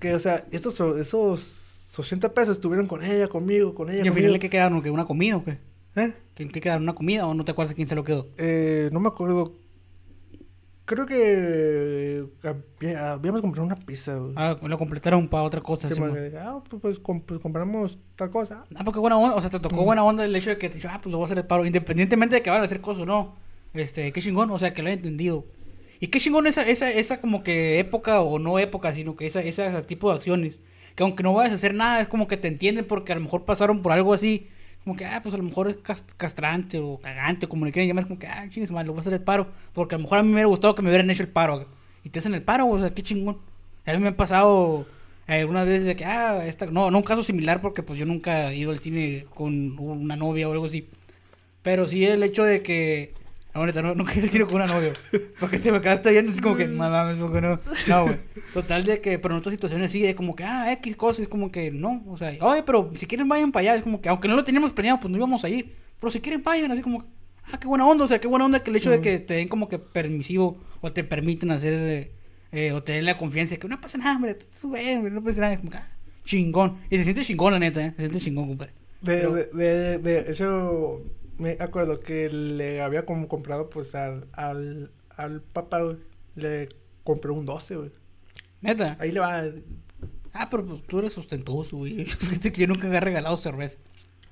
que, 0.00 0.14
o 0.14 0.18
sea, 0.18 0.46
estos, 0.50 0.80
esos 0.96 1.98
80 1.98 2.32
pesos 2.32 2.56
estuvieron 2.56 2.86
con 2.86 3.04
ella, 3.04 3.28
conmigo, 3.28 3.74
con 3.74 3.90
ella, 3.90 4.04
¿Y 4.04 4.08
al 4.08 4.14
final 4.14 4.38
qué 4.38 4.48
quedaron? 4.48 4.80
¿Que 4.80 4.90
¿Una 4.90 5.04
comida 5.04 5.36
o 5.36 5.44
qué? 5.44 5.58
¿Eh? 5.96 6.14
¿Qué, 6.34 6.48
qué 6.48 6.60
quedaron? 6.62 6.84
¿Una 6.84 6.94
comida 6.94 7.26
o 7.26 7.34
no 7.34 7.44
te 7.44 7.52
acuerdas 7.52 7.74
quién 7.74 7.86
se 7.86 7.94
lo 7.94 8.02
quedó? 8.02 8.28
Eh, 8.38 8.88
no 8.92 9.00
me 9.00 9.08
acuerdo. 9.08 9.52
Creo 10.84 11.06
que 11.06 12.24
había- 12.42 13.12
habíamos 13.12 13.40
comprado 13.40 13.64
una 13.66 13.76
pizza. 13.76 14.16
güey. 14.16 14.32
Ah, 14.36 14.58
lo 14.62 14.78
completaron 14.78 15.28
para 15.28 15.44
otra 15.44 15.60
cosa. 15.60 15.88
Sí, 15.88 15.94
sí, 15.94 16.00
man, 16.00 16.10
mo. 16.10 16.16
que 16.16 16.22
dije, 16.22 16.38
ah, 16.38 16.60
pues, 16.68 16.98
pues, 16.98 17.22
pues 17.24 17.40
compramos 17.40 17.98
tal 18.16 18.30
cosa. 18.30 18.64
Ah, 18.74 18.82
porque 18.84 18.98
buena 18.98 19.16
onda, 19.16 19.36
o 19.36 19.40
sea, 19.40 19.48
te 19.50 19.60
tocó 19.60 19.82
Mm. 19.82 19.84
buena 19.84 20.04
onda 20.04 20.24
el 20.24 20.34
hecho 20.34 20.50
de 20.50 20.58
que 20.58 20.68
te 20.68 20.76
dijo, 20.76 20.88
ah, 20.90 20.98
pues 21.02 21.12
lo 21.12 21.18
voy 21.18 21.24
a 21.24 21.26
hacer 21.26 21.38
el 21.38 21.46
paro, 21.46 21.64
independientemente 21.64 22.34
de 22.36 22.42
que 22.42 22.50
van 22.50 22.60
a 22.62 22.64
hacer 22.64 22.80
cosas 22.80 23.02
o 23.04 23.06
no. 23.06 23.36
Este, 23.74 24.12
qué 24.12 24.20
chingón, 24.20 24.50
o 24.50 24.58
sea, 24.58 24.74
que 24.74 24.82
lo 24.82 24.88
haya 24.88 24.96
entendido. 24.96 25.46
Y 26.00 26.08
qué 26.08 26.18
chingón 26.18 26.46
esa, 26.48 26.62
esa, 26.66 26.90
esa 26.90 27.20
como 27.20 27.44
que 27.44 27.78
época 27.78 28.20
o 28.20 28.40
no 28.40 28.58
época, 28.58 28.92
sino 28.92 29.14
que 29.14 29.26
esa, 29.26 29.40
esa, 29.40 29.66
ese 29.66 29.82
tipo 29.84 30.10
de 30.10 30.16
acciones. 30.16 30.60
Que 30.96 31.04
aunque 31.04 31.22
no 31.22 31.32
vayas 31.32 31.52
a 31.52 31.54
hacer 31.54 31.74
nada, 31.74 32.00
es 32.00 32.08
como 32.08 32.26
que 32.26 32.36
te 32.36 32.48
entienden 32.48 32.84
porque 32.86 33.12
a 33.12 33.14
lo 33.14 33.20
mejor 33.20 33.44
pasaron 33.44 33.82
por 33.82 33.92
algo 33.92 34.12
así. 34.12 34.48
Como 34.84 34.96
que, 34.96 35.04
ah, 35.06 35.20
pues 35.22 35.34
a 35.34 35.38
lo 35.38 35.44
mejor 35.44 35.68
es 35.68 35.76
cas- 35.76 36.04
castrante 36.16 36.78
o 36.78 36.98
cagante, 36.98 37.46
como 37.46 37.64
le 37.64 37.72
quieran 37.72 37.88
llamar, 37.88 38.06
como 38.06 38.18
que, 38.18 38.26
ah, 38.26 38.46
chingues, 38.48 38.72
mal, 38.72 38.84
lo 38.86 38.92
voy 38.92 38.98
a 38.98 39.02
hacer 39.02 39.12
el 39.12 39.20
paro. 39.20 39.46
Porque 39.74 39.94
a 39.94 39.98
lo 39.98 40.02
mejor 40.04 40.18
a 40.18 40.22
mí 40.22 40.28
me 40.28 40.34
hubiera 40.34 40.48
gustado 40.48 40.74
que 40.74 40.82
me 40.82 40.88
hubieran 40.90 41.10
hecho 41.10 41.22
el 41.22 41.28
paro. 41.28 41.66
Y 42.04 42.10
te 42.10 42.18
hacen 42.18 42.34
el 42.34 42.42
paro, 42.42 42.66
o 42.66 42.78
sea, 42.80 42.92
qué 42.92 43.02
chingón. 43.02 43.38
A 43.86 43.92
mí 43.92 43.98
me 43.98 44.08
ha 44.08 44.16
pasado 44.16 44.86
eh, 45.28 45.40
algunas 45.40 45.66
veces 45.66 45.84
de 45.84 45.94
que, 45.96 46.04
ah, 46.04 46.44
esta, 46.46 46.66
no, 46.66 46.90
no 46.90 46.98
un 46.98 47.04
caso 47.04 47.22
similar 47.22 47.60
porque 47.60 47.82
pues 47.82 47.98
yo 47.98 48.06
nunca 48.06 48.50
he 48.52 48.56
ido 48.56 48.72
al 48.72 48.80
cine 48.80 49.26
con 49.34 49.78
una 49.78 50.16
novia 50.16 50.48
o 50.48 50.52
algo 50.52 50.64
así. 50.66 50.88
Pero 51.62 51.86
sí 51.88 52.04
el 52.04 52.22
hecho 52.22 52.44
de 52.44 52.62
que, 52.62 53.14
no, 53.54 53.66
neta, 53.66 53.82
no, 53.82 53.90
he 53.90 54.14
ido 54.14 54.24
al 54.24 54.30
cine 54.30 54.46
con 54.46 54.56
una 54.56 54.66
novia. 54.66 54.92
Porque 55.38 55.58
te 55.58 55.70
me 55.72 55.80
quedaste 55.80 56.10
viendo 56.10 56.32
así 56.32 56.40
como 56.40 56.56
que, 56.56 56.66
no 56.66 56.88
mames, 56.88 57.18
porque 57.18 57.40
no. 57.40 57.58
No, 57.86 58.04
güey. 58.04 58.16
Total 58.54 58.82
de 58.84 59.00
que, 59.00 59.18
pero 59.18 59.34
en 59.34 59.40
otras 59.40 59.52
situaciones 59.52 59.92
sí, 59.92 60.00
de 60.00 60.14
como 60.14 60.34
que, 60.34 60.44
ah, 60.44 60.72
X 60.72 60.96
cosas, 60.96 61.20
es 61.20 61.28
como 61.28 61.52
que 61.52 61.70
no. 61.70 62.02
O 62.08 62.16
sea, 62.16 62.34
oye, 62.40 62.62
pero 62.62 62.90
si 62.94 63.06
quieren 63.06 63.28
vayan 63.28 63.52
para 63.52 63.60
allá. 63.62 63.74
Es 63.76 63.82
como 63.82 64.00
que, 64.00 64.08
aunque 64.08 64.28
no 64.28 64.36
lo 64.36 64.44
teníamos 64.44 64.72
planeado, 64.72 65.00
pues 65.00 65.10
no 65.10 65.18
íbamos 65.18 65.44
a 65.44 65.48
ir. 65.50 65.74
Pero 66.00 66.10
si 66.10 66.20
quieren 66.20 66.42
vayan, 66.42 66.72
así 66.72 66.80
como, 66.82 67.04
ah, 67.52 67.60
qué 67.60 67.66
buena 67.68 67.86
onda. 67.86 68.04
O 68.04 68.08
sea, 68.08 68.20
qué 68.20 68.26
buena 68.28 68.44
onda 68.46 68.62
que 68.62 68.70
el 68.70 68.76
hecho 68.76 68.90
de 68.90 69.00
que 69.00 69.18
te 69.18 69.34
den 69.34 69.48
como 69.48 69.68
que 69.68 69.78
permisivo 69.78 70.58
o 70.80 70.90
te 70.92 71.04
permiten 71.04 71.50
hacer, 71.50 71.74
eh, 71.74 72.12
eh, 72.52 72.72
o 72.72 72.82
tener 72.82 73.04
la 73.04 73.18
confianza 73.18 73.54
de 73.54 73.58
que 73.58 73.68
no 73.68 73.80
pasa 73.80 73.98
nada, 73.98 74.16
hombre, 74.16 74.34
tú 74.60 74.68
hombre, 74.74 75.10
no 75.10 75.22
pasa 75.22 75.40
nada. 75.42 75.52
Es 75.52 75.58
como 75.60 75.70
que, 75.70 75.76
ah, 75.78 75.88
chingón. 76.24 76.78
Y 76.90 76.96
se 76.96 77.04
siente 77.04 77.22
chingón, 77.22 77.52
la 77.52 77.58
neta, 77.58 77.84
¿eh? 77.84 77.92
Se 77.96 78.02
siente 78.02 78.18
chingón, 78.18 78.48
compadre. 78.48 78.72
De, 79.02 79.16
Pero- 79.18 79.34
de, 79.34 79.44
de, 79.52 79.98
de 79.98 80.30
hecho, 80.30 81.02
me 81.38 81.56
acuerdo 81.60 82.00
que 82.00 82.28
le 82.28 82.80
había 82.80 83.04
como 83.06 83.28
comprado, 83.28 83.70
pues, 83.70 83.94
al, 83.94 84.28
al, 84.32 84.90
al 85.16 85.40
papá, 85.42 85.82
güey, 85.82 85.96
le 86.34 86.68
compré 87.04 87.30
un 87.32 87.46
12, 87.46 87.76
güey. 87.76 87.90
Neta. 88.60 88.96
Ahí 89.00 89.12
le 89.12 89.20
va. 89.20 89.44
Ah, 90.32 90.48
pero 90.50 90.64
pues 90.64 90.82
tú 90.84 90.98
eres 91.00 91.12
sustentuoso, 91.12 91.78
güey. 91.78 92.04
Fíjate 92.06 92.52
que 92.52 92.62
yo 92.62 92.66
nunca 92.66 92.86
he 92.88 93.00
regalado 93.00 93.36
cerveza. 93.36 93.78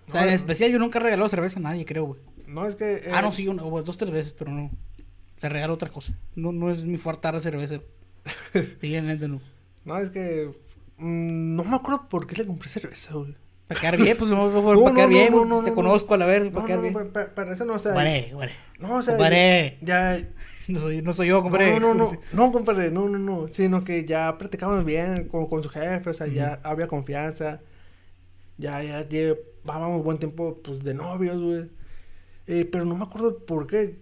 O 0.09 0.13
sea, 0.13 0.23
No, 0.23 0.29
en 0.29 0.35
especial 0.35 0.71
yo 0.71 0.79
nunca 0.79 0.99
he 0.99 1.03
regalado 1.03 1.29
cerveza 1.29 1.59
a 1.59 1.63
nadie, 1.63 1.85
creo, 1.85 2.05
güey. 2.05 2.21
No, 2.47 2.67
es 2.67 2.75
que... 2.75 3.03
Ah, 3.11 3.19
eh, 3.21 3.23
no, 3.23 3.33
sí, 3.33 3.47
una, 3.49 3.65
o 3.65 3.83
dos, 3.83 3.97
tres 3.97 4.11
veces, 4.11 4.33
pero 4.33 4.51
no. 4.51 4.71
Te 5.39 5.49
regalo 5.49 5.75
otra 5.75 5.89
cosa. 5.91 6.13
No, 6.37 6.53
no 6.53 6.71
es 6.71 6.85
mi 6.85 6.97
fuerte 6.97 7.29
dar 7.31 7.41
cerveza. 7.41 7.81
Sí, 8.81 9.01
neta 9.01 9.29
no. 9.29 9.41
No, 9.85 9.99
es 9.99 10.11
que... 10.11 10.51
mm, 10.99 11.55
no 11.57 11.65
me 11.65 11.77
acuerdo 11.77 12.09
por 12.09 12.27
qué 12.27 12.37
le 12.37 12.47
compré 12.47 12.69
cerveza, 12.69 13.15
güey. 13.15 13.35
Para 13.71 13.81
quedar 13.81 13.97
bien, 13.99 14.17
pues 14.19 14.31
no, 14.31 14.51
para 14.51 14.77
No, 14.77 14.95
quedar 14.95 15.09
no, 15.09 15.09
bien, 15.09 15.33
no, 15.33 15.45
no, 15.45 15.49
pues, 15.55 15.65
te 15.65 15.71
no, 15.71 15.77
conozco 15.77 16.15
a 16.15 16.17
la 16.19 16.27
ver, 16.27 16.51
para 16.53 16.67
quedar 16.67 16.81
bien. 16.83 16.95
pa- 16.95 17.05
pa- 17.13 17.35
para 17.35 17.53
eso 17.55 17.65
no, 17.65 17.75
o 17.75 17.79
sea... 17.79 17.93
Compadre. 17.93 18.33
No, 18.79 18.97
o 18.97 19.03
sea... 19.03 19.17
Ya... 19.81 20.29
No 20.69 20.81
soy, 20.81 21.03
no 21.03 21.13
soy 21.13 21.29
yo, 21.29 21.43
compadre. 21.43 21.79
No, 21.81 21.95
no, 21.95 21.95
no, 21.95 22.21
no, 22.33 22.53
compadre, 22.53 22.91
no, 22.91 23.09
no, 23.09 23.19
no, 23.19 23.49
sino 23.49 23.83
que 23.85 24.05
ya 24.05 24.39
platicamos 24.39 24.85
bien 24.85 25.29
con, 25.29 25.47
con 25.49 25.63
su 25.63 25.69
jefe, 25.69 26.11
o 26.11 26.15
sea, 26.15 26.27
ya 26.29 26.61
había 26.63 26.87
confianza, 26.87 27.61
ya, 28.59 28.83
ya 28.83 29.09
llevábamos 29.09 30.05
buen 30.05 30.19
tiempo, 30.19 30.61
pues, 30.63 30.85
de 30.85 30.95
novios, 30.95 31.41
güey, 31.43 31.71
eh, 32.47 32.65
pero 32.71 32.85
no 32.85 32.97
me 32.97 33.05
acuerdo 33.05 33.45
por 33.47 33.67
qué, 33.67 33.99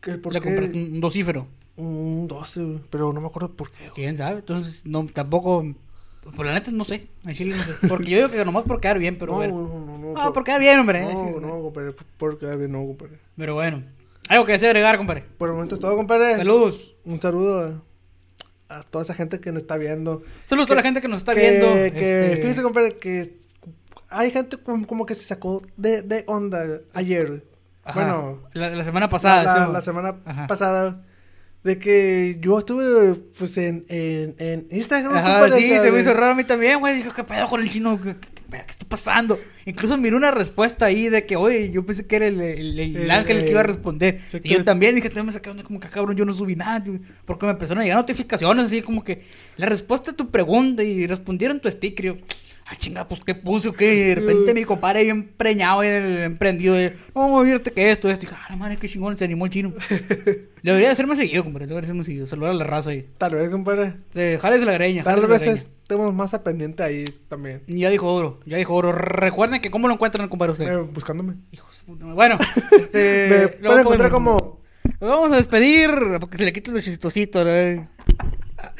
que 0.00 0.18
por 0.18 0.32
Le 0.32 0.40
qué, 0.40 0.44
compraste 0.44 0.76
un 0.76 1.00
docífero. 1.00 1.46
un 1.76 2.26
12, 2.28 2.62
güey, 2.64 2.80
pero 2.90 3.12
no 3.12 3.20
me 3.20 3.28
acuerdo 3.28 3.54
por 3.56 3.70
qué, 3.70 3.84
güey. 3.84 3.94
¿Quién 3.94 4.16
sabe? 4.16 4.38
Entonces, 4.40 4.84
no, 4.84 5.06
tampoco. 5.06 5.64
Por 6.36 6.46
la 6.46 6.52
neta, 6.54 6.70
no 6.70 6.84
sé. 6.84 7.08
En 7.26 7.34
Chile 7.34 7.56
no 7.56 7.62
sé. 7.62 7.72
Porque 7.88 8.10
yo 8.10 8.16
digo 8.18 8.30
que 8.30 8.44
nomás 8.44 8.64
por 8.64 8.80
quedar 8.80 8.98
bien, 8.98 9.18
pero 9.18 9.32
no, 9.32 9.38
bueno. 9.38 9.54
no, 9.54 9.86
no, 9.86 9.98
no, 9.98 10.14
Ah, 10.16 10.24
por- 10.24 10.34
por 10.34 10.44
quedar 10.44 10.60
bien, 10.60 10.78
hombre. 10.80 11.02
no, 11.02 11.10
su 11.32 11.40
no, 11.40 11.48
madre. 11.48 11.62
compadre, 11.62 11.92
por, 11.92 12.06
por 12.06 12.38
quedar 12.38 12.58
bien, 12.58 12.72
no, 12.72 12.78
compadre. 12.86 13.18
Pero 13.36 13.54
bueno. 13.54 13.82
Algo 14.28 14.44
que 14.44 14.52
deseo 14.52 14.68
agregar, 14.68 14.96
compadre. 14.98 15.24
Por 15.38 15.48
el 15.48 15.54
momento 15.54 15.74
es 15.74 15.80
todo, 15.80 15.96
compadre. 15.96 16.34
Saludos. 16.36 16.94
Un 17.04 17.20
saludo 17.20 17.82
a, 18.68 18.76
a 18.76 18.82
toda 18.82 19.02
esa 19.04 19.14
gente 19.14 19.40
que 19.40 19.50
nos 19.52 19.62
está 19.62 19.76
viendo. 19.78 20.22
Saludos 20.44 20.66
a 20.66 20.68
toda 20.68 20.76
la 20.76 20.82
gente 20.82 21.00
que 21.00 21.08
nos 21.08 21.22
está 21.22 21.34
que, 21.34 21.40
viendo. 21.40 21.66
Que, 21.72 21.86
este, 21.86 22.36
fíjese, 22.42 22.62
compadre, 22.62 22.96
que 22.98 23.38
hay 24.10 24.30
gente 24.30 24.56
como, 24.58 24.86
como 24.86 25.06
que 25.06 25.14
se 25.14 25.24
sacó 25.24 25.62
de, 25.76 26.02
de 26.02 26.24
onda 26.26 26.80
ayer. 26.94 27.44
ajá, 27.84 27.94
Bueno, 28.00 28.42
la, 28.52 28.68
la 28.70 28.84
semana 28.84 29.08
pasada. 29.08 29.42
la- 29.44 29.66
sí, 29.66 29.72
la 29.72 29.80
semana 29.80 30.16
Ajá. 30.26 30.46
pasada. 30.46 31.02
De 31.68 31.78
que 31.78 32.38
yo 32.40 32.58
estuve, 32.58 33.14
pues, 33.38 33.56
en, 33.58 33.84
en, 33.88 34.34
en 34.38 34.66
Instagram. 34.70 35.14
Ajá, 35.16 35.50
sí, 35.56 35.68
se 35.68 35.92
me 35.92 36.00
hizo 36.00 36.14
raro 36.14 36.32
a 36.32 36.34
mí 36.34 36.44
también, 36.44 36.78
güey. 36.80 36.96
Dijo, 36.96 37.12
¿qué 37.12 37.24
pedo 37.24 37.46
con 37.46 37.60
el 37.62 37.68
chino? 37.68 38.00
¿Qué, 38.00 38.14
qué- 38.16 38.28
qué- 38.34 38.42
qué 38.50 38.70
está 38.70 38.86
pasando? 38.88 39.38
Incluso 39.66 39.98
miré 39.98 40.16
una 40.16 40.30
respuesta 40.30 40.86
ahí 40.86 41.10
de 41.10 41.26
que, 41.26 41.36
oye, 41.36 41.70
yo 41.70 41.84
pensé 41.84 42.06
que 42.06 42.16
era 42.16 42.26
el, 42.26 42.40
el- 42.40 42.80
el 42.80 42.96
El- 42.96 43.10
ángel 43.10 43.36
el 43.36 43.44
que 43.44 43.50
iba 43.50 43.60
a 43.60 43.64
responder. 43.64 44.18
Y 44.42 44.48
yo 44.48 44.64
también 44.64 44.94
dije, 44.94 45.08
también 45.10 45.26
me 45.26 45.32
saqué 45.32 45.50
onda 45.50 45.62
como 45.62 45.78
que, 45.78 45.88
"Ah, 45.88 45.90
cabrón, 45.90 46.16
yo 46.16 46.24
no 46.24 46.32
subí 46.32 46.56
nada. 46.56 46.82
tío", 46.82 46.98
Porque 47.26 47.44
me 47.44 47.52
empezaron 47.52 47.80
a 47.80 47.84
llegar 47.84 47.98
notificaciones 47.98 48.64
así 48.64 48.80
como 48.80 49.04
que 49.04 49.22
la 49.58 49.66
respuesta 49.66 50.12
a 50.12 50.14
tu 50.14 50.30
pregunta 50.30 50.82
y 50.82 51.06
respondieron 51.06 51.60
tu 51.60 51.70
sticker. 51.70 52.06
Yo, 52.06 52.16
ah, 52.70 52.76
chinga, 52.76 53.08
pues, 53.08 53.20
¿qué 53.24 53.34
puse 53.34 53.68
o 53.68 53.72
qué? 53.72 53.94
Y 53.94 54.00
de 54.00 54.14
repente 54.16 54.54
mi 54.54 54.64
compadre 54.64 55.04
bien 55.04 55.28
preñado, 55.36 55.82
el 55.82 56.18
emprendido. 56.18 56.80
y, 56.80 56.92
no, 57.14 57.42
fíjate 57.44 57.72
que 57.72 57.90
esto, 57.90 58.08
esto. 58.08 58.24
Y 58.24 58.28
dije, 58.28 58.38
ah, 58.40 58.46
la 58.50 58.56
madre, 58.56 58.76
qué 58.76 58.88
chingón, 58.88 59.16
se 59.16 59.24
animó 59.24 59.46
el 59.46 59.50
chino. 59.50 59.72
Debería 60.62 60.90
de 60.90 60.96
ser 60.96 61.06
más 61.06 61.18
seguido, 61.18 61.44
compadre. 61.44 61.66
Debería 61.66 61.82
de 61.82 61.86
ser 61.88 61.96
más 61.96 62.06
seguido. 62.06 62.26
Saludar 62.26 62.50
a 62.52 62.54
la 62.54 62.64
raza 62.64 62.90
ahí. 62.90 63.08
Tal 63.18 63.34
vez, 63.34 63.48
compadre. 63.50 63.94
Sí, 64.10 64.36
jálese 64.40 64.64
la 64.64 64.72
greña. 64.72 65.02
Tal 65.02 65.26
vez, 65.26 65.40
greña. 65.42 65.54
es- 65.54 65.68
tenemos 65.86 66.12
más 66.12 66.34
a 66.34 66.44
pendiente 66.44 66.82
ahí 66.82 67.06
también. 67.28 67.62
Ya 67.66 67.88
dijo 67.88 68.12
Oro, 68.12 68.40
ya 68.44 68.58
dijo 68.58 68.74
Oro. 68.74 68.92
Recuerden 68.92 69.62
que 69.62 69.70
cómo 69.70 69.88
lo 69.88 69.94
encuentran, 69.94 70.28
compadre, 70.28 70.52
usted. 70.52 70.66
Eh, 70.70 70.76
buscándome. 70.76 71.36
Hijos. 71.50 71.82
Bueno, 71.86 72.36
este. 72.78 73.28
Me 73.30 73.66
pueden 73.66 73.80
encontrar 73.80 74.10
como... 74.10 74.60
Nos 75.00 75.10
vamos 75.10 75.32
a 75.32 75.36
despedir 75.36 75.90
porque 76.20 76.36
se 76.38 76.44
le 76.44 76.52
quiten 76.52 76.74
los 76.74 76.84
chistositos. 76.84 77.46
¿no? 77.46 77.88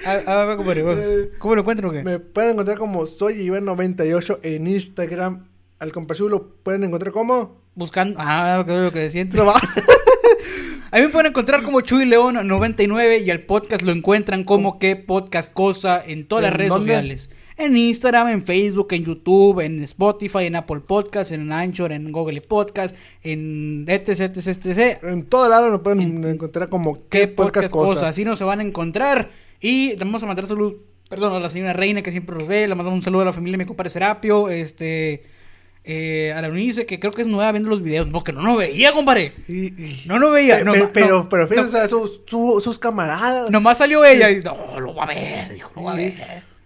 A, 0.06 0.10
a, 0.26 0.42
a 0.42 0.44
ver, 0.44 0.56
compadre, 0.56 0.82
va. 0.82 0.94
Eh, 0.94 1.30
¿Cómo 1.38 1.54
lo 1.54 1.60
encuentro 1.62 1.88
o 1.88 1.92
qué? 1.92 2.02
Me 2.02 2.18
pueden 2.18 2.50
encontrar 2.50 2.78
como 2.78 3.06
soy 3.06 3.34
Iván98 3.48 4.40
en 4.42 4.66
Instagram. 4.66 5.46
Al 5.78 5.92
compasivo 5.92 6.28
lo 6.28 6.48
pueden 6.62 6.82
encontrar 6.84 7.12
como... 7.12 7.60
Buscando. 7.76 8.18
Ah, 8.20 8.64
que 8.66 8.72
es 8.74 8.80
lo 8.80 8.92
que 8.92 8.98
decían. 8.98 9.30
A 10.90 10.96
mí 10.96 11.02
me 11.02 11.08
pueden 11.10 11.26
encontrar 11.28 11.62
como 11.62 11.80
Chuy 11.82 12.06
León 12.06 12.38
99 12.48 13.18
y 13.18 13.30
al 13.30 13.40
podcast 13.40 13.82
lo 13.82 13.92
encuentran 13.92 14.42
como 14.44 14.78
que 14.78 14.96
podcast 14.96 15.52
cosa 15.52 16.02
en 16.04 16.26
todas 16.26 16.42
las 16.44 16.52
¿En 16.52 16.58
redes 16.58 16.70
dónde? 16.70 16.84
sociales. 16.94 17.30
En 17.58 17.76
Instagram, 17.76 18.28
en 18.28 18.42
Facebook, 18.42 18.88
en 18.92 19.04
YouTube, 19.04 19.60
en 19.60 19.82
Spotify, 19.84 20.44
en 20.44 20.56
Apple 20.56 20.80
Podcast, 20.80 21.30
en 21.32 21.52
Anchor, 21.52 21.92
en 21.92 22.10
Google 22.10 22.40
Podcast, 22.40 22.96
en 23.22 23.84
etc, 23.86 24.08
etc, 24.20 24.46
etc. 24.48 25.02
En 25.02 25.26
todo 25.26 25.48
lado 25.48 25.68
nos 25.68 25.80
pueden 25.80 26.00
En- 26.00 26.24
encontrar 26.24 26.68
como... 26.70 27.06
¿Qué 27.08 27.28
podcast 27.28 27.68
cosa? 27.70 27.94
cosa? 27.94 28.08
Así 28.08 28.24
nos 28.24 28.38
se 28.38 28.44
van 28.44 28.60
a 28.60 28.62
encontrar. 28.62 29.30
Y 29.60 29.90
le 29.90 29.96
vamos 30.04 30.22
a 30.22 30.26
mandar 30.26 30.46
salud, 30.46 30.74
perdón, 31.08 31.34
a 31.34 31.40
la 31.40 31.50
señora 31.50 31.72
Reina 31.72 32.02
que 32.02 32.10
siempre 32.12 32.36
nos 32.36 32.46
ve. 32.46 32.68
Le 32.68 32.74
mandamos 32.74 32.98
un 32.98 33.02
saludo 33.02 33.22
a 33.22 33.26
la 33.26 33.32
familia 33.32 33.54
de 33.58 33.64
mi 33.64 33.66
compadre 33.66 33.90
Serapio. 33.90 34.48
Este, 34.48 35.24
eh, 35.84 36.32
a 36.36 36.42
la 36.42 36.48
Unice 36.48 36.84
que 36.86 37.00
creo 37.00 37.12
que 37.12 37.22
es 37.22 37.28
nueva 37.28 37.50
viendo 37.52 37.68
los 37.70 37.82
videos. 37.82 38.08
Porque 38.12 38.32
no 38.32 38.42
nos 38.42 38.58
veía, 38.58 38.92
compadre. 38.92 39.32
No 40.06 40.18
nos 40.18 40.32
veía. 40.32 40.62
No, 40.62 40.72
pero, 40.72 40.86
no, 40.86 40.92
pero, 41.28 41.46
no, 41.46 41.48
pero 41.48 41.88
sus, 41.88 42.22
su- 42.26 42.60
sus 42.62 42.78
camaradas. 42.78 43.50
Nomás 43.50 43.78
salió 43.78 44.04
ella 44.04 44.30
y 44.30 44.42
no, 44.42 44.78
lo 44.80 44.94
va 44.94 45.04
a 45.04 45.06
ver, 45.06 45.54
dijo, 45.54 45.70
lo 45.74 45.82
va 45.84 45.92
a 45.92 45.96
ver. 45.96 46.14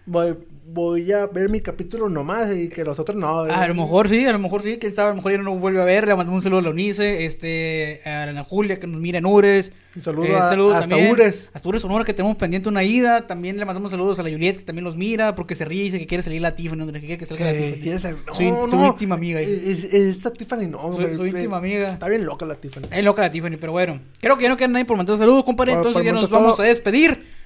Voy, 0.05 0.35
voy 0.73 1.11
a 1.11 1.27
ver 1.27 1.49
mi 1.49 1.61
capítulo 1.61 2.09
nomás 2.09 2.51
y 2.51 2.67
que 2.67 2.83
los 2.83 2.97
otros 2.99 3.15
no. 3.17 3.41
A 3.41 3.67
lo 3.67 3.75
mejor 3.75 4.09
sí, 4.09 4.25
a 4.25 4.31
lo 4.31 4.39
mejor 4.39 4.63
sí, 4.63 4.77
quién 4.79 4.95
sabe, 4.95 5.07
a 5.07 5.11
lo 5.11 5.17
mejor 5.17 5.31
ya 5.33 5.37
no 5.37 5.43
nos 5.43 5.59
vuelve 5.59 5.81
a 5.81 5.85
ver. 5.85 6.07
Le 6.07 6.15
mandamos 6.15 6.39
un 6.39 6.43
saludo 6.43 6.59
a 6.59 6.63
la 6.63 6.69
Unice, 6.71 7.25
este, 7.25 8.01
a 8.05 8.23
Ana 8.23 8.43
Julia 8.43 8.79
que 8.79 8.87
nos 8.87 8.99
mira 8.99 9.19
en 9.19 9.25
Ures. 9.25 9.71
Un 9.95 10.01
saludo 10.01 10.25
Eh, 10.25 10.35
a- 10.35 10.49
saludo 10.49 10.73
hasta 10.73 10.89
también. 10.89 11.11
Ures. 11.11 11.51
Hasta 11.53 11.69
Ures 11.69 11.81
Sonora 11.83 12.03
que 12.03 12.13
tenemos 12.15 12.35
pendiente 12.37 12.67
una 12.67 12.83
ida. 12.83 13.27
También 13.27 13.57
le 13.57 13.65
mandamos 13.65 13.91
saludos 13.91 14.17
a 14.17 14.23
la 14.23 14.31
Juliet 14.31 14.57
que 14.57 14.63
también 14.63 14.83
los 14.83 14.97
mira 14.97 15.35
porque 15.35 15.53
se 15.53 15.65
ríe 15.65 15.81
y 15.81 15.85
dice 15.85 15.99
que 15.99 16.07
quiere 16.07 16.23
salir 16.23 16.41
la 16.41 16.55
Tiffany, 16.55 16.91
que 16.91 16.99
quiere 16.99 17.17
que 17.19 17.25
salga 17.27 17.45
la 17.45 17.51
Que 17.53 17.59
Tiffany. 17.59 17.81
quiere 17.83 17.99
ser- 17.99 18.15
Soy- 18.31 18.51
no, 18.51 18.67
soy 18.69 18.79
no, 18.79 18.87
íntima 18.87 19.13
amiga, 19.15 19.39
es- 19.39 19.49
es- 19.49 19.93
Esta 19.93 20.33
Tiffany 20.33 20.65
no. 20.67 20.91
Soy- 20.93 21.15
soy 21.15 21.29
eh, 21.29 21.33
íntima 21.33 21.57
amiga. 21.57 21.89
Está 21.93 22.09
bien 22.09 22.25
loca 22.25 22.45
la 22.47 22.55
Tiffany. 22.55 22.85
Es 22.91 23.03
loca 23.03 23.21
la 23.21 23.31
Tiffany, 23.31 23.57
pero 23.59 23.71
bueno. 23.71 23.99
Creo 24.19 24.35
que 24.37 24.43
ya 24.43 24.49
no 24.49 24.57
queda 24.57 24.69
nadie 24.69 24.85
por 24.85 24.97
mandar 24.97 25.17
saludos, 25.19 25.43
compadre. 25.43 25.73
Por- 25.73 25.79
Entonces 25.85 26.03
ya 26.03 26.11
nos 26.11 26.21
momento 26.23 26.35
vamos 26.39 26.55
todo. 26.55 26.65
a 26.65 26.69
despedir. 26.69 27.42